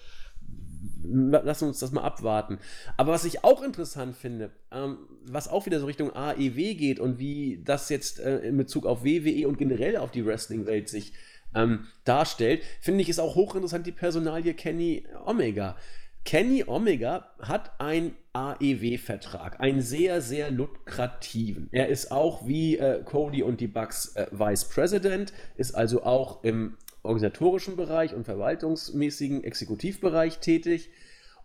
lassen 1.04 1.68
uns 1.68 1.80
das 1.80 1.92
mal 1.92 2.02
abwarten. 2.02 2.60
Aber 2.98 3.12
was 3.12 3.26
ich 3.26 3.44
auch 3.44 3.62
interessant 3.62 4.16
finde, 4.16 4.52
ähm, 4.72 4.98
was 5.26 5.48
auch 5.48 5.66
wieder 5.66 5.80
so 5.80 5.86
Richtung 5.86 6.14
AEW 6.14 6.76
geht 6.76 7.00
und 7.00 7.20
wie 7.20 7.62
das 7.64 7.90
jetzt 7.90 8.20
äh, 8.20 8.40
in 8.40 8.58
Bezug 8.58 8.86
auf 8.86 9.04
WWE 9.04 9.48
und 9.48 9.58
generell 9.58 9.98
auf 9.98 10.12
die 10.12 10.26
Wrestling-Welt 10.26 10.90
sich 10.90 11.14
ähm, 11.56 11.88
darstellt, 12.04 12.64
finde 12.82 13.02
ich, 13.02 13.10
ist 13.10 13.20
auch 13.20 13.36
hochinteressant 13.36 13.86
die 13.86 13.92
Personalie 13.92 14.54
Kenny 14.54 15.06
Omega. 15.26 15.76
Kenny 16.26 16.64
Omega 16.66 17.32
hat 17.40 17.80
einen 17.80 18.16
AEW-Vertrag, 18.32 19.60
einen 19.60 19.82
sehr, 19.82 20.22
sehr 20.22 20.52
lukrativen. 20.52 21.68
Er 21.72 21.90
ist 21.90 22.12
auch 22.12 22.48
wie 22.48 22.78
äh, 22.78 23.04
Cody 23.04 23.44
und 23.44 23.60
die 23.60 23.68
Bucks 23.68 24.16
äh, 24.16 24.28
Vice 24.32 24.66
President, 24.66 25.34
ist 25.58 25.76
also 25.76 26.04
auch 26.04 26.44
im 26.44 26.78
organisatorischen 27.04 27.76
Bereich 27.76 28.14
und 28.14 28.24
verwaltungsmäßigen 28.24 29.44
Exekutivbereich 29.44 30.40
tätig. 30.40 30.90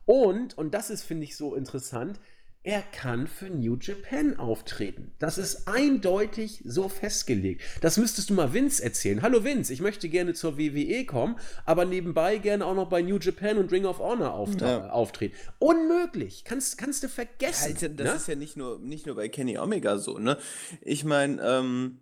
Und, 0.07 0.57
und 0.57 0.73
das 0.73 0.91
ist, 0.91 1.03
finde 1.03 1.25
ich, 1.25 1.37
so 1.37 1.55
interessant, 1.55 2.21
er 2.65 2.83
kann 2.83 3.27
für 3.27 3.49
New 3.49 3.77
Japan 3.81 4.39
auftreten. 4.39 5.13
Das 5.19 5.39
ist 5.39 5.69
eindeutig 5.69 6.63
so 6.65 6.89
festgelegt. 6.89 7.63
Das 7.81 7.97
müsstest 7.97 8.31
du 8.31 8.35
mal 8.35 8.53
Vince 8.53 8.83
erzählen. 8.83 9.23
Hallo 9.23 9.45
Vince, 9.45 9.73
ich 9.73 9.81
möchte 9.81 10.09
gerne 10.09 10.35
zur 10.35 10.59
WWE 10.59 11.05
kommen, 11.07 11.37
aber 11.65 11.85
nebenbei 11.85 12.39
gerne 12.39 12.67
auch 12.67 12.75
noch 12.75 12.89
bei 12.89 13.01
New 13.01 13.19
Japan 13.19 13.59
und 13.59 13.71
Ring 13.71 13.87
of 13.87 14.01
Honor 14.01 14.35
auft 14.35 14.61
ja. 14.61 14.91
auftreten. 14.91 15.37
Unmöglich. 15.59 16.45
Kannst, 16.45 16.79
kannst 16.79 17.03
du 17.05 17.09
vergessen. 17.09 17.75
Alter, 17.75 17.89
das 17.89 18.07
ne? 18.07 18.15
ist 18.15 18.29
ja 18.29 18.35
nicht 18.35 18.57
nur, 18.57 18.79
nicht 18.81 19.07
nur 19.07 19.15
bei 19.15 19.29
Kenny 19.29 19.57
Omega 19.57 19.99
so, 19.99 20.19
ne? 20.19 20.37
Ich 20.83 21.05
meine, 21.05 21.41
ähm, 21.43 22.01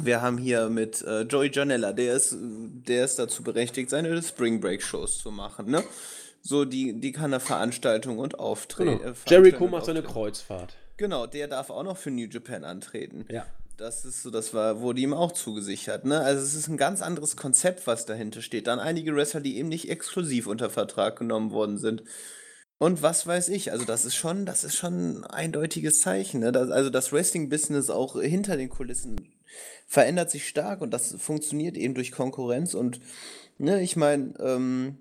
wir 0.00 0.22
haben 0.22 0.38
hier 0.38 0.68
mit 0.68 1.02
äh, 1.02 1.22
Joey 1.22 1.50
Janella, 1.52 1.92
der 1.92 2.14
ist, 2.14 2.36
der 2.38 3.04
ist 3.04 3.18
dazu 3.18 3.42
berechtigt, 3.42 3.90
seine 3.90 4.22
Spring 4.22 4.60
Break 4.60 4.82
Shows 4.82 5.18
zu 5.18 5.30
machen, 5.30 5.70
ne? 5.70 5.82
So, 6.42 6.64
die, 6.64 7.00
die 7.00 7.12
kann 7.12 7.32
er 7.32 7.40
Veranstaltungen 7.40 8.18
und 8.18 8.38
Auftreten. 8.38 8.98
Genau. 8.98 9.10
Äh, 9.10 9.14
Jericho 9.26 9.66
macht 9.66 9.86
seine 9.86 10.02
Kreuzfahrt. 10.02 10.74
Genau, 10.96 11.26
der 11.26 11.48
darf 11.48 11.70
auch 11.70 11.82
noch 11.82 11.96
für 11.96 12.10
New 12.10 12.26
Japan 12.26 12.64
antreten. 12.64 13.24
Ja. 13.30 13.46
Das 13.76 14.04
ist 14.04 14.22
so, 14.22 14.30
das 14.30 14.52
war, 14.52 14.82
wurde 14.82 15.00
ihm 15.00 15.14
auch 15.14 15.32
zugesichert. 15.32 16.04
Ne? 16.04 16.20
Also 16.20 16.42
es 16.42 16.54
ist 16.54 16.68
ein 16.68 16.76
ganz 16.76 17.00
anderes 17.00 17.36
Konzept, 17.36 17.86
was 17.86 18.04
dahinter 18.04 18.42
steht. 18.42 18.66
Dann 18.66 18.78
einige 18.78 19.16
Wrestler, 19.16 19.40
die 19.40 19.56
eben 19.56 19.70
nicht 19.70 19.88
exklusiv 19.88 20.46
unter 20.46 20.68
Vertrag 20.68 21.18
genommen 21.18 21.50
worden 21.50 21.78
sind. 21.78 22.02
Und 22.76 23.02
was 23.02 23.26
weiß 23.26 23.48
ich, 23.48 23.72
also 23.72 23.86
das 23.86 24.04
ist 24.04 24.16
schon, 24.16 24.44
das 24.44 24.64
ist 24.64 24.76
schon 24.76 25.20
ein 25.20 25.24
eindeutiges 25.24 26.00
Zeichen. 26.00 26.40
Ne? 26.40 26.52
Das, 26.52 26.70
also 26.70 26.90
das 26.90 27.12
Wrestling-Business 27.12 27.88
auch 27.88 28.20
hinter 28.20 28.58
den 28.58 28.68
Kulissen 28.68 29.16
verändert 29.86 30.30
sich 30.30 30.46
stark 30.46 30.82
und 30.82 30.90
das 30.90 31.14
funktioniert 31.18 31.76
eben 31.76 31.94
durch 31.94 32.12
Konkurrenz. 32.12 32.74
Und 32.74 33.00
ne, 33.58 33.82
ich 33.82 33.96
meine, 33.96 34.34
ähm, 34.38 34.98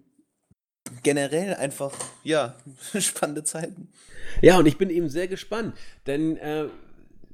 generell 1.04 1.56
einfach, 1.56 1.94
ja, 2.24 2.56
spannende 3.00 3.44
Zeiten. 3.44 3.90
Ja, 4.42 4.58
und 4.58 4.66
ich 4.66 4.78
bin 4.78 4.90
eben 4.90 5.10
sehr 5.10 5.28
gespannt, 5.28 5.76
denn 6.06 6.38
äh, 6.38 6.66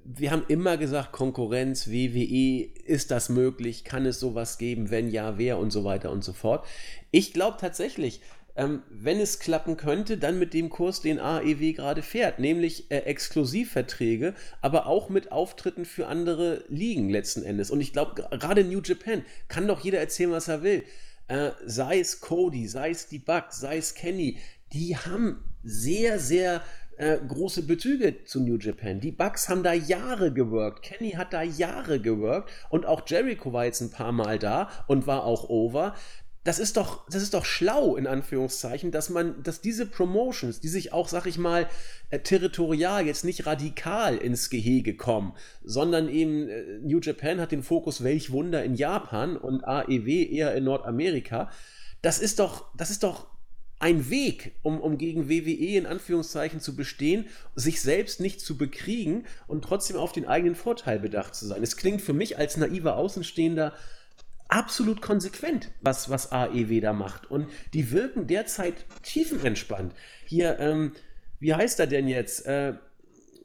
wir 0.06 0.32
haben 0.32 0.44
immer 0.48 0.78
gesagt, 0.78 1.12
Konkurrenz, 1.12 1.88
WWE, 1.88 2.70
ist 2.86 3.10
das 3.10 3.30
möglich? 3.30 3.84
Kann 3.84 4.06
es 4.06 4.20
sowas 4.20 4.60
geben? 4.60 4.92
Wenn 4.92 5.10
ja, 5.10 5.38
wer? 5.40 5.58
Und 5.58 5.72
so 5.72 5.84
weiter 5.84 6.12
und 6.12 6.24
so 6.24 6.32
fort. 6.32 6.66
Ich 7.10 7.34
glaube 7.34 7.58
tatsächlich, 7.60 8.22
ähm, 8.56 8.84
wenn 8.90 9.20
es 9.20 9.40
klappen 9.40 9.78
könnte, 9.78 10.18
dann 10.18 10.40
mit 10.40 10.54
dem 10.54 10.70
Kurs, 10.70 11.02
den 11.02 11.20
AEW 11.20 11.74
gerade 11.74 12.04
fährt, 12.04 12.40
nämlich 12.40 12.90
äh, 12.90 13.00
Exklusivverträge, 13.00 14.36
aber 14.62 14.86
auch 14.86 15.10
mit 15.10 15.32
Auftritten 15.32 15.86
für 15.86 16.08
andere 16.08 16.64
Ligen 16.70 17.10
letzten 17.10 17.44
Endes. 17.44 17.72
Und 17.72 17.82
ich 17.82 17.92
glaube, 17.92 18.28
gerade 18.38 18.64
New 18.64 18.82
Japan 18.82 19.26
kann 19.48 19.68
doch 19.68 19.84
jeder 19.84 20.00
erzählen, 20.00 20.32
was 20.32 20.48
er 20.48 20.64
will. 20.64 20.84
Äh, 21.28 21.52
sei 21.66 22.00
es 22.00 22.22
Cody, 22.22 22.68
sei 22.68 22.92
es 22.92 23.08
die 23.08 23.20
Bugs, 23.20 23.60
sei 23.60 23.78
es 23.78 23.96
Kenny, 23.96 24.38
die 24.74 24.96
haben 24.96 25.44
sehr, 25.64 26.20
sehr 26.20 26.62
äh, 26.98 27.18
große 27.18 27.64
Bezüge 27.64 28.24
zu 28.24 28.40
New 28.42 28.58
Japan. 28.58 29.00
Die 29.00 29.12
Bucks 29.12 29.50
haben 29.50 29.64
da 29.64 29.74
Jahre 29.74 30.32
geworkt. 30.32 30.84
Kenny 30.84 31.12
hat 31.12 31.34
da 31.34 31.42
Jahre 31.42 32.00
geworkt 32.00 32.52
und 32.70 32.86
auch 32.86 33.02
Jericho 33.08 33.52
war 33.52 33.66
jetzt 33.66 33.82
ein 33.82 33.92
paar 33.92 34.12
Mal 34.12 34.40
da 34.40 34.70
und 34.88 35.08
war 35.08 35.26
auch 35.26 35.50
over 35.50 35.96
das 36.46 36.60
ist 36.60 36.78
doch, 36.78 37.10
das 37.10 37.24
ist 37.24 37.34
doch 37.34 37.44
schlau, 37.44 37.96
in 37.96 38.06
Anführungszeichen, 38.06 38.92
dass 38.92 39.10
man, 39.10 39.42
dass 39.42 39.62
diese 39.62 39.88
Promotions, 39.88 40.60
die 40.60 40.68
sich 40.68 40.94
auch, 40.94 41.10
sag 41.10 41.26
ich 41.26 41.40
mal, 41.40 41.68
äh, 42.12 42.20
territorial 42.20 43.08
jetzt 43.08 43.26
nicht 43.26 43.48
radikal 43.48 44.16
ins 44.16 44.52
Gehege 44.52 44.96
kommen, 44.96 45.34
sondern 45.64 46.08
eben 46.08 46.48
äh, 46.48 46.78
New 46.84 47.00
Japan 47.00 47.42
hat 47.42 47.52
den 47.52 47.64
Fokus, 47.64 48.04
welch 48.04 48.32
Wunder 48.32 48.64
in 48.64 48.76
Japan 48.76 49.38
und 49.38 49.66
AEW 49.66 50.24
eher 50.24 50.54
in 50.54 50.66
Nordamerika. 50.66 51.50
Das 52.04 52.20
ist 52.20 52.38
doch, 52.38 52.72
das 52.78 52.92
ist 52.92 53.02
doch 53.02 53.26
ein 53.80 54.12
Weg, 54.12 54.56
um, 54.62 54.80
um 54.80 55.00
gegen 55.00 55.28
WWE 55.28 55.78
in 55.78 55.88
Anführungszeichen 55.88 56.60
zu 56.60 56.76
bestehen, 56.76 57.26
sich 57.56 57.82
selbst 57.82 58.20
nicht 58.20 58.40
zu 58.40 58.56
bekriegen 58.56 59.26
und 59.48 59.64
trotzdem 59.64 59.98
auf 59.98 60.12
den 60.12 60.28
eigenen 60.28 60.56
Vorteil 60.56 61.00
bedacht 61.00 61.34
zu 61.34 61.48
sein. 61.48 61.64
Es 61.64 61.76
klingt 61.76 62.04
für 62.04 62.14
mich 62.14 62.38
als 62.38 62.56
naiver 62.56 62.98
Außenstehender 62.98 63.74
absolut 64.48 65.02
konsequent, 65.02 65.72
was, 65.82 66.10
was 66.10 66.32
AEW 66.32 66.82
da 66.82 66.94
macht. 66.94 67.30
Und 67.30 67.48
die 67.74 67.92
wirken 67.92 68.28
derzeit 68.28 68.86
tiefenentspannt. 69.04 69.94
Hier, 70.26 70.60
ähm, 70.60 70.94
wie 71.40 71.54
heißt 71.54 71.80
er 71.80 71.88
denn 71.88 72.08
jetzt? 72.08 72.46
Äh, 72.46 72.74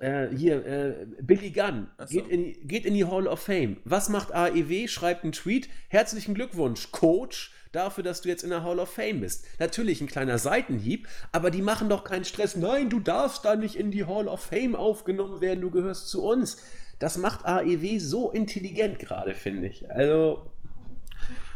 äh, 0.01 0.29
hier, 0.35 0.65
äh, 0.65 1.07
Billy 1.21 1.51
Gunn 1.51 1.89
so. 1.99 2.07
geht, 2.07 2.29
in, 2.29 2.67
geht 2.67 2.87
in 2.87 2.95
die 2.95 3.05
Hall 3.05 3.27
of 3.27 3.41
Fame. 3.41 3.77
Was 3.85 4.09
macht 4.09 4.33
AEW? 4.33 4.89
Schreibt 4.89 5.25
einen 5.25 5.33
Tweet. 5.33 5.69
Herzlichen 5.89 6.35
Glückwunsch, 6.35 6.91
Coach, 6.91 7.53
dafür, 7.73 8.03
dass 8.03 8.23
du 8.23 8.29
jetzt 8.29 8.43
in 8.43 8.51
der 8.51 8.65
Hall 8.65 8.79
of 8.79 8.91
Fame 8.91 9.21
bist. 9.21 9.45
Natürlich 9.59 10.01
ein 10.01 10.07
kleiner 10.07 10.39
Seitenhieb, 10.39 11.07
aber 11.33 11.51
die 11.51 11.63
machen 11.63 11.89
doch 11.89 12.05
keinen 12.05 12.25
Stress. 12.25 12.57
Nein, 12.57 12.89
du 12.89 13.01
darfst 13.01 13.45
da 13.45 13.57
nicht 13.57 13.77
in 13.77 13.91
die 13.91 14.07
Hall 14.07 14.27
of 14.27 14.41
Fame 14.41 14.75
aufgenommen 14.75 15.41
werden, 15.41 15.61
du 15.61 15.71
gehörst 15.71 16.09
zu 16.09 16.25
uns. 16.25 16.63
Das 16.99 17.17
macht 17.17 17.45
AEW 17.47 17.99
so 17.99 18.31
intelligent 18.31 18.99
gerade, 18.99 19.35
finde 19.35 19.69
ich. 19.69 19.91
Also, 19.91 20.51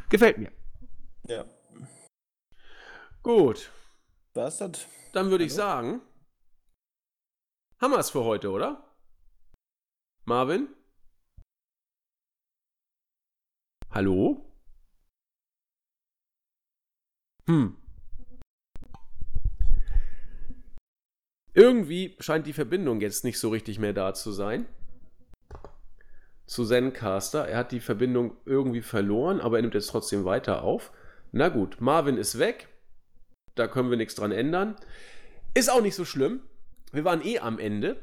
Gefällt 0.08 0.38
mir. 0.38 0.52
Ja. 1.26 1.44
Gut. 3.22 3.70
Was 4.34 4.60
hat? 4.60 4.88
Dann 5.12 5.30
würde 5.30 5.44
ich 5.44 5.54
sagen, 5.54 6.02
haben 7.80 7.92
wir 7.92 7.98
es 7.98 8.10
für 8.10 8.24
heute, 8.24 8.50
oder? 8.50 8.96
Marvin? 10.24 10.68
Hallo? 13.90 14.44
Hm. 17.46 17.76
Irgendwie 21.52 22.16
scheint 22.18 22.46
die 22.46 22.52
Verbindung 22.52 23.00
jetzt 23.00 23.22
nicht 23.22 23.38
so 23.38 23.50
richtig 23.50 23.78
mehr 23.78 23.92
da 23.92 24.14
zu 24.14 24.32
sein 24.32 24.66
zu 26.46 26.64
Zencaster. 26.64 27.46
Er 27.48 27.58
hat 27.58 27.72
die 27.72 27.80
Verbindung 27.80 28.36
irgendwie 28.44 28.82
verloren, 28.82 29.40
aber 29.40 29.56
er 29.56 29.62
nimmt 29.62 29.74
jetzt 29.74 29.88
trotzdem 29.88 30.24
weiter 30.24 30.62
auf. 30.62 30.92
Na 31.32 31.48
gut, 31.48 31.80
Marvin 31.80 32.16
ist 32.16 32.38
weg. 32.38 32.68
Da 33.54 33.66
können 33.66 33.90
wir 33.90 33.96
nichts 33.96 34.14
dran 34.14 34.32
ändern. 34.32 34.76
Ist 35.54 35.70
auch 35.70 35.80
nicht 35.80 35.94
so 35.94 36.04
schlimm. 36.04 36.40
Wir 36.92 37.04
waren 37.04 37.24
eh 37.24 37.38
am 37.38 37.58
Ende. 37.58 37.96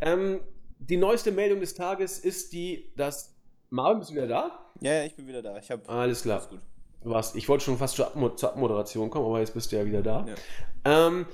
Ähm, 0.00 0.40
die 0.78 0.96
neueste 0.96 1.32
Meldung 1.32 1.60
des 1.60 1.74
Tages 1.74 2.18
ist 2.18 2.52
die, 2.52 2.92
dass. 2.96 3.34
Marvin, 3.70 3.98
bist 3.98 4.10
du 4.10 4.14
wieder 4.14 4.26
da? 4.26 4.66
Ja, 4.80 4.92
ja, 4.92 5.04
ich 5.04 5.16
bin 5.16 5.26
wieder 5.26 5.42
da. 5.42 5.56
Ich 5.58 5.70
hab, 5.70 5.88
Alles 5.88 6.22
klar. 6.22 6.38
Alles 6.38 6.50
gut. 6.50 6.60
Warst, 7.02 7.36
ich 7.36 7.48
wollte 7.48 7.64
schon 7.64 7.78
fast 7.78 7.96
zur, 7.96 8.06
Abmoderation 8.08 9.10
kommen, 9.10 9.26
aber 9.26 9.38
jetzt 9.38 9.54
bist 9.54 9.70
du 9.70 9.76
ja 9.76 9.86
wieder 9.86 10.02
da. 10.02 10.26
Ja, 10.26 11.06
ähm, 11.06 11.26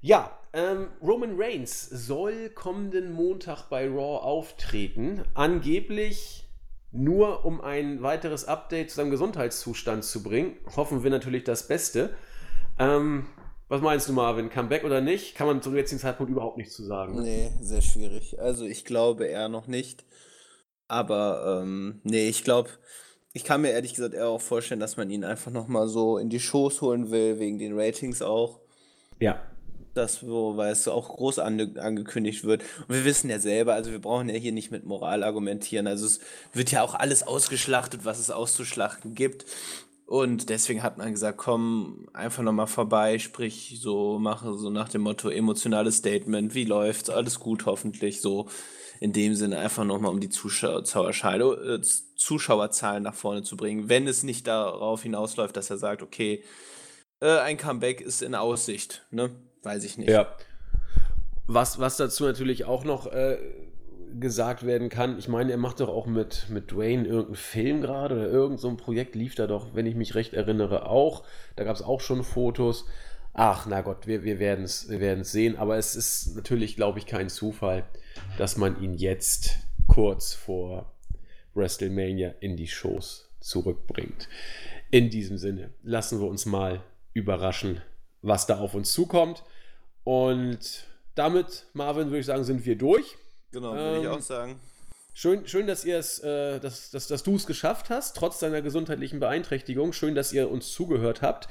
ja 0.00 0.37
ähm, 0.58 0.88
Roman 1.00 1.40
Reigns 1.40 1.88
soll 1.88 2.50
kommenden 2.50 3.12
Montag 3.12 3.68
bei 3.68 3.86
Raw 3.86 4.18
auftreten. 4.24 5.22
Angeblich 5.34 6.48
nur 6.90 7.44
um 7.44 7.60
ein 7.60 8.02
weiteres 8.02 8.46
Update 8.46 8.90
zu 8.90 8.96
seinem 8.96 9.10
Gesundheitszustand 9.10 10.04
zu 10.04 10.22
bringen. 10.22 10.56
Hoffen 10.74 11.04
wir 11.04 11.10
natürlich 11.10 11.44
das 11.44 11.68
Beste. 11.68 12.10
Ähm, 12.78 13.26
was 13.68 13.82
meinst 13.82 14.08
du, 14.08 14.12
Marvin? 14.12 14.50
Comeback 14.50 14.82
oder 14.82 15.00
nicht? 15.00 15.36
Kann 15.36 15.46
man 15.46 15.62
zum 15.62 15.76
jetzigen 15.76 16.00
Zeitpunkt 16.00 16.32
überhaupt 16.32 16.56
nichts 16.56 16.74
zu 16.74 16.84
sagen. 16.84 17.22
Nee, 17.22 17.52
sehr 17.60 17.82
schwierig. 17.82 18.40
Also 18.40 18.64
ich 18.64 18.84
glaube 18.84 19.26
eher 19.26 19.48
noch 19.48 19.68
nicht. 19.68 20.04
Aber 20.88 21.60
ähm, 21.62 22.00
nee, 22.02 22.28
ich 22.28 22.42
glaube, 22.42 22.70
ich 23.32 23.44
kann 23.44 23.60
mir 23.60 23.70
ehrlich 23.70 23.94
gesagt 23.94 24.14
eher 24.14 24.28
auch 24.28 24.40
vorstellen, 24.40 24.80
dass 24.80 24.96
man 24.96 25.10
ihn 25.10 25.22
einfach 25.22 25.52
nochmal 25.52 25.86
so 25.86 26.18
in 26.18 26.30
die 26.30 26.40
Shows 26.40 26.80
holen 26.80 27.10
will, 27.10 27.38
wegen 27.38 27.58
den 27.58 27.78
Ratings 27.78 28.22
auch. 28.22 28.60
Ja 29.20 29.40
das, 29.98 30.26
wo, 30.26 30.56
weil 30.56 30.72
es 30.72 30.88
auch 30.88 31.08
groß 31.08 31.38
ange 31.40 31.74
angekündigt 31.80 32.44
wird. 32.44 32.62
Und 32.86 32.94
wir 32.94 33.04
wissen 33.04 33.28
ja 33.28 33.38
selber, 33.38 33.74
also 33.74 33.90
wir 33.90 34.00
brauchen 34.00 34.28
ja 34.28 34.36
hier 34.36 34.52
nicht 34.52 34.70
mit 34.70 34.84
Moral 34.84 35.22
argumentieren. 35.22 35.86
Also 35.86 36.06
es 36.06 36.20
wird 36.54 36.70
ja 36.70 36.82
auch 36.82 36.94
alles 36.94 37.22
ausgeschlachtet, 37.22 38.04
was 38.04 38.18
es 38.18 38.30
auszuschlachten 38.30 39.14
gibt. 39.14 39.44
Und 40.06 40.48
deswegen 40.48 40.82
hat 40.82 40.96
man 40.96 41.12
gesagt, 41.12 41.36
komm 41.36 42.08
einfach 42.14 42.42
nochmal 42.42 42.66
vorbei, 42.66 43.18
sprich 43.18 43.78
so, 43.78 44.18
mache 44.18 44.54
so 44.54 44.70
nach 44.70 44.88
dem 44.88 45.02
Motto 45.02 45.28
emotionales 45.28 45.98
Statement, 45.98 46.54
wie 46.54 46.64
läuft's, 46.64 47.10
alles 47.10 47.38
gut 47.38 47.66
hoffentlich, 47.66 48.22
so 48.22 48.48
in 49.00 49.12
dem 49.12 49.34
Sinne 49.34 49.58
einfach 49.58 49.84
nochmal 49.84 50.10
um 50.10 50.20
die 50.20 50.30
Zuschauerzahlen, 50.30 51.80
äh, 51.80 51.80
Zuschauerzahlen 52.16 53.02
nach 53.02 53.14
vorne 53.14 53.42
zu 53.42 53.58
bringen, 53.58 53.90
wenn 53.90 54.08
es 54.08 54.22
nicht 54.22 54.46
darauf 54.46 55.02
hinausläuft, 55.02 55.56
dass 55.56 55.68
er 55.68 55.76
sagt, 55.76 56.02
okay, 56.02 56.42
äh, 57.20 57.38
ein 57.40 57.58
Comeback 57.58 58.00
ist 58.00 58.22
in 58.22 58.34
Aussicht, 58.34 59.06
ne? 59.10 59.30
Weiß 59.62 59.84
ich 59.84 59.98
nicht. 59.98 60.10
Ja. 60.10 60.34
Was, 61.46 61.78
was 61.78 61.96
dazu 61.96 62.24
natürlich 62.24 62.64
auch 62.64 62.84
noch 62.84 63.06
äh, 63.06 63.38
gesagt 64.18 64.66
werden 64.66 64.88
kann, 64.88 65.18
ich 65.18 65.28
meine, 65.28 65.52
er 65.52 65.58
macht 65.58 65.80
doch 65.80 65.88
auch 65.88 66.06
mit, 66.06 66.46
mit 66.50 66.72
Dwayne 66.72 67.06
irgendeinen 67.06 67.36
Film 67.36 67.80
gerade 67.80 68.14
oder 68.16 68.28
irgendein 68.28 68.58
so 68.58 68.76
Projekt 68.76 69.14
lief 69.14 69.34
da 69.34 69.46
doch, 69.46 69.74
wenn 69.74 69.86
ich 69.86 69.94
mich 69.94 70.14
recht 70.14 70.34
erinnere, 70.34 70.86
auch. 70.86 71.24
Da 71.56 71.64
gab 71.64 71.74
es 71.76 71.82
auch 71.82 72.00
schon 72.00 72.24
Fotos. 72.24 72.86
Ach, 73.32 73.66
na 73.66 73.82
Gott, 73.82 74.06
wir, 74.06 74.24
wir 74.24 74.38
werden 74.38 74.64
es 74.64 74.88
wir 74.88 75.24
sehen, 75.24 75.56
aber 75.56 75.76
es 75.76 75.94
ist 75.94 76.34
natürlich, 76.34 76.76
glaube 76.76 76.98
ich, 76.98 77.06
kein 77.06 77.28
Zufall, 77.28 77.84
dass 78.36 78.56
man 78.56 78.82
ihn 78.82 78.94
jetzt 78.94 79.58
kurz 79.86 80.34
vor 80.34 80.92
WrestleMania 81.54 82.34
in 82.40 82.56
die 82.56 82.66
Shows 82.66 83.30
zurückbringt. 83.40 84.28
In 84.90 85.10
diesem 85.10 85.38
Sinne, 85.38 85.70
lassen 85.82 86.20
wir 86.20 86.26
uns 86.26 86.46
mal 86.46 86.82
überraschen, 87.12 87.80
was 88.22 88.46
da 88.46 88.58
auf 88.58 88.74
uns 88.74 88.92
zukommt. 88.92 89.42
Und 90.04 90.86
damit, 91.14 91.66
Marvin, 91.72 92.06
würde 92.06 92.20
ich 92.20 92.26
sagen, 92.26 92.44
sind 92.44 92.64
wir 92.64 92.76
durch. 92.76 93.16
Genau, 93.52 93.72
würde 93.74 93.96
ähm, 93.96 94.02
ich 94.02 94.08
auch 94.08 94.20
sagen. 94.20 94.60
Schön, 95.14 95.48
schön 95.48 95.66
dass, 95.66 95.84
ihr's, 95.84 96.20
äh, 96.20 96.60
dass, 96.60 96.90
dass, 96.90 97.08
dass 97.08 97.24
du 97.24 97.34
es 97.34 97.46
geschafft 97.46 97.90
hast, 97.90 98.16
trotz 98.16 98.38
deiner 98.38 98.62
gesundheitlichen 98.62 99.18
Beeinträchtigung. 99.18 99.92
Schön, 99.92 100.14
dass 100.14 100.32
ihr 100.32 100.48
uns 100.48 100.72
zugehört 100.72 101.22
habt. 101.22 101.48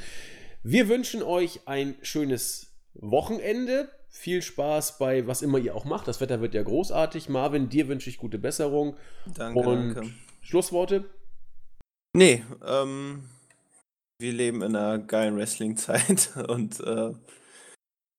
Wir 0.64 0.88
wünschen 0.88 1.22
euch 1.22 1.62
ein 1.66 1.96
schönes 2.02 2.68
Wochenende. 2.94 3.90
Viel 4.10 4.42
Spaß 4.42 4.98
bei 4.98 5.28
was 5.28 5.42
immer 5.42 5.58
ihr 5.58 5.76
auch 5.76 5.86
macht. 5.86 6.08
Das 6.08 6.22
Wetter 6.22 6.40
wird 6.42 6.54
ja 6.54 6.64
großartig. 6.64 7.30
Marvin, 7.30 7.70
dir 7.70 7.88
wünsche 7.88 8.10
ich 8.10 8.18
gute 8.18 8.40
Besserung. 8.40 8.96
Danke, 9.36 9.60
Und 9.60 9.96
danke. 9.96 10.12
Schlussworte? 10.42 11.06
Nee, 12.14 12.44
ähm, 12.66 13.24
wir 14.20 14.34
leben 14.34 14.62
in 14.62 14.76
einer 14.76 14.98
geilen 15.00 15.38
Wrestling-Zeit 15.38 16.36
und 16.48 16.80
äh, 16.80 17.14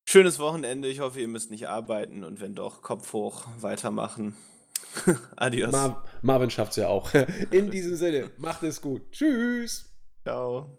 schönes 0.09 0.39
Wochenende. 0.39 0.89
Ich 0.89 1.01
hoffe, 1.01 1.21
ihr 1.21 1.29
müsst 1.29 1.51
nicht 1.51 1.69
arbeiten 1.69 2.25
und 2.25 2.41
wenn 2.41 2.55
doch, 2.55 2.83
Kopf 2.83 3.13
hoch, 3.13 3.47
weitermachen. 3.61 4.37
Adios. 5.37 5.73
Mar 5.73 6.05
Marvin 6.23 6.51
schafft's 6.51 6.77
ja 6.77 6.89
auch. 6.89 7.13
In 7.51 7.71
diesem 7.71 7.97
Sinne, 7.97 8.31
macht 8.39 8.63
es 8.63 8.81
gut. 8.81 9.11
Tschüss. 9.13 9.93
Ciao. 10.23 10.79